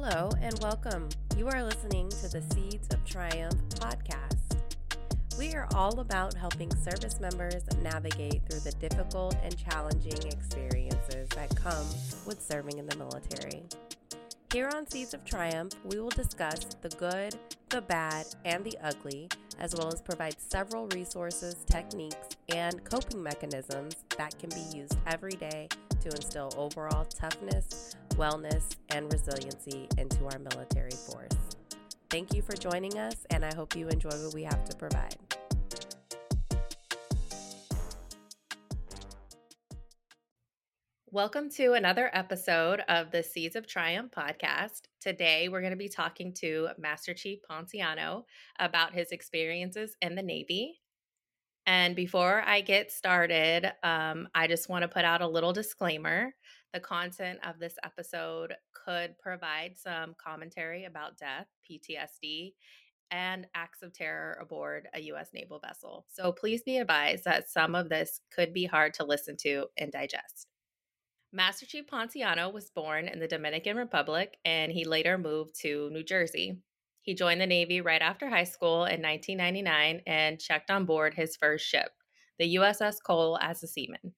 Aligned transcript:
Hello 0.00 0.30
and 0.40 0.56
welcome. 0.60 1.08
You 1.36 1.48
are 1.48 1.64
listening 1.64 2.08
to 2.08 2.28
the 2.28 2.40
Seeds 2.54 2.86
of 2.94 3.04
Triumph 3.04 3.60
podcast. 3.70 4.56
We 5.36 5.54
are 5.54 5.66
all 5.74 5.98
about 5.98 6.34
helping 6.34 6.72
service 6.76 7.18
members 7.18 7.64
navigate 7.82 8.42
through 8.48 8.60
the 8.60 8.70
difficult 8.78 9.34
and 9.42 9.58
challenging 9.58 10.24
experiences 10.28 11.28
that 11.30 11.52
come 11.56 11.84
with 12.26 12.40
serving 12.40 12.78
in 12.78 12.86
the 12.86 12.94
military. 12.94 13.64
Here 14.52 14.70
on 14.72 14.88
Seeds 14.88 15.14
of 15.14 15.24
Triumph, 15.24 15.72
we 15.84 15.98
will 15.98 16.10
discuss 16.10 16.64
the 16.80 16.90
good, 16.90 17.34
the 17.68 17.82
bad, 17.82 18.26
and 18.44 18.62
the 18.62 18.78
ugly, 18.80 19.28
as 19.58 19.74
well 19.74 19.88
as 19.88 20.00
provide 20.00 20.36
several 20.38 20.86
resources, 20.94 21.56
techniques, 21.66 22.36
and 22.54 22.84
coping 22.84 23.20
mechanisms 23.20 23.96
that 24.16 24.38
can 24.38 24.50
be 24.50 24.78
used 24.78 24.96
every 25.08 25.34
day 25.34 25.66
to 26.02 26.08
instill 26.10 26.54
overall 26.56 27.04
toughness, 27.04 27.96
wellness, 28.18 28.74
and 28.90 29.12
resiliency 29.12 29.88
into 29.96 30.24
our 30.24 30.40
military 30.40 30.90
force. 30.90 31.30
Thank 32.10 32.34
you 32.34 32.42
for 32.42 32.54
joining 32.54 32.98
us, 32.98 33.14
and 33.30 33.44
I 33.44 33.54
hope 33.54 33.76
you 33.76 33.86
enjoy 33.88 34.10
what 34.10 34.34
we 34.34 34.42
have 34.42 34.64
to 34.64 34.76
provide. 34.76 35.16
Welcome 41.12 41.48
to 41.50 41.74
another 41.74 42.10
episode 42.12 42.80
of 42.88 43.12
the 43.12 43.22
Seeds 43.22 43.54
of 43.54 43.68
Triumph 43.68 44.10
podcast. 44.10 44.82
Today, 45.00 45.48
we're 45.48 45.60
going 45.60 45.70
to 45.70 45.76
be 45.76 45.88
talking 45.88 46.34
to 46.40 46.70
Master 46.76 47.14
Chief 47.14 47.38
Ponciano 47.48 48.24
about 48.58 48.92
his 48.92 49.12
experiences 49.12 49.96
in 50.02 50.16
the 50.16 50.22
Navy. 50.22 50.80
And 51.66 51.94
before 51.94 52.42
I 52.46 52.62
get 52.62 52.90
started, 52.90 53.70
um, 53.82 54.26
I 54.34 54.46
just 54.48 54.70
want 54.70 54.82
to 54.82 54.88
put 54.88 55.04
out 55.04 55.20
a 55.20 55.28
little 55.28 55.52
disclaimer. 55.52 56.34
The 56.72 56.80
content 56.80 57.38
of 57.46 57.58
this 57.58 57.74
episode 57.82 58.54
could 58.72 59.18
provide 59.18 59.76
some 59.76 60.14
commentary 60.22 60.84
about 60.84 61.16
death, 61.16 61.46
PTSD, 61.68 62.52
and 63.10 63.46
acts 63.54 63.82
of 63.82 63.92
terror 63.94 64.38
aboard 64.40 64.88
a 64.92 65.00
U.S. 65.00 65.30
naval 65.32 65.60
vessel. 65.60 66.04
So 66.12 66.30
please 66.30 66.62
be 66.62 66.76
advised 66.76 67.24
that 67.24 67.48
some 67.48 67.74
of 67.74 67.88
this 67.88 68.20
could 68.34 68.52
be 68.52 68.66
hard 68.66 68.92
to 68.94 69.04
listen 69.04 69.36
to 69.38 69.66
and 69.78 69.90
digest. 69.90 70.46
Master 71.32 71.66
Chief 71.66 71.86
Ponciano 71.86 72.52
was 72.52 72.70
born 72.70 73.08
in 73.08 73.18
the 73.18 73.28
Dominican 73.28 73.76
Republic 73.76 74.36
and 74.44 74.72
he 74.72 74.84
later 74.84 75.18
moved 75.18 75.58
to 75.60 75.90
New 75.90 76.02
Jersey. 76.02 76.58
He 77.02 77.14
joined 77.14 77.40
the 77.40 77.46
Navy 77.46 77.80
right 77.80 78.02
after 78.02 78.28
high 78.28 78.44
school 78.44 78.84
in 78.84 79.02
1999 79.02 80.02
and 80.06 80.38
checked 80.38 80.70
on 80.70 80.84
board 80.84 81.14
his 81.14 81.36
first 81.36 81.66
ship, 81.66 81.90
the 82.38 82.56
USS 82.56 82.96
Cole, 83.02 83.38
as 83.40 83.62
a 83.62 83.66
seaman. 83.66 84.14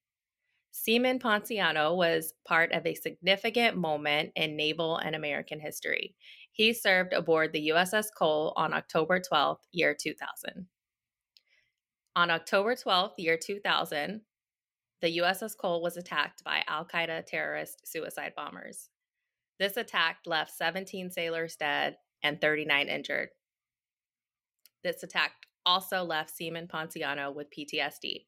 Seaman 0.72 1.18
Ponciano 1.18 1.96
was 1.96 2.34
part 2.46 2.72
of 2.72 2.86
a 2.86 2.94
significant 2.94 3.76
moment 3.76 4.32
in 4.36 4.56
naval 4.56 4.96
and 4.96 5.14
American 5.14 5.60
history. 5.60 6.14
He 6.52 6.72
served 6.72 7.12
aboard 7.12 7.52
the 7.52 7.70
USS 7.70 8.06
Cole 8.16 8.52
on 8.56 8.72
October 8.72 9.20
12th, 9.20 9.60
year 9.72 9.96
2000. 9.98 10.66
On 12.16 12.30
October 12.30 12.74
12th, 12.74 13.12
year 13.18 13.38
2000, 13.40 14.22
the 15.00 15.18
USS 15.18 15.56
Cole 15.56 15.82
was 15.82 15.96
attacked 15.96 16.44
by 16.44 16.62
Al 16.66 16.84
Qaeda 16.84 17.24
terrorist 17.26 17.86
suicide 17.86 18.32
bombers. 18.36 18.90
This 19.58 19.76
attack 19.76 20.18
left 20.26 20.56
17 20.56 21.10
sailors 21.10 21.56
dead 21.56 21.96
and 22.22 22.40
39 22.40 22.88
injured. 22.88 23.28
This 24.82 25.02
attack 25.02 25.32
also 25.66 26.02
left 26.02 26.34
Seaman 26.34 26.66
Ponciano 26.66 27.34
with 27.34 27.48
PTSD, 27.50 28.26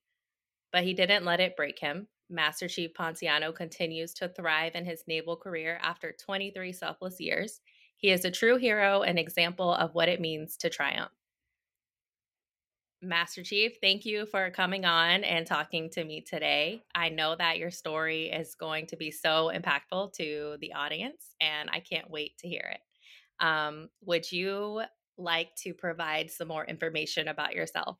but 0.72 0.84
he 0.84 0.94
didn't 0.94 1.24
let 1.24 1.40
it 1.40 1.56
break 1.56 1.78
him. 1.78 2.08
Master 2.32 2.66
Chief 2.66 2.92
Ponciano 2.94 3.54
continues 3.54 4.14
to 4.14 4.28
thrive 4.28 4.74
in 4.74 4.84
his 4.84 5.04
naval 5.06 5.36
career 5.36 5.78
after 5.82 6.12
23 6.12 6.72
selfless 6.72 7.20
years. 7.20 7.60
He 7.96 8.10
is 8.10 8.24
a 8.24 8.30
true 8.30 8.56
hero 8.56 9.02
and 9.02 9.18
example 9.18 9.72
of 9.72 9.94
what 9.94 10.08
it 10.08 10.20
means 10.20 10.56
to 10.58 10.70
triumph. 10.70 11.12
Master 13.04 13.42
Chief, 13.42 13.78
thank 13.80 14.06
you 14.06 14.26
for 14.26 14.50
coming 14.50 14.84
on 14.84 15.24
and 15.24 15.44
talking 15.44 15.90
to 15.90 16.04
me 16.04 16.20
today. 16.20 16.84
I 16.94 17.08
know 17.08 17.34
that 17.36 17.58
your 17.58 17.70
story 17.70 18.30
is 18.30 18.54
going 18.54 18.86
to 18.86 18.96
be 18.96 19.10
so 19.10 19.50
impactful 19.52 20.12
to 20.14 20.56
the 20.60 20.72
audience, 20.72 21.34
and 21.40 21.68
I 21.72 21.80
can't 21.80 22.08
wait 22.08 22.38
to 22.38 22.48
hear 22.48 22.74
it. 22.74 23.44
Um, 23.44 23.88
would 24.04 24.30
you 24.30 24.82
like 25.18 25.54
to 25.56 25.74
provide 25.74 26.30
some 26.30 26.46
more 26.46 26.64
information 26.64 27.26
about 27.26 27.54
yourself? 27.54 27.98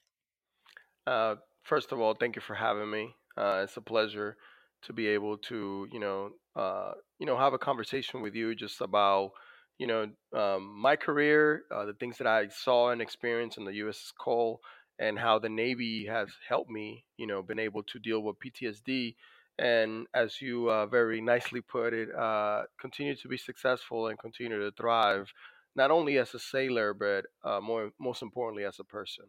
Uh, 1.04 1.34
first 1.64 1.90
of 1.90 2.00
all, 2.00 2.14
thank 2.14 2.36
you 2.36 2.42
for 2.42 2.54
having 2.54 2.88
me. 2.88 3.12
Uh, 3.36 3.62
it's 3.64 3.76
a 3.76 3.80
pleasure 3.80 4.36
to 4.82 4.92
be 4.92 5.06
able 5.08 5.38
to, 5.38 5.86
you 5.92 6.00
know, 6.00 6.30
uh, 6.56 6.92
you 7.18 7.26
know, 7.26 7.36
have 7.38 7.52
a 7.54 7.58
conversation 7.58 8.20
with 8.20 8.34
you 8.34 8.54
just 8.54 8.80
about, 8.80 9.32
you 9.78 9.86
know, 9.86 10.08
um, 10.36 10.74
my 10.80 10.96
career, 10.96 11.62
uh, 11.74 11.84
the 11.84 11.94
things 11.94 12.18
that 12.18 12.26
I 12.26 12.48
saw 12.48 12.90
and 12.90 13.00
experienced 13.00 13.58
in 13.58 13.64
the 13.64 13.74
U.S. 13.74 14.12
Cole 14.18 14.60
and 14.98 15.18
how 15.18 15.38
the 15.38 15.48
Navy 15.48 16.06
has 16.06 16.28
helped 16.48 16.70
me, 16.70 17.04
you 17.16 17.26
know, 17.26 17.42
been 17.42 17.58
able 17.58 17.82
to 17.84 17.98
deal 17.98 18.20
with 18.22 18.36
PTSD. 18.40 19.16
And 19.58 20.06
as 20.14 20.40
you 20.40 20.70
uh, 20.70 20.86
very 20.86 21.20
nicely 21.20 21.60
put 21.60 21.92
it, 21.92 22.08
uh, 22.14 22.62
continue 22.80 23.14
to 23.16 23.28
be 23.28 23.36
successful 23.36 24.08
and 24.08 24.18
continue 24.18 24.58
to 24.58 24.72
thrive, 24.72 25.32
not 25.76 25.90
only 25.90 26.18
as 26.18 26.34
a 26.34 26.38
sailor, 26.38 26.94
but 26.94 27.26
uh, 27.48 27.60
more 27.60 27.90
most 28.00 28.22
importantly 28.22 28.64
as 28.64 28.78
a 28.78 28.84
person. 28.84 29.26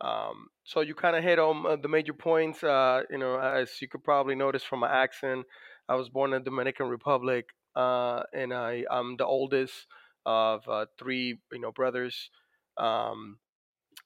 Um, 0.00 0.48
so 0.64 0.80
you 0.80 0.94
kind 0.94 1.16
of 1.16 1.24
hit 1.24 1.38
on 1.38 1.66
uh, 1.66 1.76
the 1.76 1.88
major 1.88 2.12
points. 2.12 2.62
Uh, 2.62 3.02
you 3.10 3.18
know, 3.18 3.38
as 3.38 3.70
you 3.80 3.88
could 3.88 4.04
probably 4.04 4.34
notice 4.34 4.62
from 4.62 4.80
my 4.80 4.90
accent, 4.90 5.46
I 5.88 5.94
was 5.96 6.08
born 6.08 6.32
in 6.32 6.42
the 6.42 6.50
Dominican 6.50 6.88
Republic, 6.88 7.46
uh, 7.74 8.22
and 8.32 8.52
I, 8.52 8.84
I'm 8.90 9.16
the 9.16 9.26
oldest 9.26 9.86
of 10.26 10.68
three, 10.98 11.38
you 11.52 11.60
know, 11.60 11.72
brothers. 11.72 12.30
Um, 12.76 13.38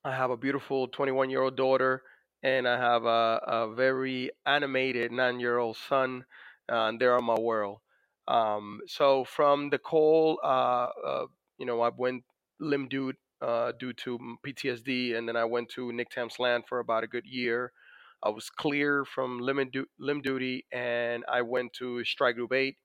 I 0.04 0.12
have 0.14 0.30
a 0.30 0.36
beautiful 0.36 0.88
21 0.88 1.30
year 1.30 1.42
old 1.42 1.56
daughter, 1.56 2.02
and 2.42 2.66
I 2.66 2.76
have 2.78 3.04
a, 3.04 3.40
a 3.46 3.74
very 3.74 4.30
animated 4.46 5.12
nine 5.12 5.40
year 5.40 5.58
old 5.58 5.76
son, 5.76 6.24
uh, 6.70 6.88
and 6.88 7.00
they're 7.00 7.16
on 7.16 7.24
my 7.24 7.38
world. 7.38 7.78
Um, 8.28 8.80
so 8.86 9.24
from 9.24 9.70
the 9.70 9.78
Cole, 9.78 10.40
uh, 10.42 10.88
uh, 11.06 11.26
you 11.58 11.66
know, 11.66 11.80
I 11.80 11.90
went 11.96 12.24
limb 12.60 12.88
due, 12.88 13.12
uh, 13.42 13.72
due 13.78 13.92
to 14.04 14.18
PTSD, 14.46 15.16
and 15.16 15.28
then 15.28 15.36
I 15.36 15.44
went 15.44 15.68
to 15.70 15.90
NCTAMS 15.90 16.38
LANT 16.38 16.68
for 16.68 16.78
about 16.78 17.04
a 17.04 17.08
good 17.08 17.26
year. 17.26 17.72
I 18.22 18.30
was 18.30 18.48
clear 18.50 19.04
from 19.04 19.40
limb, 19.40 19.68
du- 19.70 19.86
limb 19.98 20.22
duty, 20.22 20.64
and 20.72 21.24
I 21.28 21.42
went 21.42 21.72
to 21.74 22.04
Strike 22.04 22.36
Group 22.36 22.52
8, 22.52 22.76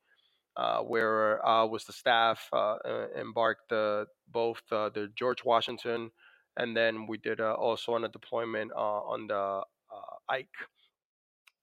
uh, 0.57 0.79
where 0.81 1.45
I 1.45 1.63
was 1.63 1.85
the 1.85 1.93
staff, 1.93 2.49
uh, 2.51 2.77
embarked 3.17 3.69
both 4.27 4.61
the 4.69 5.09
George 5.15 5.45
Washington 5.45 6.11
and 6.57 6.75
then 6.75 7.07
we 7.07 7.17
did 7.17 7.39
uh, 7.39 7.53
also 7.53 7.93
on 7.93 8.03
a 8.03 8.09
deployment 8.09 8.71
uh, 8.75 9.01
on 9.13 9.27
the 9.27 9.35
uh, 9.35 10.15
Ike. 10.27 10.49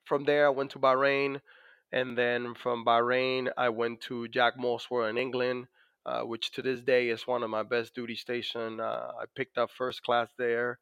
From 0.05 0.25
there, 0.25 0.47
I 0.47 0.51
went 0.51 0.71
to 0.73 0.79
Bahrain, 0.79 1.41
and 1.93 2.17
then 2.17 2.55
from 2.55 2.85
Bahrain, 2.85 3.51
I 3.57 3.69
went 3.71 4.01
to 4.03 4.29
JAC 4.29 4.57
Molesworth 4.57 5.11
in 5.11 5.19
England, 5.19 5.67
uh, 6.07 6.23
which 6.23 6.53
to 6.53 6.63
this 6.63 6.81
day 6.81 7.09
is 7.09 7.27
one 7.27 7.43
of 7.43 7.51
my 7.51 7.63
best 7.63 7.95
duty 7.95 8.15
station. 8.15 8.81
Uh, 8.81 9.13
I 9.21 9.25
picked 9.37 9.59
up 9.59 9.71
first 9.71 10.03
class 10.03 10.29
there, 10.39 10.79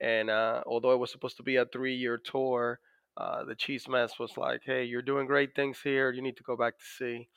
and 0.00 0.30
uh, 0.30 0.62
although 0.66 0.92
it 0.92 0.98
was 0.98 1.10
supposed 1.10 1.36
to 1.38 1.42
be 1.42 1.56
a 1.56 1.66
three-year 1.66 2.18
tour, 2.18 2.80
the 3.16 3.54
chief's 3.56 3.88
mess 3.88 4.18
was 4.18 4.36
like, 4.36 4.62
"Hey, 4.64 4.84
you're 4.84 5.02
doing 5.02 5.26
great 5.26 5.54
things 5.54 5.78
here. 5.82 6.12
You 6.12 6.22
need 6.22 6.36
to 6.36 6.42
go 6.44 6.56
back 6.56 6.78
to 6.78 6.84
sea." 6.84 7.28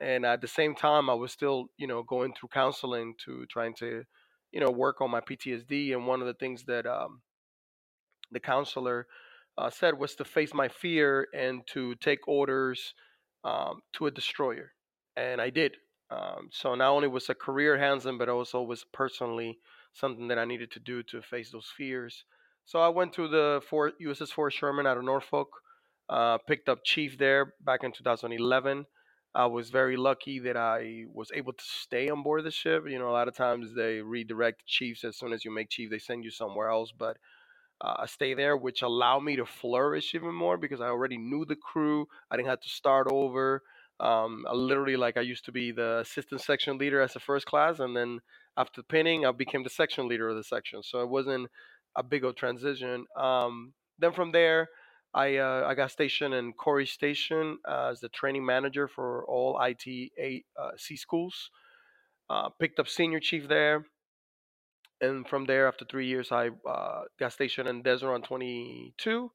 And 0.00 0.24
at 0.24 0.40
the 0.40 0.48
same 0.48 0.76
time, 0.76 1.10
I 1.10 1.14
was 1.14 1.32
still, 1.32 1.66
you 1.76 1.88
know, 1.88 2.04
going 2.04 2.32
through 2.34 2.50
counseling 2.52 3.14
to 3.24 3.46
trying 3.46 3.74
to 3.80 4.04
you 4.52 4.60
know, 4.60 4.70
work 4.70 5.00
on 5.00 5.10
my 5.10 5.20
PTSD. 5.20 5.92
And 5.92 6.06
one 6.06 6.20
of 6.20 6.26
the 6.26 6.34
things 6.34 6.64
that 6.64 6.86
um, 6.86 7.20
the 8.30 8.40
counselor 8.40 9.06
uh, 9.56 9.70
said 9.70 9.98
was 9.98 10.14
to 10.16 10.24
face 10.24 10.54
my 10.54 10.68
fear 10.68 11.28
and 11.34 11.62
to 11.72 11.94
take 11.96 12.26
orders 12.26 12.94
um, 13.44 13.80
to 13.94 14.06
a 14.06 14.10
destroyer. 14.10 14.72
And 15.16 15.40
I 15.40 15.50
did. 15.50 15.76
Um, 16.10 16.48
so 16.52 16.74
not 16.74 16.90
only 16.90 17.08
was 17.08 17.28
a 17.28 17.34
career 17.34 17.78
hands-on, 17.78 18.18
but 18.18 18.28
also 18.28 18.62
was 18.62 18.84
personally 18.92 19.58
something 19.92 20.28
that 20.28 20.38
I 20.38 20.44
needed 20.44 20.70
to 20.72 20.80
do 20.80 21.02
to 21.04 21.20
face 21.20 21.50
those 21.50 21.70
fears. 21.76 22.24
So 22.64 22.80
I 22.80 22.88
went 22.88 23.12
to 23.14 23.28
the 23.28 23.62
Forrest, 23.68 23.96
USS 24.00 24.30
Forrest 24.32 24.58
Sherman 24.58 24.86
out 24.86 24.96
of 24.96 25.04
Norfolk, 25.04 25.48
uh, 26.08 26.38
picked 26.38 26.68
up 26.68 26.84
chief 26.84 27.18
there 27.18 27.54
back 27.60 27.84
in 27.84 27.92
2011. 27.92 28.86
I 29.34 29.46
was 29.46 29.70
very 29.70 29.96
lucky 29.96 30.38
that 30.40 30.56
I 30.56 31.04
was 31.12 31.30
able 31.34 31.52
to 31.52 31.64
stay 31.64 32.08
on 32.08 32.22
board 32.22 32.44
the 32.44 32.50
ship. 32.50 32.84
You 32.88 32.98
know, 32.98 33.10
a 33.10 33.12
lot 33.12 33.28
of 33.28 33.36
times 33.36 33.74
they 33.74 34.00
redirect 34.00 34.66
chiefs 34.66 35.04
as 35.04 35.16
soon 35.16 35.32
as 35.32 35.44
you 35.44 35.50
make 35.50 35.68
chief, 35.68 35.90
they 35.90 35.98
send 35.98 36.24
you 36.24 36.30
somewhere 36.30 36.68
else. 36.70 36.92
But 36.96 37.18
uh, 37.80 37.94
I 37.98 38.06
stay 38.06 38.34
there, 38.34 38.56
which 38.56 38.82
allowed 38.82 39.20
me 39.20 39.36
to 39.36 39.46
flourish 39.46 40.14
even 40.14 40.34
more 40.34 40.56
because 40.56 40.80
I 40.80 40.86
already 40.88 41.18
knew 41.18 41.44
the 41.44 41.56
crew. 41.56 42.06
I 42.30 42.36
didn't 42.36 42.48
have 42.48 42.60
to 42.62 42.68
start 42.68 43.06
over. 43.10 43.62
Um, 44.00 44.44
I 44.48 44.54
literally, 44.54 44.96
like, 44.96 45.16
I 45.16 45.22
used 45.22 45.44
to 45.46 45.52
be 45.52 45.72
the 45.72 45.98
assistant 45.98 46.40
section 46.40 46.78
leader 46.78 47.00
as 47.00 47.16
a 47.16 47.20
first 47.20 47.46
class, 47.46 47.80
and 47.80 47.96
then 47.96 48.20
after 48.56 48.82
pinning, 48.82 49.26
I 49.26 49.32
became 49.32 49.62
the 49.62 49.70
section 49.70 50.08
leader 50.08 50.28
of 50.28 50.36
the 50.36 50.44
section. 50.44 50.82
So 50.82 51.00
it 51.00 51.08
wasn't 51.08 51.48
a 51.96 52.02
big 52.02 52.24
old 52.24 52.36
transition. 52.36 53.06
Um, 53.16 53.72
then 53.98 54.12
from 54.12 54.32
there, 54.32 54.68
I 55.14 55.36
uh, 55.36 55.64
I 55.66 55.74
got 55.74 55.90
stationed 55.90 56.34
in 56.34 56.52
Corry 56.52 56.86
Station 56.86 57.58
as 57.66 58.00
the 58.00 58.08
training 58.10 58.44
manager 58.44 58.88
for 58.88 59.24
all 59.26 59.58
IT 59.60 60.12
uh, 60.60 60.70
C 60.76 60.96
schools. 60.96 61.50
Uh, 62.30 62.50
picked 62.60 62.78
up 62.78 62.88
senior 62.88 63.20
chief 63.20 63.48
there, 63.48 63.86
and 65.00 65.26
from 65.26 65.46
there, 65.46 65.66
after 65.66 65.84
three 65.84 66.06
years, 66.06 66.30
I 66.30 66.50
uh, 66.68 67.02
got 67.18 67.32
stationed 67.32 67.68
in 67.68 67.82
DESRON 67.82 68.22
22. 68.22 69.30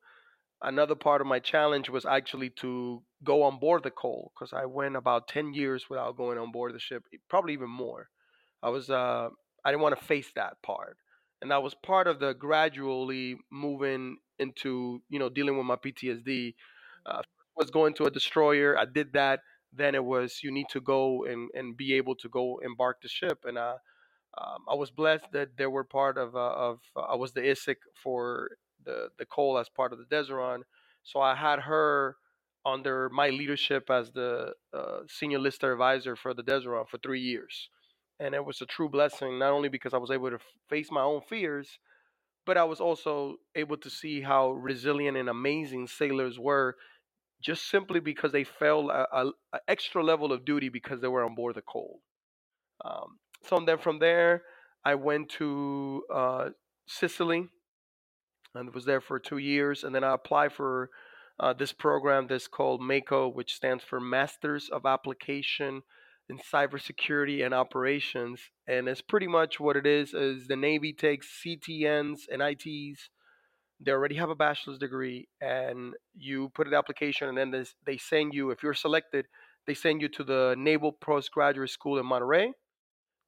Another 0.63 0.95
part 0.95 1.19
of 1.19 1.27
my 1.27 1.39
challenge 1.39 1.89
was 1.89 2.05
actually 2.05 2.49
to 2.51 3.03
go 3.23 3.43
on 3.43 3.59
board 3.59 3.83
the 3.83 3.91
Cole 3.91 4.31
because 4.33 4.53
I 4.53 4.65
went 4.65 4.95
about 4.95 5.27
10 5.27 5.53
years 5.53 5.89
without 5.89 6.15
going 6.15 6.37
on 6.37 6.51
board 6.51 6.73
the 6.73 6.79
ship, 6.79 7.03
probably 7.29 7.53
even 7.53 7.69
more. 7.69 8.07
I 8.61 8.69
was 8.69 8.89
uh, 8.89 9.29
I 9.65 9.71
didn't 9.71 9.81
want 9.81 9.99
to 9.99 10.05
face 10.05 10.31
that 10.35 10.61
part, 10.63 10.97
and 11.41 11.51
that 11.51 11.61
was 11.61 11.73
part 11.73 12.07
of 12.07 12.19
the 12.19 12.33
gradually 12.33 13.37
moving 13.51 14.17
into 14.39 15.01
you 15.09 15.19
know 15.19 15.29
dealing 15.29 15.57
with 15.57 15.65
my 15.65 15.75
PTSD. 15.75 16.55
Uh, 17.05 17.21
was 17.55 17.69
going 17.69 17.93
to 17.95 18.05
a 18.05 18.11
destroyer. 18.11 18.77
I 18.77 18.85
did 18.85 19.13
that. 19.13 19.41
Then 19.73 19.95
it 19.95 20.03
was 20.03 20.39
you 20.43 20.51
need 20.51 20.67
to 20.71 20.81
go 20.81 21.25
and, 21.25 21.49
and 21.53 21.75
be 21.75 21.93
able 21.93 22.15
to 22.15 22.29
go 22.29 22.59
embark 22.63 23.01
the 23.01 23.09
ship, 23.09 23.39
and 23.45 23.57
uh, 23.57 23.75
um, 24.37 24.63
I 24.69 24.75
was 24.75 24.91
blessed 24.91 25.25
that 25.33 25.57
there 25.57 25.69
were 25.69 25.83
part 25.83 26.17
of 26.17 26.35
uh, 26.35 26.39
of 26.39 26.79
uh, 26.95 27.01
I 27.01 27.15
was 27.15 27.33
the 27.33 27.41
ISIC 27.41 27.77
for 28.01 28.57
the 28.85 29.09
the 29.17 29.25
Cole 29.25 29.57
as 29.57 29.69
part 29.69 29.93
of 29.93 29.99
the 29.99 30.05
DESRON, 30.05 30.63
so 31.03 31.19
I 31.19 31.35
had 31.35 31.59
her 31.59 32.17
under 32.65 33.09
my 33.09 33.29
leadership 33.29 33.89
as 33.89 34.11
the 34.11 34.53
uh, 34.73 34.99
senior 35.07 35.39
lister 35.39 35.73
advisor 35.73 36.15
for 36.15 36.33
the 36.33 36.43
DESRON 36.43 36.85
for 36.87 36.97
three 36.97 37.19
years. 37.19 37.69
And 38.19 38.33
it 38.33 38.45
was 38.45 38.61
a 38.61 38.65
true 38.65 38.89
blessing 38.89 39.39
not 39.39 39.51
only 39.51 39.69
because 39.69 39.93
i 39.93 39.97
was 39.97 40.11
able 40.11 40.29
to 40.29 40.39
face 40.69 40.89
my 40.91 41.01
own 41.01 41.21
fears 41.27 41.79
but 42.45 42.57
i 42.57 42.63
was 42.63 42.79
also 42.79 43.35
able 43.55 43.75
to 43.77 43.89
see 43.89 44.21
how 44.21 44.51
resilient 44.51 45.17
and 45.17 45.29
amazing 45.29 45.87
sailors 45.87 46.39
were 46.39 46.75
just 47.41 47.69
simply 47.69 47.99
because 47.99 48.31
they 48.31 48.45
felt 48.45 48.89
a, 48.89 49.05
a, 49.11 49.59
extra 49.67 50.01
level 50.01 50.31
of 50.31 50.45
duty 50.45 50.69
because 50.69 51.01
they 51.01 51.09
were 51.09 51.25
on 51.25 51.35
board 51.35 51.55
the 51.55 51.61
Cole. 51.61 51.99
um, 52.85 53.19
so 53.43 53.59
then 53.65 53.77
from 53.77 53.99
there 53.99 54.43
i 54.85 54.95
went 54.95 55.27
to 55.29 56.03
uh, 56.13 56.49
sicily 56.87 57.49
and 58.55 58.73
was 58.73 58.85
there 58.85 59.01
for 59.01 59.19
two 59.19 59.37
years 59.37 59.83
and 59.83 59.93
then 59.93 60.03
i 60.03 60.13
applied 60.13 60.51
for 60.51 60.89
uh, 61.39 61.51
this 61.51 61.73
program 61.73 62.27
that's 62.27 62.47
called 62.47 62.79
MACO 62.81 63.27
which 63.27 63.55
stands 63.55 63.83
for 63.83 63.99
masters 63.99 64.69
of 64.71 64.85
application 64.85 65.81
in 66.29 66.37
cybersecurity 66.37 67.45
and 67.45 67.53
operations. 67.53 68.39
And 68.67 68.87
it's 68.87 69.01
pretty 69.01 69.27
much 69.27 69.59
what 69.59 69.75
it 69.75 69.85
is 69.85 70.13
is 70.13 70.47
the 70.47 70.55
Navy 70.55 70.93
takes 70.93 71.41
CTNs 71.45 72.21
and 72.31 72.41
ITs. 72.41 73.09
They 73.79 73.91
already 73.91 74.15
have 74.15 74.29
a 74.29 74.35
bachelor's 74.35 74.77
degree 74.77 75.27
and 75.41 75.93
you 76.15 76.49
put 76.55 76.67
an 76.67 76.73
application 76.73 77.27
and 77.27 77.37
then 77.37 77.51
they, 77.51 77.65
they 77.85 77.97
send 77.97 78.33
you, 78.33 78.51
if 78.51 78.63
you're 78.63 78.73
selected, 78.73 79.25
they 79.67 79.73
send 79.73 80.01
you 80.01 80.07
to 80.09 80.23
the 80.23 80.55
Naval 80.57 80.93
Postgraduate 80.93 81.69
School 81.69 81.99
in 81.99 82.05
Monterey 82.05 82.51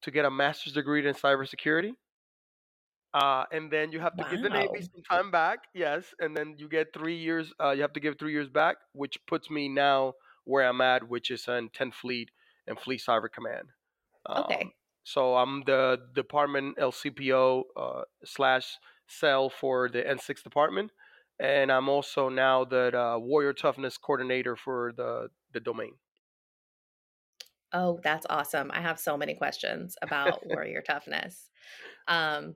to 0.02 0.12
get 0.12 0.26
a 0.26 0.32
master's 0.32 0.74
degree 0.74 1.06
in 1.06 1.14
cybersecurity. 1.14 1.92
Uh, 3.16 3.46
and 3.54 3.72
then 3.72 3.94
you 3.94 4.00
have 4.02 4.14
to 4.18 4.26
give 4.30 4.44
the 4.44 4.50
Navy 4.50 4.82
some 4.82 5.02
time 5.10 5.32
back, 5.32 5.60
yes. 5.74 6.04
And 6.20 6.36
then 6.36 6.56
you 6.58 6.68
get 6.68 6.94
three 6.94 7.16
years. 7.16 7.54
Uh, 7.64 7.72
you 7.72 7.82
have 7.82 7.94
to 7.94 8.02
give 8.02 8.20
three 8.20 8.34
years 8.34 8.50
back, 8.50 8.76
which 8.92 9.18
puts 9.26 9.50
me 9.50 9.70
now 9.70 10.16
where 10.44 10.68
I'm 10.68 10.82
at, 10.82 11.08
which 11.08 11.32
is 11.32 11.48
in 11.48 11.70
10th 11.70 11.94
Fleet 11.94 12.30
and 12.68 12.78
Fleet 12.78 13.02
Cyber 13.08 13.32
Command. 13.34 13.70
Um, 14.26 14.44
okay. 14.44 14.70
So 15.06 15.36
I'm 15.38 15.64
the 15.66 16.02
department 16.14 16.78
LCPO 16.78 17.64
uh, 17.78 18.02
slash 18.26 18.78
cell 19.08 19.50
for 19.50 19.88
the 19.88 20.02
N6 20.02 20.44
department, 20.44 20.92
and 21.40 21.72
I'm 21.72 21.88
also 21.88 22.28
now 22.28 22.66
the 22.66 22.98
uh, 23.00 23.18
Warrior 23.18 23.54
Toughness 23.54 23.98
coordinator 23.98 24.58
for 24.58 24.92
the 24.98 25.30
the 25.54 25.62
domain. 25.62 25.94
Oh, 27.72 28.00
that's 28.04 28.26
awesome! 28.30 28.72
I 28.74 28.82
have 28.82 29.00
so 29.00 29.16
many 29.16 29.36
questions 29.36 29.96
about 30.02 30.46
Warrior 30.48 30.82
Toughness. 30.82 31.50
Um, 32.08 32.56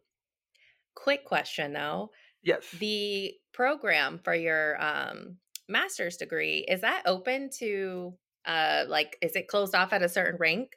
quick 1.02 1.26
question 1.26 1.74
though. 1.74 2.12
Yes. 2.44 2.66
The 2.80 3.34
program 3.54 4.20
for 4.24 4.34
your 4.34 4.82
um, 4.82 5.38
master's 5.68 6.18
degree 6.18 6.66
is 6.68 6.82
that 6.82 7.04
open 7.06 7.50
to 7.60 8.14
uh, 8.46 8.86
like, 8.88 9.18
is 9.22 9.36
it 9.36 9.48
closed 9.48 9.76
off 9.76 9.94
at 9.94 10.02
a 10.02 10.10
certain 10.10 10.38
rank? 10.40 10.72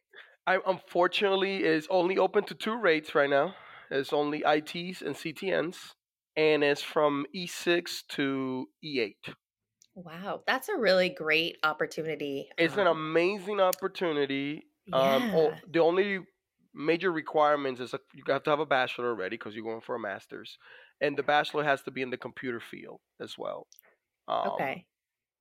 I 0.47 0.59
unfortunately 0.67 1.65
is 1.65 1.87
only 1.91 2.19
open 2.19 2.45
to 2.45 2.55
two 2.55 2.77
rates 2.77 3.15
right 3.15 3.31
now. 3.31 3.55
It's 3.91 4.13
only 4.13 4.43
ITs 4.47 5.03
and 5.03 5.15
CTNs, 5.15 5.77
and 6.37 6.65
it's 6.65 6.83
from 6.83 7.27
E6 7.35 8.03
to 8.11 8.67
E8. 8.85 9.35
Wow, 9.95 10.43
that's 10.47 10.69
a 10.69 10.77
really 10.77 11.11
great 11.11 11.59
opportunity. 11.63 12.49
It's 12.59 12.75
um, 12.75 12.81
an 12.81 12.87
amazing 12.89 13.61
opportunity. 13.61 14.65
Yeah. 14.87 14.97
Um, 14.97 15.53
the 15.71 15.81
only 15.81 16.21
major 16.75 17.13
requirements 17.13 17.81
is 17.81 17.95
you 18.15 18.23
have 18.29 18.43
to 18.45 18.51
have 18.51 18.61
a 18.61 18.67
bachelor 18.67 19.09
already 19.09 19.37
because 19.37 19.55
you're 19.55 19.65
going 19.65 19.81
for 19.81 19.95
a 19.95 20.01
master's, 20.01 20.59
and 21.01 21.17
the 21.17 21.23
bachelor 21.23 21.65
has 21.65 21.83
to 21.83 21.91
be 21.91 22.03
in 22.03 22.11
the 22.11 22.17
computer 22.17 22.61
field 22.61 23.01
as 23.21 23.37
well. 23.39 23.67
Um, 24.29 24.51
okay. 24.53 24.87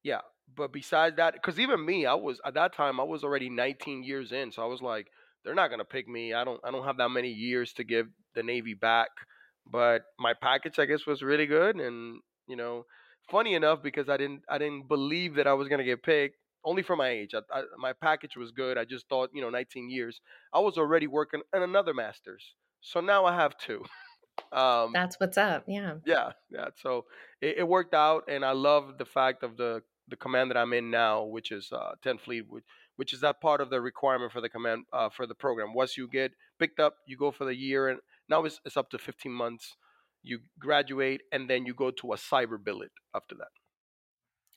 Yeah, 0.03 0.21
but 0.55 0.73
besides 0.73 1.17
that, 1.17 1.33
because 1.33 1.59
even 1.59 1.85
me, 1.85 2.05
I 2.05 2.13
was 2.15 2.39
at 2.45 2.55
that 2.55 2.73
time 2.73 2.99
I 2.99 3.03
was 3.03 3.23
already 3.23 3.49
19 3.49 4.03
years 4.03 4.31
in, 4.31 4.51
so 4.51 4.61
I 4.63 4.65
was 4.65 4.81
like, 4.81 5.07
they're 5.43 5.55
not 5.55 5.69
gonna 5.69 5.85
pick 5.85 6.07
me. 6.07 6.33
I 6.33 6.43
don't 6.43 6.59
I 6.63 6.71
don't 6.71 6.85
have 6.85 6.97
that 6.97 7.09
many 7.09 7.29
years 7.29 7.73
to 7.73 7.83
give 7.83 8.07
the 8.35 8.43
Navy 8.43 8.73
back. 8.73 9.09
But 9.71 10.03
my 10.19 10.33
package, 10.33 10.79
I 10.79 10.85
guess, 10.85 11.05
was 11.05 11.21
really 11.21 11.45
good, 11.45 11.75
and 11.77 12.19
you 12.47 12.55
know, 12.55 12.85
funny 13.29 13.53
enough, 13.53 13.81
because 13.83 14.09
I 14.09 14.17
didn't 14.17 14.41
I 14.49 14.57
didn't 14.57 14.87
believe 14.87 15.35
that 15.35 15.47
I 15.47 15.53
was 15.53 15.67
gonna 15.67 15.83
get 15.83 16.03
picked. 16.03 16.37
Only 16.63 16.83
for 16.83 16.95
my 16.95 17.09
age, 17.09 17.33
I, 17.33 17.39
I, 17.51 17.63
my 17.77 17.93
package 17.93 18.37
was 18.37 18.51
good. 18.51 18.77
I 18.77 18.85
just 18.85 19.09
thought, 19.09 19.31
you 19.33 19.41
know, 19.41 19.49
19 19.49 19.89
years. 19.89 20.21
I 20.53 20.59
was 20.59 20.77
already 20.77 21.07
working 21.07 21.41
in 21.55 21.63
another 21.63 21.93
master's, 21.93 22.55
so 22.81 23.01
now 23.01 23.25
I 23.25 23.35
have 23.35 23.57
two. 23.57 23.83
Um, 24.51 24.91
That's 24.93 25.19
what's 25.19 25.37
up. 25.37 25.65
Yeah. 25.67 25.95
Yeah. 26.05 26.31
Yeah. 26.49 26.69
So 26.81 27.05
it, 27.41 27.59
it, 27.59 27.67
worked 27.67 27.93
out, 27.93 28.23
and 28.27 28.43
I 28.43 28.51
love 28.51 28.97
the 28.97 29.05
fact 29.05 29.43
of 29.43 29.55
the 29.55 29.81
the 30.07 30.15
command 30.17 30.51
that 30.51 30.57
I'm 30.57 30.73
in 30.73 30.91
now, 30.91 31.23
which 31.23 31.51
is 31.51 31.71
uh, 31.71 31.93
10 32.03 32.17
Fleet, 32.17 32.45
which, 32.49 32.63
which 32.97 33.13
is 33.13 33.21
that 33.21 33.39
part 33.39 33.61
of 33.61 33.69
the 33.69 33.79
requirement 33.79 34.31
for 34.31 34.41
the 34.41 34.49
command 34.49 34.85
uh, 34.91 35.09
for 35.09 35.25
the 35.25 35.35
program. 35.35 35.73
Once 35.73 35.97
you 35.97 36.07
get 36.07 36.31
picked 36.59 36.79
up, 36.79 36.95
you 37.07 37.17
go 37.17 37.31
for 37.31 37.45
the 37.45 37.55
year, 37.55 37.87
and 37.87 37.99
now 38.29 38.43
it's, 38.43 38.59
it's 38.65 38.77
up 38.77 38.89
to 38.89 38.97
15 38.97 39.31
months. 39.31 39.75
You 40.21 40.39
graduate, 40.59 41.21
and 41.31 41.49
then 41.49 41.65
you 41.65 41.73
go 41.73 41.91
to 41.91 42.13
a 42.13 42.17
cyber 42.17 42.61
billet 42.61 42.91
after 43.15 43.35
that. 43.35 43.49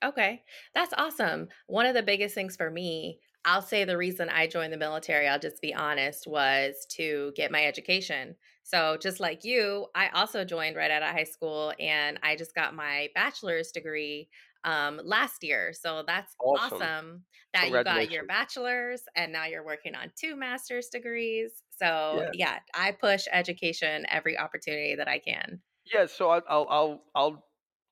Okay, 0.04 0.42
that's 0.74 0.92
awesome. 0.98 1.48
One 1.66 1.86
of 1.86 1.94
the 1.94 2.02
biggest 2.02 2.34
things 2.34 2.56
for 2.56 2.70
me, 2.70 3.20
I'll 3.44 3.62
say 3.62 3.84
the 3.84 3.96
reason 3.96 4.28
I 4.28 4.46
joined 4.46 4.72
the 4.72 4.78
military, 4.78 5.26
I'll 5.28 5.38
just 5.38 5.60
be 5.62 5.74
honest, 5.74 6.26
was 6.26 6.86
to 6.96 7.32
get 7.36 7.50
my 7.50 7.64
education. 7.64 8.36
So, 8.62 8.96
just 9.00 9.20
like 9.20 9.44
you, 9.44 9.86
I 9.94 10.08
also 10.08 10.44
joined 10.44 10.76
right 10.76 10.90
out 10.90 11.02
of 11.02 11.10
high 11.10 11.24
school 11.24 11.72
and 11.78 12.18
I 12.22 12.36
just 12.36 12.54
got 12.54 12.74
my 12.74 13.08
bachelor's 13.14 13.70
degree 13.70 14.28
um, 14.64 15.00
last 15.04 15.44
year. 15.44 15.72
So 15.72 16.02
that's 16.06 16.34
awesome, 16.40 16.82
awesome 16.82 17.22
that 17.52 17.68
you 17.70 17.84
got 17.84 18.10
your 18.10 18.24
bachelor's 18.24 19.02
and 19.16 19.32
now 19.32 19.44
you're 19.44 19.64
working 19.64 19.94
on 19.94 20.10
two 20.18 20.36
master's 20.36 20.88
degrees. 20.88 21.62
So 21.78 22.20
yeah. 22.20 22.30
yeah, 22.34 22.58
I 22.74 22.92
push 22.92 23.26
education 23.30 24.06
every 24.10 24.38
opportunity 24.38 24.96
that 24.96 25.08
I 25.08 25.18
can. 25.18 25.60
Yeah, 25.92 26.06
so 26.06 26.30
I'll, 26.30 26.42
I'll 26.48 26.66
I'll 26.70 27.04
I'll 27.14 27.44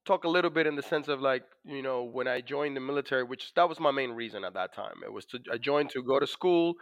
talk 0.07 0.25
a 0.25 0.29
little 0.29 0.51
bit 0.51 0.67
in 0.67 0.77
the 0.77 0.83
sense 0.83 1.09
of 1.09 1.21
like 1.21 1.45
you 1.65 1.83
know 1.83 2.05
when 2.05 2.29
I 2.29 2.41
joined 2.41 2.77
the 2.77 2.81
military, 2.81 3.25
which 3.25 3.53
that 3.55 3.69
was 3.69 3.81
my 3.81 3.91
main 3.91 4.11
reason 4.11 4.45
at 4.45 4.55
that 4.55 4.75
time. 4.75 4.97
It 5.05 5.13
was 5.13 5.25
to 5.27 5.41
I 5.53 5.59
joined 5.59 5.91
to 5.91 6.03
go 6.03 6.19
to 6.19 6.27
school. 6.27 6.75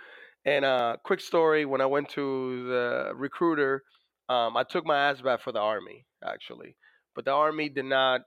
And 0.44 0.64
uh, 0.64 0.96
quick 1.04 1.20
story: 1.20 1.66
when 1.66 1.80
I 1.80 1.86
went 1.86 2.08
to 2.10 2.66
the 2.68 3.12
recruiter, 3.14 3.82
um, 4.28 4.56
I 4.56 4.64
took 4.64 4.86
my 4.86 4.96
ass 5.10 5.20
ASVAB 5.20 5.40
for 5.40 5.52
the 5.52 5.60
army 5.60 6.06
actually, 6.24 6.76
but 7.14 7.24
the 7.24 7.32
army 7.32 7.68
did 7.68 7.84
not 7.86 8.22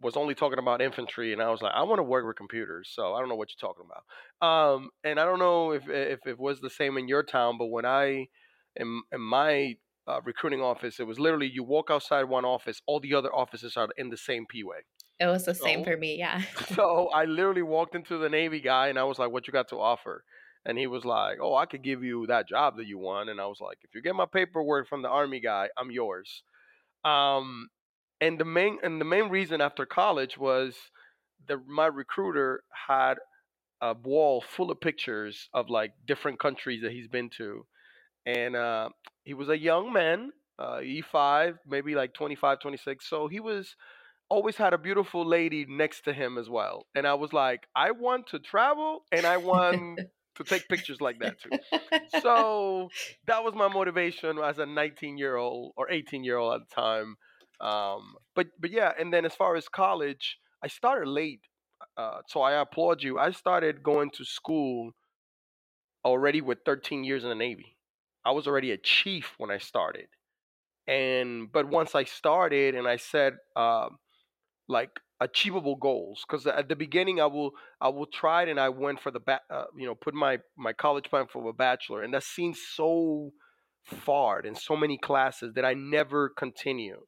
was 0.00 0.16
only 0.16 0.34
talking 0.34 0.58
about 0.58 0.80
infantry, 0.80 1.32
and 1.32 1.42
I 1.42 1.50
was 1.50 1.60
like, 1.60 1.72
I 1.74 1.82
want 1.82 1.98
to 1.98 2.04
work 2.04 2.24
with 2.26 2.36
computers, 2.36 2.90
so 2.94 3.14
I 3.14 3.20
don't 3.20 3.28
know 3.28 3.34
what 3.34 3.48
you're 3.50 3.68
talking 3.68 3.84
about. 3.84 4.46
Um, 4.46 4.90
and 5.02 5.18
I 5.18 5.24
don't 5.24 5.40
know 5.40 5.72
if 5.72 5.88
if 5.88 6.20
it 6.26 6.38
was 6.38 6.60
the 6.60 6.70
same 6.70 6.96
in 6.98 7.08
your 7.08 7.22
town, 7.22 7.58
but 7.58 7.66
when 7.66 7.84
I 7.84 8.28
in 8.76 9.02
in 9.12 9.20
my 9.20 9.76
uh, 10.08 10.20
recruiting 10.24 10.60
office, 10.60 10.98
it 10.98 11.06
was 11.06 11.18
literally 11.18 11.50
you 11.52 11.62
walk 11.62 11.88
outside 11.90 12.24
one 12.24 12.44
office, 12.44 12.80
all 12.86 12.98
the 12.98 13.14
other 13.14 13.32
offices 13.32 13.76
are 13.76 13.88
in 13.96 14.08
the 14.08 14.16
same 14.16 14.46
P 14.46 14.64
way. 14.64 14.78
It 15.20 15.26
was 15.26 15.44
the 15.44 15.54
so, 15.54 15.64
same 15.64 15.84
for 15.84 15.96
me, 15.96 16.16
yeah. 16.16 16.42
so 16.74 17.08
I 17.08 17.24
literally 17.24 17.62
walked 17.62 17.94
into 17.94 18.18
the 18.18 18.28
Navy 18.28 18.60
guy, 18.60 18.88
and 18.88 18.98
I 18.98 19.04
was 19.04 19.18
like, 19.18 19.30
"What 19.30 19.46
you 19.46 19.52
got 19.52 19.68
to 19.68 19.76
offer?" 19.76 20.24
And 20.64 20.78
he 20.78 20.86
was 20.86 21.04
like, 21.04 21.38
"Oh, 21.42 21.54
I 21.54 21.66
could 21.66 21.82
give 21.82 22.02
you 22.02 22.26
that 22.28 22.48
job 22.48 22.76
that 22.78 22.86
you 22.86 22.98
want." 22.98 23.28
And 23.28 23.40
I 23.40 23.46
was 23.46 23.58
like, 23.60 23.78
"If 23.82 23.94
you 23.94 24.00
get 24.00 24.14
my 24.14 24.26
paperwork 24.26 24.88
from 24.88 25.02
the 25.02 25.08
Army 25.08 25.40
guy, 25.40 25.68
I'm 25.76 25.90
yours." 25.90 26.42
Um, 27.04 27.68
and 28.20 28.38
the 28.38 28.44
main 28.44 28.78
and 28.82 29.00
the 29.00 29.04
main 29.04 29.28
reason 29.28 29.60
after 29.60 29.84
college 29.84 30.38
was 30.38 30.74
that 31.48 31.66
my 31.66 31.86
recruiter 31.86 32.62
had 32.88 33.14
a 33.80 33.94
wall 33.94 34.40
full 34.40 34.70
of 34.70 34.80
pictures 34.80 35.48
of 35.52 35.70
like 35.70 35.92
different 36.06 36.40
countries 36.40 36.82
that 36.82 36.92
he's 36.92 37.08
been 37.08 37.30
to 37.30 37.64
and 38.26 38.56
uh, 38.56 38.88
he 39.24 39.34
was 39.34 39.48
a 39.48 39.58
young 39.58 39.92
man 39.92 40.30
uh, 40.58 40.80
e5 40.82 41.54
maybe 41.66 41.94
like 41.94 42.12
25 42.14 42.60
26 42.60 43.08
so 43.08 43.28
he 43.28 43.40
was 43.40 43.76
always 44.28 44.56
had 44.56 44.72
a 44.72 44.78
beautiful 44.78 45.26
lady 45.26 45.66
next 45.68 46.02
to 46.02 46.12
him 46.12 46.38
as 46.38 46.48
well. 46.48 46.86
And 46.94 47.06
I 47.06 47.14
was 47.14 47.32
like, 47.32 47.66
I 47.74 47.92
want 47.92 48.28
to 48.28 48.38
travel 48.38 49.00
and 49.12 49.26
I 49.26 49.38
want 49.38 50.02
to 50.36 50.44
take 50.44 50.68
pictures 50.68 51.00
like 51.00 51.20
that 51.20 51.40
too. 51.40 51.52
So 52.06 52.92
that 53.26 53.42
was 53.44 53.54
my 53.54 53.68
motivation 53.68 54.38
as 54.38 54.58
a 54.58 54.66
19 54.66 55.18
year 55.18 55.36
old 55.36 55.72
or 55.76 55.90
18 55.90 56.24
year 56.24 56.36
old 56.36 56.54
at 56.60 56.68
the 56.68 56.74
time. 56.74 57.16
Um, 57.60 58.14
but 58.34 58.48
but 58.60 58.70
yeah, 58.70 58.92
and 58.98 59.12
then 59.12 59.24
as 59.24 59.34
far 59.34 59.56
as 59.56 59.68
college, 59.68 60.38
I 60.62 60.68
started 60.68 61.08
late. 61.08 61.42
Uh, 61.96 62.20
so 62.28 62.42
I 62.42 62.60
applaud 62.60 63.02
you. 63.02 63.18
I 63.18 63.30
started 63.32 63.82
going 63.82 64.10
to 64.12 64.24
school 64.24 64.92
already 66.04 66.40
with 66.40 66.58
13 66.64 67.04
years 67.04 67.22
in 67.24 67.28
the 67.30 67.34
Navy. 67.34 67.77
I 68.28 68.32
was 68.32 68.46
already 68.46 68.72
a 68.72 68.76
chief 68.78 69.34
when 69.38 69.50
I 69.50 69.58
started. 69.58 70.08
And 70.86 71.50
but 71.52 71.66
once 71.68 71.94
I 71.94 72.04
started 72.04 72.74
and 72.74 72.86
I 72.86 72.96
said 72.96 73.34
uh, 73.56 73.88
like 74.68 74.90
achievable 75.20 75.76
goals 75.76 76.24
because 76.26 76.46
at 76.46 76.68
the 76.68 76.76
beginning 76.76 77.20
I 77.20 77.26
will 77.26 77.52
I 77.80 77.88
will 77.88 78.06
try 78.06 78.42
it 78.44 78.50
and 78.50 78.60
I 78.60 78.68
went 78.68 79.00
for 79.00 79.10
the 79.10 79.20
ba- 79.20 79.48
uh, 79.50 79.64
you 79.78 79.86
know 79.86 79.94
put 79.94 80.14
my 80.14 80.38
my 80.56 80.72
college 80.74 81.06
plan 81.10 81.26
for 81.32 81.48
a 81.48 81.52
bachelor 81.54 82.02
and 82.02 82.12
that 82.14 82.22
seems 82.22 82.58
so 82.80 83.32
far 83.82 84.40
in 84.40 84.54
so 84.54 84.76
many 84.76 84.98
classes 84.98 85.54
that 85.54 85.64
I 85.64 85.74
never 85.74 86.28
continue. 86.28 87.00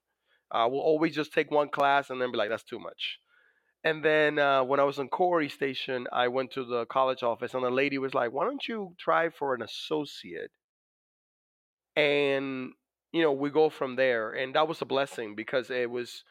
I 0.51 0.67
will 0.67 0.81
always 0.91 1.15
just 1.15 1.35
take 1.35 1.51
one 1.51 1.69
class 1.69 2.11
and 2.11 2.21
then 2.21 2.33
be 2.33 2.39
like 2.39 2.51
that's 2.51 2.65
too 2.65 2.81
much. 2.81 3.19
And 3.85 4.05
then 4.05 4.39
uh, 4.39 4.65
when 4.65 4.81
I 4.81 4.85
was 4.85 4.99
in 4.99 5.09
Corry 5.11 5.51
Station, 5.51 6.07
I 6.13 6.29
went 6.29 6.53
to 6.53 6.65
the 6.65 6.87
college 6.87 7.23
office 7.23 7.55
and 7.55 7.65
the 7.65 7.71
lady 7.71 7.99
was 7.99 8.15
like, 8.15 8.33
"Why 8.33 8.45
don't 8.47 8.67
you 8.69 8.95
try 8.99 9.31
for 9.31 9.55
an 9.55 9.63
associate?" 9.63 10.53
And 11.97 12.73
you 13.13 13.23
know 13.23 13.33
we 13.33 13.51
go 13.51 13.71
from 13.71 13.97
there, 13.97 14.33
and 14.33 14.55
that 14.55 14.69
was 14.69 14.81
a 14.83 14.87
blessing 14.87 15.35
because 15.35 15.71
it 15.71 15.91
was 15.91 16.25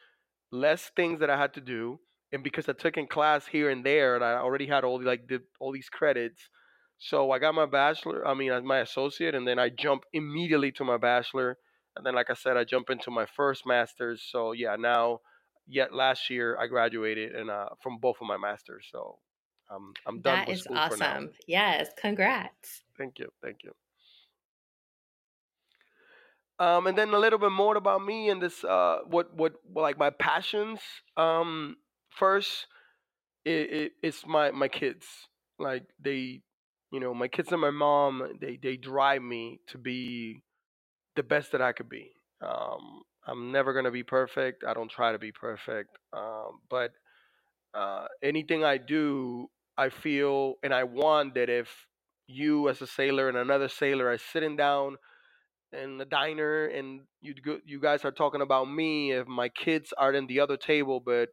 less 0.52 0.90
things 0.96 1.20
that 1.20 1.30
I 1.30 1.38
had 1.38 1.54
to 1.54 1.60
do, 1.60 2.00
and 2.32 2.42
because 2.42 2.68
I 2.68 2.72
took 2.72 2.96
in 2.96 3.06
class 3.06 3.46
here 3.46 3.70
and 3.70 3.84
there, 3.84 4.14
and 4.16 4.24
I 4.24 4.34
already 4.34 4.66
had 4.66 4.84
all 4.84 4.98
the, 4.98 5.06
like 5.06 5.28
the, 5.28 5.42
all 5.60 5.72
these 5.72 5.88
credits, 5.88 6.48
so 6.98 7.30
I 7.30 7.38
got 7.38 7.54
my 7.54 7.66
bachelor. 7.66 8.26
I 8.26 8.34
mean, 8.34 8.66
my 8.66 8.78
associate, 8.80 9.34
and 9.34 9.46
then 9.46 9.58
I 9.58 9.68
jump 9.70 10.04
immediately 10.12 10.72
to 10.72 10.84
my 10.84 10.96
bachelor, 10.98 11.58
and 11.96 12.04
then 12.04 12.14
like 12.14 12.30
I 12.30 12.34
said, 12.34 12.56
I 12.56 12.64
jump 12.64 12.90
into 12.90 13.10
my 13.10 13.26
first 13.26 13.66
master's. 13.66 14.22
So 14.30 14.52
yeah, 14.52 14.76
now, 14.76 15.20
yet 15.66 15.94
last 15.94 16.30
year 16.30 16.56
I 16.58 16.66
graduated 16.66 17.34
and 17.34 17.50
uh, 17.50 17.70
from 17.82 17.98
both 17.98 18.16
of 18.20 18.26
my 18.26 18.36
masters. 18.36 18.88
So 18.90 19.18
um, 19.70 19.92
I'm 20.06 20.20
done 20.20 20.40
That 20.40 20.48
with 20.48 20.56
is 20.56 20.62
school 20.62 20.80
for 20.86 20.96
now. 20.96 21.14
awesome. 21.14 21.30
Yes, 21.46 21.90
congrats. 21.96 22.82
Thank 22.96 23.18
you, 23.18 23.32
thank 23.42 23.64
you. 23.64 23.72
Um, 26.60 26.86
and 26.86 26.96
then 26.96 27.14
a 27.14 27.18
little 27.18 27.38
bit 27.38 27.52
more 27.52 27.76
about 27.76 28.04
me 28.04 28.28
and 28.28 28.40
this, 28.42 28.62
uh, 28.64 28.98
what, 29.06 29.34
what, 29.34 29.54
like 29.74 29.98
my 29.98 30.10
passions. 30.10 30.80
Um, 31.16 31.76
first, 32.10 32.66
it, 33.44 33.72
it, 33.72 33.92
it's 34.02 34.26
my 34.26 34.50
my 34.50 34.68
kids. 34.68 35.06
Like 35.58 35.84
they, 36.02 36.42
you 36.92 37.00
know, 37.00 37.14
my 37.14 37.28
kids 37.28 37.52
and 37.52 37.60
my 37.60 37.70
mom. 37.70 38.38
They 38.40 38.58
they 38.62 38.76
drive 38.76 39.22
me 39.22 39.60
to 39.68 39.78
be 39.78 40.42
the 41.16 41.22
best 41.22 41.52
that 41.52 41.62
I 41.62 41.72
could 41.72 41.88
be. 41.88 42.12
Um, 42.42 43.02
I'm 43.26 43.52
never 43.52 43.72
gonna 43.72 43.90
be 43.90 44.02
perfect. 44.02 44.64
I 44.64 44.74
don't 44.74 44.90
try 44.90 45.12
to 45.12 45.18
be 45.18 45.32
perfect. 45.32 45.96
Um, 46.12 46.60
but 46.68 46.92
uh, 47.74 48.06
anything 48.22 48.64
I 48.64 48.78
do, 48.78 49.48
I 49.78 49.88
feel 49.88 50.54
and 50.62 50.74
I 50.74 50.84
want 50.84 51.34
that 51.34 51.48
if 51.48 51.68
you 52.26 52.68
as 52.68 52.80
a 52.82 52.86
sailor 52.86 53.28
and 53.28 53.36
another 53.36 53.68
sailor 53.68 54.08
are 54.08 54.18
sitting 54.18 54.56
down 54.56 54.96
in 55.72 55.98
the 55.98 56.04
diner 56.04 56.66
and 56.66 57.02
you 57.20 57.34
go, 57.34 57.58
you 57.64 57.80
guys 57.80 58.04
are 58.04 58.12
talking 58.12 58.40
about 58.42 58.64
me 58.70 59.12
if 59.12 59.26
my 59.26 59.48
kids 59.48 59.92
are 59.98 60.12
in 60.12 60.26
the 60.26 60.40
other 60.40 60.56
table 60.56 61.00
but 61.00 61.28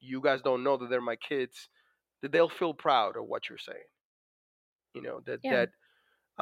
you 0.00 0.20
guys 0.20 0.40
don't 0.42 0.62
know 0.64 0.76
that 0.76 0.90
they're 0.90 1.00
my 1.00 1.16
kids 1.16 1.68
that 2.22 2.32
they'll 2.32 2.48
feel 2.48 2.74
proud 2.74 3.16
of 3.16 3.26
what 3.26 3.48
you're 3.48 3.58
saying 3.58 3.88
you 4.94 5.02
know 5.02 5.20
that 5.26 5.40
Yeah. 5.42 5.50
that 5.50 5.70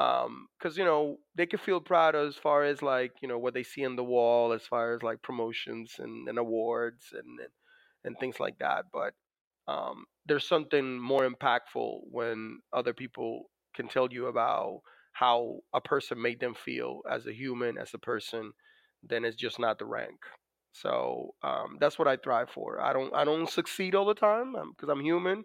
um 0.00 0.48
because 0.58 0.76
you 0.76 0.84
know 0.84 1.16
they 1.36 1.46
can 1.46 1.58
feel 1.58 1.80
proud 1.80 2.14
as 2.14 2.36
far 2.36 2.64
as 2.64 2.82
like 2.82 3.12
you 3.20 3.28
know 3.28 3.38
what 3.38 3.54
they 3.54 3.62
see 3.62 3.84
on 3.84 3.96
the 3.96 4.04
wall 4.04 4.52
as 4.52 4.62
far 4.66 4.94
as 4.94 5.02
like 5.02 5.22
promotions 5.22 5.94
and, 5.98 6.28
and 6.28 6.38
awards 6.38 7.06
and, 7.12 7.38
and 7.40 7.50
and 8.04 8.18
things 8.18 8.40
like 8.40 8.58
that 8.58 8.84
but 8.92 9.14
um 9.68 10.04
there's 10.26 10.46
something 10.46 10.98
more 11.00 11.28
impactful 11.28 12.00
when 12.10 12.58
other 12.72 12.92
people 12.92 13.50
can 13.74 13.88
tell 13.88 14.08
you 14.10 14.26
about 14.26 14.80
how 15.12 15.58
a 15.74 15.80
person 15.80 16.20
made 16.20 16.40
them 16.40 16.54
feel 16.54 17.02
as 17.10 17.26
a 17.26 17.32
human 17.32 17.78
as 17.78 17.92
a 17.94 17.98
person 17.98 18.52
then 19.02 19.24
it's 19.24 19.36
just 19.36 19.58
not 19.58 19.78
the 19.78 19.84
rank 19.84 20.18
so 20.72 21.34
um 21.42 21.76
that's 21.80 21.98
what 21.98 22.08
i 22.08 22.16
thrive 22.16 22.48
for 22.50 22.80
i 22.80 22.92
don't 22.92 23.14
i 23.14 23.24
don't 23.24 23.50
succeed 23.50 23.94
all 23.94 24.06
the 24.06 24.14
time 24.14 24.54
because 24.70 24.88
i'm 24.88 25.00
human 25.02 25.44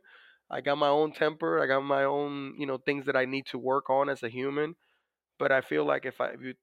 I 0.50 0.62
got 0.62 0.78
my 0.78 0.88
own 0.88 1.12
temper. 1.12 1.62
I 1.62 1.68
got 1.68 1.82
my 1.82 2.06
own, 2.06 2.56
you 2.58 2.66
know, 2.66 2.78
things 2.78 3.06
that 3.08 3.18
I 3.18 3.26
need 3.26 3.48
to 3.48 3.58
work 3.58 3.90
on 3.90 4.08
as 4.08 4.24
a 4.24 4.30
human. 4.30 4.76
But 5.40 5.52
I 5.52 5.62
feel 5.62 5.86
like 5.86 6.06
if 6.06 6.22
I 6.22 6.30
if 6.30 6.42
you 6.42 6.56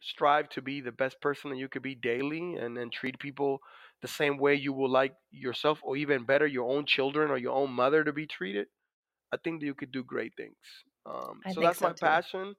strive 0.00 0.48
to 0.50 0.62
be 0.62 0.80
the 0.80 0.92
best 0.92 1.20
person 1.20 1.50
that 1.50 1.58
you 1.58 1.68
could 1.68 1.82
be 1.82 1.94
daily 1.94 2.54
and 2.54 2.76
then 2.76 2.90
treat 2.90 3.18
people 3.18 3.60
the 4.02 4.08
same 4.08 4.38
way 4.38 4.54
you 4.54 4.72
will 4.72 4.88
like 4.90 5.14
yourself 5.30 5.80
or 5.82 5.96
even 5.96 6.24
better 6.24 6.46
your 6.46 6.70
own 6.70 6.86
children 6.86 7.30
or 7.30 7.36
your 7.38 7.54
own 7.54 7.70
mother 7.72 8.04
to 8.04 8.12
be 8.12 8.26
treated, 8.26 8.68
I 9.32 9.38
think 9.38 9.60
that 9.60 9.66
you 9.66 9.74
could 9.74 9.92
do 9.92 10.04
great 10.04 10.34
things. 10.36 10.56
Um, 11.06 11.44
so 11.46 11.62
that's 11.62 11.80
so 11.80 11.90
my 11.90 11.92
too. 11.92 12.18
passion. 12.18 12.56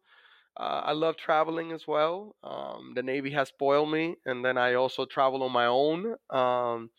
Uh, 0.60 0.84
I 0.86 0.94
love 0.94 1.18
traveling 1.18 1.72
as 1.72 1.88
well. 1.88 2.36
Um, 2.44 2.94
the 2.96 3.04
Navy 3.04 3.32
has 3.32 3.50
spoiled 3.50 3.92
me, 3.92 4.18
and 4.26 4.46
then 4.46 4.58
I 4.58 4.76
also 4.76 5.06
travel 5.06 5.44
on 5.44 5.52
my 5.54 5.68
own. 5.68 6.16
Um, 6.30 6.92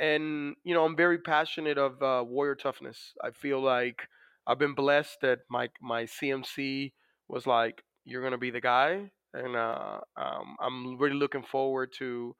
and 0.00 0.56
you 0.64 0.74
know 0.74 0.84
i'm 0.84 0.96
very 0.96 1.18
passionate 1.18 1.78
of 1.78 2.02
uh, 2.02 2.24
warrior 2.26 2.54
toughness 2.54 3.14
i 3.22 3.30
feel 3.30 3.60
like 3.60 4.08
i've 4.46 4.58
been 4.58 4.74
blessed 4.74 5.18
that 5.20 5.40
my 5.50 5.68
my 5.80 6.04
cmc 6.04 6.92
was 7.28 7.46
like 7.46 7.82
you're 8.04 8.22
gonna 8.22 8.38
be 8.38 8.50
the 8.50 8.60
guy 8.60 9.10
and 9.34 9.56
uh, 9.56 10.00
um, 10.16 10.56
i'm 10.60 10.98
really 10.98 11.14
looking 11.16 11.42
forward 11.42 11.92
to 11.92 12.34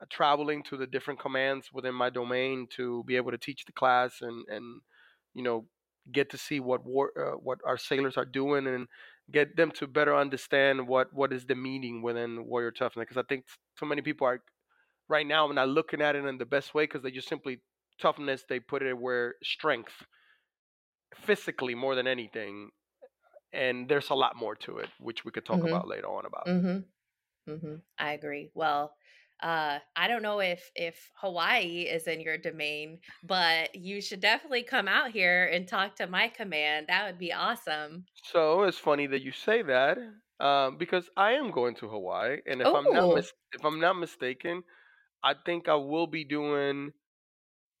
uh, 0.00 0.06
traveling 0.10 0.62
to 0.62 0.76
the 0.76 0.86
different 0.86 1.20
commands 1.20 1.70
within 1.72 1.94
my 1.94 2.10
domain 2.10 2.66
to 2.70 3.04
be 3.04 3.16
able 3.16 3.30
to 3.30 3.38
teach 3.38 3.64
the 3.64 3.72
class 3.72 4.20
and 4.20 4.46
and 4.48 4.80
you 5.34 5.42
know 5.42 5.68
get 6.12 6.30
to 6.30 6.38
see 6.38 6.60
what 6.60 6.84
war 6.84 7.10
uh, 7.18 7.36
what 7.38 7.58
our 7.66 7.78
sailors 7.78 8.16
are 8.16 8.24
doing 8.24 8.66
and 8.66 8.86
get 9.32 9.56
them 9.56 9.70
to 9.72 9.86
better 9.86 10.14
understand 10.16 10.86
what 10.86 11.12
what 11.12 11.32
is 11.32 11.46
the 11.46 11.54
meaning 11.54 12.02
within 12.02 12.44
warrior 12.46 12.70
toughness 12.70 13.04
because 13.08 13.16
i 13.22 13.26
think 13.28 13.44
so 13.78 13.86
many 13.86 14.02
people 14.02 14.26
are 14.26 14.42
right 15.08 15.26
now 15.26 15.46
not 15.48 15.68
looking 15.68 16.00
at 16.02 16.16
it 16.16 16.24
in 16.24 16.38
the 16.38 16.46
best 16.46 16.74
way 16.74 16.84
because 16.84 17.02
they 17.02 17.10
just 17.10 17.28
simply 17.28 17.60
toughness 18.00 18.44
they 18.48 18.60
put 18.60 18.82
it 18.82 18.96
where 18.98 19.34
strength 19.42 20.04
physically 21.14 21.74
more 21.74 21.94
than 21.94 22.06
anything 22.06 22.70
and 23.52 23.88
there's 23.88 24.10
a 24.10 24.14
lot 24.14 24.36
more 24.36 24.54
to 24.54 24.78
it 24.78 24.88
which 24.98 25.24
we 25.24 25.30
could 25.30 25.44
talk 25.44 25.60
Mhm. 25.60 25.72
about 25.72 25.88
later 25.88 26.08
on 26.08 26.24
about 26.26 26.48
mm-hmm. 26.48 26.78
Mm-hmm. 27.50 27.76
I 27.98 28.12
agree. 28.12 28.50
Well, 28.54 28.96
uh 29.44 29.78
I 29.96 30.08
don't 30.08 30.22
know 30.22 30.40
if 30.40 30.70
if 30.74 31.10
Hawaii 31.16 31.82
is 31.82 32.08
in 32.08 32.20
your 32.20 32.38
domain, 32.38 33.00
but 33.22 33.74
you 33.76 34.00
should 34.00 34.20
definitely 34.20 34.64
come 34.64 34.88
out 34.88 35.10
here 35.12 35.46
and 35.46 35.68
talk 35.68 35.96
to 35.96 36.06
my 36.08 36.28
command. 36.28 36.86
That 36.88 37.06
would 37.06 37.18
be 37.18 37.32
awesome. 37.32 38.06
so 38.32 38.64
it's 38.64 38.78
funny 38.78 39.06
that 39.06 39.22
you 39.22 39.32
say 39.32 39.62
that 39.62 39.98
um, 40.40 40.78
because 40.78 41.08
i 41.16 41.32
am 41.32 41.50
going 41.50 41.74
to 41.76 41.88
hawaii 41.88 42.38
and 42.46 42.60
if 42.62 42.74
i'm 42.74 42.90
not 42.92 43.04
Oh, 43.04 43.14
mis- 43.14 43.32
if 43.52 43.64
i'm 43.64 43.80
not 43.80 43.94
mistaken 43.94 44.62
i 45.22 45.34
think 45.46 45.68
i 45.68 45.74
will 45.74 46.06
be 46.08 46.24
doing 46.24 46.92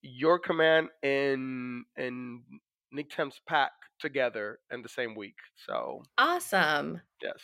your 0.02 0.38
command 0.38 0.88
and 1.02 1.84
and 1.96 2.42
NCTAMS 2.94 3.40
PAC 3.48 3.72
together 3.98 4.60
in 4.70 4.82
the 4.82 4.88
same 4.88 5.14
week 5.14 5.36
so 5.66 6.02
awesome. 6.18 7.00
yes 7.22 7.42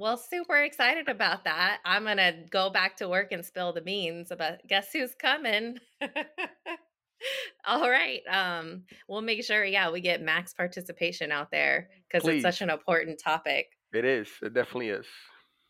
Well, 0.00 0.16
super 0.16 0.56
excited 0.56 1.10
about 1.10 1.44
that. 1.44 1.80
I'm 1.84 2.04
going 2.04 2.16
to 2.16 2.46
go 2.50 2.70
back 2.70 2.96
to 2.96 3.08
work 3.08 3.32
and 3.32 3.44
spill 3.44 3.74
the 3.74 3.82
beans 3.82 4.30
about 4.30 4.66
guess 4.66 4.92
who's 4.94 5.14
coming. 5.14 5.76
All 7.66 7.90
right. 7.90 8.22
Um, 8.26 8.84
we'll 9.10 9.20
make 9.20 9.44
sure, 9.44 9.62
yeah, 9.62 9.90
we 9.90 10.00
get 10.00 10.22
max 10.22 10.54
participation 10.54 11.30
out 11.30 11.50
there 11.50 11.90
because 12.10 12.26
it's 12.26 12.40
such 12.40 12.62
an 12.62 12.70
important 12.70 13.20
topic. 13.22 13.66
it 13.92 14.06
is 14.06 14.30
it 14.40 14.54
definitely 14.54 14.88
is 14.88 15.06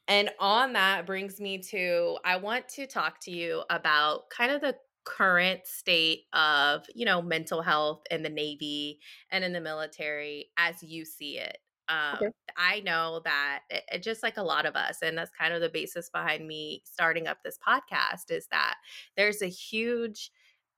And 0.06 0.30
on 0.38 0.74
that 0.74 1.06
brings 1.06 1.40
me 1.40 1.58
to 1.70 2.18
I 2.24 2.36
want 2.36 2.68
to 2.76 2.86
talk 2.86 3.18
to 3.22 3.32
you 3.32 3.64
about 3.68 4.30
kind 4.30 4.52
of 4.52 4.60
the 4.60 4.76
current 5.04 5.66
state 5.66 6.26
of, 6.32 6.86
you 6.94 7.04
know, 7.04 7.20
mental 7.20 7.62
health 7.62 8.02
in 8.12 8.22
the 8.22 8.30
Navy 8.30 9.00
and 9.32 9.42
in 9.42 9.52
the 9.52 9.60
military 9.60 10.50
as 10.56 10.84
you 10.84 11.04
see 11.04 11.36
it. 11.38 11.58
Okay 12.14 12.26
Um, 12.26 12.32
I 12.56 12.80
know 12.80 13.20
that 13.24 13.62
it- 13.70 14.02
just 14.02 14.22
like 14.22 14.36
a 14.36 14.42
lot 14.42 14.66
of 14.66 14.76
us, 14.76 15.02
and 15.02 15.16
that's 15.16 15.30
kind 15.30 15.54
of 15.54 15.60
the 15.60 15.68
basis 15.68 16.10
behind 16.10 16.46
me 16.46 16.82
starting 16.84 17.26
up 17.26 17.38
this 17.42 17.58
podcast, 17.58 18.30
is 18.30 18.46
that 18.48 18.76
there's 19.16 19.42
a 19.42 19.46
huge 19.48 20.30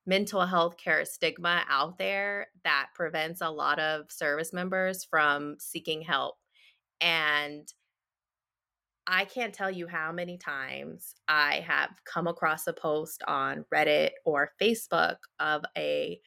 mental 0.07 0.47
health 0.47 0.77
care 0.77 1.05
stigma 1.05 1.65
out 1.69 1.99
there 1.99 2.49
that 2.65 2.89
prevents 2.95 3.41
a 3.41 3.51
lot 3.51 3.79
of 3.79 4.11
service 4.11 4.53
members 4.53 5.05
from 5.05 5.57
seeking 5.61 6.03
help. 6.03 6.37
And 7.01 7.73
I 9.07 9.25
can't 9.25 9.53
tell 9.55 9.71
you 9.71 9.89
how 9.89 10.13
many 10.13 10.39
times 10.39 11.15
I 11.27 11.57
have 11.67 11.91
come 12.05 12.27
across 12.29 12.67
a 12.69 12.73
post 12.73 13.23
on 13.27 13.65
Reddit 13.75 14.11
or 14.25 14.53
Facebook 14.61 15.17
of 15.41 15.65
a 15.77 16.21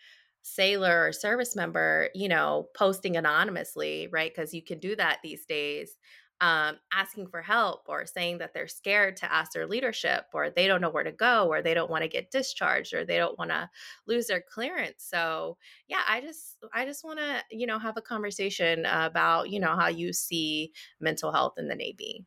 sailor 0.46 1.08
or 1.08 1.12
service 1.12 1.56
member, 1.56 2.10
you 2.14 2.30
know, 2.30 2.70
posting 2.76 3.18
anonymously, 3.18 4.08
right? 4.12 4.32
Because 4.34 4.54
you 4.54 4.62
can 4.62 4.78
do 4.78 4.96
that 4.96 5.18
these 5.24 5.44
days, 5.44 5.98
um, 6.40 6.78
asking 6.94 7.30
for 7.30 7.42
help 7.42 7.86
or 7.88 8.06
saying 8.06 8.38
that 8.38 8.54
they're 8.54 8.68
scared 8.68 9.18
to 9.18 9.34
ask 9.34 9.54
their 9.54 9.66
leadership 9.66 10.26
or 10.36 10.52
they 10.52 10.68
don't 10.68 10.82
know 10.82 10.92
where 10.92 11.04
to 11.04 11.12
go 11.12 11.48
or 11.48 11.64
they 11.64 11.74
don't 11.74 11.90
want 11.90 12.04
to 12.04 12.08
get 12.08 12.30
discharged 12.30 12.94
or 12.94 13.04
they 13.04 13.18
don't 13.18 13.40
want 13.40 13.50
to 13.50 13.68
lose 14.06 14.28
their 14.28 14.44
clearance. 14.48 15.04
So, 15.04 15.58
yeah, 15.88 16.04
I 16.08 16.22
just 16.22 16.58
I 16.72 16.86
just 16.86 17.04
want 17.04 17.18
to, 17.18 17.42
you 17.50 17.66
know, 17.66 17.80
have 17.80 17.98
a 17.98 18.02
conversation 18.04 18.86
about, 18.86 19.50
you 19.50 19.60
know, 19.60 19.76
how 19.76 19.88
you 19.88 20.14
see 20.14 20.74
mental 21.00 21.32
health 21.32 21.56
in 21.58 21.70
the 21.70 21.76
Navy. 21.76 22.24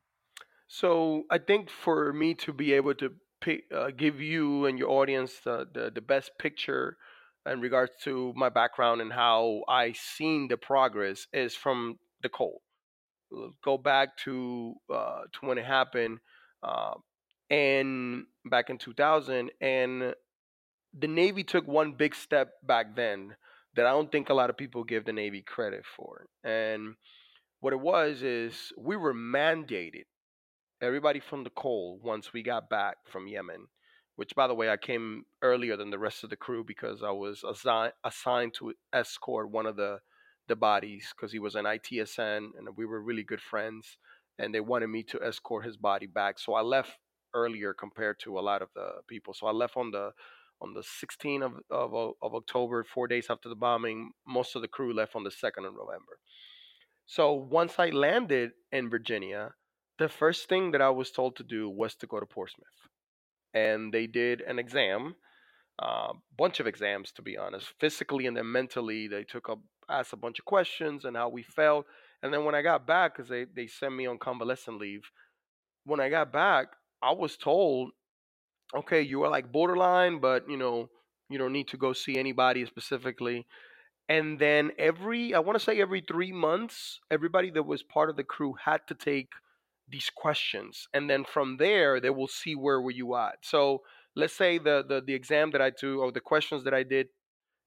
So 0.67 1.23
I 1.31 1.39
think 1.39 1.71
for 1.71 2.13
me 2.13 2.35
to 2.35 2.53
be 2.53 2.73
able 2.73 2.95
to 2.97 3.15
pick, 3.41 3.63
uh, 3.73 3.93
give 3.97 4.21
you 4.21 4.67
and 4.67 4.77
your 4.77 4.91
audience 4.91 5.39
the, 5.45 5.69
the, 5.73 5.93
the 5.95 6.01
best 6.01 6.33
picture 6.41 6.97
in 7.47 7.61
regards 7.61 7.93
to 8.05 8.33
my 8.37 8.49
background 8.49 9.01
and 9.01 9.13
how 9.13 9.63
I 9.69 9.93
seen 9.93 10.49
the 10.49 10.57
progress 10.57 11.27
is 11.33 11.55
from 11.55 11.99
the 12.23 12.29
Cole. 12.29 12.63
Go 13.63 13.77
back 13.77 14.17
to 14.25 14.75
uh, 14.93 15.23
to 15.33 15.47
when 15.47 15.59
it 15.59 15.67
happened, 15.67 16.19
uh, 16.63 16.95
and 17.51 18.25
back 18.47 18.71
in 18.71 18.79
2000, 18.79 19.51
and 19.61 20.15
the 20.99 21.09
Navy 21.09 21.45
took 21.45 21.67
one 21.69 21.93
big 21.93 22.15
step 22.15 22.53
back 22.63 22.97
then 22.97 23.37
that 23.75 23.87
I 23.87 23.91
don't 23.91 24.11
think 24.11 24.31
a 24.31 24.35
lot 24.35 24.51
of 24.51 24.57
people 24.57 24.83
give 24.83 25.05
the 25.05 25.13
Navy 25.13 25.43
credit 25.43 25.85
for. 25.97 26.27
And 26.43 26.95
what 27.61 27.73
it 27.73 27.81
was 27.81 28.23
is 28.23 28.73
we 28.79 28.97
were 28.97 29.15
mandated 29.15 30.05
everybody 30.81 31.21
from 31.21 31.45
the 31.45 31.51
Cole 31.51 32.01
once 32.03 32.33
we 32.33 32.43
got 32.43 32.71
back 32.71 32.97
from 33.11 33.27
Yemen, 33.27 33.67
which 34.19 34.35
by 34.35 34.49
the 34.49 34.55
way 34.55 34.69
I 34.69 34.77
came 34.77 35.27
earlier 35.43 35.77
than 35.77 35.91
the 35.91 35.99
rest 35.99 36.25
of 36.25 36.31
the 36.31 36.37
crew 36.37 36.65
because 36.65 37.05
I 37.05 37.13
was 37.13 37.43
assi- 37.43 37.93
assigned 38.03 38.53
to 38.55 38.75
escort 38.93 39.49
one 39.49 39.65
of 39.65 39.77
the 39.77 40.01
the 40.49 40.57
bodies 40.57 41.13
because 41.15 41.31
he 41.31 41.39
was 41.39 41.55
an 41.55 41.67
ITSN 41.67 42.49
and 42.57 42.77
we 42.77 42.85
were 42.85 43.01
really 43.01 43.23
good 43.23 43.41
friends 43.41 43.97
and 44.37 44.53
they 44.53 44.59
wanted 44.59 44.89
me 44.89 45.05
to 45.05 45.23
escort 45.23 45.65
his 45.65 45.77
body 45.77 46.07
back. 46.07 46.41
So 46.41 46.55
I 46.55 46.63
left 46.63 46.99
earlier 47.33 47.73
compared 47.73 48.19
to 48.25 48.41
a 48.41 48.47
lot 48.51 48.61
of 48.61 48.71
the 48.75 48.89
people. 49.07 49.35
So 49.35 49.47
I 49.47 49.53
left 49.53 49.77
on 49.77 49.93
the 49.93 50.11
on 50.61 50.75
the 50.75 50.83
16th 50.83 51.45
of, 51.45 51.55
of, 51.71 52.15
of 52.21 52.35
October, 52.35 52.83
four 52.83 53.07
days 53.07 53.27
after 53.31 53.49
the 53.49 53.55
bombing. 53.55 54.11
Most 54.27 54.57
of 54.57 54.63
the 54.63 54.75
crew 54.77 54.93
left 54.93 55.15
on 55.15 55.23
the 55.23 55.31
2nd 55.31 55.65
of 55.69 55.75
November. 55.83 56.19
So 57.07 57.33
once 57.35 57.75
I 57.79 57.91
landed 57.91 58.51
in 58.73 58.91
Virginia, 58.91 59.53
the 60.01 60.09
first 60.09 60.49
thing 60.49 60.73
that 60.73 60.83
I 60.83 60.91
was 60.91 61.13
told 61.13 61.37
to 61.37 61.45
do 61.45 61.71
was 61.71 61.95
to 61.97 62.09
go 62.09 62.19
to 62.19 62.27
Portsmouth. 62.27 62.81
And 63.55 63.93
they 63.93 64.07
did 64.07 64.41
an 64.43 64.59
exam, 64.59 65.17
a 65.81 65.85
uh, 65.85 66.13
bunch 66.37 66.61
of 66.61 66.67
exams 66.67 67.13
to 67.13 67.23
be 67.23 67.37
honest, 67.37 67.67
physically 67.81 68.27
and 68.27 68.37
then 68.37 68.51
mentally. 68.51 69.09
They 69.09 69.25
took 69.25 69.49
up 69.49 69.61
asked 69.91 70.13
a 70.13 70.17
bunch 70.17 70.39
of 70.39 70.45
questions 70.45 71.05
and 71.05 71.17
how 71.17 71.31
we 71.31 71.43
felt. 71.43 71.87
And 72.23 72.33
then 72.33 72.45
when 72.45 72.55
I 72.55 72.63
got 72.63 72.87
back, 72.87 73.17
because 73.17 73.31
they, 73.31 73.47
they 73.55 73.67
sent 73.67 73.95
me 73.95 74.07
on 74.07 74.19
convalescent 74.19 74.79
leave, 74.79 75.03
when 75.85 76.01
I 76.01 76.11
got 76.11 76.31
back, 76.31 76.67
I 77.03 77.13
was 77.13 77.37
told, 77.37 77.93
okay, 78.77 79.01
you 79.01 79.23
are 79.23 79.31
like 79.31 79.51
borderline, 79.51 80.21
but 80.21 80.49
you 80.49 80.59
know, 80.59 80.91
you 81.31 81.39
don't 81.39 81.53
need 81.53 81.69
to 81.69 81.79
go 81.79 81.93
see 81.93 82.19
anybody 82.19 82.67
specifically 82.67 83.47
and 84.09 84.39
then 84.39 84.71
every 84.79 85.35
i 85.35 85.39
want 85.39 85.59
to 85.59 85.65
say 85.65 85.81
every 85.81 86.01
three 86.01 86.33
months 86.33 87.01
everybody 87.11 87.51
that 87.51 87.65
was 87.65 87.83
part 87.83 88.11
of 88.11 88.17
the 88.17 88.25
crew 88.25 88.55
had 88.65 88.81
to 88.87 88.95
take 88.95 89.29
these 89.91 90.11
questions 90.15 90.87
and 90.93 91.09
then 91.09 91.25
from 91.25 91.57
there 91.57 92.01
they 92.01 92.11
will 92.11 92.29
see 92.29 92.55
where 92.55 92.81
were 92.81 92.91
you 92.91 93.17
at. 93.17 93.37
So 93.43 93.83
let's 94.19 94.35
say 94.35 94.59
the 94.59 94.85
the, 94.87 95.01
the 95.01 95.15
exam 95.15 95.53
that 95.53 95.63
i 95.63 95.71
do 95.71 96.01
or 96.01 96.11
the 96.11 96.21
questions 96.21 96.65
that 96.65 96.75
i 96.75 96.83
did 96.83 97.07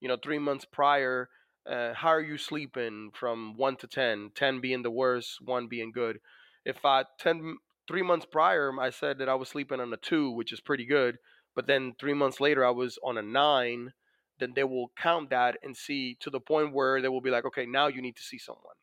you 0.02 0.08
know 0.08 0.18
three 0.22 0.40
months 0.40 0.66
prior 0.66 1.30
uh, 1.70 1.94
how 1.94 2.10
are 2.10 2.22
you 2.22 2.38
sleeping 2.38 3.12
from 3.14 3.56
1 3.56 3.78
to 3.78 3.88
10 3.88 4.32
10 4.36 4.62
being 4.62 4.82
the 4.82 4.92
worst 4.92 5.38
1 5.44 5.68
being 5.68 5.92
good. 5.92 6.20
If 6.66 6.84
i 6.86 7.06
10 7.20 7.58
three 7.88 8.02
months 8.02 8.26
prior 8.30 8.72
i 8.80 8.90
said 8.90 9.18
that 9.18 9.30
i 9.30 9.36
was 9.36 9.50
sleeping 9.50 9.80
on 9.80 9.94
a 9.94 9.98
2 9.98 10.32
which 10.32 10.52
is 10.52 10.60
pretty 10.60 10.86
good 10.86 11.18
but 11.56 11.68
then 11.68 11.94
three 12.00 12.14
months 12.14 12.40
later 12.40 12.66
i 12.66 12.70
was 12.70 12.98
on 13.04 13.18
a 13.18 13.22
9 13.22 13.94
then 14.40 14.54
they 14.56 14.64
will 14.64 14.92
count 14.98 15.30
that 15.30 15.58
and 15.64 15.78
see 15.78 16.18
to 16.20 16.30
the 16.30 16.40
point 16.40 16.74
where 16.74 17.02
they 17.02 17.08
will 17.08 17.22
be 17.22 17.30
like 17.30 17.46
okay 17.46 17.66
now 17.66 17.88
you 17.88 18.02
need 18.02 18.16
to 18.16 18.24
see 18.24 18.38
someone 18.38 18.76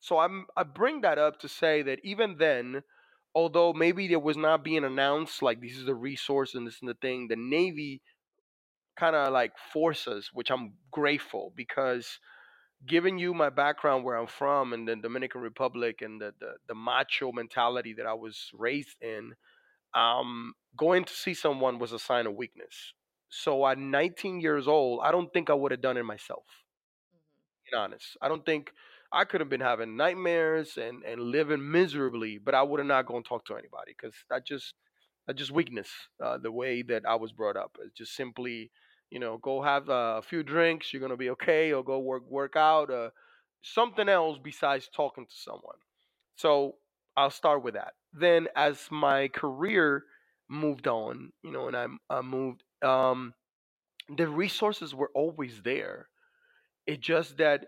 so 0.00 0.18
I'm 0.18 0.46
I 0.56 0.62
bring 0.62 1.02
that 1.02 1.18
up 1.18 1.38
to 1.40 1.48
say 1.48 1.82
that 1.82 2.00
even 2.02 2.36
then, 2.38 2.82
although 3.34 3.72
maybe 3.72 4.10
it 4.10 4.22
was 4.22 4.36
not 4.36 4.64
being 4.64 4.84
announced 4.84 5.42
like 5.42 5.60
this 5.60 5.76
is 5.76 5.84
the 5.84 5.94
resource 5.94 6.54
and 6.54 6.66
this 6.66 6.80
and 6.80 6.88
the 6.88 6.94
thing, 6.94 7.28
the 7.28 7.36
Navy 7.36 8.00
kind 8.98 9.14
of 9.14 9.32
like 9.32 9.52
forces, 9.72 10.30
which 10.32 10.50
I'm 10.50 10.72
grateful 10.90 11.52
because 11.54 12.18
giving 12.86 13.18
you 13.18 13.34
my 13.34 13.50
background 13.50 14.04
where 14.04 14.16
I'm 14.16 14.26
from 14.26 14.72
in 14.72 14.86
the 14.86 14.96
Dominican 14.96 15.42
Republic 15.42 16.00
and 16.00 16.18
the 16.18 16.32
the, 16.40 16.52
the 16.68 16.74
macho 16.74 17.30
mentality 17.30 17.94
that 17.98 18.06
I 18.06 18.14
was 18.14 18.50
raised 18.54 18.96
in, 19.02 19.34
um, 19.94 20.54
going 20.76 21.04
to 21.04 21.12
see 21.12 21.34
someone 21.34 21.78
was 21.78 21.92
a 21.92 21.98
sign 21.98 22.26
of 22.26 22.34
weakness. 22.34 22.94
So 23.28 23.66
at 23.66 23.78
19 23.78 24.40
years 24.40 24.66
old, 24.66 25.00
I 25.04 25.12
don't 25.12 25.32
think 25.32 25.50
I 25.50 25.54
would 25.54 25.70
have 25.70 25.82
done 25.82 25.96
it 25.98 26.04
myself. 26.04 26.44
Mm-hmm. 27.14 27.70
Being 27.70 27.82
honest, 27.82 28.16
I 28.20 28.28
don't 28.28 28.44
think 28.44 28.72
I 29.12 29.24
could 29.24 29.40
have 29.40 29.50
been 29.50 29.60
having 29.60 29.96
nightmares 29.96 30.76
and 30.76 31.02
and 31.04 31.20
living 31.20 31.70
miserably, 31.70 32.38
but 32.38 32.54
I 32.54 32.62
would 32.62 32.80
have 32.80 32.86
not 32.86 33.06
gone 33.06 33.22
talk 33.22 33.44
to 33.46 33.56
anybody 33.56 33.92
because 33.96 34.14
that 34.30 34.46
just 34.46 34.74
that 35.26 35.36
just 35.36 35.50
weakness. 35.50 35.90
Uh, 36.22 36.38
the 36.38 36.52
way 36.52 36.82
that 36.82 37.04
I 37.06 37.16
was 37.16 37.32
brought 37.32 37.56
up, 37.56 37.76
it's 37.84 37.94
just 37.96 38.14
simply, 38.16 38.70
you 39.10 39.18
know, 39.18 39.38
go 39.38 39.62
have 39.62 39.88
uh, 39.88 40.16
a 40.18 40.22
few 40.22 40.42
drinks, 40.42 40.92
you're 40.92 41.02
gonna 41.02 41.16
be 41.16 41.30
okay, 41.30 41.72
or 41.72 41.84
go 41.84 41.98
work 41.98 42.24
work 42.28 42.56
out, 42.56 42.90
uh, 42.90 43.10
something 43.62 44.08
else 44.08 44.38
besides 44.42 44.88
talking 44.94 45.26
to 45.26 45.34
someone. 45.36 45.78
So 46.36 46.76
I'll 47.16 47.30
start 47.30 47.62
with 47.62 47.74
that. 47.74 47.94
Then 48.12 48.48
as 48.56 48.88
my 48.90 49.28
career 49.28 50.04
moved 50.48 50.86
on, 50.88 51.32
you 51.42 51.52
know, 51.52 51.68
and 51.68 51.76
I, 51.76 51.86
I 52.10 52.22
moved, 52.22 52.62
um, 52.82 53.34
the 54.16 54.28
resources 54.28 54.94
were 54.94 55.10
always 55.14 55.62
there. 55.62 56.08
It 56.86 57.00
just 57.00 57.38
that 57.38 57.66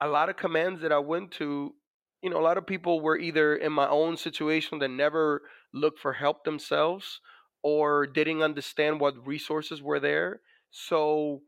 a 0.00 0.08
lot 0.08 0.28
of 0.28 0.36
commands 0.36 0.82
that 0.82 0.92
I 0.92 0.98
went 0.98 1.30
to, 1.32 1.74
you 2.22 2.30
know, 2.30 2.38
a 2.38 2.42
lot 2.42 2.58
of 2.58 2.66
people 2.66 3.00
were 3.00 3.18
either 3.18 3.56
in 3.56 3.72
my 3.72 3.88
own 3.88 4.16
situation 4.16 4.78
that 4.80 4.88
never 4.88 5.42
looked 5.72 5.98
for 6.00 6.12
help 6.12 6.44
themselves 6.44 7.20
or 7.62 8.06
didn't 8.06 8.42
understand 8.42 9.00
what 9.00 9.26
resources 9.26 9.82
were 9.82 10.00
there. 10.00 10.40
So 10.70 11.42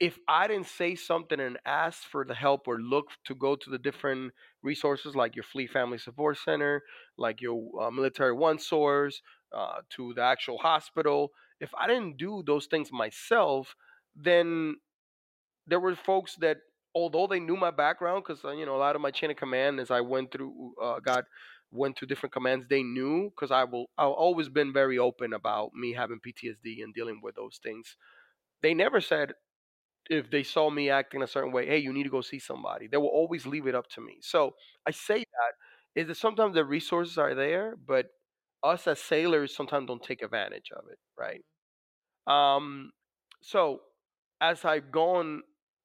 if 0.00 0.18
I 0.28 0.48
didn't 0.48 0.66
say 0.66 0.94
something 0.94 1.40
and 1.40 1.58
ask 1.64 2.02
for 2.02 2.24
the 2.24 2.34
help 2.34 2.66
or 2.66 2.78
look 2.80 3.06
to 3.26 3.34
go 3.34 3.54
to 3.56 3.70
the 3.70 3.78
different 3.78 4.32
resources 4.62 5.14
like 5.14 5.36
your 5.36 5.44
Fleet 5.44 5.70
Family 5.70 5.98
Support 5.98 6.38
Center, 6.38 6.82
like 7.16 7.40
your 7.40 7.62
uh, 7.80 7.90
Military 7.90 8.32
One 8.32 8.58
Source, 8.58 9.20
uh, 9.56 9.80
to 9.90 10.12
the 10.14 10.22
actual 10.22 10.58
hospital, 10.58 11.30
if 11.60 11.70
I 11.78 11.86
didn't 11.86 12.16
do 12.16 12.42
those 12.44 12.66
things 12.66 12.90
myself, 12.92 13.76
then 14.16 14.76
there 15.66 15.80
were 15.80 15.94
folks 15.94 16.34
that 16.36 16.58
although 16.94 17.26
they 17.26 17.40
knew 17.40 17.56
my 17.56 17.70
background 17.70 18.24
because 18.26 18.44
uh, 18.44 18.50
you 18.52 18.66
know 18.66 18.76
a 18.76 18.78
lot 18.78 18.96
of 18.96 19.02
my 19.02 19.10
chain 19.10 19.30
of 19.30 19.36
command 19.36 19.80
as 19.80 19.90
i 19.90 20.00
went 20.00 20.30
through 20.32 20.74
uh, 20.82 21.00
got 21.00 21.24
went 21.72 21.96
to 21.96 22.06
different 22.06 22.32
commands. 22.32 22.66
They 22.70 22.82
knew 22.84 23.30
because 23.30 23.50
i 23.50 23.64
will 23.64 23.86
i've 23.98 24.08
always 24.08 24.48
been 24.48 24.72
very 24.72 24.98
open 24.98 25.32
about 25.32 25.72
me 25.74 25.92
having 25.92 26.20
ptsd 26.20 26.82
and 26.82 26.94
dealing 26.94 27.20
with 27.22 27.34
those 27.36 27.58
things. 27.62 27.96
They 28.62 28.74
never 28.74 29.00
said 29.00 29.34
if 30.10 30.30
they 30.30 30.42
saw 30.42 30.70
me 30.70 30.90
acting 30.90 31.22
a 31.22 31.26
certain 31.26 31.52
way 31.52 31.66
hey 31.66 31.78
you 31.78 31.92
need 31.92 32.04
to 32.04 32.10
go 32.10 32.20
see 32.20 32.38
somebody. 32.38 32.86
They 32.88 32.96
will 32.98 33.08
always 33.08 33.46
leave 33.46 33.66
it 33.66 33.74
up 33.74 33.88
to 33.90 34.00
me. 34.00 34.18
So 34.22 34.54
i 34.86 34.90
say 34.90 35.18
that 35.18 36.00
is 36.00 36.08
that 36.08 36.16
sometimes 36.16 36.54
the 36.54 36.64
resources 36.64 37.18
are 37.18 37.34
there 37.34 37.76
but 37.86 38.06
us 38.62 38.86
as 38.88 39.00
sailors 39.00 39.54
sometimes 39.56 39.86
don't 39.88 40.02
take 40.02 40.22
advantage 40.22 40.70
of 40.76 40.84
it 40.90 40.98
right? 41.18 41.44
Um 42.26 42.92
so 43.42 43.80
as 44.40 44.64
I've 44.64 44.90
gone 44.92 45.42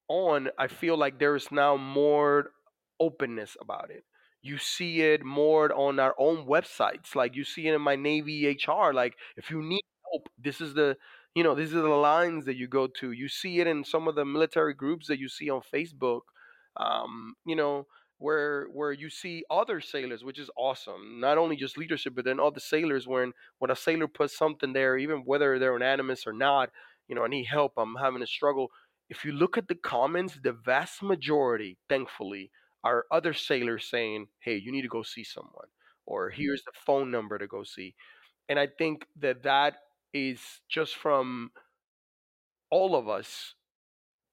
on, 0.10 0.50
I 0.58 0.67
feel 0.67 0.98
like 0.98 1.19
there 1.19 1.36
is 1.36 1.52
now 1.52 1.78
more 1.78 2.52
openness 3.00 3.56
about 3.62 3.91
it. 3.91 4.04
You 4.41 4.58
see 4.58 5.02
it 5.02 5.24
more 5.24 5.74
on 5.74 6.00
our 6.00 6.15
own 6.17 6.45
websites. 6.48 7.15
Like 7.15 7.36
you 7.36 7.43
see 7.43 7.67
it 7.67 7.74
in 7.76 7.82
MyNavy 7.82 8.45
HR. 8.45 8.93
Like 8.93 9.15
if 9.38 9.50
you 9.52 9.62
need 9.62 9.82
help, 10.12 10.30
this 10.38 10.62
is 10.62 10.74
the 10.74 10.98
you 11.36 11.43
know, 11.43 11.54
these 11.56 11.74
are 11.76 11.82
the 11.82 11.88
lines 11.89 12.45
that 12.45 12.58
you 12.58 12.67
go 12.67 12.88
to. 12.88 13.12
You 13.12 13.30
see 13.30 13.60
it 13.60 13.67
in 13.67 13.84
some 13.84 14.08
of 14.08 14.15
the 14.15 14.26
military 14.26 14.74
groups 14.74 15.08
that 15.08 15.19
you 15.19 15.30
see 15.30 15.50
on 15.50 15.62
Facebook. 15.74 16.22
Um, 16.78 17.36
you 17.45 17.56
know, 17.56 17.88
where 18.17 18.65
where 18.72 18.91
you 18.91 19.10
see 19.10 19.43
other 19.50 19.82
sailors, 19.82 20.24
which 20.24 20.39
is 20.39 20.50
awesome. 20.58 21.19
Not 21.19 21.38
only 21.38 21.56
just 21.56 21.78
leadership, 21.78 22.15
but 22.15 22.26
then 22.26 22.39
all 22.39 22.52
the 22.52 22.60
sailors 22.60 23.08
when 23.08 23.34
when 23.60 23.72
a 23.72 23.76
sailor 23.76 24.08
puts 24.08 24.38
something 24.38 24.74
there, 24.74 24.98
even 24.98 25.19
whether 25.19 25.60
they're 25.60 25.76
anonymous 25.76 26.26
or 26.28 26.34
not, 26.34 26.69
you 27.08 27.15
know, 27.15 27.24
I 27.24 27.28
need 27.28 27.45
help, 27.45 27.74
I'm 27.78 27.95
having 27.95 28.22
a 28.22 28.28
struggle. 28.28 28.72
If 29.10 29.26
you 29.26 29.32
look 29.32 29.58
at 29.58 29.67
the 29.67 29.76
comments, 29.76 30.38
the 30.41 30.54
vast 30.54 31.02
majority, 31.02 31.78
thankfully, 31.88 32.52
are 32.84 33.06
other 33.12 33.34
sailors 33.34 33.86
saying, 33.89 34.28
"Hey, 34.39 34.58
you 34.58 34.72
need 34.72 34.84
to 34.84 34.88
go 34.88 35.04
see 35.04 35.24
someone," 35.24 35.69
or 36.06 36.30
mm-hmm. 36.30 36.41
here's 36.41 36.63
the 36.63 36.72
phone 36.86 37.12
number 37.12 37.38
to 37.38 37.48
go 37.48 37.63
see. 37.63 37.95
And 38.48 38.60
I 38.60 38.67
think 38.67 39.06
that 39.19 39.43
that 39.43 39.76
is 40.13 40.62
just 40.69 40.95
from 40.95 41.52
all 42.72 42.95
of 42.95 43.08
us 43.08 43.54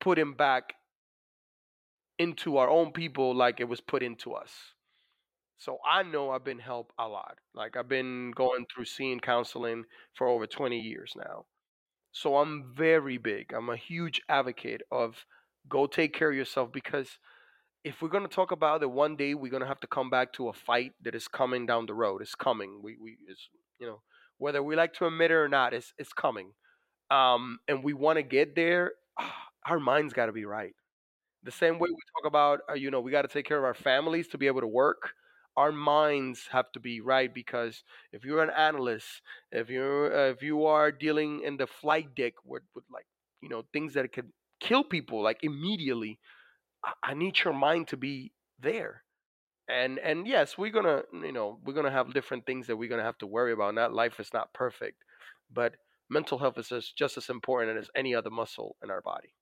putting 0.01 0.35
back 0.35 0.75
into 2.19 2.57
our 2.57 2.69
own 2.69 2.93
people 2.93 3.35
like 3.35 3.61
it 3.61 3.69
was 3.69 3.81
put 3.81 4.03
into 4.03 4.33
us. 4.33 4.53
So 5.59 5.79
I 5.87 6.03
know 6.03 6.31
I've 6.31 6.45
been 6.45 6.59
helped 6.59 6.93
a 6.99 7.09
lot. 7.09 7.39
Like 7.55 7.77
I've 7.77 7.89
been 7.89 8.31
going 8.33 8.67
through 8.73 8.85
seeing 8.85 9.21
counseling 9.21 9.85
for 10.15 10.29
over 10.29 10.47
20 10.47 10.79
years 10.79 11.15
now. 11.17 11.47
So 12.17 12.39
I'm 12.39 12.73
very 12.75 13.19
big. 13.19 13.53
I'm 13.53 13.69
a 13.69 13.77
huge 13.77 14.23
advocate 14.31 14.81
of 14.91 15.27
go 15.69 15.87
take 15.87 16.15
care 16.15 16.31
of 16.31 16.37
yourself 16.37 16.73
because 16.73 17.19
if 17.85 18.03
we're 18.03 18.09
going 18.09 18.29
to 18.29 18.35
talk 18.35 18.53
about 18.53 18.83
it 18.83 18.91
one 18.91 19.17
day 19.17 19.35
we're 19.35 19.51
going 19.51 19.63
to 19.63 19.69
have 19.69 19.81
to 19.81 19.87
come 19.87 20.11
back 20.11 20.33
to 20.35 20.49
a 20.49 20.53
fight 20.55 20.93
that 21.03 21.15
is 21.15 21.29
coming 21.29 21.67
down 21.67 21.87
the 21.87 21.95
road. 21.95 22.23
It's 22.23 22.35
coming. 22.35 22.81
We 22.83 22.97
we 23.03 23.19
is 23.29 23.39
you 23.81 23.87
know, 23.87 24.01
whether 24.39 24.63
we 24.63 24.77
like 24.77 24.95
to 24.95 25.07
admit 25.07 25.31
it 25.31 25.35
or 25.35 25.49
not, 25.49 25.75
it's 25.75 25.93
it's 25.99 26.15
coming. 26.15 26.53
Um 27.11 27.59
and 27.69 27.85
we 27.85 27.95
want 27.95 28.19
to 28.19 28.25
get 28.25 28.57
there, 28.57 28.93
our 29.67 29.81
mind's 29.81 30.15
got 30.15 30.27
to 30.27 30.33
be 30.33 30.47
right. 30.47 30.75
The 31.45 31.53
same 31.53 31.79
way 31.79 31.89
we 31.91 32.03
talk 32.17 32.27
about, 32.27 32.61
uh, 32.71 32.75
you 32.75 32.91
know, 32.91 33.01
we 33.01 33.11
got 33.13 33.23
to 33.23 33.29
take 33.29 33.47
care 33.47 33.59
of 33.59 33.65
our 33.65 33.75
families 33.75 34.29
to 34.29 34.39
be 34.39 34.49
able 34.49 34.63
to 34.63 34.67
work. 34.69 35.13
Our 35.57 35.73
minds 35.73 36.49
have 36.49 36.71
to 36.73 36.81
be 36.81 37.01
right 37.01 37.33
because 37.33 37.83
if 38.13 38.25
you're 38.25 38.43
an 38.43 38.51
analyst, 38.51 39.23
if 39.53 39.71
you're 39.71 40.15
uh, 40.15 40.31
if 40.31 40.43
you 40.43 40.65
are 40.67 40.93
dealing 40.93 41.43
in 41.43 41.57
the 41.57 41.67
flight 41.67 42.15
deck 42.15 42.35
with, 42.45 42.65
with 42.75 42.85
like 42.91 43.07
you 43.43 43.49
know 43.49 43.65
things 43.73 43.95
that 43.95 44.13
could 44.13 44.33
kill 44.61 44.85
people 44.85 45.23
like 45.23 45.43
immediately, 45.45 46.21
I, 46.85 46.93
I 47.03 47.15
need 47.15 47.39
your 47.45 47.55
mind 47.55 47.89
to 47.89 47.97
be 47.97 48.33
there. 48.59 49.05
And 49.69 49.99
and 50.01 50.27
yes, 50.29 50.59
we're 50.59 50.71
gonna 50.73 51.05
you 51.13 51.33
know 51.33 51.61
we're 51.65 51.75
gonna 51.75 51.91
have 51.93 52.15
different 52.15 52.47
things 52.47 52.67
that 52.69 52.77
we're 52.77 52.89
gonna 52.91 53.03
have 53.05 53.19
to 53.19 53.27
worry 53.27 53.53
about. 53.53 53.75
Not 53.75 53.93
life 53.95 54.21
is 54.21 54.33
not 54.33 54.55
perfect, 54.55 55.05
but 55.51 55.77
mental 56.11 56.39
health 56.39 56.59
is 56.59 56.69
just, 56.69 56.97
just 56.97 57.17
as 57.17 57.29
important 57.31 57.79
as 57.79 57.91
any 57.97 58.15
other 58.15 58.31
muscle 58.31 58.77
in 58.83 58.91
our 58.91 59.03
body. 59.03 59.35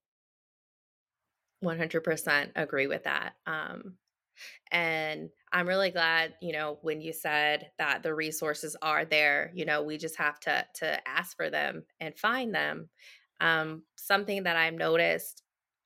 100% 1.60 2.52
agree 2.56 2.86
with 2.86 3.04
that. 3.04 3.36
Um, 3.46 3.98
and 4.70 5.30
I'm 5.52 5.68
really 5.68 5.90
glad, 5.90 6.34
you 6.40 6.52
know, 6.52 6.78
when 6.82 7.00
you 7.00 7.12
said 7.12 7.70
that 7.78 8.02
the 8.02 8.14
resources 8.14 8.76
are 8.82 9.04
there, 9.04 9.52
you 9.54 9.64
know, 9.64 9.82
we 9.82 9.98
just 9.98 10.16
have 10.16 10.40
to 10.40 10.66
to 10.76 11.08
ask 11.08 11.36
for 11.36 11.50
them 11.50 11.84
and 12.00 12.16
find 12.18 12.54
them. 12.54 12.88
Um, 13.40 13.82
something 13.96 14.44
that 14.44 14.56
I've 14.56 14.74
noticed, 14.74 15.42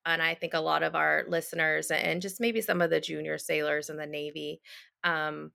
and 0.06 0.22
I 0.22 0.34
think 0.34 0.54
a 0.54 0.60
lot 0.60 0.82
of 0.82 0.94
our 0.94 1.24
listeners 1.28 1.90
and 1.90 2.22
just 2.22 2.40
maybe 2.40 2.60
some 2.60 2.80
of 2.80 2.90
the 2.90 3.00
junior 3.00 3.38
sailors 3.38 3.90
in 3.90 3.96
the 3.96 4.06
Navy, 4.06 4.60
um, 5.04 5.50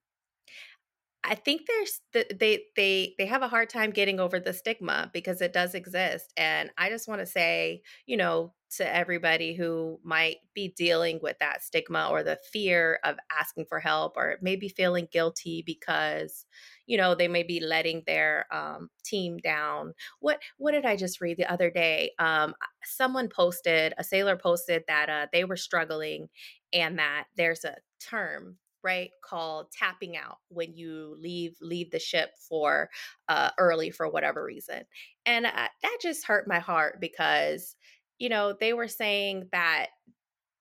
I 1.26 1.36
think 1.36 1.68
there's 1.68 2.02
they 2.14 2.66
they 2.76 3.16
they 3.18 3.26
have 3.26 3.44
a 3.44 3.48
hard 3.48 3.70
time 3.70 3.92
getting 3.92 4.20
over 4.20 4.40
the 4.42 4.52
stigma 4.52 5.10
because 5.14 5.42
it 5.42 5.54
does 5.54 5.74
exist 5.74 6.34
and 6.36 6.70
I 6.78 6.90
just 6.90 7.08
want 7.08 7.22
to 7.22 7.26
say, 7.26 7.82
you 8.06 8.18
know, 8.18 8.54
to 8.78 8.96
everybody 8.96 9.54
who 9.54 10.00
might 10.04 10.38
be 10.54 10.74
dealing 10.76 11.20
with 11.22 11.38
that 11.40 11.64
stigma 11.64 12.10
or 12.10 12.24
the 12.24 12.40
fear 12.52 13.00
of 13.06 13.18
asking 13.32 13.66
for 13.66 13.80
help 13.80 14.18
or 14.18 14.38
maybe 14.42 14.68
feeling 14.68 15.08
guilty 15.12 15.64
because 15.66 16.46
you 16.88 16.98
know 16.98 17.16
they 17.16 17.28
may 17.30 17.44
be 17.44 17.60
letting 17.62 18.04
their 18.06 18.46
um, 18.54 18.90
team 19.06 19.38
down. 19.38 19.94
What 20.20 20.42
what 20.58 20.72
did 20.72 20.86
i 20.86 20.98
just 20.98 21.22
read 21.22 21.38
the 21.38 21.50
other 21.52 21.70
day? 21.70 22.12
Um, 22.20 22.54
someone 22.84 23.30
posted 23.30 23.94
a 23.98 24.04
sailor 24.04 24.36
posted 24.36 24.84
that 24.88 25.10
uh, 25.10 25.28
they 25.32 25.46
were 25.46 25.58
struggling 25.58 26.28
and 26.74 27.00
that 27.00 27.26
there's 27.38 27.64
a 27.64 27.78
term 28.02 28.58
right 28.84 29.12
called 29.24 29.72
tapping 29.72 30.18
out 30.18 30.38
when 30.50 30.76
you 30.76 31.16
leave 31.20 31.56
leave 31.62 31.92
the 31.92 32.00
ship 32.00 32.32
for 32.50 32.90
uh, 33.30 33.50
early 33.58 33.90
for 33.92 34.10
whatever 34.10 34.44
reason. 34.44 34.84
And 35.26 35.46
uh, 35.46 35.68
that 35.82 35.98
just 36.02 36.26
hurt 36.26 36.48
my 36.48 36.60
heart 36.60 37.00
because 37.00 37.76
you 38.20 38.30
know 38.30 38.54
they 38.60 38.74
were 38.74 38.88
saying 38.88 39.48
that 39.52 39.88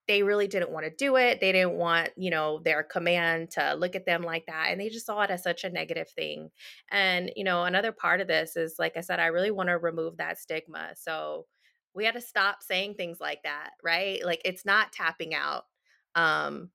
they 0.08 0.22
really 0.22 0.48
didn't 0.48 0.70
want 0.70 0.84
to 0.84 0.90
do 0.98 1.16
it 1.16 1.40
they 1.40 1.52
didn't 1.52 1.74
want 1.74 2.10
you 2.16 2.30
know 2.30 2.58
their 2.64 2.82
command 2.82 3.50
to 3.52 3.74
look 3.74 3.94
at 3.94 4.04
them 4.04 4.22
like 4.22 4.44
that 4.46 4.66
and 4.70 4.80
they 4.80 4.88
just 4.88 5.06
saw 5.06 5.22
it 5.22 5.30
as 5.30 5.42
such 5.42 5.64
a 5.64 5.70
negative 5.70 6.08
thing. 6.10 6.50
And 6.90 7.32
you 7.36 7.44
know 7.44 7.64
another 7.64 7.92
part 7.92 8.20
of 8.20 8.28
this 8.28 8.56
is 8.56 8.76
like 8.78 8.96
i 8.96 9.00
said 9.00 9.20
i 9.20 9.26
really 9.26 9.50
want 9.50 9.68
to 9.68 9.78
remove 9.78 10.16
that 10.16 10.38
stigma 10.38 10.90
so 10.96 11.46
we 11.94 12.04
had 12.04 12.14
to 12.14 12.20
stop 12.20 12.62
saying 12.62 12.94
things 12.94 13.18
like 13.20 13.42
that 13.44 13.70
right? 13.82 14.24
Like 14.24 14.40
it's 14.44 14.64
not 14.64 14.92
tapping 14.92 15.34
out 15.34 15.64
um 16.14 16.70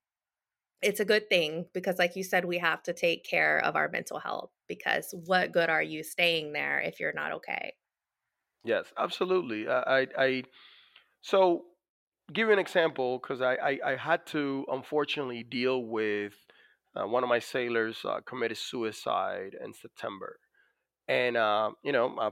it's 0.81 0.99
a 0.99 1.05
good 1.05 1.27
thing 1.29 1.65
because 1.73 1.97
like 1.97 2.15
you 2.15 2.23
said 2.23 2.45
we 2.45 2.57
have 2.59 2.83
to 2.83 2.93
take 2.93 3.23
care 3.23 3.59
of 3.59 3.75
our 3.75 3.89
mental 3.89 4.19
health 4.19 4.51
because 4.67 5.13
what 5.25 5.51
good 5.51 5.69
are 5.69 5.81
you 5.81 6.03
staying 6.03 6.53
there 6.53 6.79
if 6.79 6.99
you're 6.99 7.13
not 7.13 7.31
okay? 7.31 7.73
Yes 8.63 8.85
absolutely 8.97 9.67
i 9.67 10.01
i, 10.01 10.07
I 10.17 10.43
so 11.21 11.63
give 12.33 12.47
you 12.47 12.53
an 12.53 12.59
example 12.59 13.19
because 13.19 13.41
I, 13.41 13.55
I, 13.55 13.79
I 13.85 13.95
had 13.95 14.25
to 14.27 14.65
unfortunately 14.69 15.43
deal 15.43 15.83
with 15.83 16.33
uh, 16.95 17.07
one 17.07 17.23
of 17.23 17.29
my 17.29 17.39
sailors 17.39 17.99
uh, 18.03 18.19
committed 18.25 18.57
suicide 18.57 19.55
in 19.63 19.73
september. 19.73 20.39
And 21.07 21.37
uh, 21.37 21.71
you 21.83 21.91
know 21.91 22.15
uh, 22.17 22.31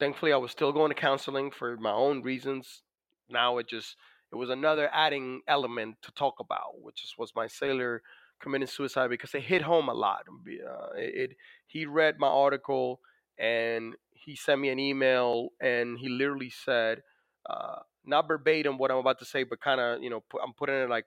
thankfully 0.00 0.32
i 0.32 0.36
was 0.36 0.50
still 0.50 0.72
going 0.72 0.90
to 0.90 1.00
counseling 1.00 1.50
for 1.50 1.76
my 1.76 1.92
own 1.92 2.22
reasons. 2.22 2.82
Now 3.28 3.58
it 3.58 3.68
just 3.68 3.96
it 4.32 4.36
was 4.36 4.50
another 4.50 4.90
adding 4.92 5.40
element 5.46 5.96
to 6.02 6.12
talk 6.12 6.40
about, 6.40 6.80
which 6.80 7.14
was 7.18 7.32
my 7.34 7.46
sailor 7.46 8.02
committing 8.40 8.66
suicide 8.66 9.08
because 9.08 9.34
it 9.34 9.42
hit 9.42 9.62
home 9.62 9.88
a 9.88 9.94
lot. 9.94 10.24
Uh, 10.28 10.92
it, 10.96 11.30
it, 11.30 11.36
he 11.66 11.86
read 11.86 12.16
my 12.18 12.28
article 12.28 13.00
and 13.38 13.94
he 14.12 14.36
sent 14.36 14.60
me 14.60 14.68
an 14.68 14.78
email 14.78 15.50
and 15.60 15.98
he 15.98 16.08
literally 16.08 16.50
said, 16.50 17.02
uh, 17.48 17.78
not 18.04 18.28
verbatim 18.28 18.78
what 18.78 18.90
I'm 18.90 18.98
about 18.98 19.18
to 19.20 19.24
say, 19.24 19.42
but 19.42 19.60
kind 19.60 19.80
of 19.80 20.02
you 20.02 20.10
know 20.10 20.22
I'm 20.42 20.52
putting 20.52 20.76
it 20.76 20.88
like 20.88 21.06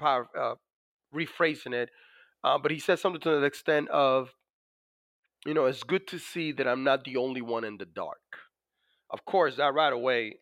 uh, 0.00 0.54
rephrasing 1.14 1.72
it. 1.72 1.90
Uh, 2.44 2.58
but 2.58 2.70
he 2.70 2.78
said 2.78 2.98
something 2.98 3.20
to 3.20 3.40
the 3.40 3.46
extent 3.46 3.88
of, 3.90 4.34
you 5.46 5.54
know, 5.54 5.66
it's 5.66 5.84
good 5.84 6.06
to 6.08 6.18
see 6.18 6.50
that 6.52 6.66
I'm 6.66 6.82
not 6.82 7.04
the 7.04 7.16
only 7.16 7.40
one 7.40 7.64
in 7.64 7.78
the 7.78 7.84
dark. 7.84 8.18
Of 9.10 9.24
course, 9.24 9.56
that 9.56 9.74
right 9.74 9.92
away 9.92 10.38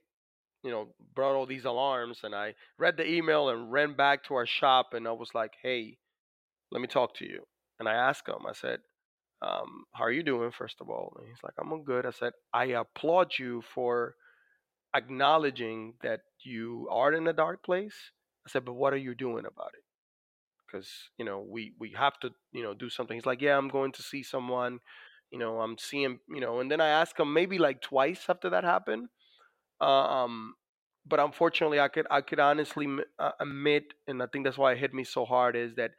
you 0.62 0.70
know, 0.70 0.88
brought 1.14 1.34
all 1.34 1.46
these 1.46 1.64
alarms. 1.64 2.20
And 2.22 2.34
I 2.34 2.54
read 2.78 2.96
the 2.96 3.08
email 3.08 3.48
and 3.48 3.72
ran 3.72 3.94
back 3.94 4.24
to 4.24 4.34
our 4.34 4.46
shop 4.46 4.94
and 4.94 5.06
I 5.06 5.12
was 5.12 5.30
like, 5.34 5.52
hey, 5.62 5.98
let 6.70 6.80
me 6.80 6.86
talk 6.86 7.14
to 7.16 7.24
you. 7.24 7.44
And 7.78 7.88
I 7.88 7.94
asked 7.94 8.28
him, 8.28 8.46
I 8.48 8.52
said, 8.52 8.80
um, 9.42 9.84
how 9.92 10.04
are 10.04 10.12
you 10.12 10.22
doing, 10.22 10.50
first 10.50 10.76
of 10.80 10.90
all? 10.90 11.16
And 11.18 11.26
he's 11.26 11.42
like, 11.42 11.54
I'm 11.58 11.82
good. 11.82 12.04
I 12.04 12.10
said, 12.10 12.32
I 12.52 12.64
applaud 12.66 13.32
you 13.38 13.62
for 13.74 14.16
acknowledging 14.94 15.94
that 16.02 16.20
you 16.44 16.88
are 16.90 17.12
in 17.12 17.26
a 17.26 17.32
dark 17.32 17.64
place. 17.64 17.94
I 18.46 18.50
said, 18.50 18.64
but 18.64 18.74
what 18.74 18.92
are 18.92 18.98
you 18.98 19.14
doing 19.14 19.46
about 19.46 19.72
it? 19.74 19.84
Because, 20.66 20.90
you 21.18 21.24
know, 21.24 21.44
we, 21.48 21.72
we 21.78 21.94
have 21.98 22.18
to, 22.20 22.30
you 22.52 22.62
know, 22.62 22.74
do 22.74 22.90
something. 22.90 23.16
He's 23.16 23.26
like, 23.26 23.40
yeah, 23.40 23.56
I'm 23.56 23.68
going 23.68 23.92
to 23.92 24.02
see 24.02 24.22
someone, 24.22 24.80
you 25.30 25.38
know, 25.38 25.60
I'm 25.60 25.78
seeing, 25.78 26.18
you 26.28 26.40
know, 26.40 26.60
and 26.60 26.70
then 26.70 26.80
I 26.80 26.88
asked 26.88 27.18
him 27.18 27.32
maybe 27.32 27.58
like 27.58 27.80
twice 27.80 28.26
after 28.28 28.50
that 28.50 28.64
happened. 28.64 29.08
Um, 29.80 30.54
but 31.06 31.20
unfortunately, 31.20 31.80
I 31.80 31.88
could 31.88 32.06
I 32.10 32.20
could 32.20 32.40
honestly 32.40 32.86
uh, 33.18 33.32
admit, 33.40 33.94
and 34.06 34.22
I 34.22 34.26
think 34.26 34.44
that's 34.44 34.58
why 34.58 34.72
it 34.72 34.78
hit 34.78 34.94
me 34.94 35.04
so 35.04 35.24
hard 35.24 35.56
is 35.56 35.74
that 35.76 35.92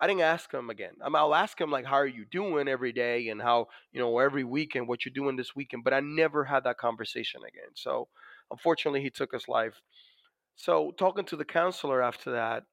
I 0.00 0.06
didn't 0.06 0.22
ask 0.22 0.52
him 0.52 0.70
again. 0.70 0.94
I 1.02 1.08
mean, 1.08 1.16
I'll 1.16 1.34
ask 1.34 1.60
him 1.60 1.70
like, 1.70 1.86
"How 1.86 1.96
are 1.96 2.06
you 2.06 2.26
doing 2.26 2.68
every 2.68 2.92
day?" 2.92 3.28
and 3.28 3.42
how 3.42 3.68
you 3.92 4.00
know 4.00 4.18
every 4.18 4.44
weekend 4.44 4.88
what 4.88 5.04
you're 5.04 5.14
doing 5.14 5.36
this 5.36 5.56
weekend. 5.56 5.84
But 5.84 5.94
I 5.94 6.00
never 6.00 6.44
had 6.44 6.64
that 6.64 6.78
conversation 6.78 7.42
again. 7.48 7.70
So 7.74 8.08
unfortunately, 8.50 9.02
he 9.02 9.10
took 9.10 9.32
his 9.32 9.48
life. 9.48 9.80
So 10.56 10.92
talking 10.98 11.24
to 11.26 11.36
the 11.36 11.44
counselor 11.44 12.02
after 12.02 12.32
that, 12.32 12.64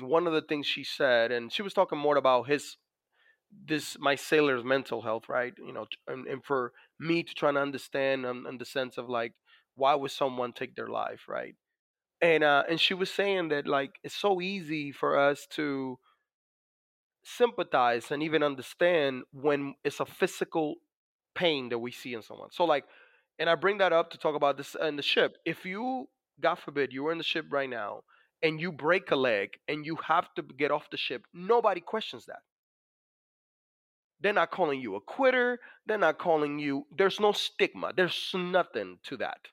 one 0.00 0.26
of 0.26 0.32
the 0.32 0.42
things 0.42 0.66
she 0.66 0.84
said, 0.84 1.32
and 1.32 1.52
she 1.52 1.62
was 1.62 1.72
talking 1.74 1.98
more 1.98 2.16
about 2.16 2.48
his 2.48 2.76
this 3.50 3.96
my 4.00 4.14
sailor's 4.14 4.64
mental 4.64 5.02
health, 5.02 5.28
right? 5.28 5.54
You 5.58 5.72
know, 5.72 5.86
and, 6.08 6.26
and 6.26 6.44
for 6.44 6.72
me 7.00 7.22
to 7.22 7.34
try 7.34 7.52
to 7.52 7.60
understand 7.60 8.26
um, 8.26 8.46
in 8.48 8.58
the 8.58 8.64
sense 8.64 8.98
of 8.98 9.08
like 9.08 9.34
why 9.76 9.94
would 9.94 10.10
someone 10.10 10.52
take 10.52 10.74
their 10.74 10.88
life, 10.88 11.28
right? 11.28 11.54
And 12.20 12.42
uh, 12.42 12.64
and 12.68 12.80
she 12.80 12.94
was 12.94 13.10
saying 13.10 13.48
that 13.48 13.66
like 13.66 13.92
it's 14.02 14.16
so 14.16 14.40
easy 14.40 14.90
for 14.90 15.18
us 15.18 15.46
to 15.50 15.98
sympathize 17.24 18.10
and 18.10 18.22
even 18.22 18.42
understand 18.42 19.22
when 19.32 19.74
it's 19.84 20.00
a 20.00 20.06
physical 20.06 20.76
pain 21.34 21.68
that 21.68 21.78
we 21.78 21.92
see 21.92 22.14
in 22.14 22.22
someone. 22.22 22.48
So 22.52 22.64
like, 22.64 22.84
and 23.38 23.50
I 23.50 23.54
bring 23.54 23.78
that 23.78 23.92
up 23.92 24.10
to 24.10 24.18
talk 24.18 24.34
about 24.34 24.56
this 24.56 24.74
in 24.80 24.96
the 24.96 25.02
ship. 25.02 25.36
If 25.44 25.66
you, 25.66 26.08
God 26.40 26.54
forbid, 26.54 26.92
you 26.92 27.02
were 27.02 27.12
in 27.12 27.18
the 27.18 27.24
ship 27.24 27.46
right 27.50 27.68
now 27.68 28.02
and 28.42 28.60
you 28.60 28.72
break 28.72 29.10
a 29.10 29.16
leg 29.16 29.50
and 29.68 29.84
you 29.84 29.98
have 30.06 30.32
to 30.36 30.42
get 30.42 30.70
off 30.70 30.88
the 30.90 30.96
ship, 30.96 31.24
nobody 31.34 31.80
questions 31.80 32.26
that. 32.26 32.42
They're 34.20 34.32
not 34.32 34.50
calling 34.50 34.80
you 34.80 34.94
a 34.94 35.00
quitter. 35.00 35.58
They're 35.84 35.98
not 35.98 36.18
calling 36.18 36.58
you. 36.58 36.86
There's 36.96 37.20
no 37.20 37.32
stigma. 37.32 37.92
There's 37.94 38.30
nothing 38.34 38.98
to 39.04 39.18
that 39.18 39.48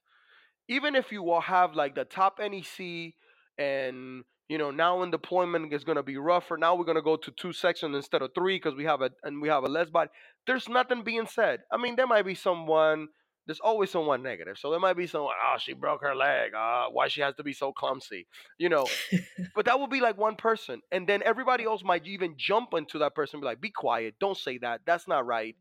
even 0.67 0.95
if 0.95 1.11
you 1.11 1.23
will 1.23 1.41
have 1.41 1.75
like 1.75 1.95
the 1.95 2.05
top 2.05 2.39
NEC 2.39 3.15
and 3.57 4.23
You 4.49 4.57
know, 4.57 4.71
now 4.71 5.01
in 5.03 5.09
deployment 5.09 5.73
is 5.73 5.83
going 5.85 5.95
to 5.95 6.03
be 6.03 6.17
rougher. 6.17 6.57
Now 6.57 6.75
we're 6.75 6.85
going 6.85 6.97
to 6.97 7.01
go 7.01 7.15
to 7.15 7.31
two 7.31 7.53
sections 7.53 7.95
instead 7.95 8.21
of 8.21 8.31
three 8.35 8.57
because 8.57 8.75
we 8.75 8.83
have 8.85 9.01
a 9.01 9.09
and 9.23 9.41
we 9.41 9.47
have 9.49 9.63
a 9.63 9.69
less 9.69 9.89
body. 9.89 10.09
There's 10.45 10.67
nothing 10.69 11.03
being 11.03 11.27
said. 11.27 11.61
I 11.71 11.77
mean, 11.77 11.95
there 11.95 12.07
might 12.07 12.25
be 12.25 12.35
someone. 12.35 13.07
There's 13.47 13.61
always 13.61 13.89
someone 13.91 14.21
negative. 14.21 14.57
So 14.57 14.69
there 14.69 14.79
might 14.79 14.97
be 14.97 15.07
someone. 15.07 15.33
Oh, 15.47 15.57
she 15.59 15.73
broke 15.73 16.01
her 16.03 16.15
leg. 16.15 16.53
Uh, 16.53 16.85
why 16.91 17.07
she 17.07 17.21
has 17.21 17.35
to 17.35 17.43
be 17.43 17.53
so 17.53 17.71
clumsy? 17.71 18.27
You 18.59 18.69
know. 18.69 18.85
but 19.55 19.65
that 19.65 19.79
would 19.79 19.89
be 19.89 20.01
like 20.01 20.17
one 20.17 20.35
person, 20.35 20.81
and 20.91 21.07
then 21.07 21.23
everybody 21.23 21.63
else 21.63 21.83
might 21.83 22.05
even 22.05 22.35
jump 22.37 22.69
into 22.73 22.99
that 22.99 23.15
person, 23.15 23.37
and 23.37 23.41
be 23.41 23.47
like, 23.47 23.61
"Be 23.61 23.71
quiet. 23.71 24.15
Don't 24.19 24.37
say 24.37 24.57
that. 24.59 24.81
That's 24.85 25.07
not 25.07 25.25
right." 25.25 25.55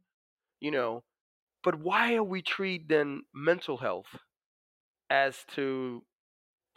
You 0.60 0.72
know. 0.72 1.04
But 1.64 1.76
why 1.80 2.14
are 2.16 2.24
we 2.24 2.42
treating 2.42 3.22
mental 3.34 3.78
health 3.78 4.10
as 5.12 5.36
to 5.54 6.02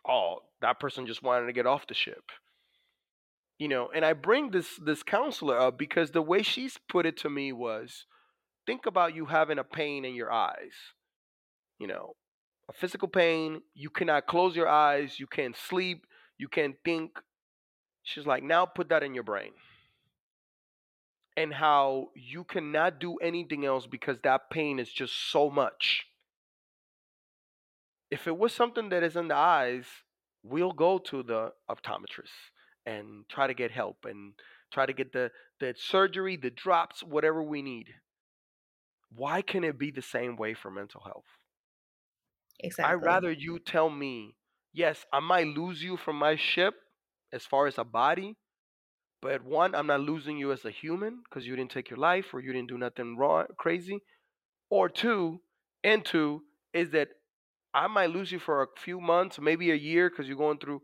oh, 0.08 0.40
that 0.62 0.80
person 0.80 1.08
just 1.08 1.24
wanted 1.24 1.48
to 1.48 1.54
get 1.54 1.66
off 1.66 1.88
the 1.88 1.94
ship. 1.94 2.32
You 3.58 3.70
know, 3.70 3.90
and 3.96 4.04
I 4.04 4.12
bring 4.12 4.52
this 4.52 4.78
this 4.78 5.04
counselor 5.04 5.58
up 5.58 5.78
because 5.78 6.12
the 6.12 6.22
way 6.22 6.44
she's 6.44 6.78
put 6.90 7.06
it 7.06 7.16
to 7.20 7.30
me 7.30 7.54
was 7.54 8.06
think 8.68 8.86
about 8.86 9.16
you 9.16 9.28
having 9.28 9.58
a 9.58 9.64
pain 9.64 10.04
in 10.04 10.14
your 10.14 10.32
eyes. 10.32 10.74
You 11.80 11.88
know, 11.88 12.16
a 12.70 12.74
physical 12.74 13.08
pain, 13.08 13.62
you 13.74 13.90
cannot 13.90 14.28
close 14.28 14.56
your 14.56 14.68
eyes, 14.68 15.18
you 15.18 15.28
can't 15.28 15.56
sleep, 15.56 16.06
you 16.38 16.50
can't 16.50 16.76
think. 16.84 17.18
She's 18.04 18.26
like, 18.26 18.44
now 18.44 18.66
put 18.66 18.90
that 18.90 19.02
in 19.02 19.16
your 19.16 19.24
brain. 19.24 19.54
And 21.38 21.54
how 21.54 22.10
you 22.16 22.44
cannot 22.44 23.00
do 23.00 23.16
anything 23.18 23.66
else 23.66 23.88
because 23.88 24.18
that 24.24 24.50
pain 24.50 24.80
is 24.80 24.90
just 24.90 25.32
so 25.32 25.50
much. 25.50 26.06
If 28.16 28.28
it 28.28 28.38
was 28.38 28.54
something 28.54 28.88
that 28.90 29.04
is 29.04 29.18
in 29.18 29.28
the 29.28 29.36
eyes, 29.36 29.86
we'll 30.42 30.72
go 30.72 30.98
to 31.00 31.22
the 31.22 31.52
optometrist 31.70 32.38
and 32.86 33.28
try 33.28 33.46
to 33.46 33.54
get 33.54 33.72
help 33.72 34.06
and 34.06 34.34
try 34.72 34.86
to 34.86 34.94
get 34.94 35.12
the, 35.12 35.32
the 35.60 35.76
surgery, 35.78 36.38
the 36.38 36.50
drops, 36.50 37.04
whatever 37.04 37.44
we 37.44 37.62
need. 37.62 37.88
Why 39.14 39.42
can 39.42 39.66
it 39.66 39.78
be 39.78 39.92
the 39.92 40.02
same 40.02 40.38
way 40.38 40.54
for 40.54 40.72
mental 40.72 41.02
health? 41.02 41.30
Exactly. 42.62 42.94
I'd 42.94 43.06
rather 43.06 43.32
you 43.32 43.60
tell 43.60 43.90
me, 43.90 44.38
yes, 44.72 45.06
I 45.12 45.20
might 45.20 45.48
lose 45.48 45.84
you 45.84 45.98
from 45.98 46.18
my 46.18 46.38
ship 46.38 46.76
as 47.34 47.46
far 47.46 47.68
as 47.68 47.78
a 47.78 47.84
body, 47.84 48.38
but 49.22 49.44
one, 49.44 49.76
I'm 49.76 49.88
not 49.88 50.00
losing 50.00 50.38
you 50.38 50.54
as 50.54 50.64
a 50.64 50.72
human 50.72 51.22
because 51.26 51.46
you 51.46 51.56
didn't 51.58 51.72
take 51.72 51.90
your 51.90 52.00
life 52.00 52.28
or 52.34 52.40
you 52.40 52.54
didn't 52.54 52.70
do 52.70 52.78
nothing 52.78 53.18
wrong, 53.18 53.48
crazy. 53.58 54.00
Or 54.70 54.88
two, 54.88 55.42
and 55.84 56.06
two, 56.06 56.44
is 56.74 56.92
that 56.92 57.10
I 57.76 57.88
might 57.88 58.12
lose 58.12 58.32
you 58.34 58.40
for 58.40 58.64
a 58.64 58.68
few 58.80 59.02
months, 59.02 59.40
maybe 59.40 59.72
a 59.72 59.76
year, 59.76 60.10
because 60.10 60.28
you're 60.30 60.38
going 60.38 60.60
through. 60.60 60.84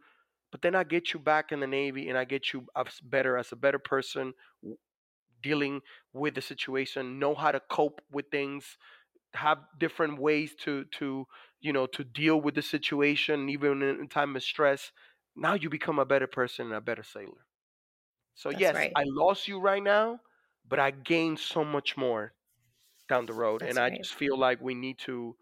But 0.51 0.63
then 0.63 0.75
I 0.75 0.85
get 0.85 1.13
you 1.13 1.21
back 1.21 1.51
in 1.53 1.61
the 1.61 1.67
Navy, 1.67 2.09
and 2.09 2.17
I 2.19 2.25
get 2.25 2.53
you 2.53 2.67
as 2.77 2.99
better 3.01 3.37
as 3.37 3.53
a 3.53 3.57
better 3.57 3.79
person, 3.79 4.35
dealing 5.41 5.81
with 6.13 6.35
the 6.35 6.41
situation, 6.41 7.19
know 7.19 7.33
how 7.35 7.51
to 7.51 7.59
cope 7.59 8.01
with 8.11 8.25
things, 8.31 8.77
have 9.35 9.59
different 9.79 10.19
ways 10.19 10.55
to 10.55 10.85
to 10.85 11.25
you 11.61 11.73
know 11.73 11.87
to 11.87 12.03
deal 12.03 12.41
with 12.41 12.55
the 12.55 12.63
situation, 12.63 13.49
even 13.49 13.81
in 13.83 14.07
time 14.09 14.35
of 14.35 14.43
stress. 14.43 14.91
Now 15.35 15.55
you 15.55 15.69
become 15.69 15.99
a 15.99 16.05
better 16.05 16.27
person 16.27 16.67
and 16.67 16.75
a 16.75 16.81
better 16.81 17.03
sailor. 17.03 17.47
So 18.35 18.49
That's 18.51 18.71
yes, 18.71 18.73
right. 18.73 18.97
I 18.97 19.03
lost 19.07 19.47
you 19.47 19.59
right 19.59 19.83
now, 19.83 20.21
but 20.67 20.79
I 20.79 20.91
gained 20.91 21.39
so 21.39 21.63
much 21.65 21.97
more 21.97 22.33
down 23.09 23.25
the 23.27 23.33
road, 23.33 23.61
That's 23.61 23.65
and 23.65 23.79
I 23.79 23.89
right. 23.89 24.01
just 24.01 24.15
feel 24.15 24.37
like 24.39 24.61
we 24.61 24.75
need 24.75 24.99
to 25.01 25.37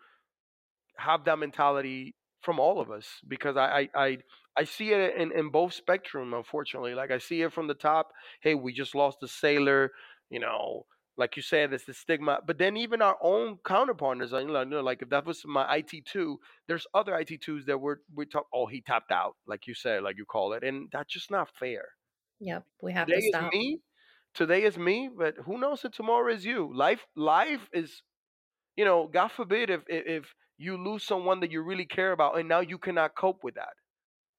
have 0.99 1.25
that 1.25 1.39
mentality 1.39 2.15
from 2.41 2.59
all 2.59 2.79
of 2.79 2.91
us 2.91 3.21
because 3.27 3.57
I 3.57 3.81
I 3.81 3.89
I, 4.07 4.17
I 4.57 4.63
see 4.63 4.91
it 4.91 5.15
in, 5.15 5.31
in 5.31 5.49
both 5.49 5.73
spectrum 5.73 6.33
unfortunately 6.33 6.95
like 6.95 7.11
I 7.11 7.17
see 7.17 7.41
it 7.41 7.53
from 7.53 7.67
the 7.67 7.73
top 7.75 8.11
hey 8.41 8.55
we 8.55 8.73
just 8.73 8.95
lost 8.95 9.23
a 9.23 9.27
sailor 9.27 9.91
you 10.29 10.39
know 10.39 10.85
like 11.17 11.35
you 11.35 11.41
said 11.41 11.73
it's 11.73 11.85
the 11.85 11.93
stigma 11.93 12.39
but 12.45 12.57
then 12.57 12.77
even 12.77 13.01
our 13.01 13.17
own 13.21 13.57
counterpartners 13.65 14.31
you 14.31 14.47
know 14.47 14.81
like 14.81 15.01
if 15.01 15.09
that 15.09 15.25
was 15.25 15.43
my 15.45 15.69
IT2 15.69 16.39
there's 16.67 16.87
other 16.93 17.15
IT2s 17.15 17.65
that 17.65 17.79
were 17.79 18.01
we 18.13 18.25
talk 18.25 18.47
oh 18.53 18.67
he 18.67 18.81
tapped 18.81 19.11
out 19.11 19.35
like 19.47 19.67
you 19.67 19.73
said 19.73 20.03
like 20.03 20.17
you 20.17 20.25
call 20.25 20.53
it 20.53 20.63
and 20.63 20.89
that's 20.91 21.13
just 21.13 21.31
not 21.31 21.49
fair 21.57 21.89
Yep. 22.39 22.67
We 22.81 22.91
have 22.93 23.09
today 23.09 23.13
to 23.13 23.21
is 23.29 23.39
stop. 23.39 23.53
me 23.53 23.81
today 24.33 24.63
is 24.63 24.77
me 24.77 25.09
but 25.15 25.35
who 25.45 25.57
knows 25.57 25.83
if 25.85 25.91
tomorrow 25.91 26.31
is 26.33 26.45
you 26.45 26.71
life 26.75 27.05
life 27.15 27.69
is 27.73 28.03
you 28.77 28.85
know, 28.85 29.07
God 29.07 29.29
forbid 29.29 29.69
if 29.69 29.83
if 29.87 30.35
you 30.59 30.77
lose 30.77 31.05
someone 31.05 31.41
that 31.41 31.51
you 31.51 31.63
really 31.63 31.87
care 31.87 32.13
about 32.13 32.39
and 32.39 32.49
now 32.49 32.61
you 32.61 32.79
cannot 32.79 33.15
cope 33.17 33.43
with 33.43 33.55
that. 33.55 33.73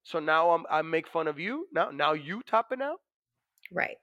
So 0.05 0.21
now 0.21 0.53
I'm 0.53 0.67
I 0.71 0.83
make 0.83 1.09
fun 1.09 1.29
of 1.29 1.39
you. 1.41 1.69
Now 1.73 1.91
now 1.93 2.13
you 2.15 2.43
topping 2.45 2.83
out. 2.83 3.01
Right. 3.71 3.99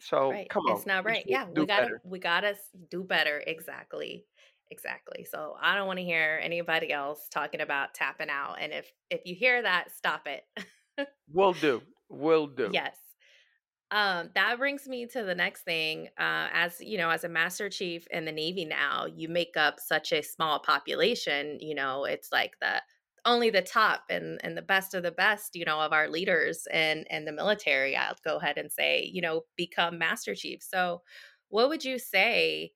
So 0.00 0.20
Right. 0.30 0.50
come 0.50 0.64
on, 0.66 0.66
It's 0.66 0.86
not 0.86 1.04
right. 1.04 1.24
Yeah, 1.26 1.48
we 1.50 1.66
gotta 1.66 1.90
better. 1.90 2.02
we 2.04 2.18
gotta 2.18 2.56
do 2.90 3.04
better. 3.04 3.42
Exactly. 3.46 4.26
Exactly. 4.70 5.24
So 5.24 5.56
I 5.60 5.74
don't 5.76 5.86
want 5.86 5.98
to 5.98 6.04
hear 6.04 6.40
anybody 6.42 6.92
else 6.92 7.28
talking 7.28 7.60
about 7.60 7.94
tapping 7.94 8.30
out. 8.30 8.56
And 8.60 8.72
if 8.72 8.92
if 9.10 9.22
you 9.26 9.34
hear 9.34 9.62
that, 9.62 9.92
stop 9.92 10.26
it. 10.26 10.44
Will 11.26 11.54
do. 11.54 11.82
We'll 12.08 12.46
do. 12.46 12.78
yes. 12.78 12.96
Um, 13.92 14.30
that 14.34 14.58
brings 14.58 14.88
me 14.88 15.06
to 15.08 15.22
the 15.22 15.34
next 15.34 15.62
thing. 15.64 16.08
Uh, 16.18 16.48
as 16.52 16.80
you 16.80 16.98
know, 16.98 17.10
as 17.10 17.24
a 17.24 17.28
master 17.28 17.68
chief 17.68 18.06
in 18.10 18.24
the 18.24 18.32
Navy 18.32 18.64
now, 18.64 19.06
you 19.06 19.28
make 19.28 19.56
up 19.56 19.78
such 19.80 20.12
a 20.12 20.22
small 20.22 20.60
population. 20.60 21.58
You 21.60 21.74
know, 21.74 22.04
it's 22.04 22.32
like 22.32 22.54
the 22.60 22.82
only 23.26 23.50
the 23.50 23.62
top 23.62 24.04
and 24.08 24.40
and 24.42 24.56
the 24.56 24.62
best 24.62 24.94
of 24.94 25.02
the 25.02 25.12
best. 25.12 25.54
You 25.54 25.66
know, 25.66 25.80
of 25.80 25.92
our 25.92 26.08
leaders 26.08 26.66
and 26.72 27.06
and 27.10 27.28
the 27.28 27.32
military. 27.32 27.94
I'll 27.96 28.16
go 28.24 28.38
ahead 28.38 28.56
and 28.58 28.72
say, 28.72 29.04
you 29.12 29.20
know, 29.20 29.42
become 29.56 29.98
master 29.98 30.34
chief. 30.34 30.62
So, 30.62 31.02
what 31.48 31.68
would 31.68 31.84
you 31.84 31.98
say 31.98 32.72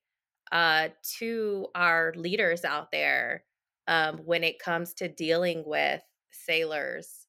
uh, 0.51 0.89
to 1.19 1.67
our 1.75 2.13
leaders 2.15 2.63
out 2.63 2.91
there 2.91 3.45
um, 3.87 4.19
when 4.19 4.43
it 4.43 4.59
comes 4.59 4.93
to 4.95 5.09
dealing 5.09 5.63
with 5.65 6.03
sailors 6.31 7.27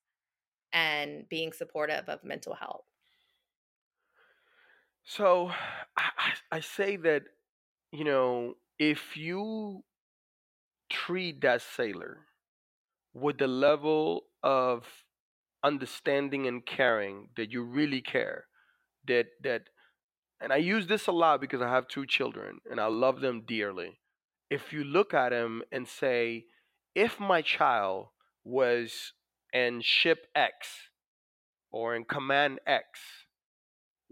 and 0.72 1.29
being 1.29 1.53
supportive 1.53 2.09
of 2.09 2.24
mental 2.24 2.55
health? 2.55 2.88
So 5.08 5.50
I, 5.96 6.34
I 6.52 6.60
say 6.60 6.96
that, 6.96 7.22
you 7.92 8.04
know, 8.04 8.56
if 8.78 9.16
you 9.16 9.82
treat 10.90 11.40
that 11.40 11.62
sailor 11.62 12.18
with 13.14 13.38
the 13.38 13.46
level 13.46 14.24
of 14.42 14.84
understanding 15.64 16.46
and 16.46 16.64
caring 16.64 17.30
that 17.38 17.50
you 17.50 17.62
really 17.62 18.02
care, 18.02 18.44
that 19.06 19.28
that 19.42 19.62
and 20.42 20.52
I 20.52 20.56
use 20.56 20.86
this 20.88 21.06
a 21.06 21.12
lot 21.12 21.40
because 21.40 21.62
I 21.62 21.70
have 21.70 21.88
two 21.88 22.04
children 22.04 22.58
and 22.70 22.78
I 22.78 22.88
love 22.88 23.22
them 23.22 23.44
dearly. 23.46 24.00
If 24.50 24.74
you 24.74 24.84
look 24.84 25.14
at 25.14 25.30
them 25.30 25.62
and 25.72 25.88
say, 25.88 26.44
if 26.94 27.18
my 27.18 27.40
child 27.40 28.08
was 28.44 29.14
in 29.54 29.80
ship 29.80 30.26
X 30.34 30.90
or 31.72 31.96
in 31.96 32.04
command 32.04 32.60
X, 32.66 33.00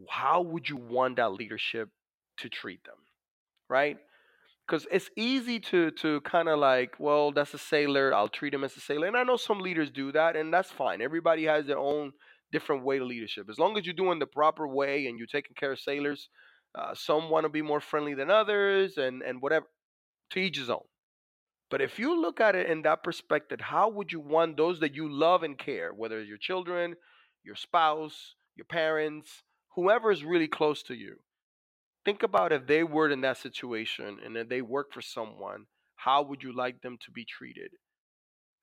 how 0.09 0.43
would 0.43 0.69
you 0.69 0.77
want 0.77 1.17
that 1.17 1.33
leadership 1.33 1.89
to 2.39 2.49
treat 2.49 2.85
them? 2.85 2.97
Right? 3.69 3.99
Because 4.67 4.87
it's 4.91 5.11
easy 5.17 5.61
to 5.61 5.91
to 5.93 6.21
kind 6.23 6.49
of 6.49 6.59
like, 6.59 6.95
well, 6.99 7.33
that's 7.33 7.55
a 7.55 7.59
sailor. 7.59 8.13
I'll 8.15 8.29
treat 8.29 8.55
him 8.55 8.65
as 8.65 8.77
a 8.77 8.81
sailor, 8.81 9.07
and 9.07 9.17
I 9.17 9.23
know 9.23 9.37
some 9.37 9.61
leaders 9.61 9.91
do 9.91 10.13
that, 10.13 10.37
and 10.37 10.53
that's 10.53 10.71
fine. 10.71 11.01
Everybody 11.01 11.45
has 11.45 11.67
their 11.67 11.79
own 11.79 12.13
different 12.53 12.85
way 12.85 12.99
to 12.99 13.05
leadership. 13.05 13.49
As 13.49 13.59
long 13.59 13.77
as 13.77 13.85
you're 13.85 13.95
doing 13.95 14.19
the 14.19 14.27
proper 14.27 14.67
way 14.67 15.07
and 15.07 15.19
you're 15.19 15.27
taking 15.27 15.55
care 15.55 15.73
of 15.73 15.81
sailors, 15.81 16.29
uh, 16.77 16.95
some 16.95 17.31
want 17.31 17.45
to 17.45 17.49
be 17.49 17.63
more 17.63 17.81
friendly 17.81 18.15
than 18.15 18.31
others, 18.31 18.97
and 18.97 19.23
and 19.23 19.41
whatever. 19.41 19.67
To 20.31 20.41
each 20.41 20.59
his 20.59 20.71
own. 20.71 20.85
But 21.71 21.81
if 21.81 21.99
you 21.99 22.21
look 22.21 22.41
at 22.41 22.57
it 22.57 22.69
in 22.69 22.83
that 22.83 23.05
perspective, 23.05 23.61
how 23.61 23.89
would 23.89 24.11
you 24.11 24.21
want 24.21 24.57
those 24.57 24.81
that 24.81 24.95
you 24.95 25.09
love 25.09 25.45
and 25.45 25.57
care, 25.57 25.93
whether 25.93 26.19
it's 26.19 26.29
your 26.29 26.39
children, 26.39 26.97
your 27.45 27.55
spouse, 27.55 28.35
your 28.57 28.65
parents, 28.65 29.43
whoever 29.77 30.11
is 30.11 30.25
really 30.25 30.49
close 30.49 30.83
to 30.85 30.95
you, 30.97 31.21
think 32.05 32.23
about 32.23 32.53
if 32.53 32.67
they 32.67 32.85
were 32.85 33.11
in 33.11 33.21
that 33.23 33.39
situation 33.39 34.19
and 34.25 34.37
if 34.37 34.49
they 34.49 34.63
work 34.63 34.93
for 34.93 35.03
someone, 35.03 35.67
how 35.97 36.23
would 36.23 36.43
you 36.43 36.53
like 36.53 36.83
them 36.83 36.99
to 37.05 37.11
be 37.11 37.25
treated? 37.25 37.73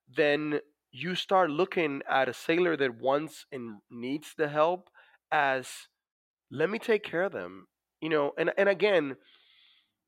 Then 0.08 0.60
you 0.92 1.14
start 1.14 1.50
looking 1.50 2.02
at 2.08 2.28
a 2.28 2.32
sailor 2.34 2.76
that 2.76 2.96
wants 2.98 3.44
and 3.52 3.80
needs 3.90 4.34
the 4.34 4.48
help 4.48 4.88
as 5.30 5.88
let 6.50 6.70
me 6.70 6.78
take 6.78 7.04
care 7.04 7.24
of 7.24 7.32
them. 7.32 7.68
You 8.00 8.10
know, 8.10 8.32
and 8.38 8.52
and 8.58 8.68
again, 8.68 9.16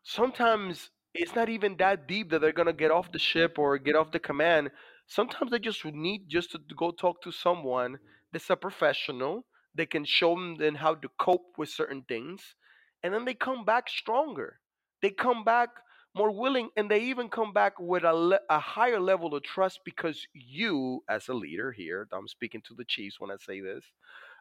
sometimes 0.05 0.90
it's 1.14 1.35
not 1.35 1.49
even 1.51 1.77
that 1.79 2.07
deep 2.09 2.31
that 2.31 2.40
they're 2.40 2.53
gonna 2.53 2.73
get 2.73 2.90
off 2.90 3.12
the 3.12 3.19
ship 3.19 3.59
or 3.59 3.79
get 3.79 3.97
off 3.97 4.12
the 4.12 4.19
command. 4.21 4.71
Sometimes 5.07 5.51
they 5.51 5.59
just 5.59 5.85
need 5.85 6.29
just 6.29 6.53
to 6.53 6.59
go 6.77 6.90
talk 6.90 7.23
to 7.23 7.33
someone 7.33 7.99
that's 8.33 8.51
a 8.51 8.57
professional. 8.57 9.47
They 9.76 9.86
can 9.86 10.04
show 10.06 10.34
them 10.34 10.56
then 10.58 10.76
how 10.76 10.96
to 10.96 11.08
cope 11.20 11.58
with 11.58 11.70
certain 11.70 12.02
things, 12.08 12.56
and 13.02 13.14
then 13.14 13.24
they 13.26 13.34
come 13.34 13.64
back 13.64 13.88
stronger. 13.90 14.60
They 15.02 15.10
come 15.10 15.44
back 15.44 15.70
more 16.16 16.32
willing, 16.32 16.70
and 16.76 16.90
they 16.90 17.00
even 17.02 17.28
come 17.28 17.52
back 17.52 17.74
with 17.80 18.04
a, 18.04 18.14
le- 18.14 18.40
a 18.50 18.58
higher 18.60 19.00
level 19.00 19.34
of 19.34 19.44
trust 19.44 19.80
because 19.84 20.26
you, 20.34 21.04
as 21.10 21.28
a 21.28 21.34
leader 21.34 21.72
here, 21.72 22.08
I'm 22.12 22.28
speaking 22.28 22.62
to 22.68 22.74
the 22.74 22.86
Chiefs 22.86 23.20
when 23.20 23.30
I 23.30 23.36
say 23.38 23.60
this, 23.60 23.84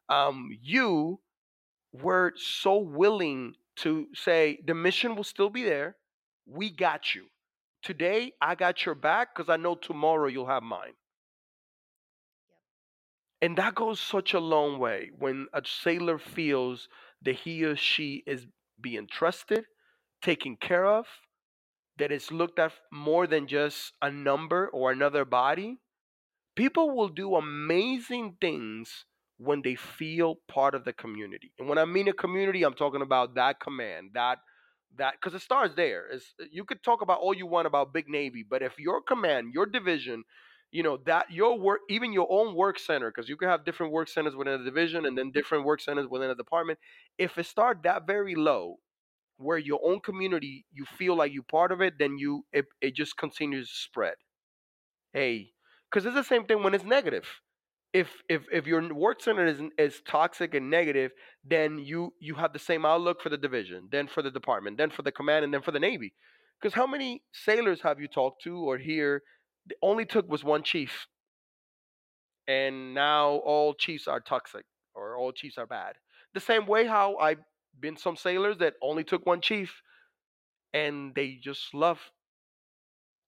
um, 0.09 0.49
you 0.61 1.19
were 1.93 2.33
so 2.37 2.77
willing 2.77 3.55
to 3.77 4.07
say 4.15 4.59
the 4.65 4.73
mission 4.75 5.15
will 5.15 5.23
still 5.23 5.49
be 5.49 5.63
there. 5.63 5.97
We 6.45 6.69
got 6.71 7.15
you. 7.15 7.27
Today, 7.83 8.33
I 8.41 8.55
got 8.55 8.85
your 8.85 8.95
back 8.95 9.35
because 9.35 9.49
I 9.49 9.57
know 9.57 9.75
tomorrow 9.75 10.27
you'll 10.27 10.47
have 10.47 10.63
mine. 10.63 10.93
And 13.41 13.57
that 13.57 13.75
goes 13.75 13.99
such 13.99 14.33
a 14.33 14.39
long 14.39 14.79
way 14.79 15.11
when 15.17 15.47
a 15.53 15.61
sailor 15.65 16.17
feels 16.17 16.87
that 17.21 17.35
he 17.35 17.63
or 17.63 17.75
she 17.75 18.23
is 18.25 18.47
being 18.81 19.07
trusted, 19.07 19.65
taken 20.21 20.57
care 20.57 20.85
of, 20.85 21.05
that 21.97 22.11
it's 22.11 22.31
looked 22.31 22.59
at 22.59 22.73
more 22.91 23.27
than 23.27 23.47
just 23.47 23.93
a 24.01 24.11
number 24.11 24.67
or 24.69 24.91
another 24.91 25.25
body. 25.25 25.77
People 26.55 26.95
will 26.95 27.09
do 27.09 27.35
amazing 27.35 28.37
things 28.41 29.05
when 29.37 29.61
they 29.61 29.75
feel 29.75 30.35
part 30.47 30.75
of 30.75 30.85
the 30.85 30.93
community. 30.93 31.51
And 31.59 31.67
when 31.67 31.77
I 31.77 31.85
mean 31.85 32.07
a 32.07 32.13
community, 32.13 32.63
I'm 32.63 32.73
talking 32.73 33.01
about 33.01 33.35
that 33.35 33.59
command, 33.59 34.11
that 34.13 34.39
that 34.97 35.15
because 35.19 35.35
it 35.35 35.41
starts 35.41 35.75
there. 35.75 36.05
It's, 36.11 36.33
you 36.51 36.63
could 36.63 36.81
talk 36.83 37.01
about 37.01 37.19
all 37.19 37.33
you 37.35 37.45
want 37.45 37.67
about 37.67 37.93
Big 37.93 38.07
Navy, 38.07 38.45
but 38.49 38.61
if 38.61 38.79
your 38.79 39.01
command, 39.01 39.51
your 39.53 39.65
division, 39.65 40.23
you 40.75 40.83
know 40.83 40.97
that 41.05 41.31
your 41.31 41.57
work, 41.57 41.81
even 41.89 42.11
your 42.13 42.27
own 42.29 42.55
work 42.55 42.77
center, 42.79 43.09
because 43.11 43.29
you 43.29 43.37
can 43.37 43.49
have 43.49 43.65
different 43.65 43.93
work 43.93 44.09
centers 44.09 44.35
within 44.35 44.59
a 44.61 44.63
division 44.63 45.05
and 45.05 45.17
then 45.17 45.31
different 45.31 45.63
work 45.65 45.79
centers 45.81 46.07
within 46.09 46.29
a 46.29 46.35
department. 46.35 46.79
If 47.17 47.37
it 47.37 47.45
start 47.45 47.83
that 47.83 48.05
very 48.05 48.35
low, 48.35 48.77
where 49.37 49.57
your 49.57 49.79
own 49.83 49.99
community 50.01 50.65
you 50.71 50.85
feel 50.97 51.15
like 51.15 51.33
you're 51.33 51.43
part 51.43 51.71
of 51.71 51.81
it, 51.81 51.93
then 51.99 52.17
you 52.17 52.45
it, 52.51 52.65
it 52.81 52.95
just 52.95 53.17
continues 53.17 53.69
to 53.69 53.75
spread. 53.75 54.15
Hey, 55.13 55.51
because 55.89 56.05
it's 56.05 56.15
the 56.15 56.23
same 56.23 56.45
thing 56.45 56.61
when 56.63 56.73
it's 56.73 56.83
negative 56.83 57.25
if 57.93 58.09
if 58.27 58.41
if 58.51 58.67
your 58.67 58.93
work 58.93 59.21
center 59.21 59.45
is 59.45 59.61
is 59.77 60.01
toxic 60.05 60.53
and 60.53 60.69
negative, 60.69 61.11
then 61.45 61.79
you 61.79 62.13
you 62.19 62.35
have 62.35 62.51
the 62.51 62.59
same 62.59 62.85
outlook 62.85 63.21
for 63.21 63.29
the 63.29 63.37
division, 63.37 63.87
then 63.91 64.07
for 64.07 64.21
the 64.21 64.31
department, 64.31 64.77
then 64.77 64.89
for 64.89 65.01
the 65.01 65.13
command, 65.13 65.45
and 65.45 65.53
then 65.53 65.61
for 65.61 65.71
the 65.71 65.79
navy. 65.79 66.13
Because 66.59 66.73
how 66.73 66.85
many 66.87 67.23
sailors 67.31 67.81
have 67.81 68.01
you 68.01 68.09
talked 68.09 68.43
to 68.43 68.57
or 68.69 68.77
here? 68.77 69.21
Only 69.81 70.05
took 70.05 70.29
was 70.29 70.43
one 70.43 70.63
chief, 70.63 71.07
and 72.47 72.93
now 72.93 73.29
all 73.29 73.73
chiefs 73.73 74.07
are 74.07 74.19
toxic 74.19 74.65
or 74.93 75.17
all 75.17 75.31
chiefs 75.31 75.57
are 75.57 75.65
bad. 75.67 75.95
The 76.33 76.39
same 76.39 76.65
way 76.65 76.85
how 76.85 77.17
I've 77.17 77.43
been 77.79 77.97
some 77.97 78.15
sailors 78.15 78.57
that 78.59 78.75
only 78.81 79.03
took 79.03 79.25
one 79.25 79.41
chief, 79.41 79.81
and 80.73 81.13
they 81.15 81.39
just 81.41 81.73
love 81.73 81.99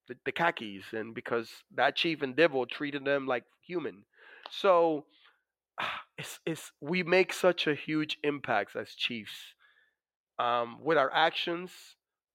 the, 0.07 0.15
the 0.25 0.31
khakis, 0.31 0.93
and 0.93 1.13
because 1.13 1.49
that 1.75 1.95
chief 1.95 2.21
and 2.21 2.35
Devil 2.35 2.65
treated 2.65 3.03
them 3.03 3.27
like 3.27 3.43
human 3.65 4.03
so 4.49 5.05
it's, 6.17 6.39
it's 6.45 6.71
we 6.81 7.03
make 7.03 7.33
such 7.33 7.67
a 7.67 7.75
huge 7.75 8.17
impact 8.23 8.75
as 8.75 8.91
chiefs 8.91 9.53
um, 10.39 10.77
with 10.83 10.97
our 10.97 11.11
actions, 11.13 11.71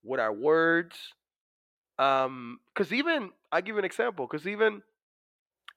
with 0.03 0.21
our 0.21 0.33
words. 0.33 0.97
Because 1.97 2.27
um, 2.27 2.59
even 2.93 3.31
I 3.51 3.61
give 3.61 3.75
you 3.75 3.79
an 3.79 3.85
example. 3.85 4.27
Because 4.31 4.47
even 4.47 4.83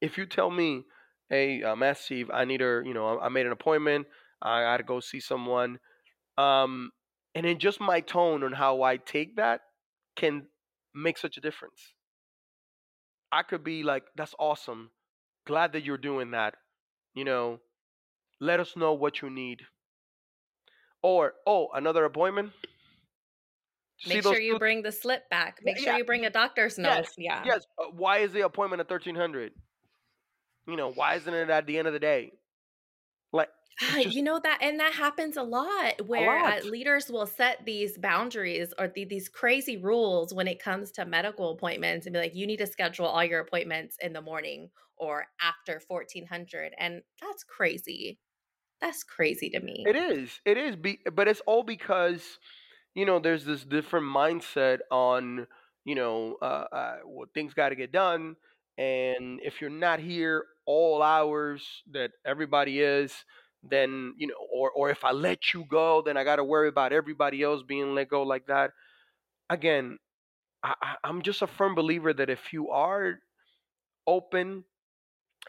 if 0.02 0.18
you 0.18 0.26
tell 0.26 0.50
me, 0.50 0.84
"Hey, 1.30 1.64
uh, 1.64 1.76
Mass 1.76 2.06
Chief, 2.08 2.28
I 2.34 2.46
need 2.46 2.62
her," 2.62 2.84
you 2.86 2.94
know, 2.94 3.18
I, 3.20 3.26
I 3.26 3.30
made 3.30 3.46
an 3.46 3.52
appointment. 3.52 4.08
I 4.42 4.62
got 4.62 4.78
to 4.78 4.84
go 4.84 5.00
see 5.00 5.20
someone. 5.20 5.80
Um, 6.38 6.92
and 7.34 7.46
then 7.46 7.60
just 7.60 7.80
my 7.80 8.02
tone 8.02 8.44
on 8.44 8.54
how 8.54 8.84
I 8.84 8.98
take 8.98 9.36
that 9.38 9.62
can 10.16 10.48
make 10.94 11.18
such 11.18 11.38
a 11.38 11.42
difference. 11.42 11.94
I 13.32 13.44
could 13.44 13.64
be 13.64 13.84
like, 13.84 14.06
"That's 14.16 14.36
awesome," 14.40 14.92
glad 15.46 15.74
that 15.74 15.84
you're 15.84 15.98
doing 15.98 16.32
that. 16.32 16.56
You 17.14 17.26
know, 17.26 17.60
let 18.40 18.60
us 18.60 18.76
know 18.76 18.94
what 18.94 19.22
you 19.22 19.30
need. 19.30 19.62
Or, 21.02 21.36
oh, 21.46 21.70
another 21.74 22.04
appointment? 22.06 22.54
Make 24.08 24.24
sure 24.24 24.40
you 24.40 24.60
bring 24.60 24.82
the 24.82 24.92
slip 24.92 25.30
back. 25.30 25.60
Make 25.64 25.78
yeah, 25.78 25.84
sure 25.84 25.98
you 25.98 26.06
bring 26.06 26.26
a 26.26 26.30
doctor's 26.30 26.78
note. 26.78 26.90
Yes, 26.90 27.14
yeah. 27.18 27.44
Yes. 27.46 27.66
Uh, 27.80 27.86
why 27.92 28.20
is 28.20 28.32
the 28.32 28.42
appointment 28.42 28.80
at 28.82 28.90
1300? 28.90 29.54
You 30.68 30.76
know, 30.76 30.92
why 30.92 31.16
isn't 31.16 31.34
it 31.34 31.50
at 31.50 31.66
the 31.66 31.78
end 31.78 31.88
of 31.88 31.94
the 31.94 32.00
day? 32.00 32.34
Like, 33.32 33.50
just, 33.80 34.16
you 34.16 34.24
know 34.24 34.40
that 34.40 34.60
and 34.62 34.80
that 34.80 34.94
happens 34.94 35.36
a 35.36 35.44
lot 35.44 36.08
where 36.08 36.38
a 36.38 36.58
uh, 36.58 36.60
leaders 36.64 37.10
will 37.10 37.26
set 37.26 37.66
these 37.66 37.98
boundaries 37.98 38.74
or 38.80 38.88
the, 38.88 39.04
these 39.06 39.28
crazy 39.28 39.76
rules 39.76 40.34
when 40.34 40.48
it 40.48 40.64
comes 40.64 40.92
to 40.94 41.06
medical 41.06 41.52
appointments 41.52 42.06
and 42.06 42.14
be 42.14 42.20
like 42.20 42.36
you 42.36 42.48
need 42.48 42.58
to 42.58 42.68
schedule 42.68 43.06
all 43.06 43.24
your 43.24 43.42
appointments 43.42 43.98
in 44.02 44.14
the 44.14 44.22
morning 44.22 44.70
or 44.96 45.26
after 45.42 45.82
1400 45.88 46.74
and 46.80 47.02
that's 47.22 47.44
crazy 47.44 48.18
that's 48.80 49.04
crazy 49.04 49.50
to 49.50 49.60
me 49.60 49.84
it 49.86 49.98
is 49.98 50.40
it 50.46 50.58
is 50.58 50.78
be, 50.78 51.00
but 51.14 51.28
it's 51.28 51.42
all 51.46 51.64
because 51.64 52.40
you 52.96 53.06
know 53.06 53.20
there's 53.20 53.46
this 53.46 53.64
different 53.64 54.06
mindset 54.06 54.80
on 54.92 55.48
you 55.86 55.96
know 55.96 56.38
uh, 56.42 56.66
uh 56.72 56.96
well, 57.06 57.28
things 57.34 57.54
got 57.54 57.70
to 57.70 57.76
get 57.76 57.92
done 57.92 58.36
and 58.78 59.40
if 59.44 59.62
you're 59.62 59.70
not 59.70 60.00
here 60.00 60.46
all 60.66 61.02
hours 61.04 61.84
that 61.92 62.12
everybody 62.26 62.80
is 62.82 63.14
then 63.64 64.14
you 64.18 64.28
know 64.28 64.36
or 64.54 64.72
or 64.72 64.90
if 64.90 65.04
i 65.04 65.12
let 65.12 65.54
you 65.54 65.66
go 65.70 66.02
then 66.06 66.18
i 66.18 66.24
got 66.24 66.38
to 66.38 66.44
worry 66.44 66.68
about 66.70 66.94
everybody 66.94 67.44
else 67.44 67.64
being 67.64 67.96
let 67.96 68.10
go 68.10 68.24
like 68.24 68.48
that. 68.48 68.72
Again 69.50 69.98
I, 70.64 70.74
i'm 71.04 71.22
just 71.22 71.42
a 71.44 71.48
firm 71.48 71.76
believer 71.76 72.14
that 72.14 72.30
if 72.30 72.54
you 72.54 72.70
are 72.72 73.20
open 74.08 74.64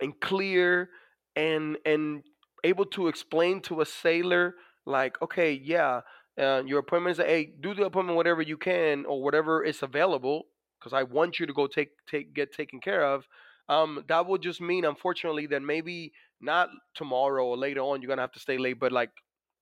and 0.00 0.18
clear 0.20 0.90
and 1.36 1.76
and 1.84 2.22
able 2.64 2.86
to 2.86 3.08
explain 3.08 3.60
to 3.62 3.80
a 3.80 3.86
sailor 3.86 4.54
like 4.86 5.20
okay 5.22 5.52
yeah 5.52 6.00
uh, 6.38 6.62
your 6.66 6.80
appointment 6.80 7.18
is 7.18 7.24
hey 7.24 7.52
do 7.60 7.74
the 7.74 7.84
appointment 7.84 8.16
whatever 8.16 8.42
you 8.42 8.56
can 8.56 9.04
or 9.06 9.22
whatever 9.22 9.64
is 9.64 9.82
available 9.82 10.44
because 10.78 10.92
i 10.92 11.02
want 11.02 11.38
you 11.38 11.46
to 11.46 11.52
go 11.52 11.66
take 11.66 11.90
take 12.08 12.34
get 12.34 12.52
taken 12.52 12.80
care 12.80 13.04
of 13.04 13.26
um, 13.68 14.04
that 14.06 14.26
would 14.26 14.42
just 14.42 14.60
mean 14.60 14.84
unfortunately 14.84 15.46
that 15.48 15.60
maybe 15.60 16.12
not 16.40 16.68
tomorrow 16.94 17.44
or 17.44 17.56
later 17.56 17.80
on 17.80 18.00
you're 18.00 18.08
gonna 18.08 18.22
have 18.22 18.32
to 18.32 18.40
stay 18.40 18.58
late 18.58 18.78
but 18.78 18.92
like 18.92 19.10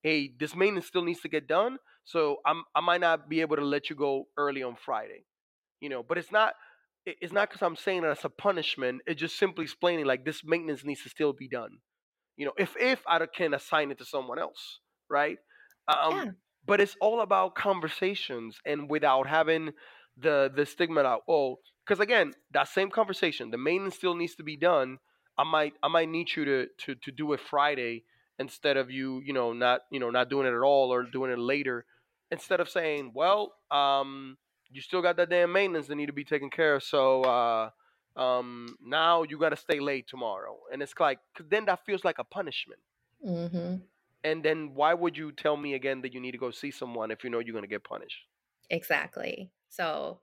hey 0.03 0.31
this 0.39 0.55
maintenance 0.55 0.85
still 0.85 1.03
needs 1.03 1.21
to 1.21 1.29
get 1.29 1.47
done 1.47 1.77
so 2.03 2.37
i'm 2.45 2.63
i 2.75 2.81
might 2.81 3.01
not 3.01 3.29
be 3.29 3.41
able 3.41 3.55
to 3.55 3.65
let 3.65 3.89
you 3.89 3.95
go 3.95 4.27
early 4.37 4.61
on 4.61 4.75
friday 4.75 5.23
you 5.79 5.89
know 5.89 6.03
but 6.03 6.17
it's 6.17 6.31
not 6.31 6.53
it's 7.05 7.33
not 7.33 7.49
because 7.49 7.61
I'm 7.61 7.75
saying 7.75 8.01
that 8.01 8.11
it's 8.11 8.25
a 8.25 8.29
punishment. 8.29 9.01
It's 9.05 9.19
just 9.19 9.37
simply 9.37 9.63
explaining 9.63 10.05
like 10.05 10.25
this 10.25 10.41
maintenance 10.43 10.83
needs 10.83 11.03
to 11.03 11.09
still 11.09 11.33
be 11.33 11.47
done. 11.47 11.77
You 12.37 12.47
know, 12.47 12.53
if 12.57 12.75
if 12.79 13.01
I 13.07 13.23
can 13.25 13.53
assign 13.53 13.91
it 13.91 13.99
to 13.99 14.05
someone 14.05 14.39
else, 14.39 14.79
right? 15.09 15.37
Um, 15.87 16.15
yeah. 16.15 16.31
But 16.65 16.81
it's 16.81 16.95
all 16.99 17.21
about 17.21 17.55
conversations 17.55 18.59
and 18.65 18.89
without 18.89 19.27
having 19.27 19.73
the 20.17 20.51
the 20.55 20.65
stigma 20.65 21.01
out. 21.01 21.23
Oh, 21.27 21.59
because 21.85 21.99
again, 21.99 22.33
that 22.51 22.67
same 22.67 22.89
conversation, 22.89 23.51
the 23.51 23.57
maintenance 23.57 23.95
still 23.95 24.15
needs 24.15 24.35
to 24.35 24.43
be 24.43 24.57
done. 24.57 24.99
I 25.37 25.43
might 25.43 25.73
I 25.83 25.87
might 25.87 26.09
need 26.09 26.35
you 26.35 26.45
to 26.45 26.67
to 26.85 26.95
to 26.95 27.11
do 27.11 27.33
it 27.33 27.39
Friday 27.39 28.03
instead 28.39 28.77
of 28.77 28.89
you 28.89 29.21
you 29.23 29.33
know 29.33 29.53
not 29.53 29.81
you 29.91 29.99
know 29.99 30.09
not 30.09 30.29
doing 30.29 30.47
it 30.47 30.53
at 30.53 30.61
all 30.61 30.91
or 30.91 31.03
doing 31.03 31.31
it 31.31 31.39
later. 31.39 31.85
Instead 32.31 32.59
of 32.59 32.67
saying, 32.67 33.11
well, 33.13 33.53
um, 33.69 34.35
you 34.71 34.81
still 34.81 35.01
got 35.01 35.15
that 35.17 35.29
damn 35.29 35.51
maintenance 35.51 35.87
that 35.87 35.95
need 35.95 36.07
to 36.07 36.13
be 36.13 36.23
taken 36.23 36.49
care 36.49 36.75
of. 36.75 36.83
So 36.83 37.21
uh, 37.21 37.69
um, 38.19 38.75
now 38.83 39.23
you 39.23 39.37
got 39.37 39.49
to 39.49 39.55
stay 39.55 39.79
late 39.79 40.07
tomorrow, 40.07 40.57
and 40.71 40.81
it's 40.81 40.93
like 40.99 41.19
cause 41.37 41.45
then 41.49 41.65
that 41.65 41.85
feels 41.85 42.03
like 42.03 42.17
a 42.17 42.23
punishment. 42.23 42.79
Mm-hmm. 43.25 43.75
And 44.25 44.43
then 44.43 44.71
why 44.73 44.95
would 44.95 45.15
you 45.15 45.31
tell 45.31 45.55
me 45.55 45.75
again 45.75 46.01
that 46.01 46.13
you 46.13 46.19
need 46.19 46.31
to 46.31 46.39
go 46.39 46.49
see 46.49 46.71
someone 46.71 47.11
if 47.11 47.23
you 47.23 47.29
know 47.29 47.37
you're 47.37 47.53
going 47.53 47.63
to 47.63 47.69
get 47.69 47.83
punished? 47.83 48.25
Exactly. 48.71 49.51
So, 49.69 50.19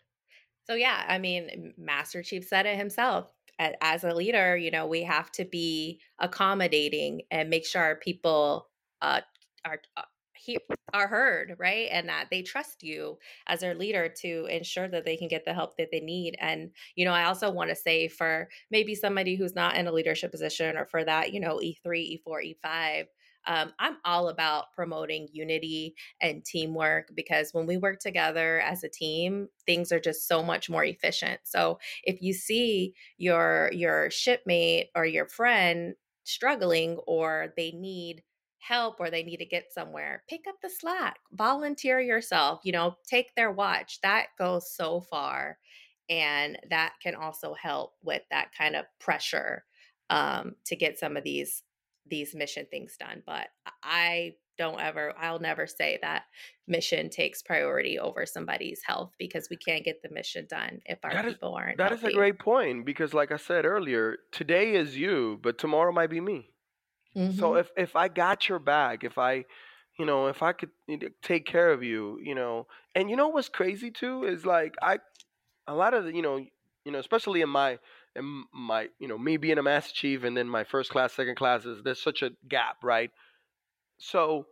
so 0.64 0.74
yeah, 0.74 1.04
I 1.06 1.18
mean, 1.18 1.72
Master 1.78 2.20
Chief 2.22 2.44
said 2.44 2.66
it 2.66 2.76
himself. 2.76 3.32
As 3.80 4.02
a 4.02 4.12
leader, 4.12 4.56
you 4.56 4.72
know, 4.72 4.88
we 4.88 5.04
have 5.04 5.30
to 5.32 5.44
be 5.44 6.00
accommodating 6.18 7.22
and 7.30 7.48
make 7.48 7.64
sure 7.64 7.80
our 7.80 7.94
people 7.94 8.66
uh, 9.00 9.20
are 9.64 9.78
uh, 9.96 10.02
he, 10.34 10.58
are 10.92 11.06
heard, 11.06 11.54
right? 11.60 11.88
And 11.92 12.08
that 12.08 12.26
they 12.28 12.42
trust 12.42 12.82
you 12.82 13.18
as 13.46 13.60
their 13.60 13.76
leader 13.76 14.08
to 14.22 14.46
ensure 14.46 14.88
that 14.88 15.04
they 15.04 15.16
can 15.16 15.28
get 15.28 15.44
the 15.44 15.54
help 15.54 15.76
that 15.76 15.90
they 15.92 16.00
need. 16.00 16.34
And, 16.40 16.70
you 16.96 17.04
know, 17.04 17.12
I 17.12 17.24
also 17.24 17.52
want 17.52 17.70
to 17.70 17.76
say 17.76 18.08
for 18.08 18.48
maybe 18.68 18.96
somebody 18.96 19.36
who's 19.36 19.54
not 19.54 19.76
in 19.76 19.86
a 19.86 19.92
leadership 19.92 20.32
position 20.32 20.76
or 20.76 20.86
for 20.86 21.04
that, 21.04 21.32
you 21.32 21.38
know, 21.38 21.60
E3, 21.62 22.18
E4, 22.26 22.56
E5, 22.64 23.04
um, 23.46 23.72
I'm 23.78 23.96
all 24.04 24.28
about 24.28 24.72
promoting 24.74 25.28
unity 25.32 25.94
and 26.20 26.44
teamwork 26.44 27.10
because 27.14 27.52
when 27.52 27.66
we 27.66 27.76
work 27.76 27.98
together 27.98 28.60
as 28.60 28.84
a 28.84 28.88
team, 28.88 29.48
things 29.66 29.92
are 29.92 30.00
just 30.00 30.28
so 30.28 30.42
much 30.42 30.70
more 30.70 30.84
efficient. 30.84 31.40
So 31.44 31.78
if 32.04 32.22
you 32.22 32.32
see 32.32 32.94
your 33.18 33.70
your 33.72 34.10
shipmate 34.10 34.88
or 34.94 35.04
your 35.04 35.26
friend 35.26 35.94
struggling 36.24 36.98
or 37.06 37.52
they 37.56 37.72
need 37.72 38.22
help 38.58 39.00
or 39.00 39.10
they 39.10 39.24
need 39.24 39.38
to 39.38 39.44
get 39.44 39.72
somewhere, 39.72 40.22
pick 40.28 40.42
up 40.48 40.54
the 40.62 40.70
slack, 40.70 41.18
volunteer 41.32 42.00
yourself, 42.00 42.60
you 42.64 42.72
know, 42.72 42.94
take 43.08 43.34
their 43.34 43.50
watch. 43.50 43.98
That 44.02 44.26
goes 44.38 44.72
so 44.74 45.00
far. 45.00 45.58
And 46.08 46.58
that 46.70 46.94
can 47.02 47.14
also 47.14 47.54
help 47.54 47.94
with 48.02 48.22
that 48.30 48.50
kind 48.56 48.76
of 48.76 48.84
pressure 49.00 49.64
um, 50.10 50.54
to 50.66 50.76
get 50.76 50.98
some 50.98 51.16
of 51.16 51.24
these 51.24 51.62
these 52.06 52.34
mission 52.34 52.66
things 52.70 52.96
done. 52.96 53.22
But 53.26 53.48
I 53.82 54.36
don't 54.58 54.80
ever, 54.80 55.16
I'll 55.18 55.38
never 55.38 55.66
say 55.66 55.98
that 56.02 56.24
mission 56.66 57.10
takes 57.10 57.42
priority 57.42 57.98
over 57.98 58.26
somebody's 58.26 58.82
health 58.84 59.14
because 59.18 59.48
we 59.50 59.56
can't 59.56 59.84
get 59.84 60.02
the 60.02 60.10
mission 60.10 60.46
done 60.46 60.80
if 60.86 60.98
our 61.04 61.16
That 61.16 61.24
is 61.26 61.36
people 61.36 61.54
aren't 61.54 61.78
that 61.78 61.92
is 61.92 62.04
a 62.04 62.10
great 62.10 62.38
point 62.38 62.84
because, 62.84 63.14
like 63.14 63.32
I 63.32 63.36
said 63.36 63.64
earlier, 63.64 64.18
today 64.30 64.74
is 64.74 64.96
you, 64.96 65.38
but 65.42 65.58
tomorrow 65.58 65.92
might 65.92 66.10
be 66.10 66.20
me. 66.20 66.52
So 67.28 67.54
hmm 67.54 67.56
if 67.56 67.70
if 67.76 67.96
I 67.96 68.08
got 68.08 68.48
your 68.48 68.58
back, 68.60 69.04
if 69.04 69.18
I, 69.18 69.46
you 69.98 70.06
know, 70.06 70.28
if 70.28 70.42
I 70.42 70.52
could 70.54 70.70
take 71.22 71.46
care 71.46 71.72
of 71.72 71.82
you, 71.82 72.18
you 72.20 72.34
know, 72.34 72.68
and 72.94 73.10
you 73.10 73.16
know 73.16 73.28
what's 73.28 73.48
crazy 73.50 73.90
too 73.92 74.24
is 74.24 74.46
like 74.46 74.76
I 74.82 75.00
a 75.66 75.74
lot 75.74 75.94
of 75.94 76.04
the, 76.06 76.14
you 76.14 76.22
know, 76.22 76.38
you 76.84 76.92
know, 76.92 77.00
especially 77.00 77.42
in 77.42 77.50
my 77.50 77.78
in 78.16 78.44
my 78.52 78.88
you 78.98 79.08
know 79.08 79.18
me 79.18 79.36
being 79.36 79.58
a 79.58 79.62
master 79.62 79.92
chief 79.94 80.24
and 80.24 80.36
then 80.36 80.48
my 80.48 80.64
first 80.64 80.90
class, 80.90 81.12
second 81.12 81.36
classes, 81.36 81.82
there's 81.84 82.02
such 82.02 82.22
a 82.22 82.30
gap, 82.48 82.76
right? 82.82 83.10
So, 83.98 84.46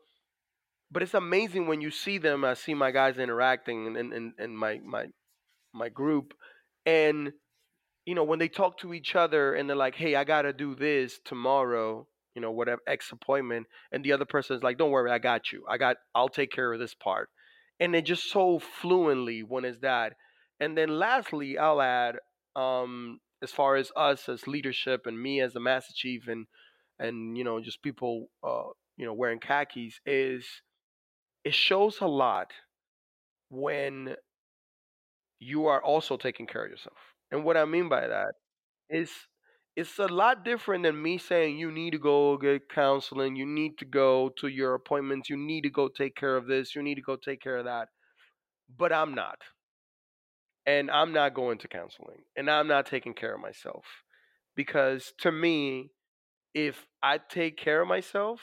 but 0.90 1.02
it's 1.02 1.14
amazing 1.14 1.66
when 1.66 1.80
you 1.80 1.90
see 1.90 2.18
them. 2.18 2.44
I 2.44 2.54
see 2.54 2.74
my 2.74 2.90
guys 2.90 3.18
interacting 3.18 3.86
and 3.86 3.96
and, 3.96 4.12
and, 4.12 4.32
and 4.38 4.58
my 4.58 4.80
my 4.84 5.06
my 5.72 5.88
group, 5.88 6.34
and 6.86 7.32
you 8.06 8.14
know, 8.14 8.24
when 8.24 8.38
they 8.38 8.48
talk 8.48 8.78
to 8.78 8.94
each 8.94 9.14
other 9.14 9.54
and 9.54 9.68
they're 9.68 9.76
like, 9.76 9.94
"Hey, 9.94 10.14
I 10.16 10.24
gotta 10.24 10.52
do 10.52 10.74
this 10.74 11.20
tomorrow," 11.24 12.06
you 12.34 12.42
know, 12.42 12.50
whatever 12.50 12.80
X 12.86 13.12
appointment, 13.12 13.66
and 13.92 14.04
the 14.04 14.12
other 14.12 14.24
person 14.24 14.56
is 14.56 14.62
like, 14.62 14.78
"Don't 14.78 14.90
worry, 14.90 15.10
I 15.10 15.18
got 15.18 15.52
you. 15.52 15.64
I 15.68 15.78
got. 15.78 15.96
I'll 16.14 16.28
take 16.28 16.50
care 16.50 16.72
of 16.72 16.80
this 16.80 16.94
part," 16.94 17.28
and 17.78 17.94
they 17.94 18.02
just 18.02 18.30
so 18.30 18.58
fluently 18.58 19.42
when 19.42 19.64
it's 19.64 19.78
that. 19.80 20.14
And 20.60 20.76
then 20.76 20.90
lastly, 20.98 21.56
I'll 21.56 21.80
add, 21.80 22.16
um, 22.54 23.20
as 23.42 23.52
far 23.52 23.76
as 23.76 23.92
us 23.96 24.28
as 24.28 24.46
leadership 24.46 25.06
and 25.06 25.20
me 25.20 25.40
as 25.40 25.52
the 25.52 25.60
master 25.60 25.92
chief 25.94 26.28
and 26.28 26.46
and 26.98 27.36
you 27.38 27.44
know 27.44 27.60
just 27.60 27.82
people, 27.82 28.28
uh, 28.44 28.68
you 28.96 29.06
know, 29.06 29.14
wearing 29.14 29.40
khakis 29.40 30.00
is 30.06 30.46
it 31.44 31.54
shows 31.54 32.00
a 32.00 32.06
lot 32.06 32.52
when 33.50 34.16
you 35.38 35.66
are 35.66 35.82
also 35.82 36.16
taking 36.16 36.46
care 36.46 36.64
of 36.64 36.70
yourself. 36.70 36.96
And 37.30 37.44
what 37.44 37.56
I 37.56 37.64
mean 37.64 37.88
by 37.88 38.06
that 38.06 38.32
It's 38.90 39.12
it's 39.76 39.98
a 39.98 40.06
lot 40.08 40.44
different 40.44 40.84
than 40.84 41.02
me 41.02 41.18
saying 41.18 41.58
you 41.58 41.72
need 41.72 41.92
to 41.92 41.98
go 41.98 42.36
get 42.38 42.68
counseling, 42.68 43.36
you 43.36 43.46
need 43.46 43.78
to 43.78 43.86
go 43.86 44.30
to 44.38 44.48
your 44.48 44.74
appointments, 44.74 45.30
you 45.30 45.36
need 45.36 45.62
to 45.62 45.70
go 45.70 45.88
take 45.88 46.16
care 46.16 46.36
of 46.36 46.46
this, 46.46 46.74
you 46.76 46.82
need 46.82 46.96
to 46.96 47.02
go 47.02 47.16
take 47.16 47.40
care 47.42 47.58
of 47.58 47.66
that. 47.66 47.88
But 48.76 48.92
I'm 48.92 49.14
not. 49.14 49.38
And 50.70 50.88
I'm 50.88 51.12
not 51.12 51.34
going 51.34 51.58
to 51.58 51.68
counseling. 51.68 52.22
And 52.36 52.48
I'm 52.48 52.68
not 52.68 52.86
taking 52.86 53.14
care 53.14 53.34
of 53.34 53.40
myself. 53.40 53.84
Because 54.54 55.12
to 55.18 55.32
me, 55.32 55.90
if 56.54 56.86
I 57.02 57.18
take 57.18 57.56
care 57.56 57.82
of 57.82 57.88
myself, 57.88 58.40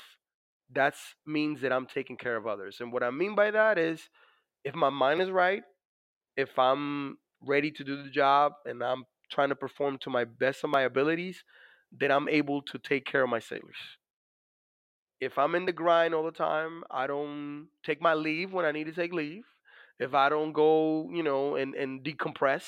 that 0.74 0.96
means 1.26 1.62
that 1.62 1.72
I'm 1.72 1.86
taking 1.86 2.18
care 2.18 2.36
of 2.36 2.46
others. 2.46 2.78
And 2.82 2.92
what 2.92 3.04
I 3.04 3.12
mean 3.12 3.34
by 3.34 3.52
that 3.52 3.78
is 3.78 4.10
if 4.66 4.76
my 4.76 4.90
mind 4.90 5.22
is 5.22 5.30
right, 5.30 5.64
if 6.36 6.60
I'm 6.60 7.18
ready 7.42 7.72
to 7.72 7.84
do 7.84 8.04
the 8.04 8.10
job 8.10 8.54
and 8.66 8.84
I'm 8.84 9.06
trying 9.32 9.50
to 9.50 9.56
perform 9.56 9.98
to 10.00 10.10
my 10.10 10.26
best 10.26 10.66
of 10.66 10.70
my 10.70 10.82
abilities, 10.82 11.44
then 11.98 12.12
I'm 12.12 12.28
able 12.28 12.62
to 12.64 12.78
take 12.78 13.06
care 13.06 13.24
of 13.24 13.30
my 13.30 13.40
sailors. 13.40 13.82
If 15.22 15.38
I'm 15.38 15.56
in 15.56 15.66
the 15.66 15.72
grind 15.72 16.14
all 16.14 16.26
the 16.26 16.32
time, 16.32 16.84
I 16.92 17.08
don't 17.08 17.70
take 17.86 18.02
my 18.02 18.16
leave 18.16 18.52
when 18.52 18.66
I 18.66 18.72
need 18.72 18.88
to 18.88 18.94
take 18.94 19.14
leave. 19.14 19.46
If 20.00 20.14
I 20.14 20.30
don't 20.30 20.54
go, 20.54 21.10
you 21.12 21.24
know, 21.24 21.56
and, 21.56 21.74
and 21.76 22.04
decompress, 22.04 22.64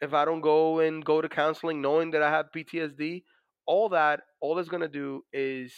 if 0.00 0.14
I 0.14 0.24
don't 0.24 0.40
go 0.40 0.80
and 0.80 1.04
go 1.04 1.20
to 1.20 1.28
counseling 1.28 1.82
knowing 1.82 2.12
that 2.12 2.22
I 2.22 2.30
have 2.30 2.46
PTSD, 2.54 3.24
all 3.66 3.88
that, 3.90 4.20
all 4.40 4.58
it's 4.58 4.68
going 4.68 4.82
to 4.82 4.88
do 4.88 5.24
is 5.32 5.72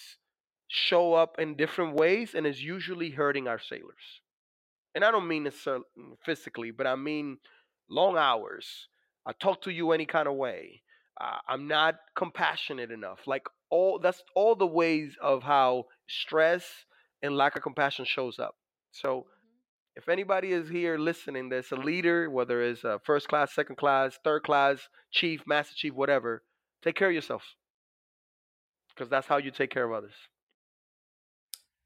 show 0.69 1.15
up 1.15 1.37
in 1.39 1.57
different 1.57 1.95
ways 1.95 2.35
and 2.35 2.47
is 2.47 2.63
usually 2.63 3.11
hurting 3.11 3.49
our 3.49 3.59
sailors 3.59 4.21
and 4.95 5.05
I 5.05 5.11
don't 5.11 5.29
mean 5.29 5.45
necessarily 5.45 5.85
physically, 6.25 6.71
but 6.71 6.87
I 6.87 6.97
mean 6.97 7.39
long 7.89 8.17
hours. 8.17 8.89
I 9.27 9.33
talk 9.33 9.63
to 9.63 9.71
you 9.71 9.93
any 9.93 10.07
kind 10.07 10.27
of 10.27 10.35
way. 10.35 10.83
Uh, 11.21 11.37
I'm 11.49 11.69
not 11.69 11.97
compassionate 12.17 12.91
enough. 12.91 13.21
Like 13.27 13.47
all 13.71 13.99
that's 13.99 14.23
all 14.35 14.55
the 14.55 14.67
ways 14.67 15.17
of 15.21 15.43
how 15.43 15.85
stress 16.09 16.65
and 17.23 17.37
lack 17.37 17.57
of 17.57 17.63
compassion 17.63 18.05
shows 18.05 18.39
up. 18.39 18.57
So 18.93 19.27
if 20.01 20.09
anybody 20.09 20.53
is 20.53 20.67
here 20.71 20.97
listening, 20.97 21.51
there's 21.51 21.73
a 21.73 21.77
leader, 21.77 22.31
whether 22.31 22.63
it's 22.63 22.85
a 22.85 22.99
first 23.05 23.29
class, 23.29 23.55
second 23.55 23.77
class, 23.77 24.19
third 24.25 24.43
class, 24.43 24.89
chief, 25.11 25.43
master 25.47 25.75
chief, 25.77 25.93
whatever. 25.93 26.43
Take 26.83 26.97
care 26.97 27.09
of 27.09 27.15
yourself 27.15 27.43
because 28.95 29.11
that's 29.11 29.27
how 29.27 29.37
you 29.37 29.51
take 29.51 29.71
care 29.71 29.85
of 29.85 29.93
others. 29.93 30.15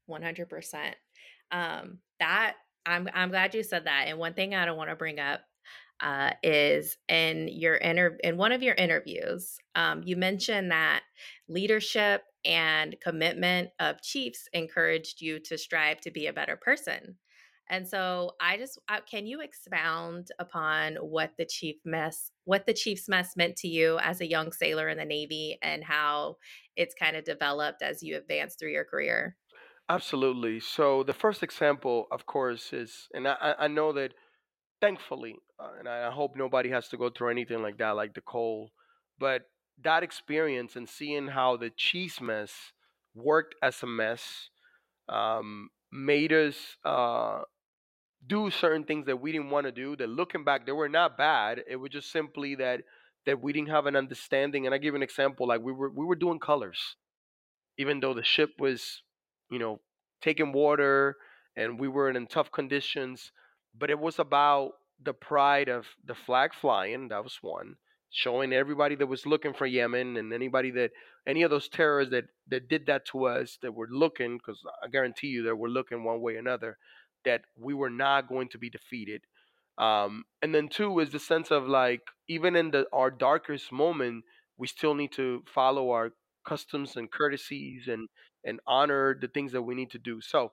100%. 0.09 0.93
Um, 1.51 1.99
that 2.21 2.53
I'm 2.85 3.09
I'm 3.13 3.29
glad 3.29 3.53
you 3.53 3.63
said 3.63 3.85
that. 3.85 4.05
And 4.07 4.17
one 4.17 4.33
thing 4.33 4.55
I 4.55 4.65
don't 4.65 4.77
want 4.77 4.91
to 4.91 4.95
bring 4.95 5.19
up 5.19 5.41
uh, 5.99 6.31
is 6.41 6.97
in 7.09 7.49
your 7.49 7.75
inter 7.75 8.17
in 8.23 8.37
one 8.37 8.53
of 8.53 8.63
your 8.63 8.75
interviews, 8.75 9.57
um, 9.75 10.03
you 10.05 10.15
mentioned 10.15 10.71
that 10.71 11.01
leadership 11.49 12.23
and 12.45 12.95
commitment 13.03 13.71
of 13.81 14.01
chiefs 14.01 14.47
encouraged 14.53 15.21
you 15.21 15.39
to 15.39 15.57
strive 15.57 15.99
to 16.01 16.11
be 16.11 16.27
a 16.27 16.33
better 16.33 16.55
person. 16.55 17.17
And 17.69 17.87
so 17.87 18.31
I 18.39 18.57
just 18.57 18.79
uh, 18.89 18.99
can 19.09 19.25
you 19.25 19.41
expound 19.41 20.29
upon 20.39 20.95
what 20.95 21.31
the 21.37 21.45
chief 21.45 21.77
mess 21.83 22.31
what 22.43 22.65
the 22.65 22.73
chief's 22.73 23.09
mess 23.09 23.35
meant 23.35 23.55
to 23.57 23.67
you 23.67 23.97
as 24.01 24.21
a 24.21 24.29
young 24.29 24.51
sailor 24.51 24.87
in 24.89 24.97
the 24.97 25.05
Navy 25.05 25.57
and 25.61 25.83
how 25.83 26.37
it's 26.75 26.93
kind 26.93 27.15
of 27.15 27.23
developed 27.23 27.81
as 27.81 28.03
you 28.03 28.17
advance 28.17 28.55
through 28.55 28.71
your 28.71 28.85
career? 28.85 29.35
Absolutely. 29.89 30.59
So 30.59 31.03
the 31.03 31.13
first 31.13 31.43
example, 31.43 32.07
of 32.11 32.25
course, 32.25 32.73
is, 32.73 33.07
and 33.13 33.27
I, 33.27 33.55
I 33.59 33.67
know 33.67 33.93
that 33.93 34.13
thankfully, 34.81 35.35
uh, 35.59 35.69
and 35.79 35.87
I 35.87 36.11
hope 36.11 36.35
nobody 36.35 36.69
has 36.69 36.87
to 36.89 36.97
go 36.97 37.09
through 37.09 37.29
anything 37.29 37.61
like 37.61 37.77
that, 37.77 37.95
like 37.95 38.13
the 38.13 38.21
Cole. 38.21 38.71
But 39.19 39.43
that 39.83 40.03
experience 40.03 40.75
and 40.75 40.89
seeing 40.89 41.27
how 41.27 41.57
the 41.57 41.69
chiefs 41.69 42.19
mess 42.19 42.51
worked 43.13 43.55
as 43.61 43.81
a 43.83 43.87
mess 43.87 44.49
um, 45.07 45.69
made 45.91 46.33
us 46.33 46.77
uh, 46.83 47.41
do 48.27 48.49
certain 48.49 48.83
things 48.83 49.05
that 49.07 49.21
we 49.21 49.31
didn't 49.31 49.49
want 49.49 49.65
to 49.65 49.71
do. 49.71 49.95
That 49.95 50.09
looking 50.09 50.43
back, 50.43 50.65
they 50.65 50.71
were 50.71 50.89
not 50.89 51.17
bad. 51.17 51.61
It 51.69 51.77
was 51.77 51.91
just 51.91 52.11
simply 52.11 52.55
that 52.55 52.81
that 53.25 53.41
we 53.41 53.53
didn't 53.53 53.69
have 53.69 53.87
an 53.87 53.95
understanding. 53.95 54.65
And 54.65 54.75
I 54.75 54.77
give 54.77 54.95
an 54.95 55.03
example: 55.03 55.47
like 55.47 55.61
we 55.61 55.73
were 55.73 55.89
we 55.89 56.05
were 56.05 56.15
doing 56.15 56.39
colors 56.39 56.95
even 57.77 57.99
though 57.99 58.13
the 58.13 58.23
ship 58.23 58.51
was, 58.59 59.01
you 59.49 59.59
know, 59.59 59.79
taking 60.21 60.53
water 60.53 61.15
and 61.55 61.79
we 61.79 61.87
were 61.87 62.09
in 62.09 62.27
tough 62.27 62.51
conditions, 62.51 63.31
but 63.77 63.89
it 63.89 63.99
was 63.99 64.19
about 64.19 64.71
the 65.03 65.13
pride 65.13 65.67
of 65.67 65.85
the 66.05 66.15
flag 66.15 66.51
flying. 66.53 67.09
That 67.09 67.23
was 67.23 67.37
one. 67.41 67.75
Showing 68.11 68.53
everybody 68.53 68.95
that 68.95 69.07
was 69.07 69.25
looking 69.25 69.53
for 69.53 69.65
Yemen 69.65 70.15
and 70.15 70.31
anybody 70.31 70.71
that 70.71 70.91
any 71.27 71.43
of 71.43 71.49
those 71.49 71.67
terrorists 71.67 72.11
that 72.11 72.25
that 72.47 72.69
did 72.69 72.85
that 72.85 73.05
to 73.07 73.25
us 73.25 73.57
that 73.61 73.73
were 73.73 73.89
looking, 73.91 74.37
because 74.37 74.61
I 74.81 74.87
guarantee 74.87 75.27
you 75.27 75.43
that 75.43 75.55
we're 75.57 75.67
looking 75.67 76.03
one 76.03 76.21
way 76.21 76.35
or 76.35 76.39
another, 76.39 76.77
that 77.25 77.41
we 77.59 77.73
were 77.73 77.89
not 77.89 78.27
going 78.27 78.49
to 78.49 78.57
be 78.57 78.69
defeated. 78.69 79.21
Um, 79.77 80.23
and 80.41 80.55
then 80.55 80.69
two 80.69 80.99
is 80.99 81.09
the 81.09 81.19
sense 81.19 81.51
of 81.51 81.67
like 81.67 82.01
even 82.29 82.55
in 82.55 82.71
the 82.71 82.85
our 82.93 83.11
darkest 83.11 83.71
moment, 83.71 84.23
we 84.57 84.67
still 84.67 84.95
need 84.95 85.11
to 85.13 85.43
follow 85.53 85.91
our 85.91 86.11
customs 86.47 86.95
and 86.95 87.11
courtesies 87.11 87.87
and 87.87 88.07
and 88.45 88.59
honor 88.67 89.17
the 89.19 89.27
things 89.27 89.51
that 89.51 89.63
we 89.63 89.75
need 89.75 89.91
to 89.91 89.99
do. 89.99 90.21
So 90.21 90.51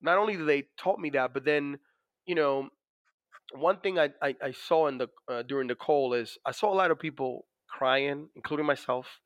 not 0.00 0.18
only 0.18 0.36
did 0.36 0.48
they 0.48 0.64
taught 0.78 0.98
me 0.98 1.10
that, 1.10 1.32
but 1.32 1.44
then 1.44 1.78
you 2.26 2.34
know 2.34 2.68
one 3.54 3.78
thing 3.78 3.98
I 3.98 4.10
I, 4.20 4.34
I 4.42 4.50
saw 4.52 4.88
in 4.88 4.98
the 4.98 5.08
uh, 5.28 5.42
during 5.42 5.68
the 5.68 5.76
Cole 5.76 6.14
is 6.14 6.38
I 6.44 6.50
saw 6.50 6.72
a 6.72 6.74
lot 6.74 6.90
of 6.90 6.98
people 6.98 7.46
crying, 7.68 8.28
including 8.34 8.66
myself, 8.66 9.20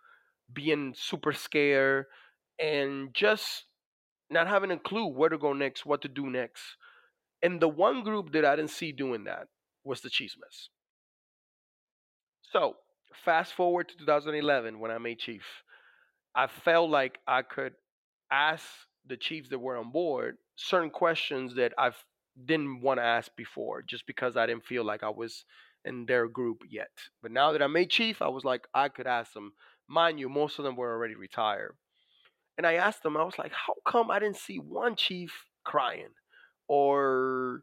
being 0.53 0.95
super 0.97 1.33
scared 1.33 2.07
and 2.59 3.13
just 3.15 3.65
not 4.35 4.49
having 4.49 4.71
a 4.71 4.79
clue 4.79 5.07
where 5.07 5.31
to 5.31 5.39
go 5.39 5.53
next, 5.53 5.87
what 5.87 6.03
to 6.03 6.09
do 6.09 6.29
next. 6.29 6.63
And 7.43 7.61
the 7.61 7.69
one 7.69 8.03
group 8.03 8.33
that 8.33 8.45
I 8.45 8.57
didn't 8.57 8.71
see 8.71 8.93
doing 8.93 9.25
that 9.25 9.49
was 9.85 10.01
the 10.01 10.11
chiefs 10.11 10.37
mess. 10.39 10.69
So 12.53 12.77
fast 13.25 13.55
forward 13.55 13.89
to 13.89 13.97
2011 13.97 14.79
when 14.79 14.91
I 14.91 14.99
made 14.99 15.19
chief. 15.19 15.43
I 16.35 16.47
felt 16.47 16.91
like 16.91 17.19
I 17.27 17.43
could 17.43 17.75
ask 18.31 18.65
the 19.07 19.17
chiefs 19.17 19.49
that 19.51 19.59
were 19.59 19.77
on 19.77 19.93
board 19.93 20.37
certain 20.57 20.91
questions 20.91 21.55
that 21.57 21.73
I 21.79 21.91
didn't 22.45 22.81
want 22.81 22.99
to 22.99 23.05
ask 23.05 23.31
before, 23.37 23.83
just 23.83 24.07
because 24.07 24.37
I 24.37 24.47
didn't 24.47 24.65
feel 24.65 24.85
like 24.85 25.03
I 25.03 25.11
was 25.11 25.45
in 25.85 26.07
their 26.07 26.29
group 26.29 26.63
yet. 26.69 26.91
But 27.23 27.33
now 27.33 27.53
that 27.53 27.63
I 27.63 27.67
made 27.67 27.91
chief, 27.91 28.23
I 28.23 28.29
was 28.29 28.45
like 28.45 28.67
I 28.75 28.89
could 28.89 29.07
ask 29.07 29.33
them. 29.33 29.53
Mind 29.87 30.19
you, 30.19 30.29
most 30.29 30.59
of 30.59 30.65
them 30.65 30.77
were 30.77 30.93
already 30.93 31.15
retired. 31.15 31.77
And 32.57 32.67
I 32.67 32.75
asked 32.75 33.03
them, 33.03 33.17
I 33.17 33.25
was 33.25 33.39
like, 33.39 33.53
how 33.53 33.75
come 33.87 34.11
I 34.11 34.19
didn't 34.19 34.37
see 34.37 34.59
one 34.59 34.97
chief 34.97 35.33
crying 35.65 36.11
or, 36.69 37.63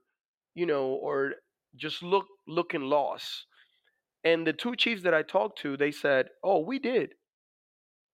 you 0.54 0.66
know, 0.66 0.88
or 0.88 1.34
just 1.76 2.04
look 2.04 2.26
looking 2.48 2.82
lost? 2.82 3.46
And 4.24 4.46
the 4.46 4.54
two 4.54 4.76
chiefs 4.76 5.04
that 5.04 5.14
I 5.14 5.24
talked 5.24 5.60
to, 5.62 5.78
they 5.78 5.92
said, 5.92 6.28
oh, 6.44 6.60
we 6.60 6.78
did. 6.78 7.14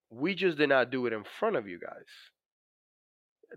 We 0.10 0.36
just 0.36 0.58
did 0.58 0.70
not 0.70 0.92
do 0.92 1.06
it 1.06 1.14
in 1.14 1.24
front 1.24 1.56
of 1.58 1.68
you 1.68 1.80
guys. 1.80 2.08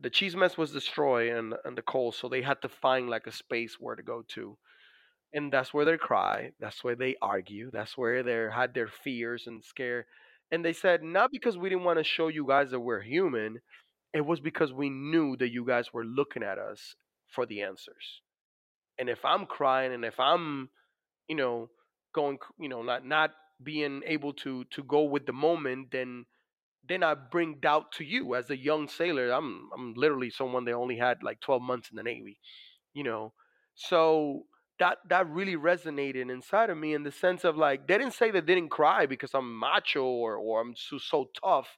The 0.01 0.11
chiefs 0.11 0.35
mess 0.35 0.57
was 0.57 0.73
destroyed 0.73 1.33
and, 1.33 1.55
and 1.65 1.77
the 1.77 1.83
Cole, 1.83 2.13
so 2.13 2.29
they 2.29 2.43
had 2.43 2.63
to 2.63 2.69
find 2.69 3.09
like 3.11 3.27
a 3.27 3.33
space 3.33 3.77
where 3.79 3.97
to 3.97 4.03
go 4.03 4.23
to 4.35 4.57
and 5.33 5.53
that's 5.53 5.73
where 5.73 5.85
they 5.85 5.97
cry 5.97 6.51
that's 6.61 6.83
where 6.83 6.97
they 6.97 7.17
argue 7.23 7.71
that's 7.71 7.97
where 7.97 8.23
they 8.23 8.47
had 8.53 8.75
their 8.75 8.89
fears 8.89 9.47
and 9.47 9.63
scare 9.65 10.07
and 10.53 10.65
they 10.65 10.73
said 10.73 11.03
not 11.03 11.31
because 11.33 11.57
we 11.57 11.69
didn't 11.69 11.85
want 11.85 11.99
to 11.99 12.05
show 12.05 12.29
you 12.29 12.47
guys 12.47 12.71
that 12.71 12.81
we're 12.81 13.01
human 13.03 13.61
it 14.13 14.27
was 14.27 14.41
because 14.41 14.73
we 14.73 14.91
knew 14.91 15.37
that 15.37 15.53
you 15.53 15.65
guys 15.65 15.93
were 15.93 16.05
looking 16.05 16.43
at 16.43 16.59
us 16.59 16.97
for 17.29 17.47
the 17.47 17.63
answers. 17.63 18.23
And 18.99 19.09
if 19.09 19.25
i'm 19.25 19.47
crying 19.47 19.93
and 19.93 20.05
if 20.05 20.19
i'm 20.21 20.69
you 21.29 21.37
know 21.37 21.71
going 22.15 22.39
you 22.59 22.69
know 22.69 22.83
not 22.83 23.07
not 23.07 23.31
being 23.63 24.03
able 24.07 24.33
to 24.35 24.65
to 24.65 24.83
go 24.83 25.03
with 25.05 25.27
the 25.27 25.33
moment 25.33 25.91
then 25.93 26.27
then 26.89 27.03
i 27.03 27.15
bring 27.15 27.57
doubt 27.61 27.93
to 27.93 28.05
you. 28.05 28.35
As 28.35 28.51
a 28.51 28.57
young 28.57 28.89
sailor 28.89 29.31
i'm 29.31 29.71
i'm 29.77 29.95
literally 29.95 30.31
someone 30.31 30.65
that 30.67 30.73
only 30.73 30.97
had 30.97 31.23
like 31.23 31.41
12 31.41 31.63
months 31.63 31.91
in 31.91 31.97
the 31.97 32.03
navy 32.03 32.39
you 32.95 33.05
know? 33.05 33.33
So 33.75 34.45
that 34.81 34.99
that 35.09 35.29
really 35.29 35.57
resonated 35.57 36.31
inside 36.31 36.71
of 36.71 36.77
me 36.77 36.95
in 36.95 37.05
the 37.05 37.13
sense 37.13 37.45
of 37.45 37.57
like 37.57 37.87
they 37.87 37.97
didn't 37.97 38.15
say 38.15 38.31
they 38.31 38.41
didn't 38.41 38.71
cry 38.71 39.07
because 39.07 39.35
i'm 39.35 39.59
macho 39.59 40.05
or 40.05 40.37
or 40.37 40.61
i'm 40.61 40.75
so, 40.75 40.99
so 40.99 41.27
tough 41.45 41.69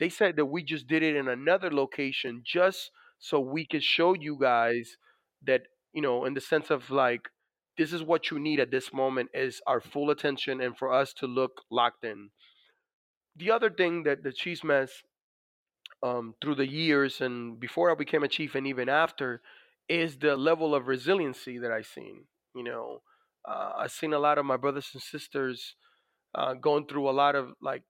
they 0.00 0.08
said 0.08 0.36
that 0.36 0.46
we 0.46 0.62
just 0.62 0.86
did 0.86 1.02
it 1.02 1.14
in 1.14 1.28
another 1.28 1.70
location 1.70 2.42
just 2.44 2.90
so 3.18 3.38
we 3.38 3.66
could 3.66 3.82
show 3.82 4.14
you 4.14 4.38
guys 4.40 4.96
that 5.44 5.62
you 5.92 6.00
know 6.00 6.24
in 6.24 6.32
the 6.32 6.40
sense 6.40 6.70
of 6.70 6.90
like 6.90 7.28
this 7.76 7.92
is 7.92 8.02
what 8.02 8.30
you 8.30 8.38
need 8.38 8.60
at 8.60 8.70
this 8.70 8.92
moment 8.92 9.28
is 9.34 9.60
our 9.66 9.80
full 9.80 10.10
attention 10.10 10.60
and 10.60 10.78
for 10.78 10.92
us 10.92 11.12
to 11.12 11.26
look 11.26 11.62
locked 11.70 12.04
in 12.04 12.30
the 13.36 13.50
other 13.50 13.68
thing 13.68 14.04
that 14.04 14.22
the 14.22 14.32
chiefs 14.32 14.62
mess 14.64 15.02
um, 16.04 16.34
through 16.40 16.54
the 16.54 16.68
years 16.68 17.20
and 17.20 17.58
before 17.58 17.90
I 17.90 17.94
became 17.94 18.22
a 18.22 18.28
chief 18.28 18.54
and 18.54 18.66
even 18.66 18.88
after 18.88 19.40
is 19.88 20.18
the 20.18 20.36
level 20.36 20.74
of 20.74 20.86
resiliency 20.86 21.58
that 21.58 21.70
I've 21.70 21.86
seen. 21.86 22.24
You 22.54 22.64
know, 22.64 23.02
uh, 23.48 23.72
I've 23.78 23.92
seen 23.92 24.12
a 24.12 24.18
lot 24.18 24.38
of 24.38 24.46
my 24.46 24.56
brothers 24.56 24.90
and 24.94 25.02
sisters 25.02 25.74
uh, 26.34 26.54
going 26.54 26.86
through 26.86 27.08
a 27.10 27.12
lot 27.12 27.36
of 27.36 27.54
like, 27.62 27.84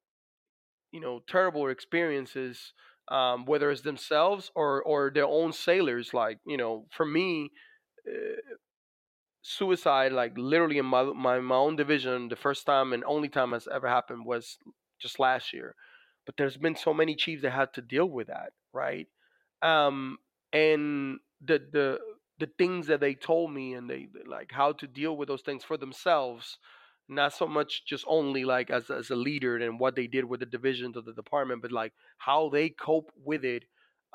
you 0.93 1.01
know, 1.01 1.21
terrible 1.29 1.69
experiences, 1.69 2.73
um, 3.09 3.45
whether 3.47 3.71
it's 3.71 3.83
themselves 3.83 4.51
or 4.55 4.83
or 4.83 5.11
their 5.13 5.27
own 5.27 5.53
sailors. 5.53 6.15
Like, 6.15 6.39
you 6.47 6.57
know, 6.57 6.87
for 6.93 7.05
me, 7.07 7.51
uh, 8.09 8.41
suicide, 9.43 10.13
like 10.13 10.33
literally 10.37 10.79
in 10.79 10.87
my, 10.87 11.03
my 11.05 11.39
my 11.41 11.55
own 11.57 11.77
division, 11.77 12.29
the 12.29 12.37
first 12.37 12.67
time 12.67 12.93
and 12.93 13.05
only 13.05 13.29
time 13.29 13.53
has 13.53 13.69
ever 13.69 13.89
happened 13.89 14.25
was 14.25 14.59
just 15.01 15.19
last 15.19 15.53
year. 15.53 15.75
But 16.27 16.37
there's 16.37 16.57
been 16.57 16.77
so 16.77 16.95
many 16.95 17.15
chiefs 17.15 17.43
that 17.43 17.51
had 17.53 17.73
to 17.75 17.83
deal 17.83 18.07
with 18.07 18.29
that, 18.29 18.53
right? 18.73 19.07
Um, 19.63 20.19
and 20.53 21.19
the 21.43 21.59
the 21.73 21.99
the 22.39 22.49
things 22.59 22.87
that 22.89 23.01
they 23.01 23.15
told 23.15 23.53
me 23.53 23.75
and 23.75 23.89
they 23.89 24.09
like 24.27 24.51
how 24.53 24.73
to 24.73 24.87
deal 24.87 25.17
with 25.17 25.29
those 25.29 25.43
things 25.43 25.65
for 25.65 25.77
themselves 25.77 26.59
not 27.09 27.33
so 27.35 27.47
much 27.47 27.85
just 27.85 28.05
only 28.09 28.45
like 28.45 28.71
as, 28.71 28.89
as 28.91 29.11
a 29.11 29.17
leader 29.17 29.57
and 29.59 29.79
what 29.79 29.95
they 29.95 30.07
did 30.07 30.25
with 30.25 30.41
the 30.41 30.47
divisions 30.47 30.97
of 30.97 31.05
the 31.05 31.13
department 31.13 31.63
but 31.63 31.71
like 31.73 31.93
how 32.19 32.49
they 32.49 32.69
cope 32.69 33.11
with 33.25 33.45
it 33.45 33.65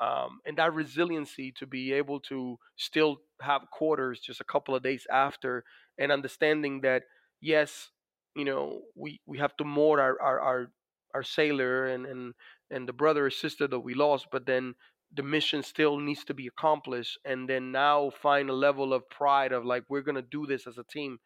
um, 0.00 0.40
and 0.46 0.56
that 0.56 0.72
resiliency 0.74 1.52
to 1.52 1.66
be 1.66 1.92
able 1.92 2.20
to 2.20 2.58
still 2.76 3.18
have 3.40 3.62
quarters 3.70 4.18
just 4.20 4.40
a 4.40 4.44
couple 4.44 4.74
of 4.74 4.82
days 4.82 5.06
after 5.10 5.64
and 5.98 6.10
understanding 6.10 6.80
that 6.80 7.04
yes 7.40 7.90
you 8.34 8.44
know 8.44 8.82
we 8.94 9.20
we 9.26 9.38
have 9.38 9.56
to 9.56 9.64
mourn 9.64 10.00
our 10.00 10.20
our 10.20 10.40
our, 10.40 10.70
our 11.14 11.22
sailor 11.22 11.86
and 11.86 12.06
and 12.06 12.34
and 12.70 12.88
the 12.88 12.92
brother 12.92 13.26
or 13.26 13.30
sister 13.30 13.66
that 13.66 13.80
we 13.80 13.94
lost 13.94 14.26
but 14.32 14.46
then 14.46 14.74
the 15.14 15.22
mission 15.22 15.62
still 15.62 15.98
needs 15.98 16.24
to 16.24 16.34
be 16.34 16.46
accomplished 16.46 17.18
and 17.24 17.48
then 17.48 17.72
now 17.72 18.10
find 18.22 18.48
a 18.48 18.54
level 18.54 18.92
of 18.92 19.08
pride 19.10 19.52
of 19.52 19.64
like 19.64 19.82
we're 19.88 20.02
going 20.02 20.14
to 20.14 20.22
do 20.22 20.46
this 20.46 20.66
as 20.66 20.78
a 20.78 20.84
team 20.84 21.18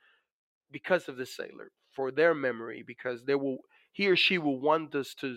because 0.71 1.09
of 1.09 1.17
the 1.17 1.27
sailor 1.27 1.71
for 1.93 2.11
their 2.11 2.35
memory 2.35 2.83
because 2.87 3.25
they 3.25 3.35
will 3.35 3.59
he 3.93 4.09
or 4.09 4.17
she 4.17 4.39
will 4.39 4.59
want 4.59 4.95
us 4.95 5.15
to 5.15 5.37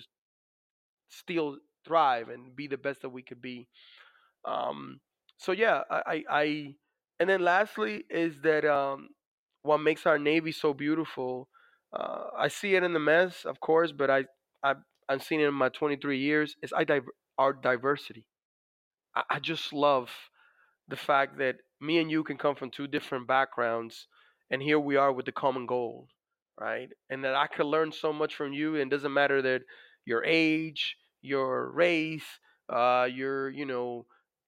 still 1.09 1.57
thrive 1.85 2.29
and 2.29 2.55
be 2.55 2.67
the 2.67 2.77
best 2.77 3.01
that 3.01 3.09
we 3.09 3.21
could 3.21 3.41
be. 3.41 3.67
Um 4.45 4.99
so 5.37 5.51
yeah 5.51 5.81
i 5.89 6.01
i, 6.07 6.23
I 6.29 6.75
and 7.19 7.29
then 7.29 7.41
lastly 7.41 8.03
is 8.09 8.41
that 8.41 8.65
um 8.65 9.09
what 9.61 9.77
makes 9.77 10.05
our 10.05 10.19
navy 10.19 10.51
so 10.51 10.73
beautiful 10.73 11.47
uh, 11.93 12.25
i 12.37 12.47
see 12.47 12.75
it 12.75 12.83
in 12.83 12.93
the 12.93 12.99
mess 12.99 13.45
of 13.45 13.59
course 13.59 13.91
but 13.91 14.09
i 14.09 14.25
i 14.63 14.73
i've 15.07 15.23
seen 15.23 15.39
it 15.39 15.47
in 15.47 15.53
my 15.53 15.69
23 15.69 16.19
years 16.19 16.55
is 16.61 16.73
i 16.73 16.85
our 17.37 17.53
diversity 17.53 18.25
I, 19.29 19.39
just 19.39 19.73
love 19.73 20.09
the 20.87 20.95
fact 20.95 21.37
that 21.39 21.57
me 21.81 21.99
and 21.99 22.09
you 22.11 22.23
can 22.23 22.37
come 22.37 22.55
from 22.55 22.71
two 22.71 22.87
different 22.87 23.27
backgrounds 23.27 24.07
and 24.49 24.61
here 24.61 24.79
we 24.79 24.95
are 24.95 25.11
with 25.11 25.25
the 25.25 25.31
common 25.31 25.65
goal 25.65 26.07
right? 26.59 26.89
And 27.09 27.23
that 27.23 27.35
i 27.35 27.47
could 27.47 27.67
learn 27.67 27.91
so 27.91 28.11
much 28.11 28.35
from 28.35 28.53
you 28.53 28.75
and 28.75 28.91
it 28.91 28.95
doesn't 28.95 29.13
matter 29.13 29.41
that 29.43 29.61
your 30.05 30.23
age 30.23 30.95
your 31.21 31.71
race 31.71 32.25
uh 32.73 33.07
your 33.11 33.49
you 33.49 33.65
know 33.65 34.05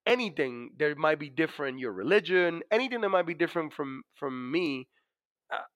anything 0.08 0.72
that 0.80 0.98
might 0.98 1.20
be 1.20 1.30
different 1.30 1.80
your 1.80 1.92
religion 1.94 2.62
anything 2.72 3.02
that 3.02 3.10
might 3.10 3.28
be 3.28 3.34
different 3.34 3.74
from 3.74 4.04
from 4.16 4.52
me 4.52 4.88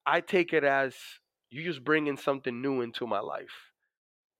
I 0.06 0.20
take 0.20 0.52
it 0.52 0.64
as 0.64 0.94
you 1.50 1.64
just 1.64 1.84
bringing 1.84 2.16
something 2.16 2.60
new 2.62 2.80
into 2.80 3.06
my 3.06 3.20
life. 3.20 3.72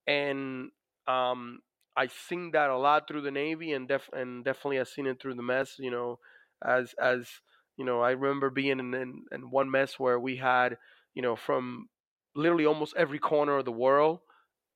And 0.07 0.70
um, 1.07 1.61
I 1.97 2.09
seen 2.09 2.51
that 2.53 2.70
a 2.70 2.76
lot 2.76 3.07
through 3.09 3.22
the 3.22 3.30
Navy, 3.30 3.72
and 3.72 3.88
def 3.88 4.09
and 4.12 4.45
definitely 4.45 4.80
I 4.80 4.84
seen 4.84 5.07
it 5.07 5.20
through 5.20 5.34
the 5.34 5.42
mess. 5.42 5.76
You 5.78 5.90
know, 5.90 6.18
as 6.64 6.95
as 7.01 7.28
you 7.76 7.84
know, 7.84 8.01
I 8.01 8.12
remember 8.12 8.51
being 8.51 8.78
in, 8.80 8.95
in 8.95 9.24
in 9.32 9.51
one 9.51 9.70
mess 9.70 9.99
where 9.99 10.18
we 10.18 10.36
had 10.36 10.76
you 11.14 11.22
know 11.22 11.36
from 11.36 11.88
literally 12.34 12.66
almost 12.66 12.95
every 12.97 13.18
corner 13.18 13.59
of 13.59 13.64
the 13.64 13.72
world, 13.72 14.20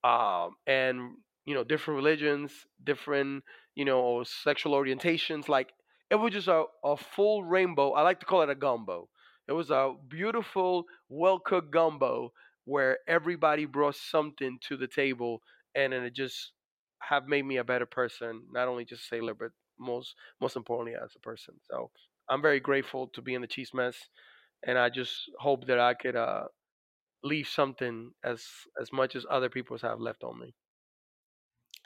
um, 0.04 0.56
and 0.66 1.16
you 1.44 1.54
know 1.54 1.64
different 1.64 1.96
religions, 1.96 2.52
different 2.82 3.44
you 3.74 3.84
know 3.84 4.22
sexual 4.24 4.72
orientations. 4.72 5.48
Like 5.48 5.72
it 6.10 6.16
was 6.16 6.32
just 6.32 6.48
a, 6.48 6.64
a 6.84 6.96
full 6.96 7.44
rainbow. 7.44 7.92
I 7.92 8.02
like 8.02 8.20
to 8.20 8.26
call 8.26 8.42
it 8.42 8.50
a 8.50 8.54
gumbo. 8.54 9.08
It 9.48 9.52
was 9.52 9.70
a 9.70 9.94
beautiful, 10.08 10.84
well 11.08 11.38
cooked 11.38 11.70
gumbo 11.72 12.32
where 12.64 12.98
everybody 13.08 13.64
brought 13.64 13.96
something 13.96 14.58
to 14.68 14.76
the 14.76 14.86
table 14.86 15.40
and 15.74 15.92
then 15.94 16.04
it 16.04 16.12
just 16.14 16.52
have 17.00 17.26
made 17.28 17.44
me 17.44 17.56
a 17.58 17.64
better 17.64 17.86
person 17.86 18.46
not 18.50 18.68
only 18.68 18.84
just 18.84 19.08
sailor 19.08 19.34
but 19.34 19.50
most 19.78 20.14
most 20.40 20.56
importantly 20.56 20.94
as 21.00 21.14
a 21.16 21.20
person. 21.20 21.54
So 21.70 21.90
i'm 22.28 22.42
very 22.42 22.60
grateful 22.60 23.08
to 23.08 23.22
be 23.22 23.34
in 23.34 23.40
the 23.42 23.46
chiefs 23.46 23.72
mess 23.74 24.08
and 24.66 24.78
i 24.78 24.88
just 24.90 25.30
hope 25.38 25.66
that 25.66 25.78
i 25.80 25.94
could 25.94 26.16
uh 26.16 26.48
leave 27.22 27.48
something 27.48 28.12
as 28.24 28.46
as 28.80 28.92
much 28.92 29.16
as 29.16 29.26
other 29.30 29.48
people 29.50 29.78
have 29.78 30.00
left 30.00 30.24
on 30.24 30.38
me. 30.40 30.54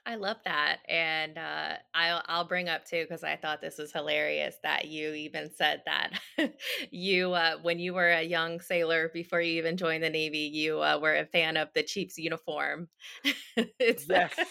I 0.05 0.17
love 0.17 0.39
that, 0.45 0.81
and 0.89 1.39
uh, 1.39 1.77
I'll 1.95 2.23
I'll 2.27 2.45
bring 2.45 2.69
up 2.69 2.85
too 2.85 3.05
because 3.05 3.23
I 3.23 3.37
thought 3.37 3.61
this 3.61 3.79
was 3.79 3.93
hilarious 3.93 4.57
that 4.65 4.89
you 4.89 5.13
even 5.15 5.51
said 5.51 5.83
that. 5.87 6.21
You 6.91 7.33
uh, 7.35 7.59
when 7.63 7.79
you 7.79 7.95
were 7.95 8.11
a 8.11 8.23
young 8.23 8.61
sailor 8.61 9.09
before 9.15 9.41
you 9.41 9.59
even 9.59 9.77
joined 9.77 10.03
the 10.03 10.11
Navy, 10.11 10.39
you 10.53 10.81
uh, 10.81 10.99
were 11.01 11.15
a 11.17 11.27
fan 11.27 11.57
of 11.57 11.69
the 11.75 11.83
Chiefs 11.85 12.19
uniform. 12.19 12.89
yes 14.09 14.43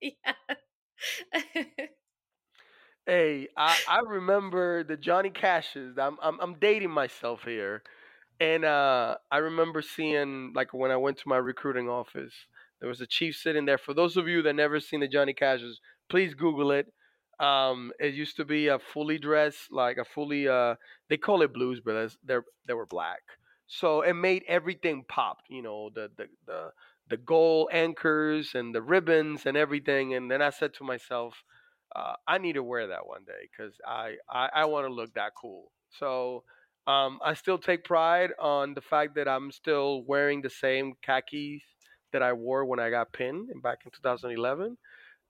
yeah. 0.24 0.34
hey 3.06 3.48
i 3.56 3.76
i 3.88 4.00
remember 4.00 4.84
the 4.84 4.96
johnny 4.96 5.30
cashes 5.30 5.96
i'm 5.98 6.16
i'm, 6.22 6.38
I'm 6.40 6.54
dating 6.60 6.90
myself 6.90 7.42
here 7.44 7.82
And 8.40 8.64
uh, 8.66 9.16
I 9.30 9.38
remember 9.38 9.82
seeing, 9.82 10.52
like, 10.58 10.70
when 10.74 10.90
I 10.92 10.98
went 11.06 11.16
to 11.20 11.28
my 11.34 11.38
recruiting 11.52 11.88
office, 11.88 12.34
there 12.80 12.90
was 12.92 13.00
a 13.00 13.06
chief 13.16 13.34
sitting 13.36 13.66
there. 13.66 13.78
For 13.78 13.94
those 13.94 14.16
of 14.18 14.28
you 14.28 14.42
that 14.44 14.56
never 14.56 14.80
seen 14.80 15.00
the 15.02 15.08
Johnny 15.16 15.34
Cashes, 15.34 15.80
please 16.12 16.34
Google 16.34 16.72
it. 16.80 16.86
Um, 17.50 17.92
it 18.06 18.14
used 18.24 18.36
to 18.38 18.44
be 18.44 18.62
a 18.68 18.78
fully 18.94 19.18
dressed, 19.28 19.72
like 19.84 19.98
a 19.98 20.06
fully, 20.16 20.42
uh, 20.58 20.74
they 21.08 21.18
call 21.28 21.42
it 21.46 21.54
Blues 21.58 21.80
Brothers. 21.86 22.18
They're 22.28 22.46
they 22.68 22.74
were 22.80 22.90
black, 22.98 23.22
so 23.80 24.02
it 24.10 24.16
made 24.28 24.42
everything 24.58 24.98
pop. 25.16 25.38
You 25.56 25.62
know, 25.66 25.80
the 25.96 26.04
the 26.18 26.26
the 26.50 26.60
the 27.10 27.18
gold 27.18 27.68
anchors 27.72 28.54
and 28.54 28.74
the 28.74 28.82
ribbons 28.82 29.46
and 29.46 29.56
everything. 29.56 30.14
And 30.14 30.30
then 30.30 30.42
I 30.42 30.50
said 30.50 30.74
to 30.74 30.84
myself, 30.84 31.42
uh, 31.94 32.14
I 32.26 32.38
need 32.38 32.54
to 32.54 32.62
wear 32.62 32.88
that 32.88 33.06
one 33.06 33.24
day 33.26 33.48
because 33.50 33.74
I 33.86 34.16
I, 34.28 34.48
I 34.54 34.64
want 34.66 34.86
to 34.86 34.92
look 34.92 35.14
that 35.14 35.32
cool. 35.40 35.72
So 35.98 36.44
um, 36.86 37.18
I 37.24 37.34
still 37.34 37.58
take 37.58 37.84
pride 37.84 38.30
on 38.40 38.74
the 38.74 38.80
fact 38.80 39.16
that 39.16 39.28
I'm 39.28 39.50
still 39.52 40.02
wearing 40.06 40.42
the 40.42 40.50
same 40.50 40.94
khakis 41.02 41.62
that 42.12 42.22
I 42.22 42.32
wore 42.32 42.64
when 42.64 42.80
I 42.80 42.90
got 42.90 43.12
pinned 43.12 43.50
back 43.62 43.78
in 43.84 43.90
2011. 43.90 44.76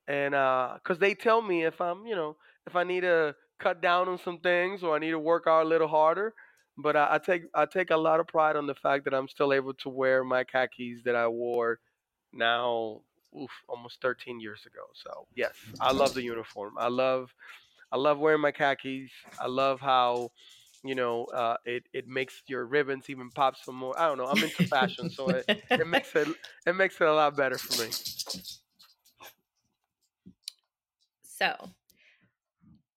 and 0.09 0.33
because 0.33 0.99
they 0.99 1.14
tell 1.14 1.43
me 1.43 1.64
if 1.64 1.81
I'm, 1.81 2.07
you 2.07 2.16
know, 2.16 2.37
if 2.66 2.76
I 2.76 2.85
need 2.85 3.03
to 3.03 3.35
cut 3.59 3.83
down 3.83 4.09
on 4.09 4.18
some 4.18 4.39
things 4.39 4.83
or 4.83 4.97
I 4.97 4.99
need 4.99 5.11
to 5.11 5.18
work 5.18 5.45
out 5.47 5.64
a 5.64 5.68
little 5.68 5.89
harder. 5.89 6.35
But 6.83 6.97
I, 6.97 7.14
I 7.14 7.18
take 7.18 7.45
I 7.55 7.66
take 7.66 7.91
a 7.91 7.97
lot 7.97 8.20
of 8.20 8.26
pride 8.28 8.57
on 8.57 8.66
the 8.66 8.74
fact 8.74 9.05
that 9.05 9.14
I'm 9.14 9.28
still 9.28 9.53
able 9.53 9.74
to 9.74 9.89
wear 9.89 10.24
my 10.24 10.45
khakis 10.45 11.03
that 11.05 11.16
I 11.16 11.28
wore 11.28 11.81
now 12.33 13.03
oof, 13.37 13.51
almost 13.68 14.01
13 14.03 14.41
years 14.41 14.66
ago. 14.66 14.83
So 14.95 15.28
yes, 15.35 15.57
I 15.81 15.93
love 15.93 16.14
the 16.14 16.22
uniform. 16.22 16.74
I 16.78 16.89
love 16.89 17.35
I 17.93 17.97
love 17.97 18.18
wearing 18.18 18.41
my 18.41 18.53
khakis. 18.53 19.12
I 19.39 19.47
love 19.49 19.81
how 19.81 20.33
you 20.85 20.95
know 20.95 21.26
uh, 21.26 21.57
it 21.64 21.85
it 21.93 22.07
makes 22.09 22.43
your 22.49 22.66
ribbons 22.66 23.11
even 23.11 23.31
pop 23.33 23.57
some 23.57 23.76
more. 23.76 23.99
I 23.99 24.07
don't 24.09 24.18
know. 24.18 24.26
I'm 24.28 24.43
into 24.45 24.64
fashion, 24.64 25.11
so 25.11 25.31
it, 25.31 25.47
it 25.78 25.87
makes 25.87 26.14
it 26.14 26.28
it 26.66 26.74
makes 26.74 27.01
it 27.01 27.09
a 27.09 27.14
lot 27.14 27.37
better 27.37 27.59
for 27.59 27.74
me. 27.74 27.95
So, 31.22 31.74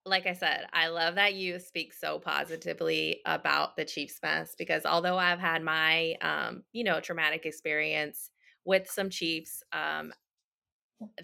like 0.06 0.26
I 0.26 0.34
said, 0.34 0.68
I 0.74 0.88
love 0.88 1.16
that 1.16 1.36
you 1.36 1.60
speak 1.60 1.94
so 1.94 2.20
positively 2.20 3.22
about 3.26 3.78
the 3.78 3.86
Chiefs 3.86 4.20
mess 4.22 4.54
because 4.56 4.86
although 4.86 5.18
I've 5.18 5.40
had 5.40 5.64
my, 5.64 6.16
um, 6.22 6.66
you 6.74 6.84
know, 6.84 7.00
traumatic 7.00 7.46
experience 7.46 8.30
with 8.66 8.90
some 8.90 9.10
Chiefs 9.10 9.64
um, 9.72 10.14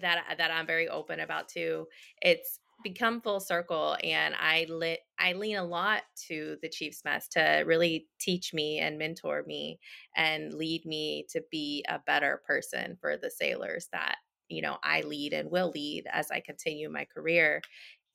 that 0.00 0.34
that 0.38 0.50
I'm 0.50 0.66
very 0.66 0.88
open 0.88 1.20
about 1.20 1.48
too, 1.48 1.88
it's 2.20 2.60
become 2.82 3.20
full 3.20 3.40
circle, 3.40 3.96
and 4.02 4.34
I 4.38 4.64
lit 4.68 5.00
I 5.18 5.32
lean 5.34 5.56
a 5.56 5.64
lot 5.64 6.02
to 6.28 6.56
the 6.62 6.68
Chiefs 6.68 7.04
mess 7.04 7.28
to 7.28 7.62
really 7.66 8.08
teach 8.20 8.52
me 8.54 8.78
and 8.78 8.98
mentor 8.98 9.42
me 9.46 9.80
and 10.16 10.52
lead 10.54 10.84
me 10.86 11.26
to 11.30 11.42
be 11.50 11.84
a 11.88 11.98
better 11.98 12.42
person 12.46 12.96
for 13.00 13.16
the 13.16 13.30
sailors 13.30 13.88
that 13.92 14.16
you 14.48 14.62
know 14.62 14.78
I 14.82 15.02
lead 15.02 15.32
and 15.32 15.50
will 15.50 15.70
lead 15.70 16.06
as 16.12 16.30
I 16.30 16.40
continue 16.40 16.90
my 16.90 17.04
career. 17.04 17.62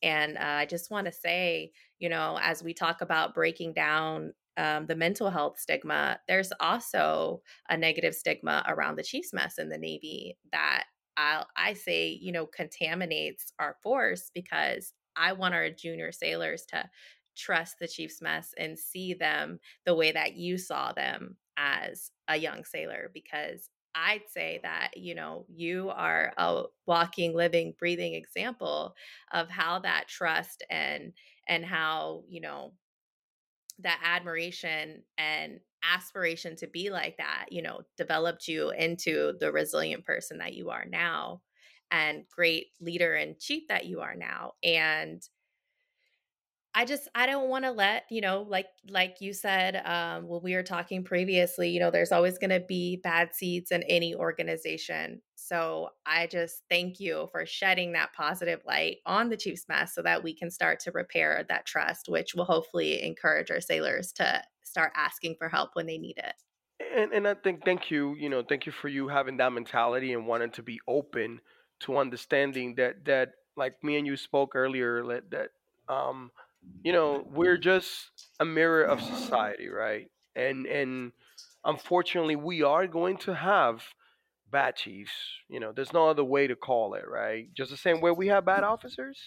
And 0.03 0.37
uh, 0.37 0.41
I 0.41 0.65
just 0.65 0.91
want 0.91 1.05
to 1.05 1.11
say, 1.11 1.71
you 1.99 2.09
know, 2.09 2.37
as 2.41 2.63
we 2.63 2.73
talk 2.73 3.01
about 3.01 3.33
breaking 3.33 3.73
down 3.73 4.33
um, 4.57 4.85
the 4.85 4.95
mental 4.95 5.29
health 5.29 5.59
stigma, 5.59 6.19
there's 6.27 6.51
also 6.59 7.41
a 7.69 7.77
negative 7.77 8.15
stigma 8.15 8.63
around 8.67 8.97
the 8.97 9.03
Chiefs 9.03 9.33
mess 9.33 9.57
in 9.57 9.69
the 9.69 9.77
Navy 9.77 10.37
that 10.51 10.85
I 11.17 11.43
I 11.55 11.73
say, 11.73 12.09
you 12.09 12.31
know, 12.31 12.45
contaminates 12.45 13.53
our 13.59 13.77
force 13.83 14.31
because 14.33 14.93
I 15.15 15.33
want 15.33 15.55
our 15.55 15.69
junior 15.69 16.11
sailors 16.11 16.65
to 16.69 16.89
trust 17.37 17.79
the 17.79 17.87
Chiefs 17.87 18.21
mess 18.21 18.53
and 18.57 18.77
see 18.79 19.13
them 19.13 19.59
the 19.85 19.95
way 19.95 20.11
that 20.11 20.35
you 20.35 20.57
saw 20.57 20.93
them 20.93 21.37
as 21.57 22.11
a 22.27 22.37
young 22.37 22.63
sailor 22.65 23.11
because 23.13 23.69
I'd 23.95 24.29
say 24.29 24.59
that, 24.63 24.97
you 24.97 25.15
know, 25.15 25.45
you 25.49 25.89
are 25.89 26.33
a 26.37 26.65
walking, 26.85 27.33
living, 27.33 27.73
breathing 27.79 28.13
example 28.13 28.95
of 29.31 29.49
how 29.49 29.79
that 29.79 30.07
trust 30.09 30.63
and 30.69 31.13
and 31.47 31.65
how, 31.65 32.23
you 32.27 32.41
know, 32.41 32.75
that 33.79 34.01
admiration 34.03 35.03
and 35.17 35.59
aspiration 35.83 36.55
to 36.55 36.67
be 36.67 36.89
like 36.89 37.17
that, 37.17 37.47
you 37.51 37.61
know, 37.61 37.81
developed 37.97 38.47
you 38.47 38.71
into 38.71 39.33
the 39.39 39.51
resilient 39.51 40.05
person 40.05 40.37
that 40.37 40.53
you 40.53 40.69
are 40.69 40.85
now 40.85 41.41
and 41.91 42.25
great 42.29 42.67
leader 42.79 43.13
and 43.15 43.37
chief 43.39 43.67
that 43.67 43.85
you 43.85 43.99
are 44.01 44.15
now. 44.15 44.53
And 44.63 45.21
I 46.77 46.83
just 46.85 47.07
I 47.15 47.25
don't 47.25 47.49
want 47.49 47.63
to 47.65 47.71
let 47.71 48.03
you 48.09 48.21
know 48.21 48.45
like 48.47 48.67
like 48.89 49.17
you 49.21 49.33
said 49.33 49.81
um, 49.85 50.27
when 50.27 50.41
we 50.43 50.53
were 50.55 50.63
talking 50.63 51.03
previously 51.03 51.69
you 51.69 51.79
know 51.79 51.89
there's 51.89 52.11
always 52.11 52.37
going 52.37 52.49
to 52.49 52.59
be 52.59 52.97
bad 52.97 53.33
seeds 53.33 53.71
in 53.71 53.81
any 53.83 54.13
organization 54.13 55.21
so 55.35 55.89
I 56.05 56.27
just 56.27 56.63
thank 56.69 56.99
you 56.99 57.29
for 57.31 57.45
shedding 57.45 57.93
that 57.93 58.13
positive 58.13 58.61
light 58.65 58.97
on 59.05 59.29
the 59.29 59.37
Chiefs 59.37 59.65
mess 59.69 59.95
so 59.95 60.01
that 60.01 60.23
we 60.23 60.35
can 60.35 60.51
start 60.51 60.79
to 60.81 60.91
repair 60.91 61.45
that 61.47 61.65
trust 61.65 62.09
which 62.09 62.35
will 62.35 62.45
hopefully 62.45 63.01
encourage 63.03 63.49
our 63.49 63.61
sailors 63.61 64.11
to 64.13 64.43
start 64.75 64.91
asking 64.95 65.35
for 65.37 65.47
help 65.47 65.69
when 65.73 65.85
they 65.85 65.97
need 65.97 66.17
it. 66.17 66.33
And 66.95 67.13
and 67.13 67.27
I 67.27 67.35
think 67.35 67.63
thank 67.63 67.89
you, 67.89 68.15
you 68.15 68.27
know, 68.29 68.43
thank 68.43 68.65
you 68.65 68.73
for 68.73 68.89
you 68.89 69.07
having 69.07 69.37
that 69.37 69.53
mentality 69.53 70.11
and 70.11 70.27
wanting 70.27 70.51
to 70.51 70.63
be 70.63 70.79
open 70.87 71.39
to 71.81 71.97
understanding 71.97 72.75
that 72.75 73.05
that 73.05 73.29
like 73.55 73.81
me 73.81 73.97
and 73.97 74.05
you 74.05 74.17
spoke 74.17 74.55
earlier 74.55 75.05
that 75.07 75.31
that 75.31 75.49
um 75.87 76.31
you 76.83 76.91
know 76.91 77.25
we're 77.31 77.57
just 77.57 78.11
a 78.39 78.45
mirror 78.45 78.83
of 78.83 79.01
society 79.01 79.69
right? 79.69 80.07
And 80.35 80.65
and 80.65 81.11
unfortunately 81.63 82.35
we 82.35 82.61
are 82.63 82.87
going 82.87 83.17
to 83.17 83.33
have 83.33 83.83
bad 84.51 84.75
chiefs 84.75 85.11
you 85.49 85.59
know 85.59 85.71
there's 85.71 85.91
no 85.93 86.07
other 86.07 86.23
way 86.23 86.47
to 86.47 86.55
call 86.55 86.93
it 86.93 87.05
right? 87.07 87.47
Just 87.55 87.71
the 87.71 87.77
same 87.77 88.01
way 88.01 88.11
we 88.11 88.27
have 88.27 88.45
bad 88.45 88.63
officers 88.63 89.17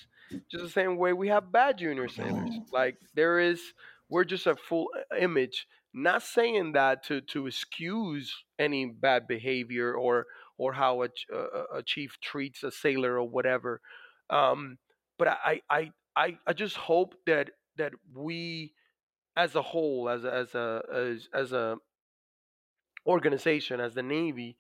just 0.51 0.65
the 0.65 0.71
same 0.71 0.97
way 0.97 1.13
we 1.13 1.29
have 1.29 1.53
bad 1.53 1.79
junior 1.79 2.09
sailors. 2.09 2.51
Like 2.73 2.97
there 3.15 3.39
is 3.39 3.61
we're 4.09 4.25
just 4.25 4.47
a 4.47 4.57
full 4.57 4.89
image. 5.19 5.67
Not 5.95 6.23
saying 6.23 6.73
that 6.73 7.05
to 7.05 7.21
to 7.33 7.47
excuse 7.47 8.35
any 8.59 8.87
bad 8.87 9.27
behavior 9.27 9.95
or 9.95 10.27
or 10.59 10.73
how 10.73 11.03
a, 11.03 11.09
a, 11.33 11.79
a 11.79 11.83
chief 11.83 12.19
treats 12.23 12.63
a 12.63 12.71
sailor 12.71 13.15
or 13.15 13.29
whatever 13.29 13.81
um 14.31 14.77
but 15.19 15.29
I, 15.29 15.63
I 15.71 15.91
I 16.19 16.39
I 16.47 16.53
just 16.53 16.77
hope 16.77 17.15
that 17.27 17.51
that 17.79 17.93
we 18.15 18.75
as 19.37 19.55
a 19.55 19.63
whole 19.63 20.11
as 20.11 20.25
a, 20.25 20.35
as 20.35 20.55
a 20.55 20.83
as 20.93 21.29
as 21.33 21.53
a 21.53 21.77
organization 23.07 23.81
as 23.81 23.95
the 23.95 24.03
Navy 24.03 24.57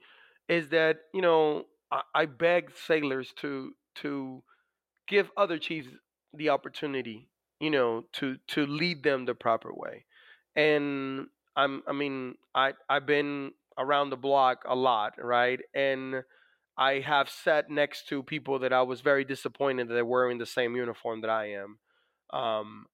is 0.48 0.68
that 0.70 0.98
you 1.12 1.20
know 1.20 1.64
I, 1.90 2.02
I 2.14 2.26
beg 2.26 2.70
sailors 2.86 3.32
to 3.40 3.72
to 3.96 4.42
give 5.08 5.30
other 5.36 5.58
chiefs 5.58 5.88
the 6.32 6.50
opportunity 6.50 7.28
you 7.60 7.70
know 7.70 8.04
to 8.14 8.36
to 8.48 8.66
lead 8.66 9.02
them 9.02 9.26
the 9.26 9.34
proper 9.34 9.72
way. 9.74 10.04
And 10.56 11.26
I'm 11.56 11.82
I 11.88 11.92
mean 11.92 12.36
I 12.54 12.74
I've 12.88 13.06
been 13.06 13.52
around 13.78 14.10
the 14.10 14.16
block 14.16 14.64
a 14.66 14.76
lot 14.76 15.14
right? 15.22 15.60
And 15.74 16.22
I 16.78 17.00
have 17.00 17.28
sat 17.28 17.68
next 17.68 18.06
to 18.08 18.22
people 18.22 18.60
that 18.60 18.72
I 18.72 18.82
was 18.82 19.00
very 19.00 19.24
disappointed 19.24 19.88
that 19.88 19.94
they 19.94 20.02
were 20.02 20.30
in 20.30 20.38
the 20.38 20.46
same 20.46 20.76
uniform 20.76 21.22
that 21.22 21.30
I 21.30 21.50
am. 21.54 21.78
Um, 22.32 22.86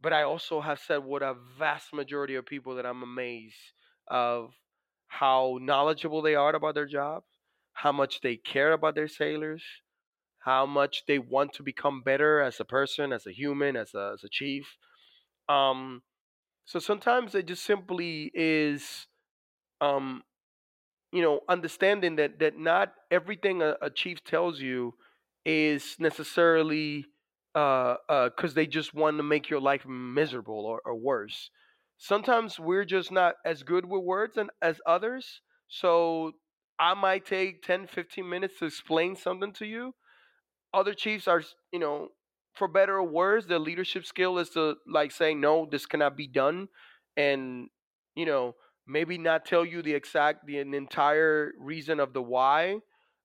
but 0.00 0.12
I 0.12 0.22
also 0.22 0.60
have 0.60 0.78
said 0.78 1.04
with 1.04 1.22
a 1.22 1.36
vast 1.58 1.92
majority 1.92 2.36
of 2.36 2.46
people 2.46 2.76
that 2.76 2.86
I'm 2.86 3.02
amazed 3.02 3.72
of 4.06 4.52
how 5.08 5.58
knowledgeable 5.60 6.22
they 6.22 6.36
are 6.36 6.54
about 6.54 6.76
their 6.76 6.86
job, 6.86 7.24
how 7.72 7.90
much 7.90 8.20
they 8.20 8.36
care 8.36 8.72
about 8.72 8.94
their 8.94 9.08
sailors, 9.08 9.64
how 10.38 10.64
much 10.64 11.02
they 11.08 11.18
want 11.18 11.52
to 11.54 11.64
become 11.64 12.02
better 12.02 12.40
as 12.40 12.60
a 12.60 12.64
person, 12.64 13.12
as 13.12 13.26
a 13.26 13.32
human, 13.32 13.76
as 13.76 13.92
a, 13.94 14.12
as 14.14 14.24
a 14.24 14.28
chief. 14.30 14.76
Um, 15.48 16.02
so 16.64 16.78
sometimes 16.78 17.34
it 17.34 17.46
just 17.46 17.64
simply 17.64 18.30
is 18.34 19.06
um, 19.80 20.22
you 21.12 21.22
know, 21.22 21.40
understanding 21.48 22.16
that 22.16 22.38
that 22.40 22.58
not 22.58 22.92
everything 23.10 23.62
a, 23.62 23.76
a 23.82 23.90
chief 23.90 24.24
tells 24.24 24.60
you 24.60 24.94
is 25.44 25.96
necessarily 25.98 27.06
uh 27.54 27.96
uh 28.08 28.28
because 28.30 28.54
they 28.54 28.66
just 28.66 28.94
want 28.94 29.16
to 29.18 29.22
make 29.22 29.50
your 29.50 29.60
life 29.60 29.84
miserable 29.86 30.64
or, 30.66 30.80
or 30.84 30.94
worse. 30.94 31.50
Sometimes 31.98 32.58
we're 32.58 32.84
just 32.84 33.12
not 33.12 33.34
as 33.44 33.62
good 33.62 33.84
with 33.84 34.02
words 34.02 34.36
and 34.36 34.50
as 34.60 34.80
others. 34.86 35.40
So 35.68 36.32
I 36.78 36.94
might 36.94 37.24
take 37.26 37.62
10, 37.62 37.86
15 37.86 38.28
minutes 38.28 38.58
to 38.58 38.66
explain 38.66 39.14
something 39.16 39.52
to 39.54 39.66
you 39.66 39.94
other 40.74 40.94
chiefs 40.94 41.28
are, 41.28 41.42
you 41.72 41.78
know, 41.78 42.08
for 42.54 42.68
better 42.68 42.96
or 42.96 43.04
worse, 43.04 43.46
their 43.46 43.58
leadership 43.58 44.04
skill 44.04 44.38
is 44.38 44.50
to 44.50 44.74
like 44.86 45.10
say, 45.12 45.34
no, 45.34 45.66
this 45.70 45.86
cannot 45.86 46.16
be 46.16 46.26
done, 46.26 46.68
and 47.16 47.68
you 48.14 48.26
know, 48.26 48.54
maybe 48.86 49.18
not 49.18 49.44
tell 49.46 49.64
you 49.64 49.82
the 49.82 49.94
exact, 49.94 50.46
the 50.46 50.58
entire 50.58 51.52
reason 51.58 52.00
of 52.00 52.12
the 52.12 52.22
why. 52.22 52.78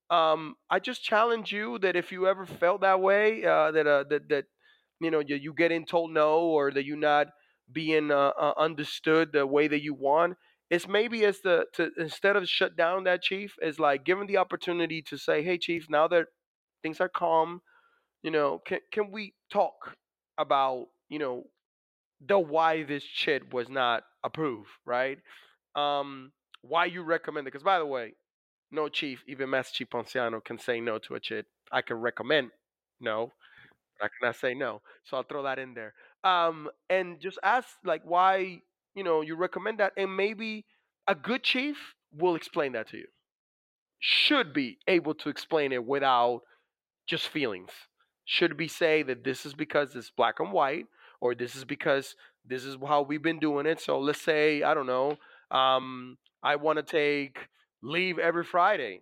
Um, 0.09 0.55
I 0.69 0.79
just 0.79 1.03
challenge 1.03 1.51
you 1.51 1.79
that 1.79 1.95
if 1.95 2.11
you 2.11 2.27
ever 2.27 2.45
felt 2.45 2.81
that 2.81 3.01
way, 3.01 3.43
uh, 3.45 3.71
that 3.71 3.87
uh, 3.87 4.03
that 4.09 4.29
that 4.29 4.45
you 5.01 5.11
know 5.11 5.19
you, 5.19 5.35
you 5.35 5.53
getting 5.53 5.85
told 5.85 6.11
no 6.11 6.39
or 6.41 6.71
that 6.71 6.85
you're 6.85 6.97
not 6.97 7.27
being 7.71 8.11
uh, 8.11 8.31
uh, 8.39 8.53
understood 8.57 9.31
the 9.33 9.45
way 9.45 9.67
that 9.67 9.83
you 9.83 9.93
want, 9.93 10.37
it's 10.69 10.87
maybe 10.87 11.25
as 11.25 11.41
the 11.41 11.65
to 11.73 11.91
instead 11.97 12.35
of 12.37 12.47
shut 12.47 12.77
down 12.77 13.03
that 13.03 13.21
chief, 13.21 13.55
is 13.61 13.79
like 13.79 14.05
given 14.05 14.27
the 14.27 14.37
opportunity 14.37 15.01
to 15.09 15.17
say, 15.17 15.43
hey 15.43 15.57
chief, 15.57 15.87
now 15.89 16.07
that 16.07 16.27
things 16.83 17.01
are 17.01 17.09
calm. 17.09 17.61
You 18.23 18.31
know, 18.31 18.59
can 18.65 18.79
can 18.91 19.11
we 19.11 19.33
talk 19.51 19.95
about 20.37 20.87
you 21.09 21.19
know 21.19 21.45
the 22.25 22.39
why 22.39 22.83
this 22.83 23.03
chit 23.03 23.53
was 23.53 23.69
not 23.69 24.03
approved, 24.23 24.69
right? 24.85 25.19
Um, 25.78 26.32
why 26.61 26.86
you 26.86 27.03
recommend 27.03 27.47
it? 27.47 27.51
Because 27.51 27.63
by 27.63 27.80
the 27.80 27.86
way, 27.86 28.13
no 28.71 28.89
chief, 28.89 29.23
even 29.28 29.49
Master 29.49 29.75
Chief 29.75 29.89
Ponciano 29.89 30.43
can 30.43 30.59
say 30.59 30.82
no 30.82 30.97
to 30.99 31.15
a 31.15 31.19
chit. 31.19 31.45
I 31.71 31.82
can 31.82 31.97
recommend 31.97 32.51
no, 32.99 33.34
but 33.99 34.05
I 34.07 34.09
cannot 34.19 34.36
say 34.38 34.53
no. 34.53 34.82
So 35.05 35.17
I'll 35.17 35.23
throw 35.23 35.43
that 35.43 35.59
in 35.59 35.73
there. 35.73 35.93
Um, 36.23 36.69
and 36.89 37.19
just 37.19 37.39
ask 37.43 37.69
like 37.86 38.01
why 38.03 38.61
you 38.95 39.03
know 39.03 39.21
you 39.21 39.36
recommend 39.36 39.80
that, 39.80 39.93
and 39.97 40.15
maybe 40.15 40.65
a 41.07 41.15
good 41.15 41.43
chief 41.43 41.78
will 42.17 42.36
explain 42.36 42.73
that 42.73 42.89
to 42.89 42.97
you. 42.97 43.07
Should 43.99 44.53
be 44.53 44.80
able 44.88 45.13
to 45.15 45.30
explain 45.30 45.71
it 45.71 45.86
without 45.86 46.41
just 47.07 47.28
feelings. 47.30 47.71
Should 48.25 48.57
be 48.57 48.67
say 48.67 49.03
that 49.03 49.23
this 49.23 49.45
is 49.45 49.53
because 49.53 49.95
it's 49.95 50.11
black 50.11 50.39
and 50.39 50.51
white, 50.51 50.88
or 51.21 51.36
this 51.36 51.55
is 51.55 51.65
because 51.65 52.15
this 52.45 52.65
is 52.65 52.78
how 52.88 53.01
we've 53.03 53.21
been 53.23 53.39
doing 53.39 53.65
it? 53.65 53.80
So 53.82 53.99
let's 53.99 54.21
say 54.21 54.63
I 54.63 54.73
don't 54.73 54.88
know, 54.88 55.17
um, 55.51 56.17
I 56.43 56.55
want 56.55 56.77
to 56.77 56.83
take 56.83 57.37
leave 57.81 58.19
every 58.19 58.43
Friday, 58.43 59.01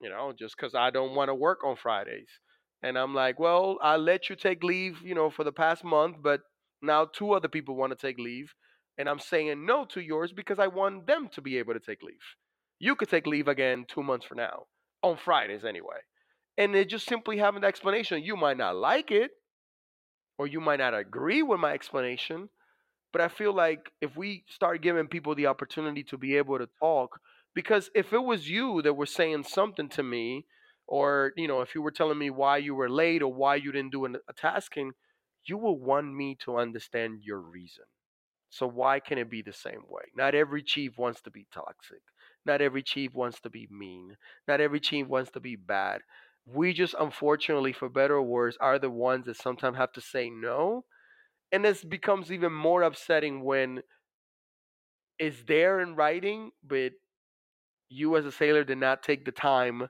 you 0.00 0.08
know, 0.08 0.32
just 0.36 0.56
because 0.56 0.74
I 0.74 0.90
don't 0.90 1.14
want 1.14 1.28
to 1.28 1.34
work 1.34 1.64
on 1.64 1.76
Fridays. 1.76 2.28
And 2.82 2.98
I'm 2.98 3.14
like, 3.14 3.38
well, 3.38 3.78
I 3.82 3.96
let 3.96 4.28
you 4.28 4.36
take 4.36 4.62
leave, 4.62 5.00
you 5.02 5.14
know, 5.14 5.30
for 5.30 5.44
the 5.44 5.52
past 5.52 5.84
month, 5.84 6.16
but 6.22 6.40
now 6.82 7.06
two 7.06 7.32
other 7.32 7.48
people 7.48 7.76
want 7.76 7.98
to 7.98 8.06
take 8.06 8.18
leave, 8.18 8.52
and 8.98 9.08
I'm 9.08 9.18
saying 9.18 9.64
no 9.64 9.86
to 9.86 10.00
yours 10.00 10.32
because 10.32 10.58
I 10.58 10.66
want 10.66 11.06
them 11.06 11.28
to 11.32 11.40
be 11.40 11.58
able 11.58 11.72
to 11.72 11.80
take 11.80 12.02
leave. 12.02 12.16
You 12.78 12.94
could 12.94 13.08
take 13.08 13.26
leave 13.26 13.48
again 13.48 13.86
two 13.88 14.02
months 14.02 14.26
from 14.26 14.38
now, 14.38 14.64
on 15.02 15.16
Fridays 15.16 15.64
anyway. 15.64 15.96
And 16.58 16.74
they 16.74 16.84
just 16.84 17.06
simply 17.06 17.38
have 17.38 17.56
an 17.56 17.64
explanation. 17.64 18.22
You 18.22 18.36
might 18.36 18.58
not 18.58 18.76
like 18.76 19.10
it, 19.10 19.30
or 20.38 20.46
you 20.46 20.60
might 20.60 20.78
not 20.80 20.94
agree 20.94 21.42
with 21.42 21.60
my 21.60 21.72
explanation, 21.72 22.48
but 23.14 23.22
I 23.22 23.28
feel 23.30 23.54
like 23.54 23.92
if 24.02 24.18
we 24.18 24.44
start 24.50 24.82
giving 24.82 25.08
people 25.08 25.36
the 25.36 25.46
opportunity 25.48 26.04
to 26.04 26.18
be 26.18 26.36
able 26.36 26.58
to 26.58 26.68
talk, 26.80 27.20
because 27.54 27.90
if 27.94 28.12
it 28.12 28.24
was 28.24 28.50
you 28.50 28.82
that 28.82 28.94
were 28.96 29.06
saying 29.06 29.44
something 29.44 29.88
to 29.90 30.04
me, 30.04 30.46
or 30.88 31.32
you 31.38 31.48
know, 31.48 31.62
if 31.62 31.74
you 31.76 31.82
were 31.82 31.92
telling 31.92 32.18
me 32.18 32.30
why 32.30 32.58
you 32.58 32.74
were 32.74 32.90
late 32.90 33.22
or 33.22 33.32
why 33.32 33.56
you 33.56 33.72
didn't 33.72 33.92
do 33.92 34.06
a 34.06 34.34
tasking, 34.34 34.92
you 35.46 35.58
will 35.58 35.78
want 35.78 36.14
me 36.14 36.36
to 36.44 36.58
understand 36.58 37.22
your 37.24 37.40
reason. 37.40 37.84
So 38.50 38.66
why 38.68 39.00
can 39.00 39.18
it 39.18 39.30
be 39.30 39.42
the 39.42 39.52
same 39.52 39.84
way? 39.88 40.04
Not 40.16 40.34
every 40.34 40.62
chief 40.62 40.98
wants 40.98 41.20
to 41.22 41.30
be 41.30 41.46
toxic. 41.52 42.02
Not 42.46 42.62
every 42.62 42.82
chief 42.82 43.14
wants 43.14 43.40
to 43.40 43.50
be 43.50 43.68
mean. 43.70 44.16
Not 44.48 44.60
every 44.62 44.80
chief 44.80 45.08
wants 45.08 45.30
to 45.32 45.40
be 45.40 45.56
bad. 45.56 46.02
We 46.46 46.72
just 46.74 46.94
unfortunately, 46.98 47.72
for 47.74 47.88
better 47.90 48.16
or 48.16 48.22
worse, 48.22 48.56
are 48.60 48.78
the 48.78 48.90
ones 48.90 49.26
that 49.26 49.36
sometimes 49.36 49.76
have 49.78 49.92
to 49.94 50.00
say 50.02 50.30
no. 50.30 50.84
And 51.52 51.64
this 51.64 51.84
becomes 51.84 52.32
even 52.32 52.52
more 52.52 52.82
upsetting 52.82 53.44
when 53.44 53.82
it's 55.18 55.42
there 55.46 55.80
in 55.80 55.94
writing, 55.94 56.50
but 56.66 56.92
you 57.88 58.16
as 58.16 58.26
a 58.26 58.32
sailor 58.32 58.64
did 58.64 58.78
not 58.78 59.02
take 59.02 59.24
the 59.24 59.32
time 59.32 59.88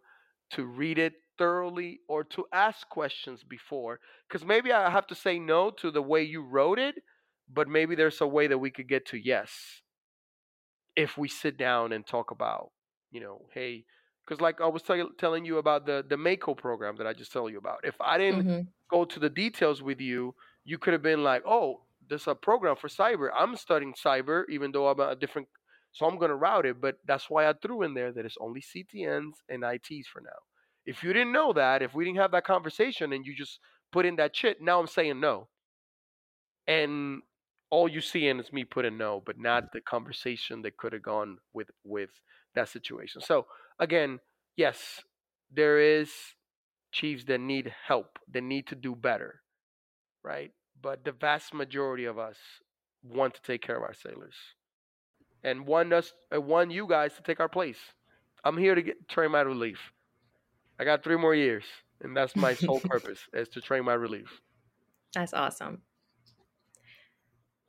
to 0.50 0.64
read 0.64 0.98
it 0.98 1.14
thoroughly 1.38 2.00
or 2.08 2.22
to 2.22 2.44
ask 2.52 2.88
questions 2.88 3.42
before 3.42 3.98
because 4.28 4.46
maybe 4.46 4.72
i 4.72 4.88
have 4.88 5.06
to 5.06 5.14
say 5.14 5.38
no 5.38 5.70
to 5.70 5.90
the 5.90 6.02
way 6.02 6.22
you 6.22 6.42
wrote 6.42 6.78
it 6.78 6.96
but 7.52 7.68
maybe 7.68 7.94
there's 7.94 8.20
a 8.20 8.26
way 8.26 8.46
that 8.46 8.58
we 8.58 8.70
could 8.70 8.88
get 8.88 9.04
to 9.06 9.16
yes 9.16 9.82
if 10.94 11.18
we 11.18 11.26
sit 11.26 11.56
down 11.58 11.92
and 11.92 12.06
talk 12.06 12.30
about 12.30 12.70
you 13.10 13.20
know 13.20 13.42
hey 13.52 13.84
because 14.24 14.40
like 14.40 14.60
i 14.60 14.66
was 14.66 14.82
tell- 14.82 15.10
telling 15.18 15.44
you 15.44 15.58
about 15.58 15.86
the 15.86 16.04
the 16.08 16.16
MACO 16.16 16.54
program 16.54 16.94
that 16.96 17.06
i 17.06 17.12
just 17.12 17.32
told 17.32 17.50
you 17.50 17.58
about 17.58 17.78
if 17.82 17.96
i 18.00 18.16
didn't 18.16 18.44
mm-hmm. 18.44 18.60
go 18.88 19.04
to 19.04 19.18
the 19.18 19.30
details 19.30 19.82
with 19.82 20.00
you 20.00 20.34
you 20.64 20.78
could 20.78 20.92
have 20.92 21.02
been 21.02 21.22
like 21.22 21.42
oh 21.46 21.80
there's 22.08 22.26
a 22.26 22.34
program 22.34 22.76
for 22.76 22.88
cyber 22.88 23.28
i'm 23.36 23.56
studying 23.56 23.94
cyber 23.94 24.44
even 24.48 24.72
though 24.72 24.88
i'm 24.88 25.00
a 25.00 25.16
different 25.16 25.48
so 25.92 26.06
i'm 26.06 26.18
going 26.18 26.30
to 26.30 26.36
route 26.36 26.66
it 26.66 26.80
but 26.80 26.96
that's 27.06 27.30
why 27.30 27.48
i 27.48 27.52
threw 27.62 27.82
in 27.82 27.94
there 27.94 28.12
that 28.12 28.24
it's 28.24 28.36
only 28.40 28.60
CTNs 28.60 29.32
and 29.48 29.64
its 29.64 30.08
for 30.08 30.20
now 30.20 30.40
if 30.86 31.02
you 31.02 31.12
didn't 31.12 31.32
know 31.32 31.52
that, 31.52 31.82
if 31.82 31.94
we 31.94 32.04
didn't 32.04 32.18
have 32.18 32.32
that 32.32 32.44
conversation 32.44 33.12
and 33.12 33.24
you 33.24 33.34
just 33.34 33.58
put 33.92 34.06
in 34.06 34.16
that 34.16 34.36
shit, 34.36 34.60
now 34.60 34.80
I'm 34.80 34.86
saying 34.86 35.20
no. 35.20 35.48
And 36.66 37.22
all 37.70 37.88
you 37.88 38.00
see 38.00 38.28
in 38.28 38.40
is 38.40 38.52
me 38.52 38.64
putting 38.64 38.98
no, 38.98 39.22
but 39.24 39.38
not 39.38 39.72
the 39.72 39.80
conversation 39.80 40.62
that 40.62 40.76
could 40.76 40.92
have 40.92 41.02
gone 41.02 41.38
with 41.52 41.68
with 41.84 42.10
that 42.54 42.68
situation. 42.68 43.20
So 43.20 43.46
again, 43.78 44.20
yes, 44.56 45.00
there 45.50 45.78
is 45.78 46.10
chiefs 46.92 47.24
that 47.24 47.40
need 47.40 47.74
help, 47.86 48.18
that 48.32 48.42
need 48.42 48.66
to 48.68 48.74
do 48.74 48.94
better, 48.94 49.40
right? 50.24 50.50
But 50.80 51.04
the 51.04 51.12
vast 51.12 51.54
majority 51.54 52.06
of 52.06 52.18
us 52.18 52.36
want 53.02 53.34
to 53.34 53.42
take 53.42 53.62
care 53.62 53.76
of 53.76 53.82
our 53.82 53.94
sailors 53.94 54.34
and 55.42 55.66
want 55.66 55.92
us, 55.92 56.12
uh, 56.34 56.40
want 56.40 56.72
you 56.72 56.86
guys 56.88 57.14
to 57.14 57.22
take 57.22 57.40
our 57.40 57.48
place. 57.48 57.78
I'm 58.44 58.56
here 58.56 58.74
to 58.74 58.82
get 58.82 59.08
train 59.08 59.30
my 59.30 59.42
relief. 59.42 59.78
I 60.78 60.84
got 60.84 61.04
three 61.04 61.16
more 61.16 61.34
years, 61.34 61.64
and 62.00 62.16
that's 62.16 62.34
my 62.34 62.54
sole 62.54 62.80
purpose 62.84 63.20
is 63.32 63.48
to 63.50 63.60
train 63.60 63.84
my 63.84 63.94
relief. 63.94 64.40
That's 65.14 65.32
awesome. 65.32 65.82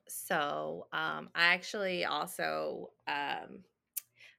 So 0.08 0.88
um, 0.91 1.30
I 1.36 1.53
actually 1.53 2.06
also 2.06 2.91
um, 3.08 3.64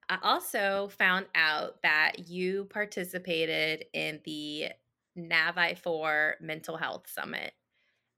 I 0.09 0.19
also 0.23 0.89
found 0.99 1.27
out 1.35 1.83
that 1.83 2.29
you 2.29 2.64
participated 2.67 3.87
in 3.93 4.21
the 4.25 4.69
NAVIFOR 5.17 6.35
Mental 6.41 6.77
Health 6.77 7.09
Summit. 7.09 7.53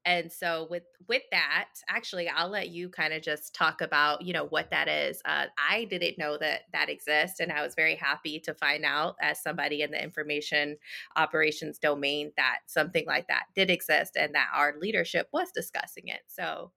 And 0.05 0.31
so 0.31 0.67
with 0.69 0.83
with 1.07 1.23
that, 1.31 1.67
actually, 1.89 2.29
I'll 2.29 2.49
let 2.49 2.69
you 2.69 2.89
kind 2.89 3.13
of 3.13 3.21
just 3.21 3.53
talk 3.53 3.81
about 3.81 4.21
you 4.21 4.33
know 4.33 4.45
what 4.45 4.71
that 4.71 4.87
is. 4.87 5.21
Uh, 5.25 5.45
I 5.57 5.85
didn't 5.85 6.17
know 6.17 6.37
that 6.37 6.61
that 6.71 6.89
exists, 6.89 7.39
and 7.39 7.51
I 7.51 7.61
was 7.61 7.75
very 7.75 7.95
happy 7.95 8.39
to 8.41 8.53
find 8.53 8.85
out 8.85 9.15
as 9.21 9.43
somebody 9.43 9.81
in 9.81 9.91
the 9.91 10.01
information 10.01 10.77
operations 11.17 11.79
domain 11.79 12.31
that 12.37 12.59
something 12.65 13.05
like 13.05 13.27
that 13.27 13.43
did 13.55 13.69
exist, 13.69 14.15
and 14.15 14.33
that 14.35 14.47
our 14.55 14.75
leadership 14.79 15.27
was 15.33 15.51
discussing 15.53 16.07
it. 16.07 16.21
So, 16.27 16.71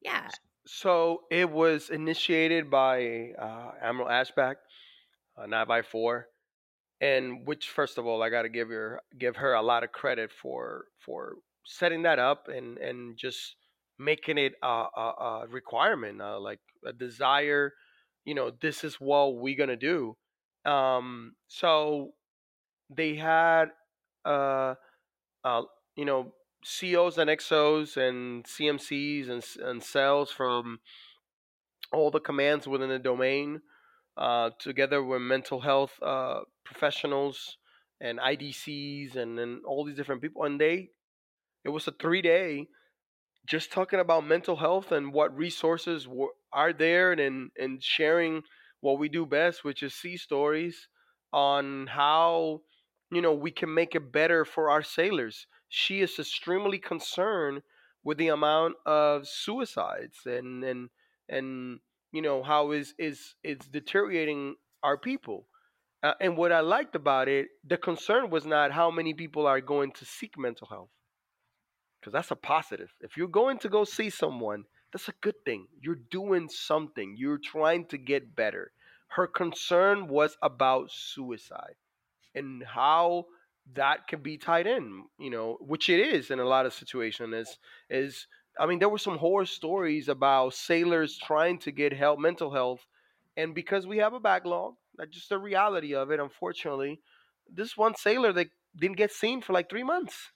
yeah. 0.00 0.28
So 0.66 1.22
it 1.30 1.50
was 1.50 1.90
initiated 1.90 2.70
by 2.70 3.32
uh, 3.38 3.72
Admiral 3.82 4.08
Aeschbach, 4.08 4.54
uh, 5.36 5.64
by 5.66 5.82
four, 5.82 6.28
and 7.02 7.46
which 7.46 7.68
first 7.68 7.98
of 7.98 8.06
all, 8.06 8.22
I 8.22 8.30
got 8.30 8.42
to 8.42 8.48
give 8.48 8.68
her 8.68 9.02
give 9.18 9.36
her 9.36 9.52
a 9.52 9.62
lot 9.62 9.84
of 9.84 9.92
credit 9.92 10.30
for 10.30 10.86
for 11.00 11.34
setting 11.64 12.02
that 12.02 12.18
up 12.18 12.48
and 12.48 12.78
and 12.78 13.16
just 13.16 13.56
making 13.98 14.38
it 14.38 14.54
a, 14.62 14.66
a, 14.66 15.44
a 15.44 15.46
requirement, 15.48 16.20
uh, 16.20 16.40
like 16.40 16.60
a 16.86 16.92
desire. 16.92 17.72
You 18.24 18.34
know, 18.34 18.52
this 18.60 18.84
is 18.84 18.96
what 18.96 19.36
we're 19.36 19.56
gonna 19.56 19.76
do. 19.76 20.16
Um, 20.64 21.34
so 21.48 22.12
they 22.94 23.16
had, 23.16 23.66
uh, 24.24 24.74
uh, 25.44 25.62
you 25.96 26.04
know, 26.04 26.34
COs 26.64 27.18
and 27.18 27.28
XOs 27.30 27.96
and 27.96 28.44
CMCs 28.44 29.28
and 29.28 29.44
and 29.66 29.82
CSELs 29.82 30.28
from 30.28 30.80
all 31.92 32.10
the 32.10 32.20
commands 32.20 32.66
within 32.66 32.88
the 32.88 32.98
domain, 32.98 33.60
uh, 34.16 34.50
together 34.58 35.02
with 35.02 35.20
mental 35.20 35.60
health 35.60 35.92
uh, 36.02 36.40
professionals 36.64 37.58
and 38.00 38.18
IDCs 38.18 39.16
and, 39.16 39.38
and 39.38 39.64
all 39.64 39.84
these 39.84 39.96
different 39.96 40.22
people, 40.22 40.44
and 40.44 40.60
they 40.60 40.90
it 41.64 41.70
was 41.70 41.86
a 41.86 41.92
three 41.92 42.22
day 42.22 42.68
just 43.46 43.72
talking 43.72 44.00
about 44.00 44.26
mental 44.26 44.56
health 44.56 44.92
and 44.92 45.12
what 45.12 45.36
resources 45.36 46.06
are 46.52 46.72
there 46.72 47.12
and, 47.12 47.50
and 47.58 47.82
sharing 47.82 48.42
what 48.80 48.98
we 48.98 49.08
do 49.08 49.26
best, 49.26 49.64
which 49.64 49.82
is 49.82 49.94
sea 49.94 50.16
stories 50.16 50.88
on 51.32 51.86
how 51.86 52.60
you 53.10 53.22
know 53.22 53.32
we 53.32 53.50
can 53.50 53.72
make 53.72 53.94
it 53.94 54.12
better 54.12 54.44
for 54.44 54.70
our 54.70 54.82
sailors. 54.82 55.46
She 55.68 56.00
is 56.00 56.18
extremely 56.18 56.78
concerned 56.78 57.62
with 58.04 58.18
the 58.18 58.28
amount 58.28 58.74
of 58.86 59.26
suicides 59.26 60.18
and 60.26 60.62
and 60.64 60.90
and 61.28 61.80
you 62.12 62.22
know 62.22 62.42
how 62.42 62.72
is 62.72 62.94
is 62.98 63.34
it's 63.42 63.66
deteriorating 63.66 64.56
our 64.82 64.98
people. 64.98 65.46
Uh, 66.02 66.14
and 66.20 66.36
what 66.36 66.50
I 66.50 66.60
liked 66.60 66.96
about 66.96 67.28
it, 67.28 67.46
the 67.64 67.76
concern 67.76 68.28
was 68.28 68.44
not 68.44 68.72
how 68.72 68.90
many 68.90 69.14
people 69.14 69.46
are 69.46 69.60
going 69.60 69.92
to 69.92 70.04
seek 70.04 70.36
mental 70.36 70.66
health 70.66 70.90
because 72.02 72.12
that's 72.12 72.32
a 72.32 72.36
positive. 72.36 72.92
If 73.00 73.16
you're 73.16 73.28
going 73.28 73.58
to 73.58 73.68
go 73.68 73.84
see 73.84 74.10
someone, 74.10 74.64
that's 74.92 75.08
a 75.08 75.14
good 75.20 75.36
thing. 75.44 75.68
You're 75.80 76.00
doing 76.10 76.48
something, 76.48 77.14
you're 77.16 77.38
trying 77.38 77.86
to 77.86 77.98
get 77.98 78.34
better. 78.34 78.72
Her 79.08 79.28
concern 79.28 80.08
was 80.08 80.36
about 80.42 80.90
suicide 80.90 81.76
and 82.34 82.64
how 82.64 83.26
that 83.74 84.08
can 84.08 84.20
be 84.20 84.36
tied 84.36 84.66
in, 84.66 85.04
you 85.18 85.30
know, 85.30 85.58
which 85.60 85.88
it 85.88 86.00
is 86.00 86.30
in 86.30 86.40
a 86.40 86.44
lot 86.44 86.66
of 86.66 86.72
situations. 86.72 87.34
Is 87.34 87.58
is 87.88 88.26
I 88.58 88.66
mean, 88.66 88.80
there 88.80 88.88
were 88.88 88.98
some 88.98 89.18
horror 89.18 89.46
stories 89.46 90.08
about 90.08 90.54
sailors 90.54 91.16
trying 91.16 91.58
to 91.60 91.70
get 91.70 91.92
help, 91.92 92.18
mental 92.18 92.52
health, 92.52 92.84
and 93.36 93.54
because 93.54 93.86
we 93.86 93.98
have 93.98 94.12
a 94.12 94.20
backlog, 94.20 94.74
that's 94.96 95.14
just 95.14 95.28
the 95.28 95.38
reality 95.38 95.94
of 95.94 96.10
it. 96.10 96.18
Unfortunately, 96.20 97.00
this 97.48 97.76
one 97.76 97.94
sailor 97.94 98.32
that 98.32 98.48
didn't 98.76 98.96
get 98.96 99.12
seen 99.12 99.40
for 99.40 99.52
like 99.52 99.70
three 99.70 99.84
months 99.84 100.32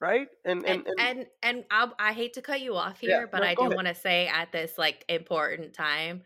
right? 0.00 0.28
And 0.44 0.64
and 0.64 0.86
and 0.86 1.00
and, 1.00 1.26
and, 1.42 1.64
and 1.72 1.92
i 1.98 2.12
hate 2.12 2.34
to 2.34 2.42
cut 2.42 2.60
you 2.60 2.76
off 2.76 3.00
here, 3.00 3.20
yeah, 3.20 3.26
but 3.30 3.40
no, 3.40 3.46
I 3.46 3.54
do 3.54 3.74
want 3.74 3.86
to 3.86 3.94
say 3.94 4.28
at 4.28 4.52
this 4.52 4.78
like 4.78 5.04
important 5.08 5.74
time, 5.74 6.22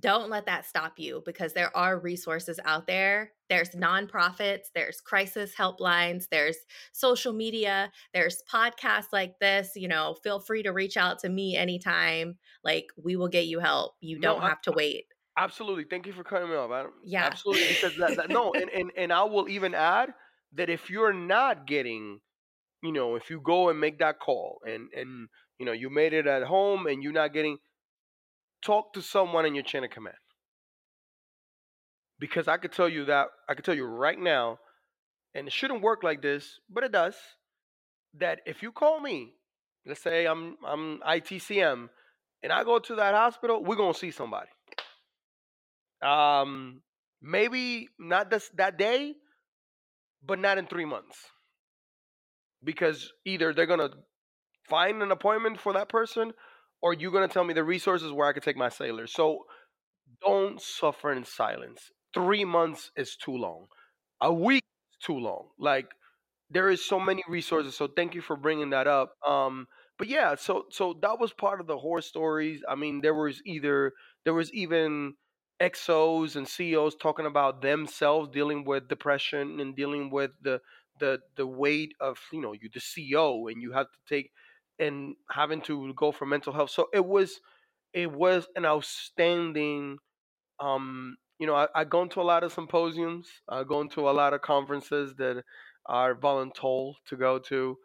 don't 0.00 0.30
let 0.30 0.46
that 0.46 0.66
stop 0.66 0.94
you 0.98 1.22
because 1.26 1.52
there 1.52 1.74
are 1.76 1.98
resources 1.98 2.58
out 2.64 2.86
there. 2.86 3.32
There's 3.48 3.70
nonprofits, 3.70 4.66
there's 4.74 5.00
crisis 5.00 5.54
helplines, 5.54 6.24
there's 6.30 6.56
social 6.92 7.32
media, 7.32 7.92
there's 8.14 8.42
podcasts 8.52 9.08
like 9.12 9.38
this. 9.40 9.72
You 9.76 9.88
know, 9.88 10.16
feel 10.22 10.40
free 10.40 10.62
to 10.62 10.70
reach 10.70 10.96
out 10.96 11.18
to 11.20 11.28
me 11.28 11.56
anytime. 11.56 12.38
Like, 12.64 12.86
we 13.02 13.16
will 13.16 13.28
get 13.28 13.46
you 13.46 13.60
help. 13.60 13.94
You 14.00 14.18
no, 14.18 14.34
don't 14.34 14.44
I, 14.44 14.48
have 14.48 14.62
to 14.62 14.72
wait. 14.72 15.04
Absolutely. 15.36 15.84
Thank 15.84 16.06
you 16.06 16.12
for 16.12 16.24
cutting 16.24 16.48
me 16.48 16.56
off. 16.56 16.70
yeah. 17.04 17.24
Absolutely. 17.24 17.68
Because 17.68 17.96
that, 17.96 18.16
that 18.16 18.30
no, 18.30 18.52
and, 18.52 18.70
and, 18.70 18.90
and 18.96 19.12
I 19.12 19.24
will 19.24 19.48
even 19.48 19.74
add 19.74 20.12
that 20.54 20.70
if 20.70 20.90
you're 20.90 21.12
not 21.12 21.66
getting, 21.66 22.20
you 22.82 22.92
know, 22.92 23.16
if 23.16 23.30
you 23.30 23.40
go 23.40 23.68
and 23.68 23.78
make 23.80 23.98
that 23.98 24.18
call 24.20 24.60
and 24.66 24.88
and 24.94 25.28
you 25.58 25.66
know 25.66 25.72
you 25.72 25.90
made 25.90 26.12
it 26.12 26.26
at 26.26 26.42
home 26.44 26.86
and 26.86 27.02
you're 27.02 27.12
not 27.12 27.32
getting, 27.32 27.58
talk 28.62 28.92
to 28.94 29.02
someone 29.02 29.46
in 29.46 29.54
your 29.54 29.64
chain 29.64 29.84
of 29.84 29.90
command 29.90 30.16
because 32.20 32.46
I 32.46 32.58
could 32.58 32.72
tell 32.72 32.88
you 32.88 33.06
that 33.06 33.28
I 33.48 33.54
could 33.54 33.64
tell 33.64 33.74
you 33.74 33.86
right 33.86 34.18
now, 34.18 34.58
and 35.34 35.48
it 35.48 35.52
shouldn't 35.52 35.82
work 35.82 36.04
like 36.04 36.22
this, 36.22 36.60
but 36.68 36.84
it 36.84 36.92
does. 36.92 37.16
That 38.18 38.40
if 38.46 38.62
you 38.62 38.70
call 38.70 39.00
me, 39.00 39.32
let's 39.86 40.02
say 40.02 40.26
I'm 40.26 40.56
I'm 40.64 41.00
ITCM, 41.00 41.88
and 42.42 42.52
I 42.52 42.62
go 42.62 42.78
to 42.78 42.94
that 42.96 43.14
hospital, 43.14 43.64
we're 43.64 43.76
gonna 43.76 43.94
see 43.94 44.10
somebody. 44.10 44.50
Um, 46.02 46.82
maybe 47.22 47.88
not 47.98 48.30
this 48.30 48.50
that 48.56 48.78
day, 48.78 49.14
but 50.24 50.38
not 50.38 50.58
in 50.58 50.66
three 50.66 50.84
months, 50.84 51.16
because 52.62 53.12
either 53.24 53.52
they're 53.52 53.66
gonna 53.66 53.90
find 54.68 55.02
an 55.02 55.10
appointment 55.10 55.60
for 55.60 55.72
that 55.72 55.88
person, 55.88 56.32
or 56.82 56.94
you're 56.94 57.12
gonna 57.12 57.28
tell 57.28 57.44
me 57.44 57.54
the 57.54 57.64
resources 57.64 58.12
where 58.12 58.28
I 58.28 58.32
could 58.32 58.42
take 58.42 58.56
my 58.56 58.68
sailors. 58.68 59.12
So 59.12 59.44
don't 60.20 60.60
suffer 60.60 61.12
in 61.12 61.24
silence 61.24 61.90
three 62.14 62.44
months 62.44 62.90
is 62.96 63.16
too 63.16 63.36
long. 63.36 63.66
A 64.20 64.32
week 64.32 64.64
is 64.92 64.98
too 65.04 65.18
long. 65.18 65.48
Like 65.58 65.86
there 66.50 66.68
is 66.68 66.84
so 66.84 66.98
many 66.98 67.22
resources. 67.28 67.76
So 67.76 67.88
thank 67.88 68.14
you 68.14 68.20
for 68.20 68.36
bringing 68.36 68.70
that 68.70 68.86
up. 68.86 69.14
Um, 69.26 69.66
but 69.98 70.08
yeah, 70.08 70.34
so 70.34 70.64
so 70.70 70.98
that 71.02 71.20
was 71.20 71.32
part 71.32 71.60
of 71.60 71.66
the 71.66 71.78
horror 71.78 72.00
stories. 72.02 72.62
I 72.68 72.74
mean, 72.74 73.00
there 73.02 73.14
was 73.14 73.42
either 73.44 73.92
there 74.24 74.34
was 74.34 74.52
even 74.52 75.14
XOs 75.60 76.36
and 76.36 76.48
CEOs 76.48 76.96
talking 76.96 77.26
about 77.26 77.60
themselves 77.60 78.30
dealing 78.30 78.64
with 78.64 78.88
depression 78.88 79.60
and 79.60 79.76
dealing 79.76 80.10
with 80.10 80.30
the 80.40 80.60
the 81.00 81.20
the 81.36 81.46
weight 81.46 81.94
of 82.00 82.18
you 82.32 82.40
know 82.40 82.52
you 82.52 82.70
the 82.72 82.80
CEO 82.80 83.48
and 83.48 83.62
you 83.62 83.72
have 83.72 83.88
to 83.92 83.98
take 84.08 84.32
and 84.78 85.16
having 85.30 85.60
to 85.62 85.92
go 85.94 86.12
for 86.12 86.26
mental 86.26 86.52
health. 86.52 86.70
So 86.70 86.88
it 86.94 87.04
was 87.06 87.40
it 87.92 88.12
was 88.12 88.48
an 88.56 88.64
outstanding 88.66 89.98
um 90.58 91.16
you 91.38 91.46
know, 91.46 91.54
I, 91.54 91.68
I 91.74 91.84
go 91.84 92.02
into 92.02 92.20
a 92.20 92.22
lot 92.22 92.44
of 92.44 92.52
symposiums. 92.52 93.26
I 93.48 93.64
go 93.64 93.80
into 93.80 94.08
a 94.08 94.12
lot 94.12 94.34
of 94.34 94.42
conferences 94.42 95.14
that 95.16 95.42
are 95.86 96.14
voluntold 96.14 96.96
to 97.06 97.16
go 97.16 97.38
to, 97.38 97.78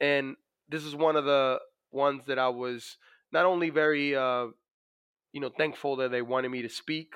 and 0.00 0.36
this 0.68 0.84
is 0.84 0.94
one 0.94 1.16
of 1.16 1.24
the 1.24 1.60
ones 1.90 2.26
that 2.26 2.38
I 2.38 2.48
was 2.50 2.98
not 3.32 3.46
only 3.46 3.70
very, 3.70 4.14
uh, 4.14 4.48
you 5.32 5.40
know, 5.40 5.50
thankful 5.50 5.96
that 5.96 6.10
they 6.10 6.22
wanted 6.22 6.50
me 6.50 6.62
to 6.62 6.68
speak, 6.68 7.14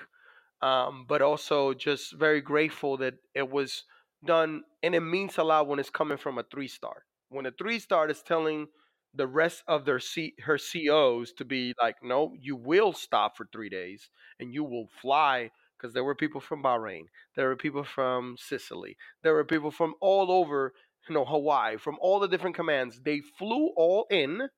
um, 0.62 1.06
but 1.08 1.22
also 1.22 1.74
just 1.74 2.14
very 2.14 2.40
grateful 2.40 2.96
that 2.98 3.14
it 3.34 3.50
was 3.50 3.84
done, 4.24 4.62
and 4.82 4.94
it 4.94 5.00
means 5.00 5.38
a 5.38 5.44
lot 5.44 5.66
when 5.68 5.78
it's 5.78 5.90
coming 5.90 6.18
from 6.18 6.38
a 6.38 6.44
three 6.44 6.68
star. 6.68 7.04
When 7.28 7.46
a 7.46 7.50
three 7.52 7.78
star 7.78 8.08
is 8.08 8.22
telling 8.22 8.66
the 9.14 9.26
rest 9.26 9.62
of 9.68 9.84
their 9.84 10.00
C- 10.00 10.34
her 10.40 10.58
COs 10.58 11.32
to 11.34 11.44
be 11.44 11.74
like, 11.80 11.96
no, 12.02 12.34
you 12.38 12.56
will 12.56 12.92
stop 12.92 13.36
for 13.36 13.46
three 13.52 13.68
days 13.68 14.08
and 14.40 14.52
you 14.54 14.64
will 14.64 14.88
fly 15.00 15.50
because 15.76 15.92
there 15.94 16.04
were 16.04 16.14
people 16.14 16.40
from 16.40 16.62
Bahrain, 16.62 17.04
there 17.36 17.48
were 17.48 17.56
people 17.56 17.84
from 17.84 18.36
Sicily, 18.38 18.96
there 19.22 19.34
were 19.34 19.44
people 19.44 19.70
from 19.70 19.94
all 20.00 20.30
over, 20.30 20.72
you 21.08 21.14
know, 21.14 21.24
Hawaii, 21.24 21.76
from 21.76 21.96
all 22.00 22.20
the 22.20 22.28
different 22.28 22.56
commands. 22.56 23.00
They 23.04 23.20
flew 23.38 23.70
all 23.76 24.06
in 24.10 24.48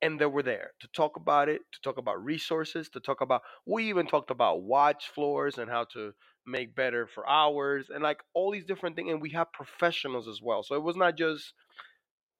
and 0.00 0.18
they 0.20 0.26
were 0.26 0.42
there 0.42 0.72
to 0.80 0.88
talk 0.88 1.16
about 1.16 1.48
it, 1.48 1.60
to 1.72 1.80
talk 1.80 1.96
about 1.96 2.22
resources, 2.24 2.88
to 2.90 3.00
talk 3.00 3.20
about 3.20 3.42
we 3.66 3.88
even 3.88 4.06
talked 4.06 4.30
about 4.30 4.62
watch 4.62 5.08
floors 5.08 5.58
and 5.58 5.70
how 5.70 5.84
to 5.92 6.12
make 6.46 6.74
better 6.74 7.06
for 7.06 7.28
hours 7.28 7.86
and 7.92 8.02
like 8.02 8.20
all 8.34 8.50
these 8.50 8.64
different 8.64 8.96
things 8.96 9.10
and 9.10 9.22
we 9.22 9.30
have 9.30 9.52
professionals 9.52 10.28
as 10.28 10.40
well. 10.42 10.62
So 10.62 10.74
it 10.74 10.82
was 10.82 10.96
not 10.96 11.16
just 11.16 11.54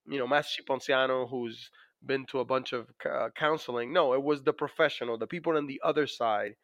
you 0.07 0.19
know, 0.19 0.27
Master 0.27 0.63
Ponciano 0.63 1.29
who's 1.29 1.71
been 2.05 2.27
to 2.27 2.41
a 2.41 2.45
bunch 2.45 2.73
of 2.73 2.89
uh, 3.09 3.29
counseling. 3.37 3.93
No, 3.93 4.15
it 4.15 4.23
was 4.23 4.43
the 4.43 4.53
professional, 4.53 5.19
the 5.19 5.27
people 5.27 5.57
on 5.57 5.67
the 5.67 5.81
other 5.85 6.07
side 6.07 6.57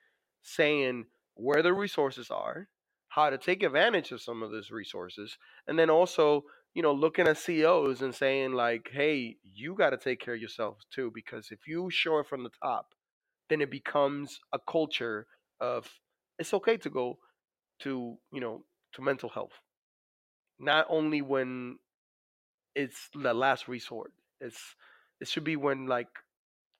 saying 0.42 1.06
where 1.34 1.62
the 1.62 1.72
resources 1.72 2.30
are, 2.30 2.68
how 3.08 3.30
to 3.30 3.38
take 3.38 3.62
advantage 3.62 4.10
of 4.12 4.20
some 4.20 4.42
of 4.42 4.50
those 4.50 4.70
resources, 4.70 5.38
and 5.68 5.78
then 5.78 5.90
also, 5.90 6.42
you 6.74 6.82
know, 6.82 6.92
looking 6.92 7.28
at 7.28 7.38
CEOs 7.38 8.02
and 8.02 8.14
saying 8.14 8.52
like, 8.52 8.90
hey, 8.92 9.36
you 9.54 9.74
got 9.74 9.90
to 9.90 9.96
take 9.96 10.20
care 10.20 10.34
of 10.34 10.40
yourselves 10.40 10.84
too, 10.92 11.10
because 11.14 11.48
if 11.50 11.60
you 11.66 11.88
show 11.90 12.18
it 12.18 12.26
from 12.26 12.42
the 12.42 12.50
top, 12.62 12.94
then 13.48 13.60
it 13.60 13.70
becomes 13.70 14.40
a 14.52 14.58
culture 14.58 15.26
of 15.60 15.88
it's 16.38 16.54
okay 16.54 16.76
to 16.76 16.90
go 16.90 17.18
to, 17.80 18.18
you 18.32 18.40
know, 18.40 18.64
to 18.94 19.02
mental 19.02 19.28
health. 19.28 19.52
Not 20.60 20.86
only 20.88 21.20
when 21.22 21.78
it's 22.74 23.08
the 23.14 23.34
last 23.34 23.68
resort. 23.68 24.12
It's 24.40 24.76
it 25.20 25.28
should 25.28 25.44
be 25.44 25.56
when 25.56 25.86
like 25.86 26.08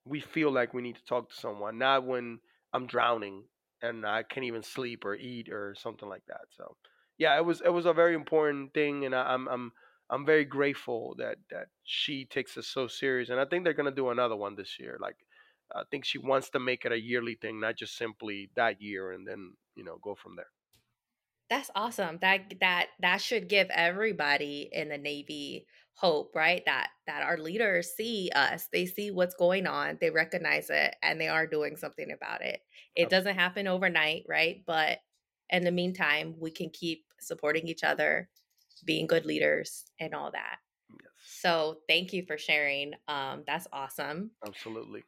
we 0.04 0.20
feel 0.20 0.50
like 0.52 0.74
we 0.74 0.82
need 0.82 0.96
to 0.96 1.04
talk 1.04 1.30
to 1.30 1.36
someone, 1.36 1.78
not 1.78 2.04
when 2.06 2.40
I'm 2.72 2.86
drowning 2.86 3.44
and 3.82 4.06
I 4.06 4.22
can't 4.22 4.46
even 4.46 4.62
sleep 4.62 5.04
or 5.04 5.14
eat 5.16 5.48
or 5.50 5.74
something 5.76 6.08
like 6.08 6.24
that. 6.28 6.46
So 6.56 6.76
yeah, 7.18 7.36
it 7.36 7.44
was 7.44 7.60
it 7.60 7.70
was 7.72 7.86
a 7.86 7.92
very 7.92 8.14
important 8.14 8.74
thing, 8.74 9.04
and 9.06 9.14
I, 9.14 9.34
I'm 9.34 9.48
I'm 9.48 9.72
I'm 10.10 10.26
very 10.26 10.44
grateful 10.44 11.14
that 11.18 11.38
that 11.50 11.68
she 11.84 12.24
takes 12.26 12.56
it 12.56 12.64
so 12.64 12.86
serious, 12.88 13.28
and 13.30 13.40
I 13.40 13.44
think 13.44 13.64
they're 13.64 13.74
gonna 13.74 13.90
do 13.90 14.10
another 14.10 14.36
one 14.36 14.56
this 14.56 14.78
year. 14.78 14.98
Like 15.00 15.16
I 15.74 15.82
think 15.90 16.04
she 16.04 16.18
wants 16.18 16.50
to 16.50 16.60
make 16.60 16.84
it 16.84 16.92
a 16.92 17.00
yearly 17.00 17.34
thing, 17.34 17.60
not 17.60 17.76
just 17.76 17.96
simply 17.96 18.50
that 18.56 18.80
year 18.80 19.12
and 19.12 19.26
then 19.26 19.54
you 19.76 19.84
know 19.84 19.98
go 20.02 20.14
from 20.14 20.36
there. 20.36 20.50
That's 21.50 21.70
awesome. 21.74 22.18
That 22.20 22.54
that 22.60 22.88
that 23.00 23.20
should 23.22 23.48
give 23.48 23.68
everybody 23.70 24.68
in 24.70 24.88
the 24.88 24.98
Navy 24.98 25.66
hope, 25.94 26.32
right? 26.34 26.62
That 26.66 26.90
that 27.06 27.22
our 27.22 27.38
leaders 27.38 27.92
see 27.96 28.30
us. 28.34 28.68
They 28.72 28.86
see 28.86 29.10
what's 29.10 29.34
going 29.34 29.66
on. 29.66 29.98
They 30.00 30.10
recognize 30.10 30.68
it 30.70 30.94
and 31.02 31.20
they 31.20 31.28
are 31.28 31.46
doing 31.46 31.76
something 31.76 32.10
about 32.12 32.42
it. 32.42 32.60
It 32.94 33.08
doesn't 33.08 33.34
happen 33.34 33.66
overnight, 33.66 34.24
right? 34.28 34.62
But 34.66 34.98
in 35.50 35.64
the 35.64 35.72
meantime, 35.72 36.34
we 36.38 36.50
can 36.50 36.68
keep 36.70 37.04
supporting 37.20 37.66
each 37.66 37.82
other, 37.82 38.28
being 38.84 39.06
good 39.06 39.24
leaders 39.24 39.84
and 39.98 40.14
all 40.14 40.30
that. 40.32 40.58
Yes. 40.90 41.10
So, 41.40 41.78
thank 41.88 42.12
you 42.12 42.24
for 42.26 42.36
sharing. 42.36 42.92
Um 43.08 43.44
that's 43.46 43.66
awesome. 43.72 44.32
Absolutely 44.46 45.04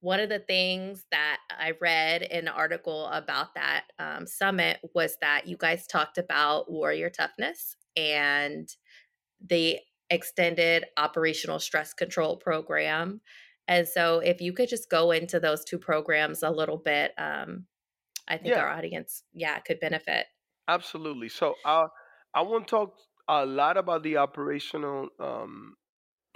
one 0.00 0.20
of 0.20 0.28
the 0.28 0.38
things 0.38 1.04
that 1.10 1.38
I 1.50 1.72
read 1.80 2.22
in 2.22 2.46
an 2.46 2.48
article 2.48 3.06
about 3.06 3.54
that 3.54 3.84
um, 3.98 4.26
summit 4.26 4.78
was 4.94 5.16
that 5.20 5.48
you 5.48 5.56
guys 5.56 5.86
talked 5.86 6.18
about 6.18 6.70
warrior 6.70 7.10
toughness 7.10 7.74
and 7.96 8.68
the 9.44 9.78
extended 10.10 10.84
operational 10.96 11.58
stress 11.58 11.92
control 11.92 12.36
program. 12.36 13.20
And 13.66 13.86
so, 13.86 14.20
if 14.20 14.40
you 14.40 14.52
could 14.52 14.68
just 14.68 14.88
go 14.88 15.10
into 15.10 15.40
those 15.40 15.64
two 15.64 15.78
programs 15.78 16.42
a 16.42 16.50
little 16.50 16.78
bit, 16.78 17.12
um, 17.18 17.66
I 18.26 18.38
think 18.38 18.54
yeah. 18.54 18.60
our 18.60 18.68
audience, 18.68 19.24
yeah, 19.34 19.58
could 19.58 19.78
benefit. 19.80 20.26
Absolutely. 20.68 21.28
So, 21.28 21.54
uh, 21.64 21.88
I 22.34 22.42
want 22.42 22.66
to 22.66 22.70
talk 22.70 22.94
a 23.28 23.44
lot 23.44 23.76
about 23.76 24.02
the 24.02 24.16
operational 24.16 25.08
um, 25.20 25.74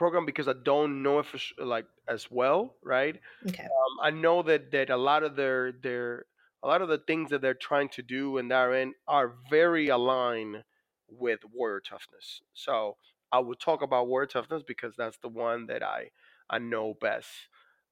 program 0.03 0.27
because 0.27 0.49
I 0.49 0.55
don't 0.65 1.05
know 1.05 1.21
if 1.21 1.29
like 1.59 1.87
as 2.09 2.29
well, 2.29 2.75
right? 2.83 3.21
Okay. 3.47 3.63
Um, 3.63 3.95
I 4.03 4.11
know 4.11 4.43
that 4.43 4.73
that 4.73 4.91
a 4.91 4.97
lot 4.97 5.23
of 5.23 5.37
their 5.37 5.71
their 5.71 6.27
a 6.65 6.67
lot 6.67 6.83
of 6.83 6.89
the 6.89 6.99
things 6.99 7.31
that 7.31 7.41
they're 7.41 7.55
trying 7.71 7.89
to 7.91 8.03
do 8.03 8.39
and 8.39 8.51
they're 8.51 8.75
in 8.75 8.95
are 9.07 9.35
very 9.49 9.89
aligned 9.91 10.65
with 11.09 11.39
warrior 11.55 11.81
toughness. 11.81 12.41
So 12.53 12.97
I 13.31 13.39
will 13.39 13.55
talk 13.55 13.81
about 13.83 14.09
warrior 14.09 14.27
toughness 14.27 14.65
because 14.67 14.95
that's 14.97 15.19
the 15.19 15.29
one 15.29 15.67
that 15.67 15.85
I 15.85 16.11
I 16.51 16.59
know 16.59 16.95
best. 17.01 17.31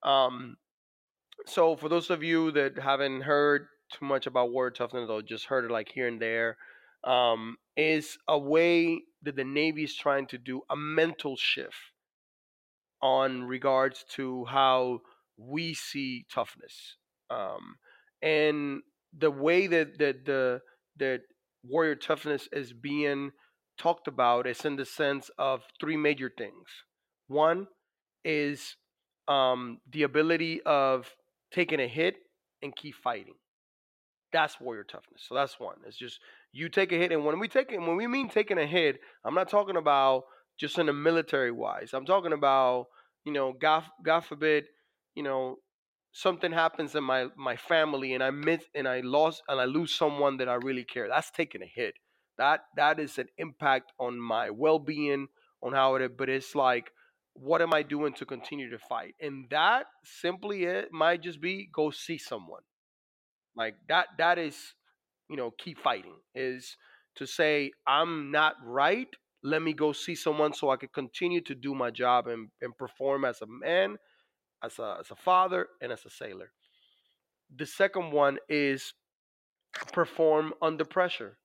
Um, 0.02 0.56
so 1.46 1.76
for 1.76 1.88
those 1.88 2.10
of 2.10 2.24
you 2.24 2.50
that 2.52 2.76
haven't 2.76 3.20
heard 3.20 3.68
too 3.92 4.04
much 4.04 4.26
about 4.26 4.50
warrior 4.50 4.72
toughness 4.72 5.08
or 5.08 5.22
just 5.22 5.46
heard 5.46 5.64
it 5.64 5.70
like 5.70 5.88
here 5.88 6.08
and 6.08 6.20
there, 6.20 6.56
um, 7.04 7.56
is 7.76 8.18
a 8.26 8.38
way 8.38 9.02
that 9.22 9.36
the 9.36 9.44
Navy 9.44 9.84
is 9.84 9.94
trying 9.94 10.26
to 10.26 10.38
do 10.38 10.62
a 10.68 10.76
mental 10.76 11.36
shift 11.36 11.89
on 13.02 13.44
regards 13.44 14.04
to 14.16 14.44
how 14.46 15.00
we 15.36 15.74
see 15.74 16.26
toughness. 16.32 16.96
Um, 17.30 17.76
and 18.22 18.82
the 19.16 19.30
way 19.30 19.66
that, 19.66 19.98
that 19.98 20.24
the 20.24 20.60
that 20.98 21.20
warrior 21.64 21.94
toughness 21.94 22.48
is 22.52 22.72
being 22.72 23.30
talked 23.78 24.06
about 24.06 24.46
is 24.46 24.64
in 24.64 24.76
the 24.76 24.84
sense 24.84 25.30
of 25.38 25.62
three 25.80 25.96
major 25.96 26.30
things. 26.36 26.68
One 27.28 27.68
is 28.24 28.76
um, 29.28 29.78
the 29.90 30.02
ability 30.02 30.60
of 30.66 31.08
taking 31.52 31.80
a 31.80 31.88
hit 31.88 32.16
and 32.62 32.76
keep 32.76 32.94
fighting. 32.94 33.34
That's 34.32 34.60
warrior 34.60 34.84
toughness. 34.84 35.24
So 35.26 35.34
that's 35.34 35.58
one. 35.58 35.76
It's 35.86 35.96
just 35.96 36.20
you 36.52 36.68
take 36.68 36.92
a 36.92 36.96
hit, 36.96 37.12
and 37.12 37.24
when 37.24 37.38
we 37.38 37.48
take 37.48 37.72
it, 37.72 37.80
when 37.80 37.96
we 37.96 38.06
mean 38.06 38.28
taking 38.28 38.58
a 38.58 38.66
hit, 38.66 39.00
I'm 39.24 39.34
not 39.34 39.48
talking 39.48 39.76
about 39.76 40.24
just 40.60 40.78
in 40.78 40.88
a 40.88 40.94
military 40.94 41.52
wise. 41.52 41.90
I'm 41.94 42.06
talking 42.06 42.32
about, 42.34 42.86
you 43.24 43.32
know, 43.32 43.54
God, 43.54 43.84
God 44.04 44.20
forbid, 44.20 44.66
you 45.16 45.22
know, 45.24 45.56
something 46.12 46.52
happens 46.52 46.94
in 46.94 47.04
my 47.04 47.28
my 47.36 47.56
family 47.56 48.14
and 48.14 48.22
I 48.22 48.30
miss 48.30 48.64
and 48.74 48.88
I 48.88 49.00
lost 49.00 49.42
and 49.48 49.60
I 49.60 49.64
lose 49.66 49.94
someone 49.94 50.38
that 50.38 50.48
I 50.48 50.54
really 50.54 50.84
care. 50.84 51.08
That's 51.08 51.30
taking 51.30 51.62
a 51.62 51.66
hit. 51.66 51.94
that 52.38 52.60
that 52.76 52.98
is 53.00 53.18
an 53.18 53.28
impact 53.38 53.92
on 53.98 54.20
my 54.20 54.50
well-being 54.50 55.28
on 55.62 55.72
how 55.72 55.96
it 55.96 56.16
but 56.18 56.28
it's 56.28 56.54
like 56.54 56.90
what 57.34 57.62
am 57.62 57.74
i 57.74 57.82
doing 57.82 58.12
to 58.14 58.26
continue 58.26 58.70
to 58.70 58.78
fight 58.78 59.14
and 59.20 59.46
that 59.50 59.86
simply 60.04 60.64
it 60.64 60.88
might 60.92 61.22
just 61.22 61.40
be 61.40 61.68
go 61.72 61.90
see 61.90 62.18
someone 62.18 62.62
like 63.56 63.74
that 63.88 64.06
that 64.18 64.38
is 64.38 64.74
you 65.28 65.36
know 65.36 65.50
keep 65.58 65.78
fighting 65.78 66.16
is 66.34 66.76
to 67.16 67.26
say 67.26 67.70
i'm 67.86 68.30
not 68.30 68.54
right 68.64 69.08
let 69.42 69.62
me 69.62 69.72
go 69.72 69.92
see 69.92 70.14
someone 70.14 70.52
so 70.52 70.70
i 70.70 70.76
could 70.76 70.92
continue 70.92 71.40
to 71.40 71.54
do 71.54 71.74
my 71.74 71.90
job 71.90 72.26
and, 72.26 72.48
and 72.60 72.76
perform 72.76 73.24
as 73.24 73.40
a 73.42 73.46
man 73.46 73.96
as 74.62 74.78
a, 74.78 74.98
as 75.00 75.10
a 75.10 75.16
father 75.16 75.68
and 75.80 75.90
as 75.90 76.04
a 76.04 76.10
sailor. 76.10 76.52
The 77.56 77.66
second 77.66 78.12
one 78.12 78.38
is 78.48 78.92
perform 79.92 80.52
under 80.60 80.84
pressure 80.84 81.38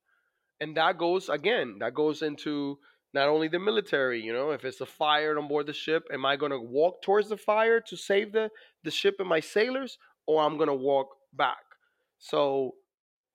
and 0.60 0.76
that 0.76 0.98
goes 0.98 1.30
again 1.30 1.78
that 1.80 1.94
goes 1.94 2.24
into 2.24 2.80
not 3.14 3.30
only 3.30 3.48
the 3.48 3.60
military 3.60 4.20
you 4.20 4.34
know 4.34 4.50
if 4.50 4.66
it's 4.66 4.82
a 4.82 4.86
fire 4.86 5.38
on 5.38 5.48
board 5.48 5.68
the 5.68 5.74
ship 5.74 6.04
am 6.12 6.26
i 6.26 6.36
going 6.36 6.52
to 6.52 6.60
walk 6.60 7.04
towards 7.04 7.30
the 7.30 7.38
fire 7.38 7.80
to 7.80 7.96
save 7.96 8.32
the 8.32 8.50
the 8.84 8.90
ship 8.90 9.16
and 9.20 9.30
my 9.30 9.40
sailors 9.40 10.00
or 10.26 10.42
i'm 10.44 10.58
going 10.58 10.68
to 10.70 10.74
walk 10.74 11.10
back? 11.34 11.58
So 12.18 12.72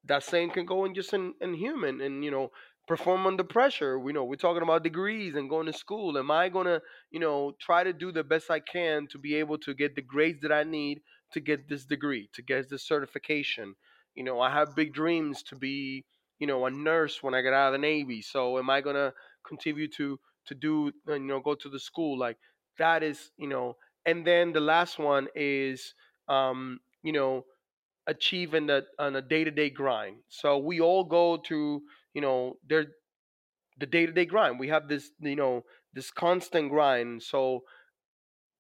that 0.04 0.24
same 0.24 0.50
can 0.50 0.66
go 0.66 0.84
in 0.84 0.94
just 0.94 1.12
in, 1.12 1.34
in 1.40 1.54
human 1.54 2.00
and 2.00 2.24
you 2.24 2.30
know 2.30 2.50
perform 2.90 3.24
under 3.24 3.44
pressure 3.44 4.00
we 4.00 4.12
know 4.12 4.24
we're 4.24 4.34
talking 4.34 4.64
about 4.64 4.82
degrees 4.82 5.36
and 5.36 5.48
going 5.48 5.66
to 5.66 5.72
school. 5.72 6.18
Am 6.18 6.28
i 6.32 6.48
to 6.48 6.82
you 7.12 7.20
know 7.20 7.52
try 7.60 7.84
to 7.84 7.92
do 7.92 8.10
the 8.10 8.24
best 8.24 8.50
i 8.50 8.58
can 8.58 9.06
to 9.12 9.18
be 9.18 9.36
able 9.36 9.58
to 9.58 9.72
get 9.74 9.94
the 9.94 10.02
grades 10.02 10.40
that 10.42 10.50
i 10.50 10.64
need 10.64 11.00
to 11.32 11.38
get 11.40 11.68
this 11.68 11.84
degree 11.84 12.28
to 12.34 12.42
get 12.42 12.68
this 12.68 12.82
certification? 12.82 13.76
You 14.16 14.24
know 14.24 14.40
i 14.40 14.50
have 14.50 14.74
big 14.74 14.92
dreams 14.92 15.44
to 15.44 15.54
be 15.54 16.04
you 16.40 16.48
know 16.48 16.66
a 16.66 16.70
nurse 16.70 17.22
when 17.22 17.32
i 17.32 17.42
get 17.42 17.52
out 17.52 17.68
of 17.68 17.74
the 17.74 17.78
navy 17.92 18.22
so 18.22 18.58
am 18.58 18.68
i 18.70 18.80
to 18.96 19.14
continue 19.46 19.86
to 19.98 20.18
to 20.46 20.54
do 20.56 20.90
uh, 21.08 21.12
you 21.14 21.20
know 21.20 21.40
go 21.40 21.54
to 21.54 21.68
the 21.68 21.78
school? 21.78 22.18
Like 22.18 22.38
that 22.78 23.04
is 23.04 23.30
you 23.36 23.46
know 23.48 23.76
and 24.04 24.26
then 24.26 24.52
the 24.52 24.60
last 24.74 24.98
one 24.98 25.28
is 25.36 25.94
um 26.28 26.80
you 27.04 27.12
know 27.12 27.44
achieving 28.06 28.66
that 28.66 28.86
on 28.98 29.14
a 29.16 29.22
day-to-day 29.22 29.70
grind. 29.70 30.16
So 30.28 30.58
we 30.58 30.80
all 30.80 31.04
go 31.04 31.36
to 31.48 31.82
you 32.14 32.20
know 32.20 32.56
there 32.66 32.86
the 33.78 33.86
day-to-day 33.86 34.26
grind. 34.26 34.60
We 34.60 34.68
have 34.68 34.88
this 34.88 35.10
you 35.20 35.36
know 35.36 35.64
this 35.92 36.10
constant 36.10 36.70
grind 36.70 37.22
so 37.22 37.62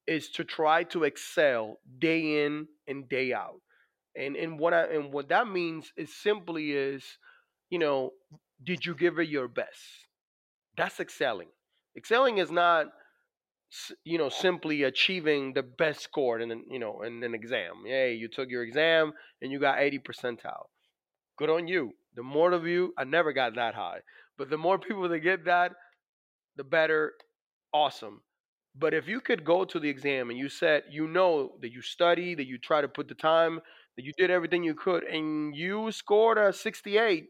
is 0.06 0.28
to 0.30 0.42
try 0.42 0.82
to 0.82 1.04
excel 1.04 1.78
day 1.98 2.44
in 2.44 2.66
and 2.88 3.08
day 3.08 3.32
out. 3.32 3.60
And 4.16 4.34
and 4.34 4.58
what 4.58 4.74
I 4.74 4.84
and 4.86 5.12
what 5.12 5.28
that 5.28 5.46
means 5.46 5.92
is 5.96 6.14
simply 6.14 6.72
is 6.72 7.04
you 7.68 7.78
know 7.78 8.12
did 8.62 8.84
you 8.84 8.94
give 8.94 9.18
it 9.18 9.28
your 9.28 9.48
best? 9.48 10.08
That's 10.76 11.00
excelling. 11.00 11.48
Excelling 11.96 12.38
is 12.38 12.50
not 12.50 12.86
you 14.04 14.18
know 14.18 14.28
simply 14.28 14.82
achieving 14.82 15.52
the 15.52 15.62
best 15.62 16.00
score 16.00 16.40
in 16.40 16.50
an, 16.50 16.64
you 16.68 16.78
know 16.78 17.02
in 17.02 17.22
an 17.22 17.34
exam. 17.34 17.84
Hey 17.86 18.14
you 18.14 18.28
took 18.28 18.48
your 18.50 18.64
exam 18.64 19.12
and 19.40 19.52
you 19.52 19.60
got 19.60 19.78
80 19.78 20.00
percentile. 20.00 20.66
Good 21.36 21.50
on 21.50 21.68
you 21.68 21.92
the 22.16 22.22
more 22.22 22.52
of 22.52 22.66
you 22.66 22.92
i 22.98 23.04
never 23.04 23.32
got 23.32 23.54
that 23.54 23.74
high 23.74 24.00
but 24.38 24.50
the 24.50 24.58
more 24.58 24.78
people 24.88 25.08
that 25.08 25.20
get 25.20 25.44
that 25.44 25.72
the 26.56 26.64
better 26.64 27.14
awesome. 27.72 28.20
But 28.78 28.94
if 28.94 29.08
you 29.08 29.20
could 29.20 29.44
go 29.44 29.64
to 29.64 29.80
the 29.80 29.88
exam 29.88 30.30
and 30.30 30.38
you 30.38 30.48
said 30.48 30.84
you 30.90 31.08
know 31.08 31.52
that 31.60 31.72
you 31.72 31.82
study 31.82 32.34
that 32.34 32.46
you 32.46 32.58
try 32.58 32.80
to 32.80 32.88
put 32.88 33.08
the 33.08 33.14
time 33.14 33.60
that 33.96 34.04
you 34.04 34.12
did 34.16 34.30
everything 34.30 34.62
you 34.62 34.74
could 34.74 35.04
and 35.04 35.54
you 35.56 35.90
scored 35.90 36.38
a 36.38 36.52
68 36.52 37.28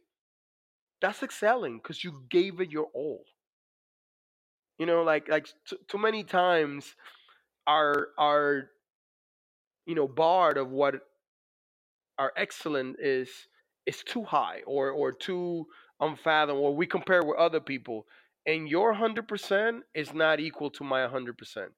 that's 1.00 1.22
excelling 1.22 1.78
because 1.78 2.04
you 2.04 2.24
gave 2.30 2.60
it 2.60 2.70
your 2.70 2.88
all. 2.94 3.24
You 4.78 4.86
know, 4.86 5.02
like 5.02 5.28
like 5.28 5.46
t- 5.68 5.76
too 5.88 5.98
many 5.98 6.24
times 6.24 6.94
our 7.66 8.08
our 8.18 8.70
you 9.86 9.94
know 9.94 10.08
barred 10.08 10.58
of 10.58 10.70
what 10.70 10.96
our 12.18 12.32
excellent 12.36 12.96
is 13.00 13.30
is 13.90 14.02
too 14.02 14.24
high 14.24 14.60
or 14.66 14.90
or 14.90 15.12
too 15.12 15.66
unfathomable. 16.00 16.64
Or 16.66 16.76
we 16.76 16.86
compare 16.86 17.22
with 17.24 17.38
other 17.38 17.60
people, 17.60 18.06
and 18.46 18.68
your 18.68 18.94
hundred 18.94 19.26
percent 19.28 19.84
is 19.94 20.14
not 20.14 20.40
equal 20.40 20.70
to 20.72 20.84
my 20.84 21.06
hundred 21.08 21.36
percent. 21.38 21.72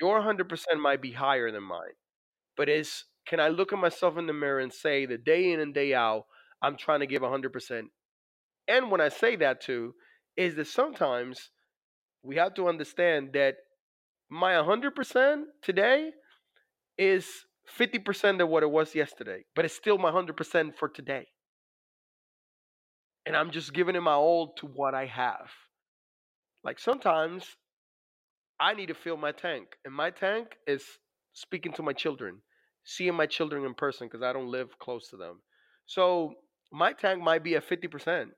Your 0.00 0.22
hundred 0.22 0.48
percent 0.48 0.80
might 0.80 1.02
be 1.02 1.12
higher 1.12 1.50
than 1.50 1.62
mine, 1.62 1.96
but 2.56 2.68
is 2.68 3.04
can 3.26 3.40
I 3.40 3.48
look 3.48 3.72
at 3.72 3.78
myself 3.78 4.16
in 4.18 4.26
the 4.26 4.32
mirror 4.32 4.60
and 4.60 4.72
say 4.72 5.06
that 5.06 5.24
day 5.24 5.52
in 5.52 5.60
and 5.60 5.74
day 5.74 5.94
out 5.94 6.26
I'm 6.62 6.76
trying 6.76 7.00
to 7.00 7.06
give 7.06 7.22
hundred 7.22 7.52
percent? 7.52 7.86
And 8.68 8.90
when 8.90 9.00
I 9.00 9.08
say 9.08 9.36
that 9.36 9.60
too, 9.60 9.94
is 10.36 10.56
that 10.56 10.66
sometimes 10.66 11.50
we 12.22 12.36
have 12.36 12.54
to 12.54 12.68
understand 12.68 13.30
that 13.34 13.56
my 14.28 14.52
100% 14.54 15.42
today 15.62 16.10
is 16.98 17.26
50% 17.78 18.42
of 18.42 18.48
what 18.48 18.62
it 18.62 18.70
was 18.70 18.94
yesterday, 18.94 19.44
but 19.54 19.64
it's 19.64 19.74
still 19.74 19.98
my 19.98 20.10
100% 20.10 20.76
for 20.76 20.88
today. 20.88 21.26
And 23.26 23.36
I'm 23.36 23.50
just 23.50 23.72
giving 23.72 23.96
it 23.96 24.00
my 24.00 24.14
all 24.14 24.54
to 24.58 24.66
what 24.66 24.94
I 24.94 25.06
have. 25.06 25.50
Like 26.64 26.78
sometimes 26.78 27.44
I 28.60 28.74
need 28.74 28.86
to 28.86 28.94
fill 28.94 29.16
my 29.16 29.32
tank, 29.32 29.66
and 29.84 29.92
my 29.92 30.10
tank 30.10 30.56
is 30.66 30.84
speaking 31.32 31.72
to 31.74 31.82
my 31.82 31.92
children, 31.92 32.38
seeing 32.84 33.14
my 33.14 33.26
children 33.26 33.64
in 33.64 33.74
person 33.74 34.06
because 34.06 34.22
I 34.22 34.32
don't 34.32 34.50
live 34.50 34.78
close 34.78 35.08
to 35.10 35.16
them. 35.16 35.40
So 35.86 36.34
my 36.72 36.92
tank 36.92 37.22
might 37.22 37.44
be 37.44 37.56
at 37.56 37.68
50% 37.68 38.28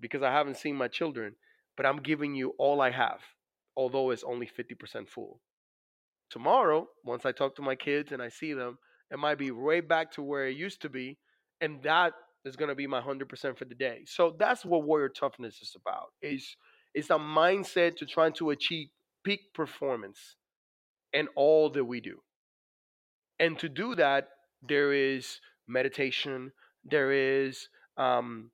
because 0.00 0.22
I 0.22 0.32
haven't 0.32 0.56
seen 0.56 0.74
my 0.74 0.88
children 0.88 1.36
but 1.76 1.86
I'm 1.86 1.98
giving 1.98 2.34
you 2.34 2.54
all 2.58 2.80
I 2.80 2.90
have, 2.90 3.20
although 3.76 4.10
it's 4.10 4.24
only 4.24 4.46
50% 4.46 5.08
full. 5.08 5.40
Tomorrow, 6.30 6.88
once 7.04 7.26
I 7.26 7.32
talk 7.32 7.56
to 7.56 7.62
my 7.62 7.74
kids 7.74 8.12
and 8.12 8.22
I 8.22 8.28
see 8.28 8.52
them, 8.52 8.78
it 9.10 9.18
might 9.18 9.38
be 9.38 9.50
way 9.50 9.80
back 9.80 10.12
to 10.12 10.22
where 10.22 10.46
it 10.46 10.56
used 10.56 10.82
to 10.82 10.88
be, 10.88 11.18
and 11.60 11.82
that 11.82 12.12
is 12.44 12.56
going 12.56 12.68
to 12.68 12.74
be 12.74 12.86
my 12.86 13.00
100% 13.00 13.58
for 13.58 13.64
the 13.64 13.74
day. 13.74 14.02
So 14.06 14.34
that's 14.38 14.64
what 14.64 14.84
warrior 14.84 15.08
toughness 15.08 15.60
is 15.62 15.76
about. 15.76 16.12
Is 16.22 16.56
is 16.94 17.10
a 17.10 17.14
mindset 17.14 17.96
to 17.96 18.06
trying 18.06 18.32
to 18.34 18.50
achieve 18.50 18.88
peak 19.24 19.40
performance 19.52 20.36
in 21.12 21.26
all 21.34 21.70
that 21.70 21.84
we 21.84 22.00
do. 22.00 22.20
And 23.40 23.58
to 23.58 23.68
do 23.68 23.96
that, 23.96 24.28
there 24.62 24.92
is 24.92 25.40
meditation, 25.66 26.52
there 26.84 27.10
is 27.10 27.68
um, 27.96 28.50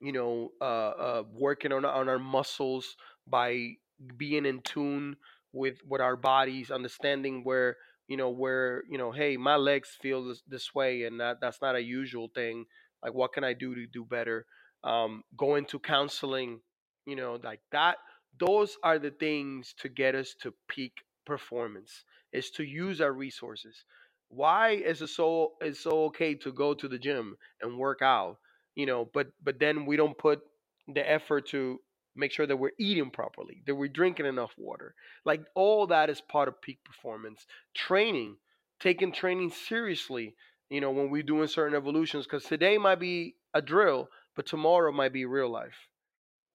you 0.00 0.12
know, 0.12 0.50
uh, 0.60 0.64
uh, 0.64 1.22
working 1.32 1.72
on 1.72 1.84
on 1.84 2.08
our 2.08 2.18
muscles 2.18 2.96
by 3.26 3.70
being 4.16 4.44
in 4.46 4.60
tune 4.60 5.16
with 5.52 5.78
with 5.88 6.00
our 6.00 6.16
bodies, 6.16 6.70
understanding 6.70 7.42
where 7.44 7.76
you 8.08 8.16
know 8.16 8.30
where 8.30 8.82
you 8.90 8.98
know, 8.98 9.12
hey, 9.12 9.36
my 9.36 9.56
legs 9.56 9.96
feel 10.00 10.24
this, 10.24 10.42
this 10.46 10.74
way, 10.74 11.04
and 11.04 11.20
that 11.20 11.38
that's 11.40 11.62
not 11.62 11.76
a 11.76 11.82
usual 11.82 12.30
thing. 12.34 12.66
Like, 13.02 13.14
what 13.14 13.32
can 13.32 13.44
I 13.44 13.52
do 13.52 13.74
to 13.74 13.86
do 13.86 14.04
better? 14.04 14.46
Um, 14.84 15.22
going 15.36 15.66
to 15.66 15.78
counseling, 15.78 16.60
you 17.06 17.16
know, 17.16 17.38
like 17.42 17.60
that. 17.72 17.96
Those 18.38 18.76
are 18.82 18.98
the 18.98 19.10
things 19.10 19.74
to 19.78 19.88
get 19.88 20.14
us 20.14 20.34
to 20.42 20.52
peak 20.68 20.92
performance. 21.24 22.04
Is 22.32 22.50
to 22.50 22.64
use 22.64 23.00
our 23.00 23.12
resources. 23.12 23.84
Why 24.28 24.70
is 24.70 25.00
it 25.00 25.08
so? 25.08 25.52
It's 25.60 25.80
so 25.80 26.04
okay 26.06 26.34
to 26.34 26.52
go 26.52 26.74
to 26.74 26.88
the 26.88 26.98
gym 26.98 27.36
and 27.62 27.78
work 27.78 28.02
out 28.02 28.38
you 28.76 28.86
know 28.86 29.10
but 29.12 29.26
but 29.42 29.58
then 29.58 29.84
we 29.86 29.96
don't 29.96 30.16
put 30.16 30.40
the 30.86 31.10
effort 31.10 31.48
to 31.48 31.80
make 32.14 32.30
sure 32.30 32.46
that 32.46 32.56
we're 32.56 32.70
eating 32.78 33.10
properly 33.10 33.62
that 33.66 33.74
we're 33.74 33.88
drinking 33.88 34.26
enough 34.26 34.52
water 34.56 34.94
like 35.24 35.42
all 35.56 35.88
that 35.88 36.08
is 36.08 36.20
part 36.20 36.46
of 36.46 36.62
peak 36.62 36.78
performance 36.84 37.46
training 37.74 38.36
taking 38.78 39.10
training 39.10 39.50
seriously 39.50 40.36
you 40.70 40.80
know 40.80 40.90
when 40.90 41.10
we're 41.10 41.22
doing 41.22 41.48
certain 41.48 41.76
evolutions 41.76 42.24
because 42.24 42.44
today 42.44 42.78
might 42.78 43.00
be 43.00 43.34
a 43.54 43.62
drill 43.62 44.08
but 44.34 44.46
tomorrow 44.46 44.92
might 44.92 45.12
be 45.12 45.24
real 45.24 45.50
life 45.50 45.88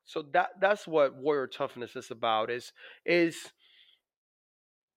so 0.06 0.24
that 0.34 0.50
that's 0.60 0.88
what 0.88 1.16
warrior 1.16 1.48
toughness 1.48 1.96
is 1.96 2.12
about 2.12 2.50
is 2.50 2.74
is 3.06 3.52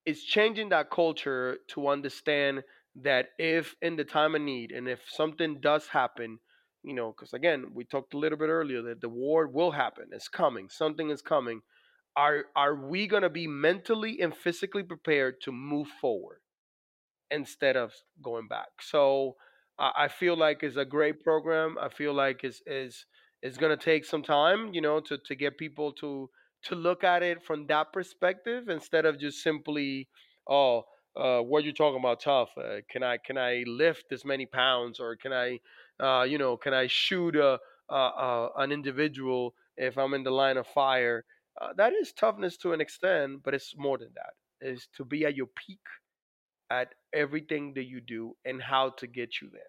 is 0.06 0.22
changing 0.22 0.68
that 0.68 0.90
culture 0.90 1.58
to 1.68 1.88
understand 1.88 2.62
that 2.96 3.30
if 3.38 3.74
in 3.82 3.96
the 3.96 4.04
time 4.04 4.34
of 4.34 4.42
need 4.42 4.70
and 4.70 4.88
if 4.88 5.00
something 5.08 5.58
does 5.60 5.88
happen 5.88 6.38
you 6.84 6.92
know, 6.92 7.12
because 7.12 7.32
again, 7.32 7.68
we 7.72 7.84
talked 7.84 8.14
a 8.14 8.18
little 8.18 8.38
bit 8.38 8.50
earlier 8.50 8.82
that 8.82 9.00
the 9.00 9.08
war 9.08 9.48
will 9.48 9.70
happen. 9.70 10.04
It's 10.12 10.28
coming. 10.28 10.68
Something 10.68 11.10
is 11.10 11.22
coming. 11.22 11.62
Are 12.14 12.44
are 12.54 12.76
we 12.76 13.08
to 13.22 13.30
be 13.30 13.46
mentally 13.46 14.20
and 14.20 14.36
physically 14.36 14.82
prepared 14.82 15.40
to 15.42 15.50
move 15.52 15.88
forward 16.00 16.40
instead 17.30 17.76
of 17.76 17.92
going 18.22 18.48
back? 18.48 18.68
So 18.80 19.36
I 19.78 20.08
feel 20.08 20.36
like 20.36 20.62
it's 20.62 20.76
a 20.76 20.84
great 20.84 21.22
program. 21.22 21.76
I 21.80 21.88
feel 21.88 22.14
like 22.14 22.44
it's 22.44 22.62
is 23.42 23.58
going 23.58 23.76
to 23.76 23.84
take 23.84 24.04
some 24.04 24.22
time, 24.22 24.72
you 24.72 24.80
know, 24.80 25.00
to 25.00 25.18
to 25.18 25.34
get 25.34 25.58
people 25.58 25.92
to 25.92 26.30
to 26.64 26.74
look 26.74 27.04
at 27.04 27.22
it 27.22 27.42
from 27.42 27.66
that 27.66 27.92
perspective 27.92 28.68
instead 28.68 29.04
of 29.04 29.18
just 29.18 29.42
simply, 29.42 30.08
oh, 30.48 30.84
uh, 31.14 31.40
what 31.40 31.64
you 31.64 31.72
talking 31.72 32.00
about 32.00 32.20
tough? 32.20 32.50
Uh, 32.56 32.76
can 32.90 33.02
I 33.02 33.18
can 33.18 33.36
I 33.36 33.64
lift 33.66 34.04
this 34.10 34.24
many 34.24 34.46
pounds 34.46 35.00
or 35.00 35.16
can 35.16 35.32
I 35.32 35.58
uh, 36.00 36.22
you 36.22 36.38
know, 36.38 36.56
can 36.56 36.74
I 36.74 36.86
shoot 36.88 37.36
a, 37.36 37.58
uh, 37.88 37.92
uh, 37.92 38.48
an 38.56 38.72
individual, 38.72 39.54
if 39.76 39.96
I'm 39.98 40.14
in 40.14 40.24
the 40.24 40.30
line 40.30 40.56
of 40.56 40.66
fire, 40.66 41.24
uh, 41.60 41.72
that 41.76 41.92
is 41.92 42.12
toughness 42.12 42.56
to 42.58 42.72
an 42.72 42.80
extent, 42.80 43.42
but 43.44 43.54
it's 43.54 43.74
more 43.76 43.98
than 43.98 44.10
that. 44.14 44.34
Is 44.66 44.88
to 44.96 45.04
be 45.04 45.24
at 45.24 45.36
your 45.36 45.46
peak 45.46 45.80
at 46.70 46.94
everything 47.14 47.74
that 47.74 47.84
you 47.84 48.00
do 48.00 48.36
and 48.44 48.62
how 48.62 48.90
to 48.90 49.06
get 49.06 49.40
you 49.40 49.48
there. 49.52 49.62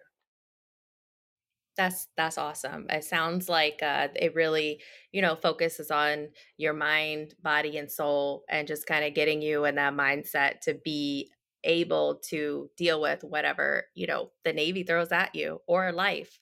That's 1.76 2.08
that's 2.16 2.38
awesome. 2.38 2.86
It 2.88 3.04
sounds 3.04 3.48
like 3.50 3.82
uh, 3.82 4.08
it 4.16 4.34
really, 4.34 4.80
you 5.12 5.20
know, 5.20 5.36
focuses 5.36 5.90
on 5.90 6.28
your 6.56 6.72
mind, 6.72 7.34
body, 7.42 7.76
and 7.76 7.90
soul, 7.90 8.44
and 8.48 8.66
just 8.66 8.86
kind 8.86 9.04
of 9.04 9.14
getting 9.14 9.42
you 9.42 9.66
in 9.66 9.74
that 9.74 9.92
mindset 9.94 10.60
to 10.62 10.74
be 10.82 11.30
able 11.64 12.20
to 12.30 12.70
deal 12.76 13.00
with 13.00 13.22
whatever 13.24 13.84
you 13.94 14.06
know 14.06 14.30
the 14.44 14.52
Navy 14.54 14.84
throws 14.84 15.12
at 15.12 15.34
you 15.34 15.60
or 15.66 15.92
life. 15.92 16.40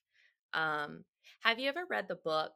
Um, 0.52 1.05
have 1.40 1.59
you 1.59 1.68
ever 1.68 1.84
read 1.90 2.07
the 2.09 2.14
book 2.14 2.52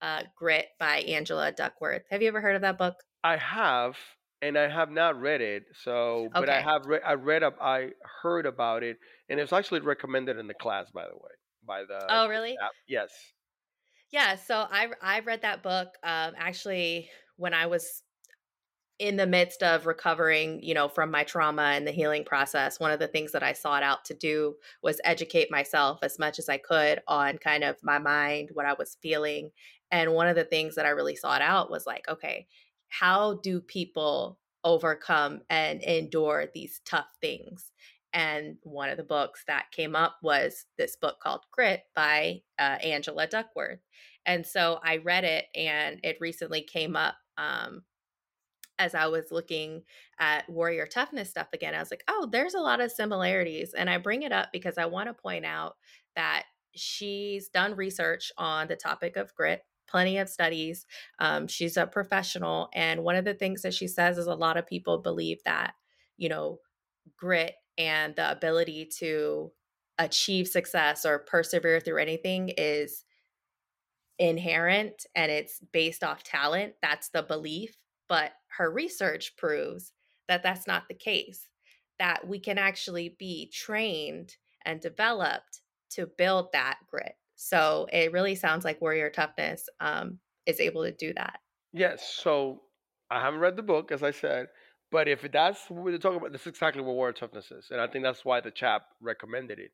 uh, 0.00 0.22
Grit 0.36 0.66
by 0.78 0.98
Angela 0.98 1.52
Duckworth? 1.52 2.02
Have 2.10 2.22
you 2.22 2.28
ever 2.28 2.40
heard 2.40 2.56
of 2.56 2.62
that 2.62 2.78
book? 2.78 2.94
I 3.24 3.36
have, 3.36 3.96
and 4.42 4.56
I 4.56 4.68
have 4.68 4.90
not 4.90 5.20
read 5.20 5.40
it. 5.40 5.64
So, 5.84 6.26
okay. 6.26 6.40
but 6.40 6.48
I 6.48 6.60
have 6.60 6.86
read. 6.86 7.02
I 7.06 7.14
read 7.14 7.42
up. 7.42 7.56
I 7.60 7.90
heard 8.22 8.46
about 8.46 8.82
it, 8.82 8.98
and 9.28 9.38
it's 9.38 9.52
actually 9.52 9.80
recommended 9.80 10.38
in 10.38 10.46
the 10.46 10.54
class, 10.54 10.90
by 10.90 11.04
the 11.04 11.16
way, 11.16 11.30
by 11.66 11.82
the 11.82 12.04
Oh, 12.08 12.28
really? 12.28 12.56
Yes. 12.88 13.10
Yeah. 14.10 14.36
So 14.36 14.66
I 14.70 14.88
I 15.02 15.20
read 15.20 15.42
that 15.42 15.62
book 15.62 15.88
um, 16.02 16.32
actually 16.36 17.10
when 17.36 17.54
I 17.54 17.66
was 17.66 18.02
in 18.98 19.16
the 19.16 19.26
midst 19.26 19.62
of 19.62 19.86
recovering, 19.86 20.62
you 20.62 20.74
know, 20.74 20.86
from 20.86 21.10
my 21.10 21.24
trauma 21.24 21.62
and 21.74 21.86
the 21.86 21.90
healing 21.90 22.22
process, 22.22 22.78
one 22.78 22.90
of 22.90 22.98
the 22.98 23.08
things 23.08 23.32
that 23.32 23.42
I 23.42 23.54
sought 23.54 23.82
out 23.82 24.04
to 24.04 24.14
do 24.14 24.56
was 24.82 25.00
educate 25.04 25.50
myself 25.50 26.00
as 26.02 26.18
much 26.18 26.38
as 26.38 26.50
I 26.50 26.58
could 26.58 27.00
on 27.08 27.38
kind 27.38 27.64
of 27.64 27.76
my 27.82 27.98
mind, 27.98 28.50
what 28.52 28.66
I 28.66 28.74
was 28.74 28.98
feeling. 29.00 29.52
And 29.90 30.12
one 30.12 30.28
of 30.28 30.36
the 30.36 30.44
things 30.44 30.74
that 30.74 30.84
I 30.84 30.90
really 30.90 31.16
sought 31.16 31.40
out 31.40 31.70
was 31.70 31.86
like, 31.86 32.06
okay, 32.08 32.46
how 32.90 33.40
do 33.42 33.60
people 33.60 34.38
overcome 34.62 35.40
and 35.48 35.82
endure 35.82 36.46
these 36.54 36.80
tough 36.84 37.08
things? 37.20 37.72
And 38.12 38.56
one 38.62 38.90
of 38.90 38.96
the 38.96 39.04
books 39.04 39.44
that 39.46 39.70
came 39.72 39.94
up 39.94 40.16
was 40.22 40.66
this 40.76 40.96
book 40.96 41.16
called 41.22 41.44
Grit 41.52 41.82
by 41.94 42.42
uh, 42.58 42.78
Angela 42.82 43.26
Duckworth. 43.26 43.78
And 44.26 44.44
so 44.44 44.80
I 44.84 44.98
read 44.98 45.24
it 45.24 45.46
and 45.54 46.00
it 46.02 46.18
recently 46.20 46.62
came 46.62 46.96
up 46.96 47.14
um, 47.38 47.82
as 48.80 48.94
I 48.94 49.06
was 49.06 49.26
looking 49.30 49.82
at 50.18 50.48
warrior 50.48 50.86
toughness 50.86 51.30
stuff 51.30 51.48
again, 51.52 51.74
I 51.74 51.80
was 51.80 51.90
like, 51.90 52.02
oh, 52.08 52.28
there's 52.32 52.54
a 52.54 52.60
lot 52.60 52.80
of 52.80 52.90
similarities. 52.90 53.74
And 53.74 53.90
I 53.90 53.98
bring 53.98 54.22
it 54.22 54.32
up 54.32 54.48
because 54.52 54.78
I 54.78 54.86
want 54.86 55.08
to 55.08 55.14
point 55.14 55.44
out 55.44 55.76
that 56.16 56.44
she's 56.74 57.48
done 57.48 57.76
research 57.76 58.32
on 58.38 58.68
the 58.68 58.76
topic 58.76 59.16
of 59.16 59.34
grit, 59.34 59.62
plenty 59.90 60.18
of 60.18 60.28
studies. 60.28 60.86
Um, 61.18 61.46
she's 61.46 61.76
a 61.76 61.86
professional. 61.86 62.68
And 62.74 63.02
one 63.02 63.16
of 63.16 63.24
the 63.24 63.34
things 63.34 63.62
that 63.62 63.74
she 63.74 63.88
says 63.88 64.18
is 64.18 64.26
a 64.26 64.34
lot 64.34 64.56
of 64.56 64.66
people 64.66 64.98
believe 64.98 65.42
that, 65.44 65.74
you 66.16 66.28
know, 66.28 66.58
grit 67.16 67.54
and 67.76 68.14
the 68.14 68.30
ability 68.30 68.88
to 68.98 69.50
achieve 69.98 70.48
success 70.48 71.04
or 71.04 71.18
persevere 71.18 71.80
through 71.80 71.98
anything 71.98 72.50
is 72.56 73.04
inherent 74.18 75.06
and 75.14 75.30
it's 75.30 75.60
based 75.72 76.04
off 76.04 76.22
talent. 76.22 76.74
That's 76.82 77.08
the 77.08 77.22
belief. 77.22 77.76
But 78.08 78.32
her 78.58 78.70
research 78.70 79.36
proves 79.36 79.92
that 80.28 80.42
that's 80.42 80.66
not 80.66 80.88
the 80.88 80.94
case, 80.94 81.48
that 81.98 82.26
we 82.26 82.38
can 82.38 82.58
actually 82.58 83.16
be 83.18 83.50
trained 83.52 84.36
and 84.64 84.80
developed 84.80 85.60
to 85.90 86.06
build 86.06 86.52
that 86.52 86.78
grit. 86.88 87.14
So 87.42 87.86
it 87.90 88.12
really 88.12 88.34
sounds 88.34 88.66
like 88.66 88.82
Warrior 88.82 89.08
Toughness 89.08 89.66
um, 89.80 90.18
is 90.44 90.60
able 90.60 90.84
to 90.84 90.92
do 90.92 91.14
that. 91.14 91.40
Yes. 91.72 92.18
So 92.22 92.60
I 93.10 93.22
haven't 93.22 93.40
read 93.40 93.56
the 93.56 93.62
book, 93.62 93.92
as 93.92 94.02
I 94.02 94.10
said, 94.10 94.48
but 94.92 95.08
if 95.08 95.22
that's 95.32 95.58
what 95.70 95.84
we're 95.84 95.96
talking 95.96 96.18
about, 96.18 96.32
that's 96.32 96.46
exactly 96.46 96.82
what 96.82 96.94
warrior 96.94 97.14
toughness 97.14 97.50
is, 97.50 97.68
and 97.70 97.80
I 97.80 97.86
think 97.86 98.04
that's 98.04 98.26
why 98.26 98.42
the 98.42 98.50
chap 98.50 98.82
recommended 99.00 99.58
it 99.58 99.70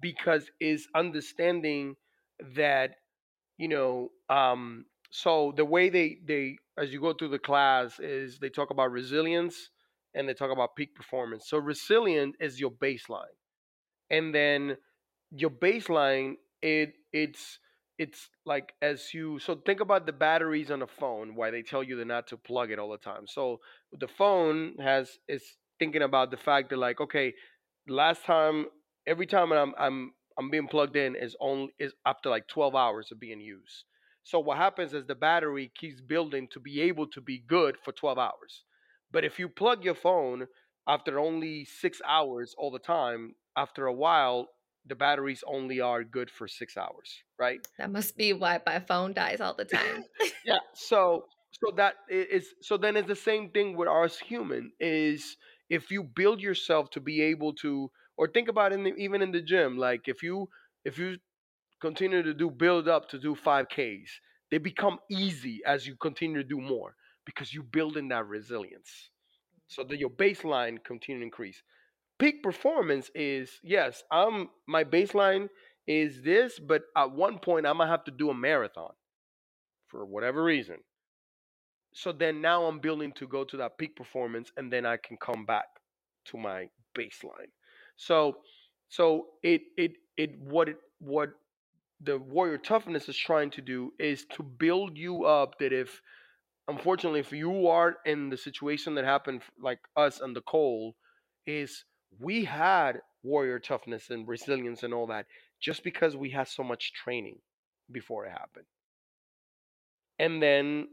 because 0.00 0.50
is 0.60 0.86
understanding 0.94 1.94
that 2.54 2.90
you 3.56 3.68
know 3.68 4.10
um 4.28 4.84
so 5.10 5.52
the 5.56 5.64
way 5.64 5.88
they 5.88 6.18
they 6.26 6.56
as 6.76 6.92
you 6.92 7.00
go 7.00 7.14
through 7.14 7.30
the 7.30 7.38
class 7.38 7.98
is 7.98 8.38
they 8.38 8.50
talk 8.50 8.70
about 8.70 8.92
resilience 8.92 9.70
and 10.14 10.28
they 10.28 10.34
talk 10.34 10.52
about 10.52 10.76
peak 10.76 10.94
performance 10.94 11.48
so 11.48 11.58
resilient 11.58 12.36
is 12.38 12.60
your 12.60 12.70
baseline 12.70 13.24
and 14.10 14.32
then 14.32 14.76
your 15.30 15.50
baseline 15.50 16.34
it 16.62 16.94
it's 17.12 17.58
it's 17.98 18.28
like 18.46 18.72
as 18.80 19.12
you 19.12 19.38
so 19.38 19.56
think 19.66 19.80
about 19.80 20.06
the 20.06 20.12
batteries 20.12 20.70
on 20.70 20.82
a 20.82 20.86
phone 20.86 21.34
why 21.34 21.50
they 21.50 21.62
tell 21.62 21.82
you 21.82 21.96
they're 21.96 22.04
not 22.04 22.28
to 22.28 22.36
plug 22.36 22.70
it 22.70 22.78
all 22.78 22.90
the 22.90 22.98
time. 22.98 23.26
So 23.26 23.58
the 23.92 24.08
phone 24.08 24.74
has 24.80 25.18
is 25.28 25.42
thinking 25.78 26.02
about 26.02 26.30
the 26.30 26.36
fact 26.36 26.70
that 26.70 26.78
like 26.78 27.00
okay 27.00 27.34
last 27.88 28.24
time 28.24 28.66
every 29.06 29.26
time 29.26 29.52
i'm 29.52 29.74
i'm 29.78 30.12
i'm 30.38 30.50
being 30.50 30.68
plugged 30.68 30.96
in 30.96 31.16
is 31.16 31.36
only 31.40 31.72
is 31.78 31.92
after 32.06 32.28
like 32.30 32.46
12 32.48 32.74
hours 32.74 33.10
of 33.12 33.20
being 33.20 33.40
used. 33.40 33.84
So 34.24 34.38
what 34.38 34.58
happens 34.58 34.92
is 34.92 35.06
the 35.06 35.14
battery 35.14 35.72
keeps 35.74 36.00
building 36.00 36.48
to 36.52 36.60
be 36.60 36.82
able 36.82 37.06
to 37.08 37.20
be 37.20 37.42
good 37.46 37.76
for 37.82 37.92
12 37.92 38.18
hours. 38.18 38.64
But 39.10 39.24
if 39.24 39.38
you 39.38 39.48
plug 39.48 39.84
your 39.84 39.94
phone 39.94 40.46
after 40.86 41.18
only 41.18 41.64
six 41.64 42.00
hours 42.06 42.54
all 42.58 42.70
the 42.70 42.78
time 42.78 43.34
after 43.56 43.86
a 43.86 43.92
while 43.92 44.48
the 44.88 44.96
batteries 44.96 45.44
only 45.46 45.80
are 45.80 46.04
good 46.04 46.30
for 46.30 46.48
six 46.48 46.76
hours, 46.76 47.22
right? 47.38 47.60
That 47.78 47.90
must 47.90 48.16
be 48.16 48.32
why 48.34 48.60
my 48.66 48.78
phone 48.80 49.14
dies 49.14 49.40
all 49.40 49.54
the 49.54 49.64
time. 49.64 50.04
Yeah. 50.44 50.58
So 50.74 51.26
so 51.50 51.72
that 51.76 51.96
i- 52.10 52.42
so 52.60 52.76
then 52.76 52.96
it's 52.96 53.08
the 53.08 53.16
same 53.16 53.50
thing 53.50 53.76
with 53.76 53.88
us 53.88 54.18
human 54.18 54.72
is 54.80 55.36
if 55.70 55.90
you 55.90 56.02
build 56.04 56.40
yourself 56.40 56.90
to 56.90 57.00
be 57.00 57.20
able 57.22 57.54
to 57.54 57.90
or 58.16 58.28
think 58.28 58.48
about 58.48 58.72
it 58.72 58.76
in 58.76 58.84
the, 58.84 58.94
even 58.96 59.22
in 59.22 59.32
the 59.32 59.40
gym 59.42 59.76
like 59.78 60.08
if 60.08 60.22
you 60.22 60.48
if 60.84 60.98
you 60.98 61.18
continue 61.80 62.22
to 62.22 62.34
do 62.34 62.50
build 62.50 62.88
up 62.88 63.08
to 63.10 63.18
do 63.18 63.34
5ks 63.34 64.20
they 64.50 64.58
become 64.58 64.98
easy 65.10 65.62
as 65.66 65.86
you 65.86 65.96
continue 65.96 66.42
to 66.42 66.48
do 66.48 66.60
more 66.60 66.96
because 67.26 67.54
you 67.54 67.62
build 67.62 67.96
in 67.96 68.08
that 68.08 68.26
resilience 68.26 69.10
so 69.68 69.82
mm-hmm. 69.82 69.90
that 69.90 69.98
your 69.98 70.10
baseline 70.10 70.82
continue 70.84 71.20
to 71.20 71.24
increase 71.24 71.62
peak 72.18 72.42
performance 72.42 73.10
is 73.14 73.50
yes, 73.62 74.02
I'm 74.10 74.48
my 74.66 74.84
baseline 74.84 75.48
is 75.86 76.22
this, 76.22 76.58
but 76.58 76.82
at 76.96 77.12
one 77.12 77.38
point 77.38 77.66
I'm 77.66 77.78
gonna 77.78 77.90
have 77.90 78.04
to 78.04 78.10
do 78.10 78.30
a 78.30 78.34
marathon 78.34 78.92
for 79.88 80.04
whatever 80.04 80.42
reason. 80.42 80.76
So 81.94 82.12
then 82.12 82.40
now 82.40 82.64
I'm 82.64 82.80
building 82.80 83.12
to 83.12 83.26
go 83.26 83.44
to 83.44 83.56
that 83.58 83.78
peak 83.78 83.96
performance 83.96 84.52
and 84.56 84.72
then 84.72 84.86
I 84.86 84.96
can 84.98 85.16
come 85.16 85.44
back 85.46 85.66
to 86.26 86.36
my 86.38 86.68
baseline. 86.96 87.50
So 87.96 88.38
so 88.88 89.26
it 89.42 89.62
it 89.76 89.92
it 90.16 90.38
what 90.38 90.68
it 90.68 90.76
what 90.98 91.30
the 92.00 92.18
warrior 92.18 92.58
toughness 92.58 93.08
is 93.08 93.16
trying 93.16 93.50
to 93.50 93.60
do 93.60 93.92
is 93.98 94.24
to 94.26 94.42
build 94.42 94.96
you 94.96 95.24
up 95.24 95.58
that 95.58 95.72
if 95.72 96.00
unfortunately 96.68 97.20
if 97.20 97.32
you 97.32 97.66
are 97.66 97.96
in 98.06 98.28
the 98.30 98.36
situation 98.36 98.94
that 98.94 99.04
happened 99.04 99.42
like 99.60 99.80
us 99.96 100.20
on 100.20 100.34
the 100.34 100.42
Cole 100.42 100.94
is 101.46 101.84
we 102.18 102.44
had 102.44 103.00
warrior 103.22 103.58
toughness 103.58 104.10
and 104.10 104.26
resilience 104.28 104.82
and 104.82 104.94
all 104.94 105.06
that 105.08 105.26
just 105.60 105.82
because 105.84 106.16
we 106.16 106.30
had 106.30 106.48
so 106.48 106.62
much 106.62 106.92
training 106.92 107.38
before 107.90 108.26
it 108.26 108.30
happened. 108.30 108.66
And 110.18 110.42
then 110.42 110.88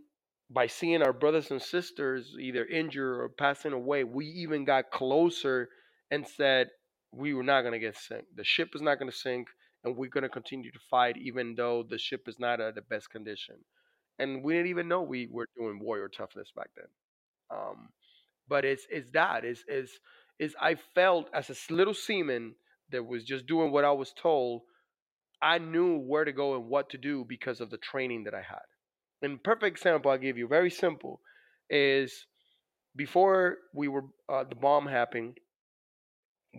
by 0.49 0.67
seeing 0.67 1.01
our 1.01 1.13
brothers 1.13 1.51
and 1.51 1.61
sisters 1.61 2.35
either 2.39 2.65
injured 2.65 3.19
or 3.19 3.29
passing 3.29 3.73
away 3.73 4.03
we 4.03 4.27
even 4.27 4.63
got 4.63 4.91
closer 4.91 5.69
and 6.11 6.27
said 6.27 6.67
we 7.11 7.33
were 7.33 7.43
not 7.43 7.61
going 7.61 7.73
to 7.73 7.79
get 7.79 7.97
sink. 7.97 8.25
The 8.35 8.43
ship 8.43 8.69
is 8.75 8.81
not 8.81 8.99
going 8.99 9.09
to 9.11 9.17
sink 9.17 9.47
and 9.83 9.95
we're 9.95 10.09
going 10.09 10.23
to 10.23 10.29
continue 10.29 10.71
to 10.71 10.79
fight 10.89 11.17
even 11.17 11.55
though 11.55 11.83
the 11.87 11.97
ship 11.97 12.27
is 12.27 12.39
not 12.39 12.59
at 12.59 12.75
the 12.75 12.81
best 12.81 13.09
condition. 13.09 13.55
And 14.19 14.43
we 14.43 14.53
didn't 14.53 14.69
even 14.69 14.87
know 14.87 15.01
we 15.01 15.27
were 15.31 15.47
doing 15.57 15.79
warrior 15.79 16.09
toughness 16.09 16.51
back 16.55 16.69
then. 16.75 16.87
Um, 17.51 17.89
but 18.47 18.65
it's 18.65 18.85
it's 18.89 19.11
that 19.11 19.45
is 19.45 19.63
is 19.67 19.99
is 20.39 20.55
I 20.59 20.75
felt 20.93 21.29
as 21.33 21.49
a 21.49 21.73
little 21.73 21.93
seaman 21.93 22.55
that 22.91 23.05
was 23.05 23.23
just 23.23 23.47
doing 23.47 23.71
what 23.71 23.85
I 23.85 23.91
was 23.91 24.13
told. 24.13 24.61
I 25.41 25.57
knew 25.57 25.97
where 25.97 26.25
to 26.25 26.31
go 26.31 26.55
and 26.55 26.67
what 26.67 26.89
to 26.91 26.97
do 26.97 27.25
because 27.27 27.61
of 27.61 27.69
the 27.69 27.77
training 27.77 28.23
that 28.23 28.33
I 28.33 28.41
had. 28.41 28.65
And 29.21 29.43
perfect 29.43 29.77
example 29.77 30.11
I 30.11 30.17
give 30.17 30.37
you, 30.37 30.47
very 30.47 30.69
simple, 30.69 31.21
is 31.69 32.25
before 32.95 33.57
we 33.73 33.87
were 33.87 34.05
uh, 34.29 34.43
the 34.43 34.55
bomb 34.55 34.87
happened, 34.87 35.37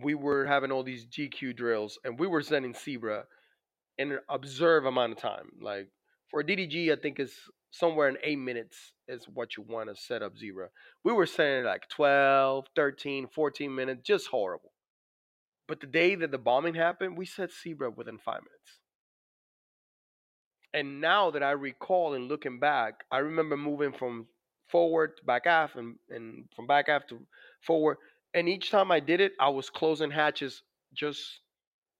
we 0.03 0.15
were 0.15 0.44
having 0.44 0.70
all 0.70 0.82
these 0.82 1.07
GQ 1.07 1.57
drills, 1.57 1.98
and 2.05 2.19
we 2.19 2.27
were 2.27 2.43
sending 2.43 2.74
Zebra 2.74 3.24
in 3.98 4.12
an 4.12 4.19
observe 4.28 4.85
amount 4.85 5.12
of 5.12 5.19
time. 5.19 5.51
Like 5.61 5.89
for 6.31 6.43
DDG, 6.43 6.93
I 6.93 7.01
think 7.01 7.19
is 7.19 7.35
somewhere 7.71 8.09
in 8.09 8.19
eight 8.23 8.39
minutes 8.39 8.93
is 9.09 9.27
what 9.29 9.57
you 9.57 9.63
want 9.63 9.89
to 9.89 9.97
set 9.97 10.23
up 10.23 10.39
Zebra. 10.39 10.71
We 11.05 11.13
were 11.13 11.27
saying 11.27 11.65
like 11.65 11.89
12, 11.89 12.67
13, 12.75 13.29
14 13.29 13.75
minutes, 13.75 14.03
just 14.05 14.29
horrible. 14.29 14.73
But 15.69 15.81
the 15.81 15.87
day 15.87 16.17
that 16.17 16.33
the 16.33 16.39
bombing 16.39 16.75
happened, 16.75 17.17
we 17.17 17.27
set 17.27 17.53
Zebra 17.53 17.91
within 17.91 18.19
five 18.19 18.43
minutes. 18.43 18.81
and 20.75 21.01
now 21.01 21.31
that 21.31 21.43
I 21.43 21.53
recall 21.53 22.15
and 22.15 22.29
looking 22.29 22.59
back, 22.61 23.05
I 23.11 23.19
remember 23.19 23.57
moving 23.57 23.93
from 23.93 24.27
forward 24.69 25.17
to 25.17 25.25
back 25.25 25.47
aft 25.47 25.77
and, 25.77 25.97
and 26.11 26.45
from 26.55 26.67
back 26.67 26.89
aft 26.89 27.09
to 27.11 27.21
forward. 27.63 27.99
And 28.35 28.49
each 28.49 28.71
time 28.71 28.91
I 28.91 29.01
did 29.01 29.21
it, 29.21 29.33
I 29.41 29.49
was 29.49 29.71
closing 29.71 30.11
hatches 30.11 30.63
just 30.93 31.23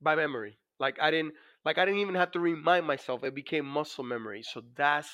by 0.03 0.17
memory. 0.17 0.59
Like 0.79 0.99
I 1.01 1.11
didn't 1.11 1.35
like 1.65 1.79
I 1.79 1.85
didn't 1.87 2.01
even 2.01 2.17
have 2.17 2.33
to 2.33 2.41
remind 2.41 2.87
myself. 2.87 3.25
It 3.25 3.35
became 3.35 3.65
muscle 3.67 4.05
memory. 4.05 4.43
So 4.43 4.63
that's 4.77 5.11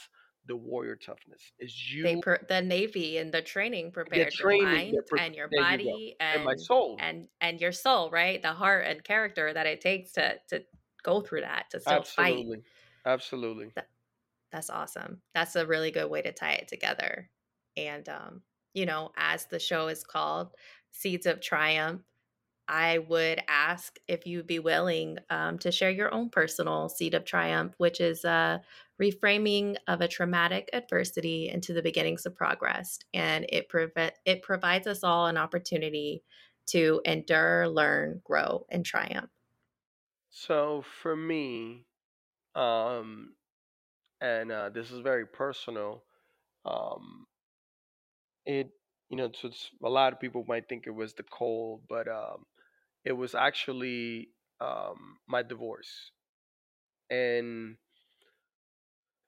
the 0.47 0.56
warrior 0.56 0.97
toughness. 0.97 1.52
Is 1.59 1.93
you 1.93 2.02
They 2.05 2.16
per- 2.16 2.44
the 2.48 2.60
Navy 2.60 3.19
and 3.19 3.32
the 3.32 3.43
training 3.43 3.93
prepared 3.93 4.35
your 4.39 4.48
training, 4.48 4.94
mind 4.94 4.98
and 5.19 5.35
your 5.35 5.48
there 5.48 5.60
you 5.60 5.78
body 5.78 6.16
and 6.20 6.44
my 6.44 6.56
soul. 6.56 6.97
and 6.98 7.28
and 7.40 7.60
your 7.60 7.73
soul, 7.73 8.10
right? 8.10 8.40
The 8.43 8.52
heart 8.52 8.86
and 8.86 9.02
character 9.05 9.52
that 9.52 9.66
it 9.66 9.81
takes 9.81 10.12
to 10.12 10.39
to 10.48 10.64
go 11.02 11.20
through 11.20 11.43
that 11.43 11.70
to 11.70 11.81
still 11.81 12.02
fight. 12.02 12.32
Absolutely. 12.35 12.62
Absolutely. 13.05 13.73
That's 14.51 14.70
awesome. 14.70 15.23
That's 15.35 15.56
a 15.56 15.66
really 15.66 15.90
good 15.90 16.10
way 16.10 16.23
to 16.23 16.32
tie 16.32 16.52
it 16.55 16.69
together. 16.69 17.31
And 17.77 18.09
um, 18.09 18.43
you 18.74 18.86
know, 18.86 19.12
as 19.16 19.47
the 19.47 19.59
show 19.59 19.89
is 19.89 20.05
called 20.05 20.55
Seeds 20.90 21.27
of 21.27 21.40
Triumph, 21.40 22.02
I 22.68 22.98
would 22.98 23.43
ask 23.48 23.98
if 24.09 24.26
you'd 24.26 24.47
be 24.47 24.59
willing 24.59 25.18
um, 25.30 25.59
to 25.60 25.72
share 25.72 25.90
your 25.90 26.12
own 26.12 26.30
personal 26.30 26.89
seed 26.89 27.14
of 27.14 27.24
triumph, 27.24 27.74
which 27.78 28.01
is 28.01 28.24
a 28.24 28.62
reframing 29.01 29.76
of 29.89 30.01
a 30.01 30.09
traumatic 30.09 30.70
adversity 30.72 31.48
into 31.48 31.72
the 31.72 31.82
beginnings 31.82 32.24
of 32.26 32.34
progress, 32.36 32.98
and 33.12 33.47
it 33.48 33.68
prevent 33.68 34.14
it 34.24 34.43
provides 34.43 34.86
us 34.86 35.02
all 35.05 35.26
an 35.26 35.36
opportunity 35.36 36.22
to 36.66 37.01
endure, 37.05 37.68
learn, 37.68 38.20
grow, 38.24 38.66
and 38.70 38.86
triumph. 38.86 39.30
So 40.30 40.82
for 40.82 41.14
me, 41.14 41.86
um, 42.55 43.36
and 44.20 44.52
uh, 44.52 44.70
this 44.70 44.90
is 44.93 45.01
very 45.01 45.26
personal. 45.26 46.05
Um, 46.64 47.26
it 48.47 48.70
you 49.09 49.16
know, 49.16 49.30
so 49.32 49.51
a 49.82 49.90
lot 49.90 50.12
of 50.14 50.20
people 50.20 50.44
might 50.48 50.68
think 50.68 50.86
it 50.86 50.90
was 50.90 51.12
the 51.12 51.22
Cole, 51.22 51.82
but 51.86 52.09
um, 52.09 52.47
it 53.05 53.12
was 53.12 53.35
actually 53.35 54.31
um, 54.61 55.19
my 55.29 55.43
divorce, 55.43 56.12
and 57.11 57.77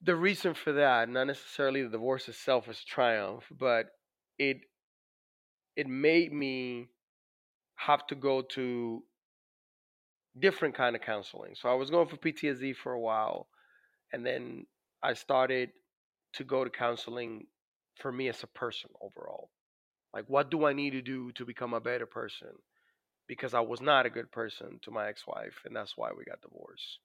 the 0.02 0.14
reason 0.14 0.54
for 0.54 0.72
that, 0.72 1.08
not 1.08 1.26
necessarily 1.26 1.82
the 1.82 1.88
divorce 1.88 2.28
itself 2.28 2.68
as 2.68 2.84
triumph, 2.84 3.44
but 3.50 3.86
it 4.38 4.58
it 5.76 5.86
made 5.86 6.32
me 6.32 6.88
have 7.76 8.06
to 8.08 8.14
go 8.14 8.42
to 8.42 9.04
different 10.38 10.74
kind 10.74 10.96
of 10.96 11.02
counseling. 11.02 11.54
So 11.54 11.68
I 11.68 11.74
was 11.74 11.90
going 11.90 12.08
for 12.08 12.16
PTSD 12.16 12.72
for 12.72 12.92
a 12.92 13.00
while, 13.00 13.48
and 14.12 14.24
then 14.26 14.66
I 15.02 15.14
started 15.14 15.70
to 16.34 16.44
go 16.44 16.64
to 16.64 16.70
counseling 16.70 17.46
for 17.96 18.12
me 18.12 18.28
as 18.28 18.42
a 18.42 18.48
person 18.48 18.90
overall. 19.00 19.50
Like, 20.14 20.26
what 20.28 20.50
do 20.50 20.66
I 20.66 20.72
need 20.72 20.90
to 20.92 21.02
do 21.02 21.32
to 21.32 21.44
become 21.44 21.74
a 21.74 21.80
better 21.80 22.06
person? 22.06 22.50
Because 23.26 23.54
I 23.54 23.60
was 23.60 23.80
not 23.80 24.06
a 24.06 24.10
good 24.10 24.30
person 24.32 24.78
to 24.82 24.90
my 24.90 25.08
ex-wife, 25.08 25.62
and 25.64 25.74
that's 25.76 25.96
why 25.96 26.10
we 26.16 26.24
got 26.24 26.40
divorced. 26.42 26.98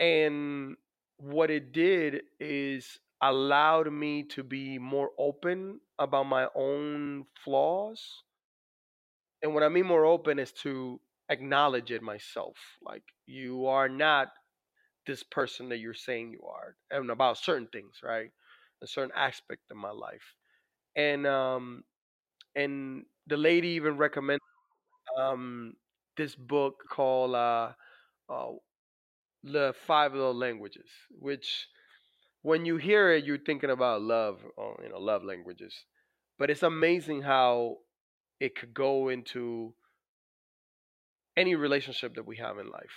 And 0.00 0.76
what 1.18 1.50
it 1.50 1.72
did 1.72 2.22
is 2.40 2.98
allowed 3.20 3.92
me 3.92 4.22
to 4.24 4.42
be 4.42 4.78
more 4.78 5.10
open 5.18 5.80
about 5.98 6.24
my 6.26 6.48
own 6.54 7.26
flaws. 7.44 8.22
And 9.42 9.54
what 9.54 9.62
I 9.62 9.68
mean 9.68 9.86
more 9.86 10.04
open 10.04 10.38
is 10.38 10.52
to 10.64 11.00
acknowledge 11.28 11.90
it 11.90 12.02
myself. 12.02 12.56
Like 12.82 13.02
you 13.26 13.66
are 13.66 13.88
not 13.88 14.28
this 15.06 15.22
person 15.24 15.68
that 15.70 15.78
you're 15.78 15.94
saying 15.94 16.32
you 16.32 16.42
are, 16.46 16.76
and 16.90 17.10
about 17.10 17.38
certain 17.38 17.68
things, 17.68 18.00
right? 18.02 18.30
A 18.82 18.86
certain 18.86 19.12
aspect 19.16 19.62
of 19.70 19.76
my 19.78 19.90
life. 19.92 20.34
And 20.96 21.26
um 21.26 21.84
and 22.56 23.06
the 23.28 23.36
lady 23.38 23.70
even 23.70 23.96
recommended 23.98 24.42
um 25.18 25.74
this 26.16 26.34
book 26.34 26.84
called 26.90 27.34
uh, 27.34 27.72
uh 28.30 28.52
the 29.44 29.74
five 29.86 30.14
love 30.14 30.36
languages, 30.36 30.88
which 31.10 31.68
when 32.42 32.64
you 32.66 32.76
hear 32.76 33.12
it, 33.12 33.24
you're 33.24 33.38
thinking 33.38 33.70
about 33.70 34.02
love, 34.02 34.40
or, 34.56 34.80
you 34.82 34.90
know, 34.90 34.98
love 34.98 35.24
languages. 35.24 35.74
But 36.38 36.50
it's 36.50 36.62
amazing 36.62 37.22
how 37.22 37.78
it 38.40 38.56
could 38.56 38.74
go 38.74 39.08
into 39.10 39.74
any 41.36 41.54
relationship 41.54 42.14
that 42.14 42.26
we 42.26 42.36
have 42.36 42.58
in 42.58 42.70
life, 42.70 42.96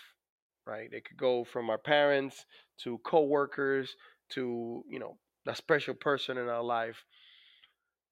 right? 0.66 0.90
It 0.92 1.06
could 1.06 1.18
go 1.18 1.44
from 1.44 1.70
our 1.70 1.78
parents 1.78 2.46
to 2.84 2.98
coworkers 3.00 3.96
to 4.32 4.84
you 4.90 5.00
know 5.00 5.18
a 5.48 5.56
special 5.56 5.94
person 5.94 6.38
in 6.38 6.48
our 6.48 6.64
life. 6.64 7.04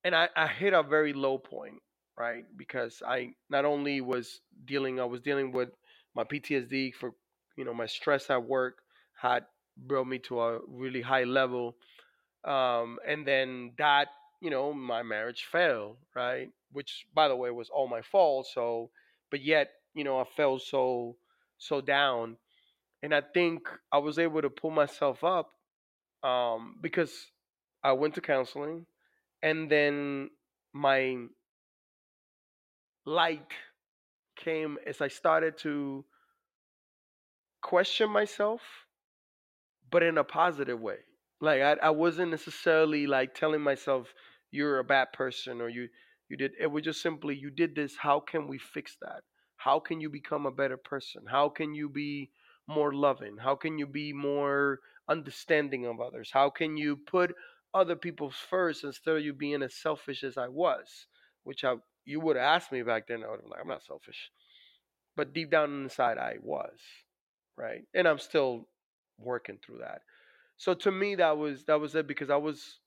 And 0.04 0.14
I, 0.16 0.30
I 0.36 0.48
hit 0.48 0.74
a 0.74 0.84
very 0.84 1.14
low 1.14 1.38
point, 1.38 1.82
right? 2.20 2.46
Because 2.58 3.02
I 3.08 3.34
not 3.50 3.66
only 3.66 4.02
was 4.02 4.42
dealing, 4.66 5.00
I 5.00 5.06
was 5.06 5.22
dealing 5.22 5.52
with 5.54 5.70
my 6.16 6.26
PTSD 6.26 6.94
for 6.94 7.14
you 7.58 7.66
know 7.66 7.74
my 7.74 7.88
stress 7.88 8.30
at 8.30 8.44
work 8.44 8.80
had 9.20 9.46
brought 9.78 10.08
me 10.08 10.20
to 10.20 10.42
a 10.42 10.60
really 10.68 11.02
high 11.02 11.24
level, 11.24 11.76
um, 12.46 13.00
and 13.08 13.26
then 13.26 13.72
that 13.78 14.10
you 14.42 14.50
know 14.50 14.74
my 14.74 15.04
marriage 15.04 15.48
failed, 15.52 15.98
right? 16.16 16.50
Which 16.74 17.06
by 17.16 17.28
the 17.30 17.36
way 17.36 17.52
was 17.52 17.70
all 17.70 17.88
my 17.88 18.02
fault. 18.02 18.48
So, 18.54 18.92
but 19.32 19.42
yet 19.42 19.72
you 19.96 20.04
know 20.04 20.20
I 20.20 20.26
felt 20.36 20.62
so 20.64 21.16
so 21.58 21.82
down, 21.82 22.38
and 23.04 23.14
I 23.16 23.22
think 23.22 23.70
I 23.92 24.00
was 24.00 24.20
able 24.20 24.42
to 24.42 24.50
pull 24.50 24.72
myself 24.72 25.24
up 25.24 25.52
um, 26.24 26.76
because 26.82 27.14
I 27.84 27.94
went 27.94 28.16
to 28.16 28.22
counseling, 28.22 28.86
and 29.42 29.72
then 29.72 30.32
my 30.74 31.18
light 33.10 33.52
came 34.36 34.78
as 34.86 35.02
I 35.02 35.08
started 35.08 35.58
to 35.60 36.06
question 37.62 38.10
myself, 38.10 38.62
but 39.92 40.04
in 40.04 40.18
a 40.18 40.24
positive 40.24 40.80
way. 40.80 41.00
Like 41.42 41.62
I, 41.62 41.74
I 41.82 41.90
wasn't 41.90 42.32
necessarily 42.32 43.08
like 43.08 43.34
telling 43.34 43.62
myself 43.62 44.14
you're 44.52 44.80
a 44.80 44.84
bad 44.84 45.12
person 45.14 45.62
or 45.62 45.70
you 45.70 45.88
you 46.30 46.38
did 46.38 46.52
it 46.60 46.68
was 46.68 46.84
just 46.84 47.02
simply 47.02 47.36
you 47.36 47.50
did 47.50 47.76
this 47.76 47.96
how 47.98 48.20
can 48.20 48.48
we 48.48 48.60
fix 48.60 48.96
that? 49.02 49.22
How 49.58 49.80
can 49.80 50.00
you 50.00 50.10
become 50.10 50.46
a 50.46 50.52
better 50.52 50.78
person? 50.78 51.24
How 51.30 51.50
can 51.50 51.74
you 51.74 51.90
be 51.90 52.30
more 52.68 52.94
loving? 52.94 53.38
How 53.38 53.56
can 53.56 53.80
you 53.80 53.88
be 53.88 54.14
more 54.14 54.80
understanding 55.10 55.86
of 55.88 56.00
others? 56.00 56.30
How 56.32 56.50
can 56.50 56.78
you 56.78 56.96
put 56.96 57.34
other 57.74 57.96
people 57.96 58.30
first 58.30 58.84
instead 58.84 59.16
of 59.18 59.24
you 59.24 59.34
being 59.34 59.64
as 59.64 59.76
selfish 59.76 60.24
as 60.24 60.38
i 60.38 60.48
was? 60.48 61.08
which 61.44 61.64
i 61.64 61.76
you 62.10 62.20
would 62.20 62.36
have 62.36 62.46
asked 62.46 62.72
me 62.72 62.82
back 62.82 63.08
then 63.08 63.24
i 63.24 63.28
would 63.30 63.36
have 63.36 63.44
been 63.44 63.52
like 63.52 63.62
i'm 63.62 63.68
not 63.68 63.84
selfish. 63.84 64.32
But 65.16 65.34
deep 65.34 65.52
down 65.52 65.84
inside 65.84 66.18
i 66.18 66.36
was 66.42 66.80
right? 67.58 67.84
And 67.94 68.08
i'm 68.08 68.20
still 68.20 68.68
working 69.18 69.60
through 69.64 69.80
that. 69.80 70.02
So 70.58 70.74
to 70.74 70.92
me 70.92 71.16
that 71.16 71.38
was 71.38 71.66
that 71.66 71.80
was 71.80 71.96
it 71.96 72.08
because 72.08 72.30
i 72.30 72.36
was 72.38 72.80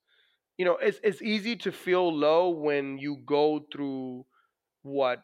you 0.57 0.65
know 0.65 0.77
it's 0.81 0.99
it's 1.03 1.21
easy 1.21 1.55
to 1.57 1.71
feel 1.71 2.13
low 2.13 2.49
when 2.49 2.97
you 2.97 3.17
go 3.25 3.65
through 3.71 4.25
what 4.81 5.21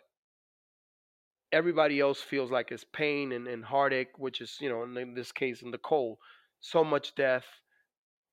everybody 1.51 1.99
else 1.99 2.21
feels 2.21 2.51
like 2.51 2.71
is 2.71 2.83
pain 2.83 3.31
and, 3.31 3.47
and 3.47 3.65
heartache 3.65 4.17
which 4.17 4.39
is 4.39 4.57
you 4.61 4.69
know 4.69 4.83
in, 4.83 5.13
this 5.15 5.31
case 5.31 5.61
in 5.61 5.71
the 5.71 5.77
Cole 5.77 6.19
so 6.61 6.83
much 6.83 7.15
death. 7.15 7.45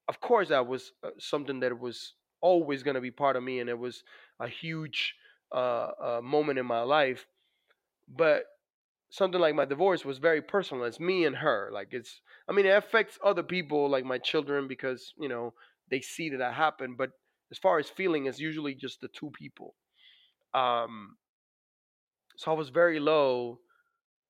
Of 0.08 0.20
course 0.20 0.48
that 0.48 0.66
was 0.66 0.92
uh, 1.02 1.10
something 1.18 1.60
that 1.60 1.78
was 1.78 2.14
always 2.40 2.82
going 2.82 2.94
to 2.94 3.00
be 3.00 3.10
part 3.10 3.36
of 3.36 3.42
me 3.42 3.60
and 3.60 3.70
it 3.70 3.78
was 3.78 4.04
a 4.40 4.48
huge 4.48 5.14
uh, 5.52 5.90
uh, 6.02 6.20
moment 6.22 6.58
in 6.58 6.66
my 6.66 6.82
life 6.82 7.26
but 8.08 8.44
something 9.10 9.40
like 9.40 9.54
my 9.54 9.64
divorce 9.64 10.04
was 10.04 10.18
very 10.18 10.42
personal 10.42 10.84
it's 10.84 11.00
me 11.00 11.24
and 11.24 11.36
her 11.36 11.70
like 11.72 11.88
it's 11.92 12.20
i 12.48 12.52
mean 12.52 12.66
it 12.66 12.76
affects 12.76 13.18
other 13.24 13.42
people 13.42 13.88
like 13.88 14.04
my 14.04 14.18
children 14.18 14.66
because 14.66 15.12
you 15.18 15.28
know 15.28 15.52
they 15.90 16.00
see 16.00 16.28
that 16.30 16.38
that 16.38 16.54
happened 16.54 16.96
but 16.98 17.10
as 17.50 17.58
far 17.58 17.78
as 17.78 17.88
feeling 17.88 18.26
it's 18.26 18.40
usually 18.40 18.74
just 18.74 19.00
the 19.00 19.08
two 19.08 19.30
people 19.30 19.74
um 20.54 21.16
so 22.36 22.50
i 22.50 22.54
was 22.54 22.68
very 22.68 22.98
low 22.98 23.58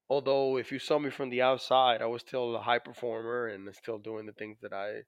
although 0.08 0.56
if 0.56 0.70
you 0.70 0.78
saw 0.78 0.98
me 0.98 1.10
from 1.10 1.30
the 1.30 1.42
outside 1.42 2.02
i 2.02 2.06
was 2.06 2.20
still 2.20 2.54
a 2.54 2.60
high 2.60 2.78
performer 2.78 3.48
and 3.48 3.68
still 3.74 3.98
doing 3.98 4.26
the 4.26 4.32
things 4.32 4.58
that 4.60 4.72
i 4.72 5.00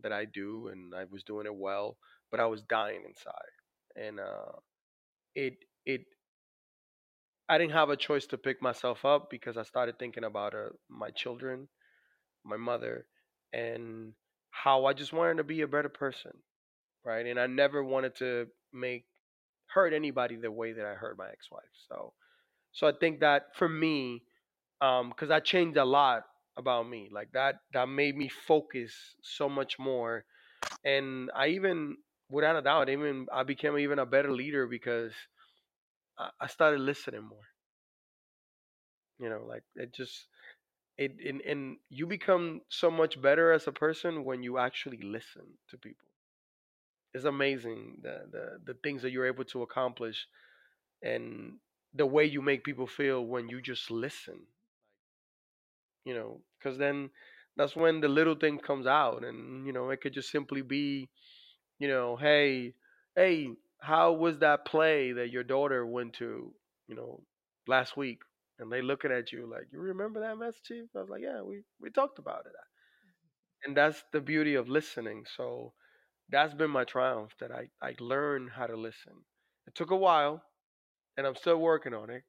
that 0.00 0.12
i 0.12 0.24
do 0.24 0.68
and 0.68 0.94
i 0.94 1.04
was 1.10 1.24
doing 1.24 1.46
it 1.46 1.54
well 1.54 1.96
but 2.30 2.40
i 2.40 2.46
was 2.46 2.62
dying 2.62 3.02
inside 3.06 3.54
and 3.96 4.20
uh 4.20 4.52
it 5.44 5.56
it 5.86 6.02
i 7.48 7.58
didn't 7.58 7.72
have 7.72 7.90
a 7.90 7.96
choice 7.96 8.26
to 8.26 8.38
pick 8.38 8.60
myself 8.62 9.04
up 9.04 9.30
because 9.30 9.56
i 9.56 9.62
started 9.62 9.98
thinking 9.98 10.24
about 10.24 10.54
uh, 10.54 10.68
my 10.88 11.10
children 11.10 11.68
my 12.44 12.56
mother 12.56 13.06
and 13.52 14.12
how 14.50 14.86
i 14.86 14.92
just 14.92 15.12
wanted 15.12 15.36
to 15.38 15.44
be 15.44 15.62
a 15.62 15.68
better 15.68 15.88
person 15.88 16.32
right 17.04 17.26
and 17.26 17.40
i 17.40 17.46
never 17.46 17.84
wanted 17.84 18.14
to 18.16 18.46
make 18.72 19.06
hurt 19.68 19.92
anybody 19.92 20.36
the 20.36 20.50
way 20.52 20.72
that 20.72 20.86
i 20.86 20.94
hurt 20.94 21.18
my 21.18 21.28
ex-wife 21.30 21.74
so 21.88 22.12
so 22.72 22.86
i 22.88 22.92
think 23.00 23.20
that 23.20 23.46
for 23.56 23.68
me 23.68 24.22
um 24.80 25.10
because 25.10 25.30
i 25.30 25.40
changed 25.40 25.76
a 25.78 25.84
lot 25.84 26.24
about 26.58 26.88
me. 26.88 27.08
Like 27.12 27.32
that 27.32 27.56
that 27.72 27.88
made 27.88 28.16
me 28.16 28.28
focus 28.28 28.92
so 29.22 29.48
much 29.48 29.78
more. 29.78 30.24
And 30.84 31.30
I 31.34 31.48
even 31.48 31.96
without 32.30 32.56
a 32.56 32.62
doubt, 32.62 32.88
even 32.88 33.26
I 33.32 33.42
became 33.42 33.78
even 33.78 33.98
a 33.98 34.06
better 34.06 34.30
leader 34.32 34.66
because 34.66 35.12
I, 36.18 36.30
I 36.40 36.46
started 36.46 36.80
listening 36.80 37.22
more. 37.24 37.46
You 39.18 39.28
know, 39.28 39.44
like 39.48 39.64
it 39.74 39.92
just 39.92 40.26
it 40.98 41.16
and, 41.26 41.40
and 41.42 41.78
you 41.90 42.06
become 42.06 42.62
so 42.68 42.90
much 42.90 43.20
better 43.20 43.52
as 43.52 43.66
a 43.66 43.72
person 43.72 44.24
when 44.24 44.42
you 44.42 44.58
actually 44.58 45.00
listen 45.02 45.44
to 45.70 45.78
people. 45.78 46.08
It's 47.14 47.24
amazing 47.24 47.98
the 48.02 48.26
the, 48.30 48.58
the 48.64 48.74
things 48.82 49.02
that 49.02 49.10
you're 49.10 49.26
able 49.26 49.44
to 49.46 49.62
accomplish 49.62 50.26
and 51.02 51.58
the 51.94 52.06
way 52.06 52.24
you 52.24 52.42
make 52.42 52.64
people 52.64 52.86
feel 52.86 53.24
when 53.26 53.48
you 53.48 53.60
just 53.62 53.90
listen 53.90 54.46
you 56.04 56.14
know 56.14 56.40
because 56.58 56.78
then 56.78 57.10
that's 57.56 57.76
when 57.76 58.00
the 58.00 58.08
little 58.08 58.34
thing 58.34 58.58
comes 58.58 58.86
out 58.86 59.24
and 59.24 59.66
you 59.66 59.72
know 59.72 59.90
it 59.90 60.00
could 60.00 60.12
just 60.12 60.30
simply 60.30 60.62
be 60.62 61.08
you 61.78 61.88
know 61.88 62.16
hey 62.16 62.74
hey 63.16 63.48
how 63.80 64.12
was 64.12 64.38
that 64.38 64.64
play 64.64 65.12
that 65.12 65.30
your 65.30 65.44
daughter 65.44 65.86
went 65.86 66.14
to 66.14 66.52
you 66.88 66.94
know 66.96 67.22
last 67.66 67.96
week? 67.96 68.20
And 68.60 68.72
they 68.72 68.82
looking 68.82 69.12
at 69.12 69.30
you 69.32 69.46
like 69.50 69.68
you 69.72 69.78
remember 69.80 70.20
that 70.20 70.36
mess 70.38 70.56
chief? 70.64 70.86
I 70.96 71.00
was 71.00 71.08
like 71.10 71.22
yeah 71.22 71.42
we 71.42 71.62
we 71.80 71.90
talked 71.90 72.18
about 72.18 72.46
it. 72.46 72.52
And 73.64 73.76
that's 73.76 74.02
the 74.12 74.20
beauty 74.20 74.54
of 74.56 74.68
listening. 74.68 75.24
So 75.36 75.72
that's 76.30 76.54
been 76.54 76.70
my 76.70 76.84
triumph 76.84 77.32
that 77.40 77.52
i 77.52 77.68
i 77.82 77.94
learned 78.00 78.50
how 78.52 78.66
to 78.68 78.76
listen. 78.76 79.24
It 79.66 79.74
took 79.76 79.90
a 79.92 79.96
while 79.96 80.42
and 81.16 81.26
i'm 81.26 81.36
still 81.36 81.58
working 81.58 81.94
on 81.94 82.10
it 82.10 82.24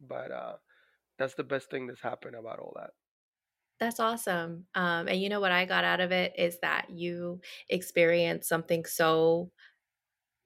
but 0.00 0.30
uh 0.32 0.56
that's 1.18 1.34
the 1.34 1.44
best 1.44 1.70
thing 1.70 1.86
that's 1.86 2.02
happened 2.02 2.36
about 2.36 2.58
all 2.60 2.74
that 2.76 2.92
That's 3.80 3.98
awesome. 4.00 4.66
Um, 4.74 5.08
and 5.08 5.20
you 5.20 5.28
know 5.30 5.40
what 5.40 5.52
I 5.52 5.64
got 5.64 5.84
out 5.84 6.00
of 6.00 6.12
it 6.12 6.34
is 6.36 6.58
that 6.60 6.90
you 6.90 7.40
experienced 7.68 8.48
something 8.48 8.84
so 8.84 9.50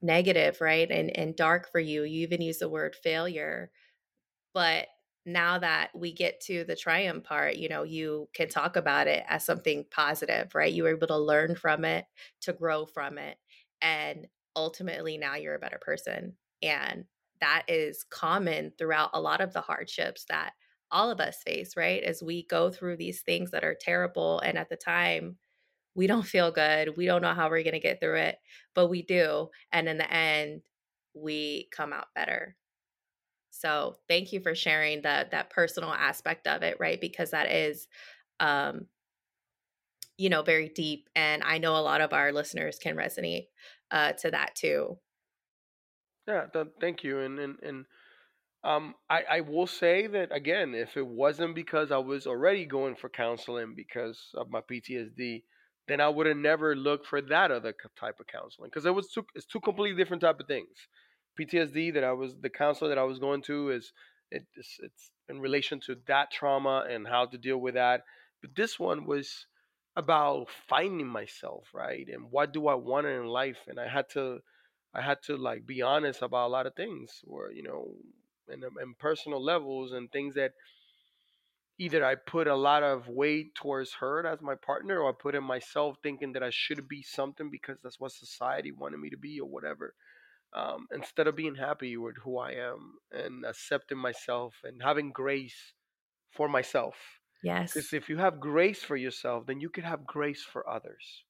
negative, 0.03 0.61
right? 0.61 0.91
And 0.91 1.17
and 1.17 1.37
dark 1.37 1.71
for 1.73 1.81
you. 1.81 2.05
You 2.05 2.23
even 2.23 2.43
use 2.43 2.59
the 2.59 2.69
word 2.69 2.97
failure. 2.97 3.71
But 4.55 4.89
now 5.27 5.59
that 5.59 5.91
we 5.95 6.13
get 6.13 6.41
to 6.43 6.65
the 6.65 6.77
triumph 6.77 7.25
part, 7.25 7.57
you 7.57 7.69
know, 7.69 7.85
you 7.85 8.29
can 8.35 8.49
talk 8.49 8.77
about 8.77 9.09
it 9.09 9.25
as 9.29 9.45
something 9.47 9.87
positive, 9.91 10.55
right? 10.55 10.73
You 10.73 10.85
were 10.85 10.91
able 10.91 11.09
to 11.09 11.19
learn 11.19 11.57
from 11.57 11.85
it, 11.85 12.07
to 12.43 12.53
grow 12.55 12.87
from 12.87 13.19
it. 13.19 13.39
And 13.83 14.29
ultimately 14.57 15.19
now 15.19 15.37
you're 15.37 15.55
a 15.57 15.59
better 15.61 15.79
person. 15.81 16.37
And 16.63 17.07
that 17.41 17.65
is 17.69 18.05
common 18.11 18.73
throughout 18.79 19.11
a 19.15 19.21
lot 19.21 19.41
of 19.43 19.53
the 19.53 19.61
hardships 19.63 20.27
that 20.31 20.53
all 20.95 21.11
of 21.11 21.21
us 21.21 21.43
face, 21.45 21.77
right? 21.77 22.03
As 22.05 22.23
we 22.23 22.47
go 22.47 22.71
through 22.71 22.99
these 22.99 23.23
things 23.23 23.53
that 23.53 23.65
are 23.65 23.77
terrible. 23.77 24.41
And 24.41 24.59
at 24.59 24.71
the 24.71 24.77
time, 24.79 25.39
we 25.95 26.07
don't 26.07 26.27
feel 26.27 26.53
good. 26.53 26.97
We 26.97 27.07
don't 27.07 27.23
know 27.23 27.35
how 27.35 27.51
we're 27.51 27.65
going 27.65 27.75
to 27.75 27.81
get 27.81 28.01
through 28.01 28.19
it, 28.19 28.39
but 28.75 28.89
we 28.89 29.03
do. 29.03 29.51
And 29.73 29.89
in 29.89 29.99
the 29.99 30.13
end, 30.13 30.63
we 31.15 31.69
come 31.73 31.93
out 31.93 32.09
better. 32.15 32.57
So 33.51 33.97
thank 34.09 34.33
you 34.33 34.41
for 34.41 34.55
sharing 34.55 35.03
that 35.03 35.31
that 35.31 35.51
personal 35.51 35.93
aspect 35.93 36.47
of 36.49 36.63
it, 36.63 36.79
right? 36.81 37.01
Because 37.01 37.31
that 37.31 37.51
is 37.51 37.89
um, 38.41 38.89
you 40.17 40.29
know, 40.29 40.43
very 40.43 40.69
deep. 40.69 41.09
And 41.17 41.43
I 41.43 41.59
know 41.59 41.77
a 41.77 41.83
lot 41.83 42.01
of 42.01 42.13
our 42.13 42.33
listeners 42.33 42.79
can 42.79 42.97
resonate 42.97 43.49
uh 43.91 44.13
to 44.15 44.31
that 44.31 44.55
too. 44.55 44.99
yeah 46.27 46.47
th- 46.53 46.75
thank 46.81 47.05
you 47.05 47.21
and 47.21 47.39
and, 47.39 47.63
and 47.63 47.87
Um, 48.65 48.95
I, 49.11 49.23
I 49.31 49.41
will 49.43 49.67
say 49.67 50.07
that 50.07 50.35
again, 50.35 50.75
if 50.75 50.97
it 50.97 51.07
wasn't 51.07 51.55
because 51.55 51.93
I 51.93 51.99
was 51.99 52.27
already 52.27 52.65
going 52.65 52.97
for 52.97 53.11
counseling 53.11 53.75
because 53.77 54.31
of 54.35 54.49
my 54.51 54.61
PTSD, 54.63 55.43
then 55.87 56.01
I 56.01 56.09
would 56.09 56.27
have 56.27 56.39
never 56.39 56.75
looked 56.75 57.07
for 57.07 57.21
that 57.21 57.51
other 57.51 57.75
type 58.01 58.21
of 58.21 58.27
counseling 58.27 58.71
because 58.71 58.87
it 58.87 58.95
was 58.95 59.11
two, 59.13 59.27
it's 59.35 59.45
two 59.45 59.61
completely 59.61 60.03
different 60.03 60.23
type 60.23 60.41
of 60.41 60.47
things. 60.47 60.89
PTSD 61.39 61.93
that 61.93 62.05
I 62.05 62.13
was 62.13 62.37
the 62.41 62.49
counselor 62.49 62.89
that 62.89 62.99
I 62.99 63.05
was 63.05 63.19
going 63.19 63.43
to 63.43 63.71
is 63.71 63.93
it, 64.31 64.47
it's 64.57 64.79
it's 64.81 65.11
in 65.29 65.41
relation 65.41 65.79
to 65.87 65.97
that 66.07 66.31
trauma 66.31 66.87
and 66.89 67.07
how 67.07 67.27
to 67.27 67.37
deal 67.37 67.59
with 67.59 67.75
that. 67.75 68.03
But 68.41 68.55
this 68.57 68.79
one 68.79 69.05
was 69.05 69.47
about 69.97 70.47
finding 70.69 71.07
myself, 71.07 71.69
right? 71.75 72.07
And 72.09 72.31
what 72.31 72.53
do 72.55 72.69
I 72.69 72.75
want 72.75 73.07
in 73.07 73.27
life? 73.27 73.59
And 73.69 73.79
I 73.79 73.89
had 73.89 74.09
to 74.11 74.39
I 74.95 75.03
had 75.03 75.19
to 75.25 75.37
like 75.37 75.67
be 75.67 75.83
honest 75.83 76.23
about 76.23 76.47
a 76.47 76.55
lot 76.57 76.67
of 76.67 76.75
things 76.75 77.21
where, 77.25 77.53
you 77.53 77.63
know, 77.63 77.95
and, 78.49 78.65
and 78.65 78.99
personal 78.99 79.43
levels 79.43 79.93
and 79.93 80.11
things 80.13 80.35
that 80.35 80.53
either 81.79 82.05
I 82.05 82.15
put 82.15 82.47
a 82.47 82.55
lot 82.57 82.83
of 82.83 83.09
weight 83.09 83.55
towards 83.55 83.95
her 83.95 84.27
as 84.27 84.41
my 84.41 84.55
partner 84.55 85.01
or 85.01 85.11
I 85.11 85.15
put 85.19 85.35
in 85.35 85.45
myself 85.45 85.97
thinking 86.03 86.33
that 86.33 86.43
I 86.43 86.51
should 86.51 86.89
be 86.89 87.03
something 87.03 87.51
because 87.51 87.79
that's 87.83 87.99
what 88.01 88.13
society 88.13 88.71
wanted 88.73 88.99
me 88.99 89.11
to 89.11 89.17
be 89.17 89.41
or 89.41 89.49
whatever. 89.49 89.95
Um, 90.55 90.89
instead 90.93 91.29
of 91.29 91.37
being 91.37 91.57
happy 91.57 91.97
with 91.97 92.17
who 92.19 92.39
I 92.39 92.53
am 92.53 92.99
and 93.13 93.45
accepting 93.47 93.99
myself 93.99 94.61
and 94.65 94.83
having 94.83 95.13
grace 95.13 95.75
for 96.31 96.49
myself. 96.49 97.21
Yes. 97.43 97.75
Because 97.75 97.93
if 97.93 98.09
you 98.09 98.19
have 98.19 98.41
grace 98.41 98.83
for 98.85 98.97
yourself, 98.97 99.47
then 99.47 99.61
you 99.61 99.71
can 99.71 99.85
have 99.85 100.07
grace 100.07 100.45
for 100.45 100.69
others. 100.69 101.25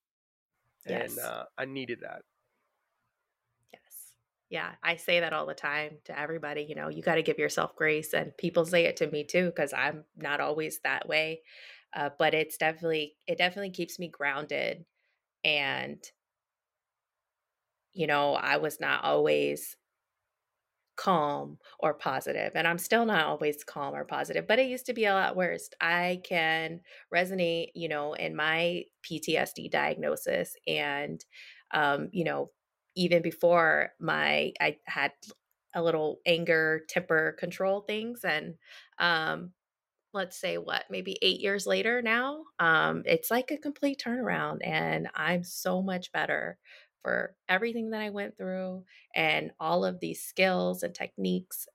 And 0.87 1.19
Yes. 1.19 1.21
uh, 1.21 1.47
I 1.59 1.67
needed 1.67 2.01
that. 2.03 2.23
Yeah, 4.51 4.75
I 4.83 4.97
say 4.97 5.21
that 5.21 5.33
all 5.33 5.47
the 5.47 5.55
time 5.55 5.99
to 6.05 6.19
everybody, 6.19 6.63
you 6.63 6.75
know, 6.75 6.89
you 6.89 7.03
got 7.03 7.15
to 7.17 7.23
give 7.23 7.39
yourself 7.39 7.75
grace 7.77 8.13
and 8.13 8.37
people 8.37 8.65
say 8.67 8.85
it 8.85 8.97
to 8.99 9.11
me 9.11 9.25
too 9.25 9.53
cuz 9.53 9.73
I'm 9.73 10.05
not 10.17 10.41
always 10.41 10.81
that 10.81 11.09
way. 11.09 11.43
Uh, 11.95 12.11
but 12.19 12.35
it's 12.35 12.57
definitely 12.59 13.17
it 13.27 13.39
definitely 13.39 13.71
keeps 13.71 13.99
me 13.99 14.09
grounded 14.09 14.85
and 15.45 16.11
you 17.93 18.07
know, 18.07 18.35
I 18.35 18.57
was 18.57 18.81
not 18.81 19.05
always 19.05 19.77
calm 20.97 21.59
or 21.81 21.93
positive 21.93 22.53
and 22.55 22.69
i'm 22.69 22.79
still 22.79 23.05
not 23.05 23.27
always 23.27 23.65
calm 23.65 23.95
or 23.95 24.05
positive 24.05 24.47
but 24.47 24.61
it 24.61 24.69
used 24.69 24.87
to 24.87 24.93
be 24.93 25.07
a 25.07 25.13
lot 25.13 25.35
worse 25.35 25.69
i 25.81 26.21
can 26.23 26.81
resonate 27.13 27.67
you 27.75 27.89
know 27.89 28.13
in 28.15 28.37
my 28.37 28.85
ptsd 29.03 29.69
diagnosis 29.69 30.55
and 30.69 31.25
um 31.73 32.09
you 32.13 32.23
know 32.23 32.53
even 32.97 33.23
before 33.23 33.91
my 34.01 34.53
i 34.61 34.77
had 34.87 35.13
a 35.75 35.83
little 35.83 36.21
anger 36.27 36.83
temper 36.89 37.33
control 37.39 37.81
things 37.83 38.25
and 38.25 38.55
um 38.99 39.53
let's 40.13 40.37
say 40.39 40.59
what 40.59 40.85
maybe 40.91 41.19
8 41.23 41.41
years 41.41 41.67
later 41.67 42.01
now 42.03 42.45
um 42.61 43.03
it's 43.07 43.31
like 43.31 43.51
a 43.51 43.59
complete 43.59 44.01
turnaround 44.05 44.59
and 44.65 45.09
I'm 45.15 45.43
so 45.45 45.83
much 45.83 46.13
better 46.13 46.59
for 47.03 47.37
everything 47.49 47.91
that 47.91 48.01
I 48.01 48.11
went 48.11 48.39
through 48.39 48.85
and 49.15 49.53
all 49.61 49.85
of 49.85 50.01
these 50.01 50.23
skills 50.23 50.83
and 50.83 50.95
techniques 50.95 51.67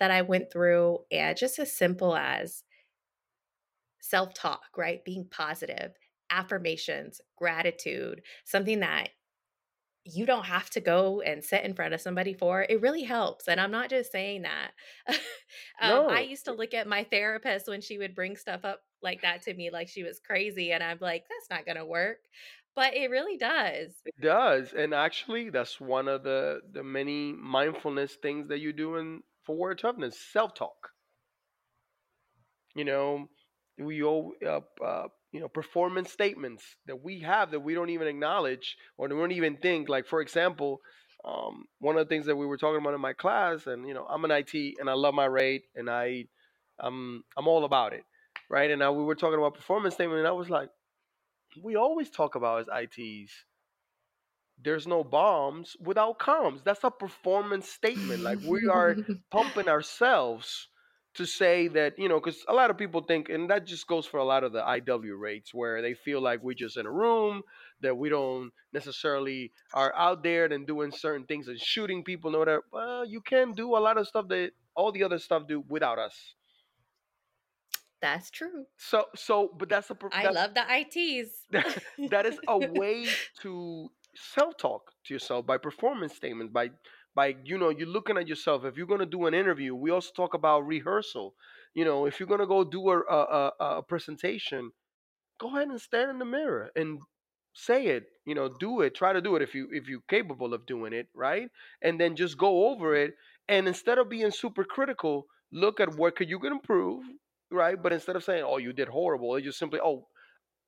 that 0.00 0.10
I 0.10 0.22
went 0.22 0.52
through 0.52 1.00
and 1.10 1.36
just 1.36 1.58
as 1.58 1.72
simple 1.76 2.16
as 2.16 2.64
self-talk, 4.00 4.76
right? 4.76 5.04
Being 5.04 5.26
positive, 5.30 5.92
affirmations, 6.30 7.20
gratitude, 7.36 8.22
something 8.44 8.80
that 8.80 9.10
you 10.04 10.26
don't 10.26 10.44
have 10.44 10.68
to 10.70 10.80
go 10.80 11.20
and 11.22 11.42
sit 11.42 11.64
in 11.64 11.74
front 11.74 11.94
of 11.94 12.00
somebody 12.00 12.34
for. 12.34 12.66
It 12.68 12.80
really 12.80 13.02
helps, 13.02 13.48
and 13.48 13.60
I'm 13.60 13.70
not 13.70 13.90
just 13.90 14.12
saying 14.12 14.42
that. 14.42 14.72
um, 15.80 16.08
I 16.08 16.20
used 16.20 16.44
to 16.44 16.52
look 16.52 16.74
at 16.74 16.86
my 16.86 17.04
therapist 17.04 17.68
when 17.68 17.80
she 17.80 17.98
would 17.98 18.14
bring 18.14 18.36
stuff 18.36 18.64
up 18.64 18.80
like 19.02 19.22
that 19.22 19.42
to 19.42 19.54
me, 19.54 19.70
like 19.70 19.88
she 19.88 20.02
was 20.02 20.20
crazy, 20.20 20.72
and 20.72 20.82
I'm 20.82 20.98
like, 21.00 21.24
"That's 21.28 21.50
not 21.50 21.66
gonna 21.66 21.86
work," 21.86 22.18
but 22.76 22.94
it 22.94 23.10
really 23.10 23.36
does. 23.36 23.92
it 24.04 24.20
does. 24.20 24.72
And 24.72 24.92
actually, 24.94 25.50
that's 25.50 25.80
one 25.80 26.08
of 26.08 26.22
the, 26.22 26.60
the 26.72 26.82
many 26.82 27.32
mindfulness 27.32 28.16
things 28.22 28.48
that 28.48 28.60
you 28.60 28.72
do 28.72 28.96
in 28.96 29.22
for 29.44 29.56
word 29.56 29.78
toughness 29.78 30.18
self 30.18 30.54
talk 30.54 30.90
you 32.74 32.84
know 32.84 33.28
we 33.78 34.02
all 34.02 34.32
uh, 34.46 34.60
uh, 34.84 35.08
you 35.34 35.40
know 35.40 35.48
performance 35.48 36.12
statements 36.12 36.62
that 36.86 37.02
we 37.02 37.18
have 37.18 37.50
that 37.50 37.58
we 37.58 37.74
don't 37.74 37.90
even 37.90 38.06
acknowledge 38.06 38.76
or 38.96 39.08
we 39.08 39.16
don't 39.16 39.32
even 39.32 39.56
think 39.56 39.88
like 39.88 40.06
for 40.06 40.20
example 40.20 40.80
um, 41.24 41.64
one 41.80 41.96
of 41.96 42.06
the 42.06 42.08
things 42.08 42.26
that 42.26 42.36
we 42.36 42.46
were 42.46 42.56
talking 42.56 42.80
about 42.80 42.94
in 42.94 43.00
my 43.00 43.12
class 43.12 43.66
and 43.66 43.86
you 43.86 43.92
know 43.92 44.06
i'm 44.08 44.24
an 44.24 44.30
it 44.30 44.74
and 44.78 44.88
i 44.88 44.92
love 44.92 45.12
my 45.12 45.24
rate 45.24 45.64
and 45.74 45.90
i 45.90 46.24
i'm 46.78 47.24
i'm 47.36 47.48
all 47.48 47.64
about 47.64 47.92
IT 47.92 48.04
right 48.48 48.70
and 48.70 48.78
now 48.78 48.92
we 48.92 49.02
were 49.02 49.16
talking 49.16 49.38
about 49.38 49.54
performance 49.54 49.94
statement 49.94 50.20
and 50.20 50.28
i 50.28 50.32
was 50.32 50.48
like 50.48 50.68
we 51.60 51.74
always 51.74 52.10
talk 52.10 52.36
about 52.36 52.60
as 52.60 52.84
ITs 52.84 53.32
there's 54.62 54.86
no 54.86 55.02
bombs 55.02 55.76
without 55.80 56.20
comms. 56.20 56.62
That's 56.62 56.84
a 56.84 56.90
performance 56.90 57.68
statement. 57.68 58.22
Like 58.22 58.38
we 58.46 58.68
are 58.68 58.96
pumping 59.30 59.68
ourselves 59.68 60.68
to 61.14 61.24
say 61.24 61.68
that, 61.68 61.98
you 61.98 62.08
know, 62.08 62.18
because 62.18 62.44
a 62.48 62.52
lot 62.52 62.70
of 62.70 62.78
people 62.78 63.02
think, 63.02 63.28
and 63.28 63.48
that 63.50 63.66
just 63.66 63.86
goes 63.86 64.06
for 64.06 64.18
a 64.18 64.24
lot 64.24 64.44
of 64.44 64.52
the 64.52 64.60
IW 64.60 65.18
rates 65.18 65.54
where 65.54 65.80
they 65.80 65.94
feel 65.94 66.20
like 66.20 66.42
we're 66.42 66.54
just 66.54 66.76
in 66.76 66.86
a 66.86 66.90
room, 66.90 67.42
that 67.80 67.96
we 67.96 68.08
don't 68.08 68.50
necessarily 68.72 69.52
are 69.72 69.94
out 69.94 70.22
there 70.22 70.46
and 70.46 70.66
doing 70.66 70.90
certain 70.90 71.26
things 71.26 71.48
and 71.48 71.58
shooting 71.60 72.02
people 72.02 72.30
and 72.30 72.38
whatever. 72.38 72.64
Well, 72.72 73.04
you 73.06 73.20
can 73.20 73.52
do 73.52 73.76
a 73.76 73.78
lot 73.78 73.96
of 73.96 74.08
stuff 74.08 74.28
that 74.28 74.50
all 74.74 74.90
the 74.90 75.04
other 75.04 75.18
stuff 75.18 75.46
do 75.46 75.64
without 75.68 75.98
us. 75.98 76.34
That's 78.02 78.30
true. 78.30 78.66
So 78.76 79.06
so 79.14 79.50
but 79.56 79.70
that's 79.70 79.88
a 79.90 79.96
I 80.12 80.24
that's 80.24 80.34
love 80.34 80.52
the 80.52 80.64
ITs. 80.68 81.46
that 82.10 82.26
is 82.26 82.38
a 82.46 82.58
way 82.80 83.06
to 83.40 83.88
self-talk 84.14 84.92
to 85.06 85.14
yourself 85.14 85.46
by 85.46 85.56
performance 85.56 86.14
statements 86.14 86.52
by 86.52 86.70
by 87.14 87.36
you 87.44 87.58
know 87.58 87.70
you're 87.70 87.88
looking 87.88 88.18
at 88.18 88.28
yourself. 88.28 88.64
If 88.64 88.76
you're 88.76 88.86
going 88.86 89.00
to 89.00 89.06
do 89.06 89.26
an 89.26 89.34
interview 89.34 89.74
we 89.74 89.90
also 89.90 90.10
talk 90.14 90.34
about 90.34 90.66
rehearsal. 90.66 91.34
You 91.74 91.84
know 91.84 92.06
if 92.06 92.18
you're 92.18 92.28
going 92.28 92.40
to 92.40 92.46
go 92.46 92.64
do 92.64 92.88
a, 92.90 92.98
a, 93.00 93.52
a, 93.60 93.82
presentation 93.82 94.70
go 95.38 95.48
ahead 95.56 95.68
and 95.68 95.80
stand 95.80 96.10
in 96.10 96.18
the 96.18 96.24
mirror 96.24 96.70
and 96.76 97.00
say 97.52 97.86
it 97.86 98.04
you 98.26 98.34
know 98.34 98.48
do 98.48 98.80
it 98.80 98.94
try 98.94 99.12
to 99.12 99.20
do 99.20 99.36
it 99.36 99.42
if 99.42 99.54
you 99.54 99.68
if 99.72 99.88
you're 99.88 100.00
capable 100.08 100.54
of 100.54 100.66
doing 100.66 100.92
it 100.92 101.08
right? 101.14 101.48
And 101.82 102.00
then 102.00 102.16
just 102.16 102.38
go 102.38 102.68
over 102.68 102.94
it. 102.94 103.14
And 103.48 103.68
instead 103.68 103.98
of 103.98 104.08
being 104.08 104.30
super 104.30 104.64
critical 104.64 105.26
look 105.52 105.80
at 105.80 105.96
what 105.96 106.16
could 106.16 106.28
you 106.28 106.38
can 106.38 106.52
improve 106.52 107.04
right? 107.50 107.80
But 107.80 107.92
instead 107.92 108.16
of 108.16 108.24
saying 108.24 108.44
oh 108.46 108.58
you 108.58 108.72
did 108.72 108.88
horrible 108.88 109.38
you 109.38 109.46
just 109.46 109.58
simply 109.58 109.80
oh 109.82 110.06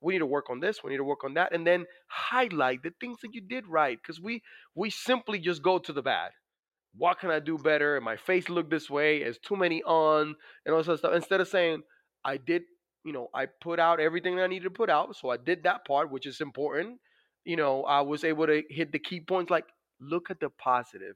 we 0.01 0.13
need 0.13 0.19
to 0.19 0.25
work 0.25 0.49
on 0.49 0.59
this 0.59 0.83
we 0.83 0.91
need 0.91 0.97
to 0.97 1.03
work 1.03 1.23
on 1.23 1.33
that 1.33 1.53
and 1.53 1.65
then 1.65 1.85
highlight 2.07 2.83
the 2.83 2.91
things 2.99 3.17
that 3.21 3.33
you 3.33 3.41
did 3.41 3.65
right 3.67 3.99
because 4.01 4.21
we 4.21 4.41
we 4.75 4.89
simply 4.89 5.39
just 5.39 5.61
go 5.61 5.77
to 5.79 5.93
the 5.93 6.01
bad 6.01 6.31
what 6.95 7.19
can 7.19 7.29
i 7.31 7.39
do 7.39 7.57
better 7.57 7.99
my 8.01 8.15
face 8.17 8.49
look 8.49 8.69
this 8.69 8.89
way 8.89 9.17
is 9.17 9.37
too 9.39 9.55
many 9.55 9.81
on 9.83 10.35
and 10.65 10.75
all 10.75 10.83
that 10.83 10.97
stuff 10.99 11.13
instead 11.13 11.41
of 11.41 11.47
saying 11.47 11.81
i 12.25 12.37
did 12.37 12.63
you 13.03 13.13
know 13.13 13.27
i 13.33 13.45
put 13.61 13.79
out 13.79 13.99
everything 13.99 14.35
that 14.35 14.43
i 14.43 14.47
needed 14.47 14.63
to 14.65 14.69
put 14.69 14.89
out 14.89 15.15
so 15.15 15.29
i 15.29 15.37
did 15.37 15.63
that 15.63 15.85
part 15.85 16.11
which 16.11 16.25
is 16.25 16.41
important 16.41 16.99
you 17.45 17.55
know 17.55 17.83
i 17.83 18.01
was 18.01 18.23
able 18.23 18.45
to 18.45 18.63
hit 18.69 18.91
the 18.91 18.99
key 18.99 19.19
points 19.19 19.49
like 19.51 19.65
look 19.99 20.29
at 20.29 20.39
the 20.39 20.49
positive. 20.49 21.15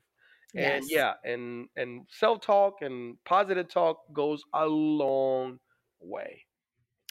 yes. 0.53 0.81
positive 0.81 0.81
and 0.81 0.85
yeah 0.89 1.13
and 1.23 1.67
and 1.75 2.01
self-talk 2.09 2.75
and 2.81 3.17
positive 3.25 3.67
talk 3.69 3.97
goes 4.13 4.41
a 4.53 4.65
long 4.65 5.59
way 5.99 6.45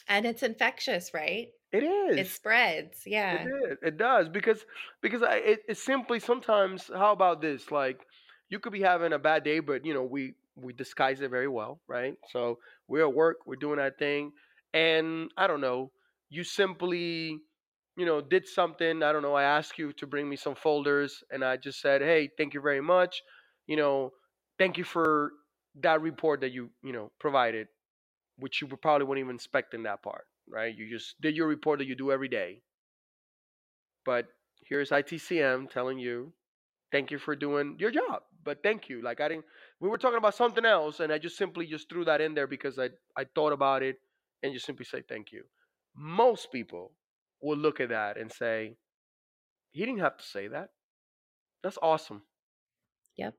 And 0.07 0.25
it's 0.25 0.43
infectious, 0.43 1.13
right? 1.13 1.47
It 1.71 1.83
It 2.15 2.27
is 2.27 2.29
spreads. 2.29 3.05
It 3.29 3.41
Yeah. 3.45 3.51
is. 3.71 3.77
It 3.81 3.97
does 3.97 4.29
because 4.29 4.65
because 5.01 5.23
I, 5.23 5.37
it, 5.37 5.59
it's 5.67 5.83
simply 5.83 6.19
sometimes. 6.19 6.87
How 6.87 7.11
about 7.13 7.41
this? 7.41 7.71
Like 7.71 8.05
you 8.49 8.59
could 8.59 8.73
be 8.73 8.81
having 8.81 9.13
a 9.13 9.19
bad 9.19 9.43
day, 9.43 9.59
but 9.59 9.85
you 9.85 9.93
know 9.93 10.03
we 10.03 10.35
we 10.55 10.73
disguise 10.73 11.21
it 11.21 11.29
very 11.29 11.47
well, 11.47 11.81
right? 11.87 12.17
So 12.29 12.59
we're 12.87 13.07
at 13.07 13.13
work, 13.13 13.37
we're 13.45 13.55
doing 13.55 13.79
our 13.79 13.91
thing, 13.91 14.33
and 14.73 15.31
I 15.37 15.47
don't 15.47 15.61
know. 15.61 15.93
You 16.29 16.43
simply 16.43 17.39
you 17.97 18.05
know 18.05 18.21
did 18.21 18.47
something. 18.47 19.01
I 19.03 19.11
don't 19.13 19.21
know. 19.21 19.35
I 19.35 19.43
asked 19.43 19.77
you 19.77 19.93
to 19.93 20.07
bring 20.07 20.27
me 20.29 20.35
some 20.35 20.55
folders, 20.55 21.23
and 21.31 21.43
I 21.45 21.57
just 21.57 21.79
said, 21.79 22.01
hey, 22.01 22.29
thank 22.37 22.53
you 22.53 22.61
very 22.61 22.81
much. 22.81 23.21
You 23.67 23.77
know, 23.77 24.11
thank 24.57 24.77
you 24.77 24.83
for 24.83 25.31
that 25.75 26.01
report 26.01 26.41
that 26.41 26.51
you 26.51 26.71
you 26.83 26.91
know 26.91 27.11
provided, 27.19 27.67
which 28.37 28.61
you 28.61 28.67
probably 28.67 29.05
wouldn't 29.05 29.25
even 29.25 29.35
expect 29.35 29.73
in 29.73 29.83
that 29.83 30.03
part, 30.03 30.27
right? 30.51 30.75
You 30.75 30.89
just 30.89 31.19
did 31.21 31.35
your 31.37 31.47
report 31.47 31.79
that 31.79 31.87
you 31.87 31.95
do 31.95 32.11
every 32.11 32.27
day 32.29 32.61
but 34.05 34.27
here's 34.67 34.91
ITCM 34.91 35.69
telling 35.69 35.99
you, 35.99 36.33
thank 36.91 37.11
you 37.11 37.19
for 37.19 37.35
doing 37.35 37.77
your 37.79 37.91
job. 37.91 38.23
But 38.43 38.63
thank 38.63 38.89
you. 38.89 39.01
Like 39.03 39.21
I 39.21 39.27
didn't 39.29 39.45
we 39.79 39.89
were 39.89 39.97
talking 39.97 40.17
about 40.17 40.35
something 40.35 40.65
else 40.65 40.99
and 40.99 41.11
I 41.13 41.17
just 41.19 41.37
simply 41.37 41.67
just 41.67 41.89
threw 41.89 42.05
that 42.05 42.21
in 42.21 42.33
there 42.33 42.47
because 42.47 42.79
I 42.79 42.89
I 43.17 43.25
thought 43.35 43.53
about 43.53 43.83
it 43.83 43.97
and 44.43 44.53
just 44.53 44.65
simply 44.65 44.85
say 44.85 45.03
thank 45.07 45.31
you. 45.31 45.43
Most 45.95 46.51
people 46.51 46.93
will 47.41 47.57
look 47.57 47.79
at 47.79 47.89
that 47.89 48.17
and 48.17 48.31
say, 48.31 48.75
he 49.71 49.85
didn't 49.85 49.99
have 50.01 50.17
to 50.17 50.23
say 50.23 50.47
that. 50.47 50.69
That's 51.63 51.77
awesome. 51.81 52.23
Yep. 53.17 53.35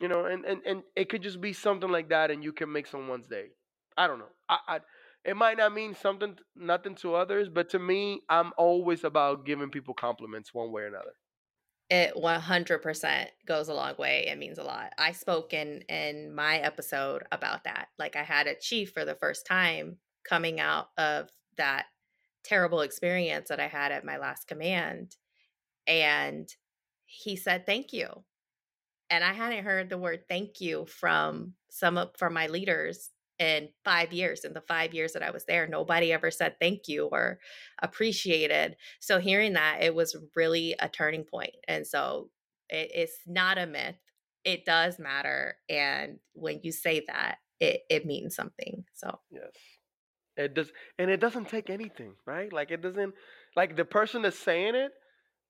You 0.00 0.08
know, 0.08 0.26
and 0.26 0.44
and 0.44 0.60
and 0.66 0.82
it 0.96 1.08
could 1.08 1.22
just 1.22 1.40
be 1.40 1.52
something 1.52 1.90
like 1.90 2.08
that 2.10 2.30
and 2.30 2.44
you 2.44 2.52
can 2.52 2.70
make 2.72 2.86
someone's 2.86 3.26
day. 3.28 3.48
I 3.96 4.06
don't 4.06 4.18
know. 4.18 4.32
I, 4.48 4.58
I 4.68 4.80
it 5.24 5.36
might 5.36 5.56
not 5.56 5.72
mean 5.72 5.94
something 5.94 6.36
nothing 6.54 6.94
to 6.96 7.14
others, 7.14 7.48
but 7.48 7.70
to 7.70 7.78
me, 7.78 8.22
I'm 8.28 8.52
always 8.56 9.04
about 9.04 9.46
giving 9.46 9.70
people 9.70 9.94
compliments 9.94 10.52
one 10.52 10.70
way 10.70 10.82
or 10.82 10.86
another. 10.86 11.14
It 11.90 12.14
100% 12.14 13.26
goes 13.46 13.68
a 13.68 13.74
long 13.74 13.94
way. 13.98 14.26
It 14.26 14.38
means 14.38 14.58
a 14.58 14.64
lot. 14.64 14.92
I 14.98 15.12
spoke 15.12 15.52
in 15.52 15.82
in 15.88 16.34
my 16.34 16.58
episode 16.58 17.24
about 17.30 17.64
that. 17.64 17.88
Like 17.98 18.16
I 18.16 18.22
had 18.22 18.46
a 18.46 18.58
chief 18.58 18.92
for 18.92 19.04
the 19.04 19.14
first 19.14 19.46
time 19.46 19.98
coming 20.28 20.60
out 20.60 20.88
of 20.96 21.30
that 21.56 21.86
terrible 22.42 22.80
experience 22.80 23.48
that 23.48 23.60
I 23.60 23.68
had 23.68 23.92
at 23.92 24.04
my 24.04 24.18
last 24.18 24.46
command 24.46 25.16
and 25.86 26.48
he 27.06 27.36
said 27.36 27.66
thank 27.66 27.92
you. 27.92 28.24
And 29.10 29.22
I 29.22 29.32
hadn't 29.32 29.64
heard 29.64 29.88
the 29.88 29.98
word 29.98 30.24
thank 30.28 30.60
you 30.60 30.86
from 30.86 31.54
some 31.70 31.98
of 31.98 32.10
from 32.16 32.34
my 32.34 32.46
leaders 32.46 33.10
in 33.44 33.68
5 33.84 34.12
years. 34.12 34.44
In 34.44 34.54
the 34.54 34.62
5 34.62 34.94
years 34.94 35.12
that 35.12 35.22
I 35.22 35.30
was 35.30 35.44
there, 35.44 35.68
nobody 35.68 36.12
ever 36.12 36.30
said 36.30 36.56
thank 36.60 36.88
you 36.88 37.06
or 37.06 37.38
appreciated. 37.82 38.76
So 39.00 39.20
hearing 39.20 39.52
that, 39.52 39.78
it 39.82 39.94
was 39.94 40.16
really 40.34 40.74
a 40.80 40.88
turning 40.88 41.24
point. 41.24 41.54
And 41.68 41.86
so 41.86 42.30
it, 42.68 42.90
it's 42.94 43.18
not 43.26 43.58
a 43.58 43.66
myth. 43.66 43.96
It 44.44 44.64
does 44.64 44.98
matter. 44.98 45.56
And 45.68 46.18
when 46.32 46.60
you 46.62 46.72
say 46.72 47.04
that, 47.06 47.36
it, 47.60 47.82
it 47.88 48.06
means 48.06 48.34
something. 48.34 48.84
So 48.94 49.20
Yes. 49.30 49.52
It 50.36 50.54
does, 50.54 50.72
and 50.98 51.10
it 51.10 51.20
doesn't 51.20 51.48
take 51.48 51.70
anything, 51.70 52.14
right? 52.26 52.52
Like 52.52 52.72
it 52.72 52.82
doesn't, 52.82 53.14
like 53.54 53.76
the 53.76 53.84
person 53.84 54.22
that's 54.22 54.38
saying 54.38 54.74
it. 54.74 54.90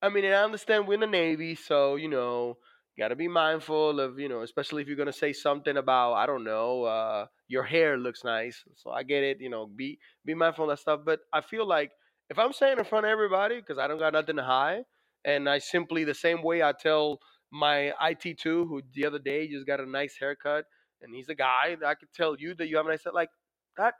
I 0.02 0.10
mean, 0.10 0.26
I 0.26 0.44
understand 0.44 0.86
we're 0.86 0.94
in 0.94 1.00
the 1.00 1.06
Navy, 1.06 1.54
so 1.54 1.96
you 1.96 2.08
know, 2.08 2.58
got 2.98 3.08
to 3.08 3.16
be 3.16 3.28
mindful 3.28 3.98
of, 3.98 4.18
you 4.18 4.28
know, 4.28 4.42
especially 4.42 4.82
if 4.82 4.88
you're 4.88 4.96
gonna 4.96 5.12
say 5.12 5.32
something 5.32 5.76
about, 5.76 6.14
I 6.14 6.26
don't 6.26 6.44
know, 6.44 6.84
uh, 6.84 7.26
your 7.48 7.64
hair 7.64 7.96
looks 7.96 8.24
nice. 8.24 8.62
So 8.76 8.90
I 8.90 9.02
get 9.02 9.22
it, 9.22 9.40
you 9.40 9.50
know, 9.50 9.66
be 9.66 9.98
be 10.24 10.34
mindful 10.34 10.64
of 10.64 10.70
that 10.70 10.80
stuff. 10.80 11.00
But 11.04 11.20
I 11.32 11.40
feel 11.40 11.66
like 11.66 11.92
if 12.30 12.38
I'm 12.38 12.52
saying 12.52 12.78
in 12.78 12.84
front 12.84 13.06
of 13.06 13.10
everybody, 13.10 13.56
because 13.56 13.78
I 13.78 13.86
don't 13.86 13.98
got 13.98 14.12
nothing 14.14 14.36
to 14.36 14.44
hide, 14.44 14.84
and 15.24 15.48
I 15.48 15.58
simply 15.58 16.04
the 16.04 16.14
same 16.14 16.42
way 16.42 16.62
I 16.62 16.72
tell 16.72 17.20
my 17.50 17.92
IT 18.02 18.38
two, 18.38 18.66
who 18.66 18.82
the 18.94 19.06
other 19.06 19.18
day 19.18 19.48
just 19.48 19.66
got 19.66 19.80
a 19.80 19.86
nice 19.88 20.16
haircut, 20.18 20.64
and 21.02 21.14
he's 21.14 21.28
a 21.28 21.34
guy 21.34 21.76
that 21.80 21.86
I 21.86 21.94
could 21.94 22.12
tell 22.14 22.36
you 22.38 22.54
that 22.54 22.68
you 22.68 22.76
have 22.76 22.86
a 22.86 22.90
nice, 22.90 23.04
like 23.12 23.30
that 23.76 23.94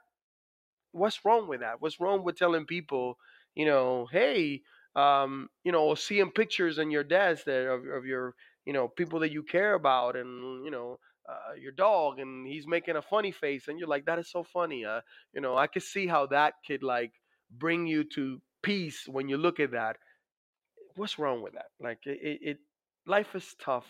what's 0.91 1.23
wrong 1.25 1.47
with 1.47 1.59
that? 1.61 1.81
What's 1.81 1.99
wrong 1.99 2.23
with 2.23 2.37
telling 2.37 2.65
people, 2.65 3.17
you 3.53 3.65
know, 3.65 4.07
hey, 4.11 4.61
um, 4.95 5.49
you 5.63 5.71
know, 5.71 5.93
seeing 5.95 6.31
pictures 6.31 6.77
in 6.79 6.89
your 6.89 7.03
desk 7.03 7.45
that 7.45 7.67
of, 7.67 7.85
of 7.87 8.05
your, 8.05 8.33
you 8.65 8.73
know, 8.73 8.87
people 8.87 9.19
that 9.19 9.31
you 9.31 9.43
care 9.43 9.73
about, 9.73 10.15
and 10.15 10.63
you 10.63 10.71
know, 10.71 10.99
uh, 11.27 11.53
your 11.59 11.71
dog, 11.71 12.19
and 12.19 12.47
he's 12.47 12.67
making 12.67 12.95
a 12.95 13.01
funny 13.01 13.31
face, 13.31 13.67
and 13.67 13.79
you're 13.79 13.87
like, 13.87 14.05
that 14.05 14.19
is 14.19 14.29
so 14.29 14.43
funny. 14.43 14.85
Uh, 14.85 15.01
you 15.33 15.41
know, 15.41 15.57
I 15.57 15.67
could 15.67 15.83
see 15.83 16.07
how 16.07 16.27
that 16.27 16.55
could 16.65 16.83
like 16.83 17.13
bring 17.49 17.87
you 17.87 18.03
to 18.15 18.41
peace 18.61 19.07
when 19.07 19.29
you 19.29 19.37
look 19.37 19.59
at 19.59 19.71
that. 19.71 19.97
What's 20.95 21.19
wrong 21.19 21.41
with 21.41 21.53
that? 21.53 21.67
Like, 21.79 21.99
it, 22.05 22.39
it, 22.41 22.57
life 23.05 23.35
is 23.35 23.55
tough 23.59 23.87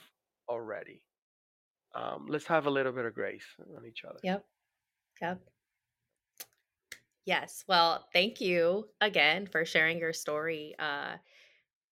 already. 0.50 1.04
Um, 1.94 2.26
let's 2.28 2.48
have 2.48 2.66
a 2.66 2.70
little 2.70 2.92
bit 2.92 3.06
of 3.06 3.14
grace 3.14 3.46
on 3.78 3.86
each 3.86 4.04
other. 4.04 4.20
Yep. 4.24 4.46
Yep. 5.22 5.42
Yes. 7.26 7.64
Well, 7.68 8.06
thank 8.14 8.42
you 8.42 8.90
again 9.02 9.48
for 9.48 9.66
sharing 9.66 9.98
your 9.98 10.14
story. 10.14 10.76
Uh, 10.78 11.18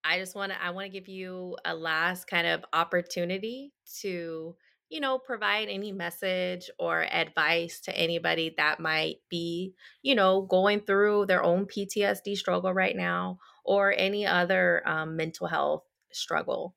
I 0.03 0.19
just 0.19 0.35
want 0.35 0.51
to 0.51 0.61
I 0.61 0.71
want 0.71 0.85
to 0.85 0.89
give 0.89 1.07
you 1.07 1.57
a 1.65 1.73
last 1.73 2.27
kind 2.27 2.45
of 2.45 2.65
opportunity 2.73 3.73
to, 4.01 4.55
you 4.93 4.99
know, 4.99 5.17
provide 5.17 5.69
any 5.69 5.91
message 5.91 6.69
or 6.77 7.01
advice 7.11 7.79
to 7.79 7.97
anybody 7.97 8.53
that 8.57 8.79
might 8.79 9.15
be, 9.27 9.73
you 10.03 10.13
know, 10.13 10.43
going 10.43 10.81
through 10.81 11.25
their 11.25 11.43
own 11.43 11.65
PTSD 11.65 12.37
struggle 12.37 12.71
right 12.71 12.95
now 12.95 13.39
or 13.65 13.91
any 13.97 14.27
other 14.27 14.87
um, 14.87 15.17
mental 15.17 15.47
health 15.47 15.81
struggle. 16.11 16.75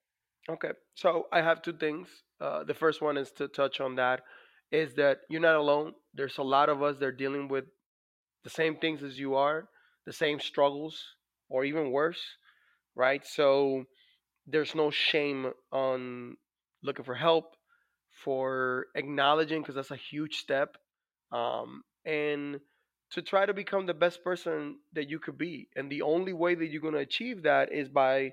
Okay, 0.49 0.71
so 0.95 1.27
I 1.31 1.43
have 1.43 1.61
two 1.61 1.75
things. 1.75 2.09
Uh, 2.41 2.65
the 2.65 2.73
first 2.73 3.03
one 3.03 3.19
is 3.19 3.31
to 3.33 3.49
touch 3.49 3.83
on 3.83 3.97
that 3.97 4.23
is 4.73 4.95
that 4.95 5.19
you're 5.29 5.43
not 5.43 5.57
alone. 5.57 5.93
There's 6.15 6.39
a 6.39 6.43
lot 6.43 6.71
of 6.71 6.83
us 6.83 6.97
that 6.99 7.05
are 7.05 7.13
dealing 7.13 7.49
with 7.49 7.65
the 8.45 8.51
same 8.51 8.77
things 8.77 9.03
as 9.03 9.19
you 9.19 9.35
are, 9.35 9.69
the 10.07 10.13
same 10.13 10.41
struggles, 10.41 11.03
or 11.51 11.67
even 11.67 11.93
worse, 11.93 12.23
right? 12.95 13.27
So 13.27 13.85
there's 14.47 14.75
no 14.75 14.91
shame 14.91 15.53
on 15.71 16.37
looking 16.83 17.05
for 17.05 17.15
help, 17.15 17.56
for 18.25 18.87
acknowledging, 18.95 19.63
because 19.63 19.75
that's 19.75 19.91
a 19.91 19.97
huge 19.97 20.37
step, 20.37 20.77
um, 21.33 21.83
and 22.05 22.61
to 23.13 23.23
try 23.23 23.47
to 23.47 23.55
become 23.55 23.87
the 23.87 23.95
best 23.95 24.25
person 24.25 24.79
that 24.95 25.09
you 25.09 25.19
could 25.19 25.39
be. 25.39 25.69
And 25.77 25.91
the 25.91 26.03
only 26.03 26.33
way 26.33 26.55
that 26.55 26.67
you're 26.67 26.83
going 26.83 26.95
to 26.95 27.01
achieve 27.01 27.43
that 27.45 27.73
is 27.73 27.89
by 27.89 28.33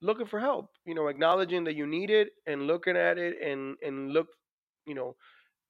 looking 0.00 0.26
for 0.26 0.38
help 0.40 0.70
you 0.84 0.94
know 0.94 1.08
acknowledging 1.08 1.64
that 1.64 1.74
you 1.74 1.86
need 1.86 2.10
it 2.10 2.30
and 2.46 2.66
looking 2.66 2.96
at 2.96 3.18
it 3.18 3.36
and 3.42 3.76
and 3.82 4.12
look 4.12 4.28
you 4.86 4.94
know 4.94 5.16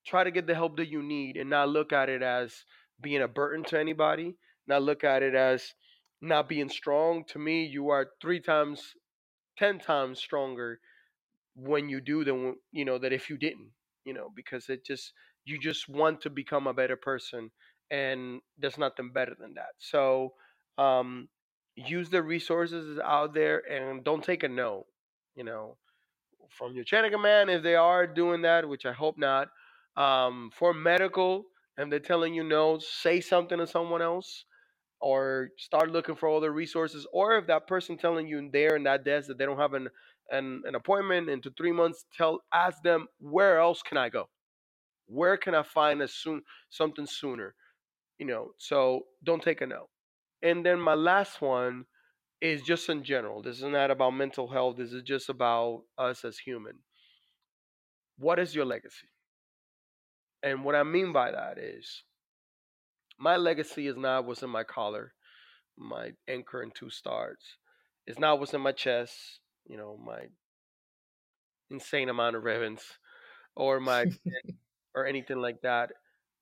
try 0.06 0.24
to 0.24 0.30
get 0.30 0.46
the 0.46 0.54
help 0.54 0.76
that 0.76 0.88
you 0.88 1.02
need 1.02 1.36
and 1.36 1.50
not 1.50 1.68
look 1.68 1.92
at 1.92 2.08
it 2.08 2.22
as 2.22 2.64
being 3.00 3.22
a 3.22 3.28
burden 3.28 3.64
to 3.64 3.78
anybody 3.78 4.34
not 4.66 4.82
look 4.82 5.04
at 5.04 5.22
it 5.22 5.34
as 5.34 5.74
not 6.20 6.48
being 6.48 6.68
strong 6.68 7.24
to 7.24 7.38
me 7.38 7.64
you 7.64 7.90
are 7.90 8.08
three 8.20 8.40
times 8.40 8.94
ten 9.58 9.78
times 9.78 10.18
stronger 10.18 10.80
when 11.56 11.88
you 11.88 12.00
do 12.00 12.24
than 12.24 12.56
you 12.72 12.84
know 12.84 12.98
that 12.98 13.12
if 13.12 13.30
you 13.30 13.36
didn't 13.36 13.70
you 14.04 14.12
know 14.12 14.30
because 14.34 14.68
it 14.68 14.84
just 14.84 15.12
you 15.44 15.58
just 15.58 15.88
want 15.88 16.20
to 16.22 16.30
become 16.30 16.66
a 16.66 16.74
better 16.74 16.96
person 16.96 17.50
and 17.90 18.40
there's 18.58 18.78
nothing 18.78 19.10
better 19.12 19.34
than 19.38 19.54
that. 19.54 19.74
So 19.78 20.32
um, 20.78 21.28
use 21.76 22.10
the 22.10 22.22
resources 22.22 22.98
out 23.04 23.34
there 23.34 23.62
and 23.70 24.04
don't 24.04 24.24
take 24.24 24.42
a 24.42 24.48
no 24.48 24.86
you 25.36 25.44
know 25.44 25.76
from 26.50 26.74
your 26.74 26.84
chain 26.84 27.04
of 27.04 27.12
command 27.12 27.50
if 27.50 27.62
they 27.62 27.74
are 27.74 28.06
doing 28.06 28.42
that 28.42 28.68
which 28.68 28.86
i 28.86 28.92
hope 28.92 29.18
not. 29.18 29.48
Um, 29.96 30.50
for 30.56 30.74
medical 30.74 31.44
and 31.76 31.90
they're 31.90 32.00
telling 32.00 32.34
you 32.34 32.42
no 32.44 32.78
say 32.80 33.20
something 33.20 33.58
to 33.58 33.66
someone 33.66 34.02
else 34.02 34.44
or 35.00 35.50
start 35.58 35.90
looking 35.90 36.16
for 36.16 36.28
other 36.30 36.52
resources 36.52 37.06
or 37.12 37.38
if 37.38 37.46
that 37.48 37.66
person 37.68 37.96
telling 37.98 38.26
you 38.26 38.48
there 38.52 38.76
in 38.76 38.84
that 38.84 39.04
desk 39.04 39.28
that 39.28 39.38
they 39.38 39.46
don't 39.46 39.58
have 39.58 39.74
an 39.74 39.88
an, 40.30 40.62
an 40.66 40.74
appointment 40.74 41.28
into 41.28 41.50
three 41.50 41.72
months 41.72 42.04
tell 42.16 42.40
ask 42.52 42.82
them 42.82 43.06
where 43.18 43.58
else 43.58 43.82
can 43.82 43.98
i 43.98 44.08
go? 44.08 44.28
Where 45.06 45.36
can 45.36 45.54
i 45.54 45.62
find 45.62 46.02
a 46.02 46.08
soon 46.08 46.42
something 46.70 47.06
sooner? 47.06 47.54
You 48.18 48.26
know 48.26 48.50
so 48.58 49.02
don't 49.22 49.42
take 49.42 49.60
a 49.60 49.66
no. 49.66 49.88
And 50.42 50.64
then 50.64 50.78
my 50.80 50.94
last 50.94 51.40
one 51.40 51.86
is 52.40 52.62
just 52.62 52.88
in 52.90 53.02
general. 53.02 53.42
This 53.42 53.58
is 53.58 53.64
not 53.64 53.90
about 53.90 54.10
mental 54.10 54.48
health. 54.48 54.76
This 54.76 54.92
is 54.92 55.02
just 55.02 55.30
about 55.30 55.82
us 55.96 56.24
as 56.24 56.38
human. 56.38 56.80
What 58.18 58.38
is 58.38 58.54
your 58.54 58.66
legacy? 58.66 59.08
And 60.42 60.64
what 60.64 60.74
i 60.74 60.82
mean 60.82 61.12
by 61.12 61.30
that 61.30 61.58
is 61.58 62.04
my 63.18 63.36
legacy 63.36 63.86
is 63.86 63.96
not 63.96 64.26
what's 64.26 64.42
in 64.42 64.50
my 64.50 64.64
collar 64.64 65.12
my 65.76 66.12
anchor 66.28 66.62
and 66.62 66.74
two 66.74 66.90
stars. 66.90 67.38
It's 68.06 68.18
not 68.18 68.38
what's 68.38 68.54
in 68.54 68.60
my 68.60 68.72
chest 68.72 69.40
you 69.66 69.76
know 69.76 69.96
my 70.04 70.26
insane 71.70 72.08
amount 72.08 72.36
of 72.36 72.44
ribbons 72.44 72.82
or 73.56 73.80
my 73.80 74.06
or 74.94 75.06
anything 75.06 75.38
like 75.38 75.60
that 75.62 75.92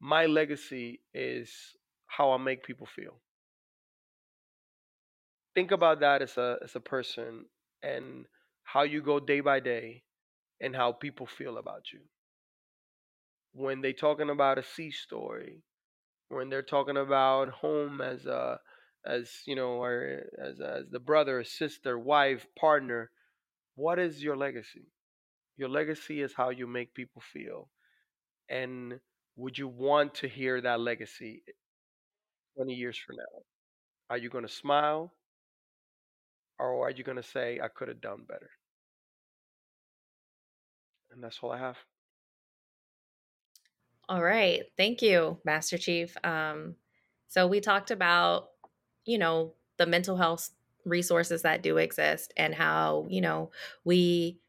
my 0.01 0.27
legacy 0.27 1.01
is 1.15 1.77
how 2.07 2.33
i 2.33 2.37
make 2.39 2.65
people 2.65 2.87
feel. 2.87 3.21
Think 5.55 5.71
about 5.71 6.01
that 6.01 6.21
as 6.21 6.37
a 6.37 6.59
as 6.63 6.77
a 6.77 6.81
person 6.81 7.47
and 7.83 8.27
how 8.65 8.83
you 8.83 9.01
go 9.03 9.19
day 9.19 9.41
by 9.41 9.61
day 9.61 10.05
and 10.61 10.77
how 10.77 10.93
people 10.93 11.27
feel 11.27 11.59
about 11.59 11.93
you. 11.93 12.01
When 13.53 13.81
they 13.83 13.93
talking 13.93 14.31
about 14.31 14.59
a 14.59 14.63
sea 14.65 14.91
story 14.91 15.63
when 16.29 16.49
they're 16.51 16.63
talking 16.63 16.97
about 16.97 17.51
home 17.51 18.01
as 18.01 18.27
a 18.27 18.61
as 19.07 19.43
you 19.47 19.55
know 19.57 19.83
or 19.83 20.23
as 20.41 20.61
as 20.61 20.85
the 20.91 21.01
brother 21.01 21.43
sister 21.45 21.99
wife 21.99 22.47
partner 22.59 23.11
what 23.75 23.99
is 23.99 24.23
your 24.23 24.37
legacy? 24.37 24.87
Your 25.57 25.69
legacy 25.69 26.21
is 26.21 26.35
how 26.35 26.51
you 26.51 26.67
make 26.67 26.95
people 26.95 27.23
feel 27.23 27.69
and 28.49 29.01
would 29.37 29.59
you 29.59 29.69
want 29.69 30.15
to 30.17 30.29
hear 30.29 30.61
that 30.61 30.81
legacy 30.81 31.43
20 32.57 32.75
years 32.75 32.99
from 32.99 33.17
now? 33.17 33.43
Are 34.11 34.19
you 34.19 34.29
going 34.31 34.47
to 34.47 34.53
smile? 34.53 35.15
Or 36.59 36.87
are 36.87 36.91
you 36.91 37.05
going 37.05 37.17
to 37.17 37.23
say 37.23 37.61
i 37.63 37.69
could 37.69 37.89
have 37.89 38.01
done 38.01 38.25
better? 38.29 38.51
And 41.11 41.23
that's 41.23 41.39
all 41.43 41.53
i 41.53 41.59
have. 41.59 41.79
All 44.09 44.23
right. 44.23 44.65
Thank 44.77 45.01
you, 45.03 45.39
Master 45.45 45.79
Chief. 45.79 46.17
Um, 46.25 46.77
so 47.29 47.47
we 47.47 47.61
talked 47.61 47.91
about, 47.91 48.51
you 49.05 49.19
know, 49.19 49.55
the 49.79 49.87
mental 49.87 50.17
health 50.17 50.51
resources 50.85 51.43
that 51.43 51.63
do 51.63 51.77
exist 51.77 52.33
and 52.37 52.55
how, 52.55 53.07
you 53.09 53.21
know, 53.21 53.51
we 53.85 54.41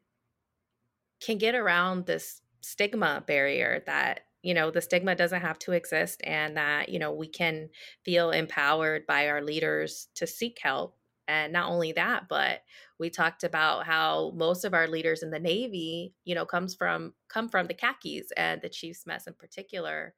can 1.20 1.38
get 1.38 1.56
around 1.56 2.06
this 2.06 2.42
stigma 2.62 3.24
barrier 3.26 3.84
that 3.86 4.22
you 4.42 4.54
know 4.54 4.72
the 4.72 4.82
stigma 4.82 5.16
doesn't 5.16 5.42
have 5.42 5.60
to 5.60 5.72
exist 5.72 6.22
and 6.24 6.58
that 6.58 6.90
you 6.90 7.00
know 7.00 7.12
we 7.12 7.28
can 7.28 7.70
feel 8.04 8.32
empowered 8.32 9.06
by 9.06 9.28
our 9.28 9.42
leaders 9.42 10.08
to 10.16 10.28
seek 10.28 10.60
help. 10.62 10.98
And 11.28 11.54
not 11.54 11.70
only 11.72 11.94
that 11.94 12.28
but 12.28 12.64
we 13.00 13.10
talked 13.10 13.44
about 13.46 13.86
how 13.86 14.32
most 14.36 14.66
of 14.66 14.74
our 14.74 14.88
leaders 14.88 15.24
in 15.24 15.32
the 15.32 15.40
navy 15.40 16.14
you 16.26 16.36
know 16.36 16.46
comes 16.46 16.76
from 16.76 17.14
come 17.30 17.48
from 17.48 17.68
the 17.68 17.74
khakis 17.74 18.32
and 18.36 18.62
the 18.62 18.70
chief's 18.70 19.06
mess 19.06 19.26
in 19.28 19.34
particular 19.34 20.14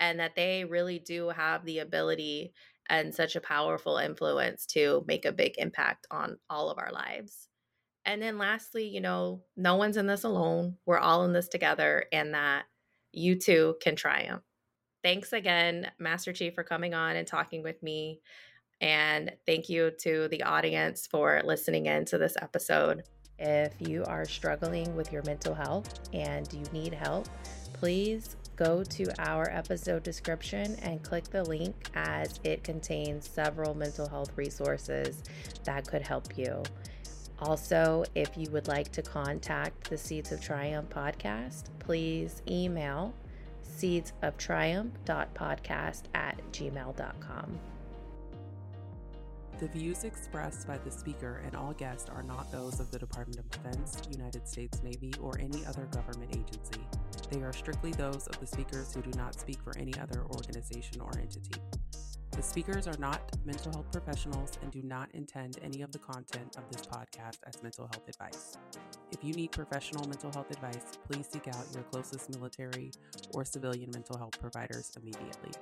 and 0.00 0.20
that 0.20 0.34
they 0.36 0.64
really 0.64 0.98
do 0.98 1.28
have 1.30 1.64
the 1.64 1.78
ability 1.80 2.52
and 2.88 3.14
such 3.14 3.36
a 3.36 3.40
powerful 3.40 3.96
influence 3.96 4.66
to 4.66 5.04
make 5.06 5.24
a 5.24 5.32
big 5.32 5.54
impact 5.58 6.06
on 6.10 6.38
all 6.50 6.70
of 6.70 6.78
our 6.78 6.92
lives 6.92 7.48
and 8.06 8.20
then 8.20 8.38
lastly, 8.38 8.86
you 8.86 9.00
know, 9.00 9.42
no 9.56 9.76
one's 9.76 9.96
in 9.96 10.06
this 10.06 10.24
alone. 10.24 10.76
We're 10.86 10.98
all 10.98 11.24
in 11.24 11.32
this 11.32 11.48
together, 11.48 12.04
and 12.12 12.34
that 12.34 12.64
you 13.12 13.38
too 13.38 13.76
can 13.80 13.96
triumph. 13.96 14.42
Thanks 15.02 15.32
again, 15.32 15.90
Master 15.98 16.32
Chief, 16.32 16.54
for 16.54 16.64
coming 16.64 16.94
on 16.94 17.16
and 17.16 17.26
talking 17.26 17.62
with 17.62 17.82
me. 17.82 18.20
And 18.80 19.32
thank 19.46 19.68
you 19.68 19.92
to 20.00 20.28
the 20.28 20.42
audience 20.42 21.06
for 21.06 21.40
listening 21.44 21.86
in 21.86 22.04
to 22.06 22.18
this 22.18 22.36
episode. 22.40 23.04
If 23.38 23.72
you 23.78 24.04
are 24.04 24.24
struggling 24.24 24.94
with 24.96 25.12
your 25.12 25.22
mental 25.24 25.54
health 25.54 26.00
and 26.12 26.50
you 26.52 26.62
need 26.72 26.94
help, 26.94 27.28
please 27.72 28.36
go 28.56 28.82
to 28.84 29.20
our 29.20 29.50
episode 29.50 30.02
description 30.02 30.76
and 30.82 31.02
click 31.02 31.24
the 31.30 31.44
link 31.44 31.74
as 31.94 32.40
it 32.44 32.64
contains 32.64 33.28
several 33.28 33.74
mental 33.74 34.08
health 34.08 34.32
resources 34.36 35.22
that 35.64 35.86
could 35.86 36.00
help 36.02 36.38
you. 36.38 36.62
Also, 37.40 38.04
if 38.14 38.36
you 38.36 38.48
would 38.50 38.68
like 38.68 38.92
to 38.92 39.02
contact 39.02 39.90
the 39.90 39.98
Seeds 39.98 40.30
of 40.32 40.40
Triumph 40.40 40.88
podcast, 40.88 41.64
please 41.80 42.40
email 42.48 43.12
seedsoftriumph.podcast 43.78 46.02
at 46.14 46.40
gmail.com. 46.52 47.58
The 49.60 49.68
views 49.68 50.04
expressed 50.04 50.66
by 50.66 50.78
the 50.78 50.90
speaker 50.90 51.42
and 51.44 51.54
all 51.54 51.74
guests 51.74 52.10
are 52.10 52.22
not 52.22 52.50
those 52.50 52.80
of 52.80 52.90
the 52.90 52.98
Department 52.98 53.38
of 53.38 53.50
Defense, 53.50 54.02
United 54.10 54.48
States 54.48 54.82
Navy, 54.82 55.12
or 55.20 55.38
any 55.38 55.64
other 55.64 55.84
government 55.92 56.30
agency. 56.32 56.80
They 57.30 57.42
are 57.42 57.52
strictly 57.52 57.92
those 57.92 58.26
of 58.26 58.38
the 58.38 58.46
speakers 58.46 58.94
who 58.94 59.02
do 59.02 59.16
not 59.16 59.38
speak 59.38 59.58
for 59.62 59.76
any 59.78 59.94
other 59.98 60.24
organization 60.30 61.00
or 61.00 61.10
entity. 61.18 61.60
The 62.30 62.42
speakers 62.42 62.88
are 62.88 62.98
not 62.98 63.20
mental 63.44 63.72
health 63.72 63.92
professionals 63.92 64.58
and 64.60 64.70
do 64.72 64.82
not 64.82 65.08
intend 65.14 65.58
any 65.62 65.82
of 65.82 65.92
the 65.92 66.00
content 66.00 66.56
of 66.56 66.64
this 66.68 66.84
podcast 66.84 67.38
as 67.46 67.62
mental 67.62 67.86
health 67.86 68.08
advice. 68.08 68.56
If 69.12 69.22
you 69.22 69.34
need 69.34 69.52
professional 69.52 70.08
mental 70.08 70.32
health 70.32 70.50
advice, 70.50 70.98
please 71.08 71.28
seek 71.30 71.46
out 71.46 71.64
your 71.72 71.84
closest 71.84 72.30
military 72.30 72.90
or 73.32 73.44
civilian 73.44 73.90
mental 73.92 74.18
health 74.18 74.40
providers 74.40 74.90
immediately. 75.00 75.52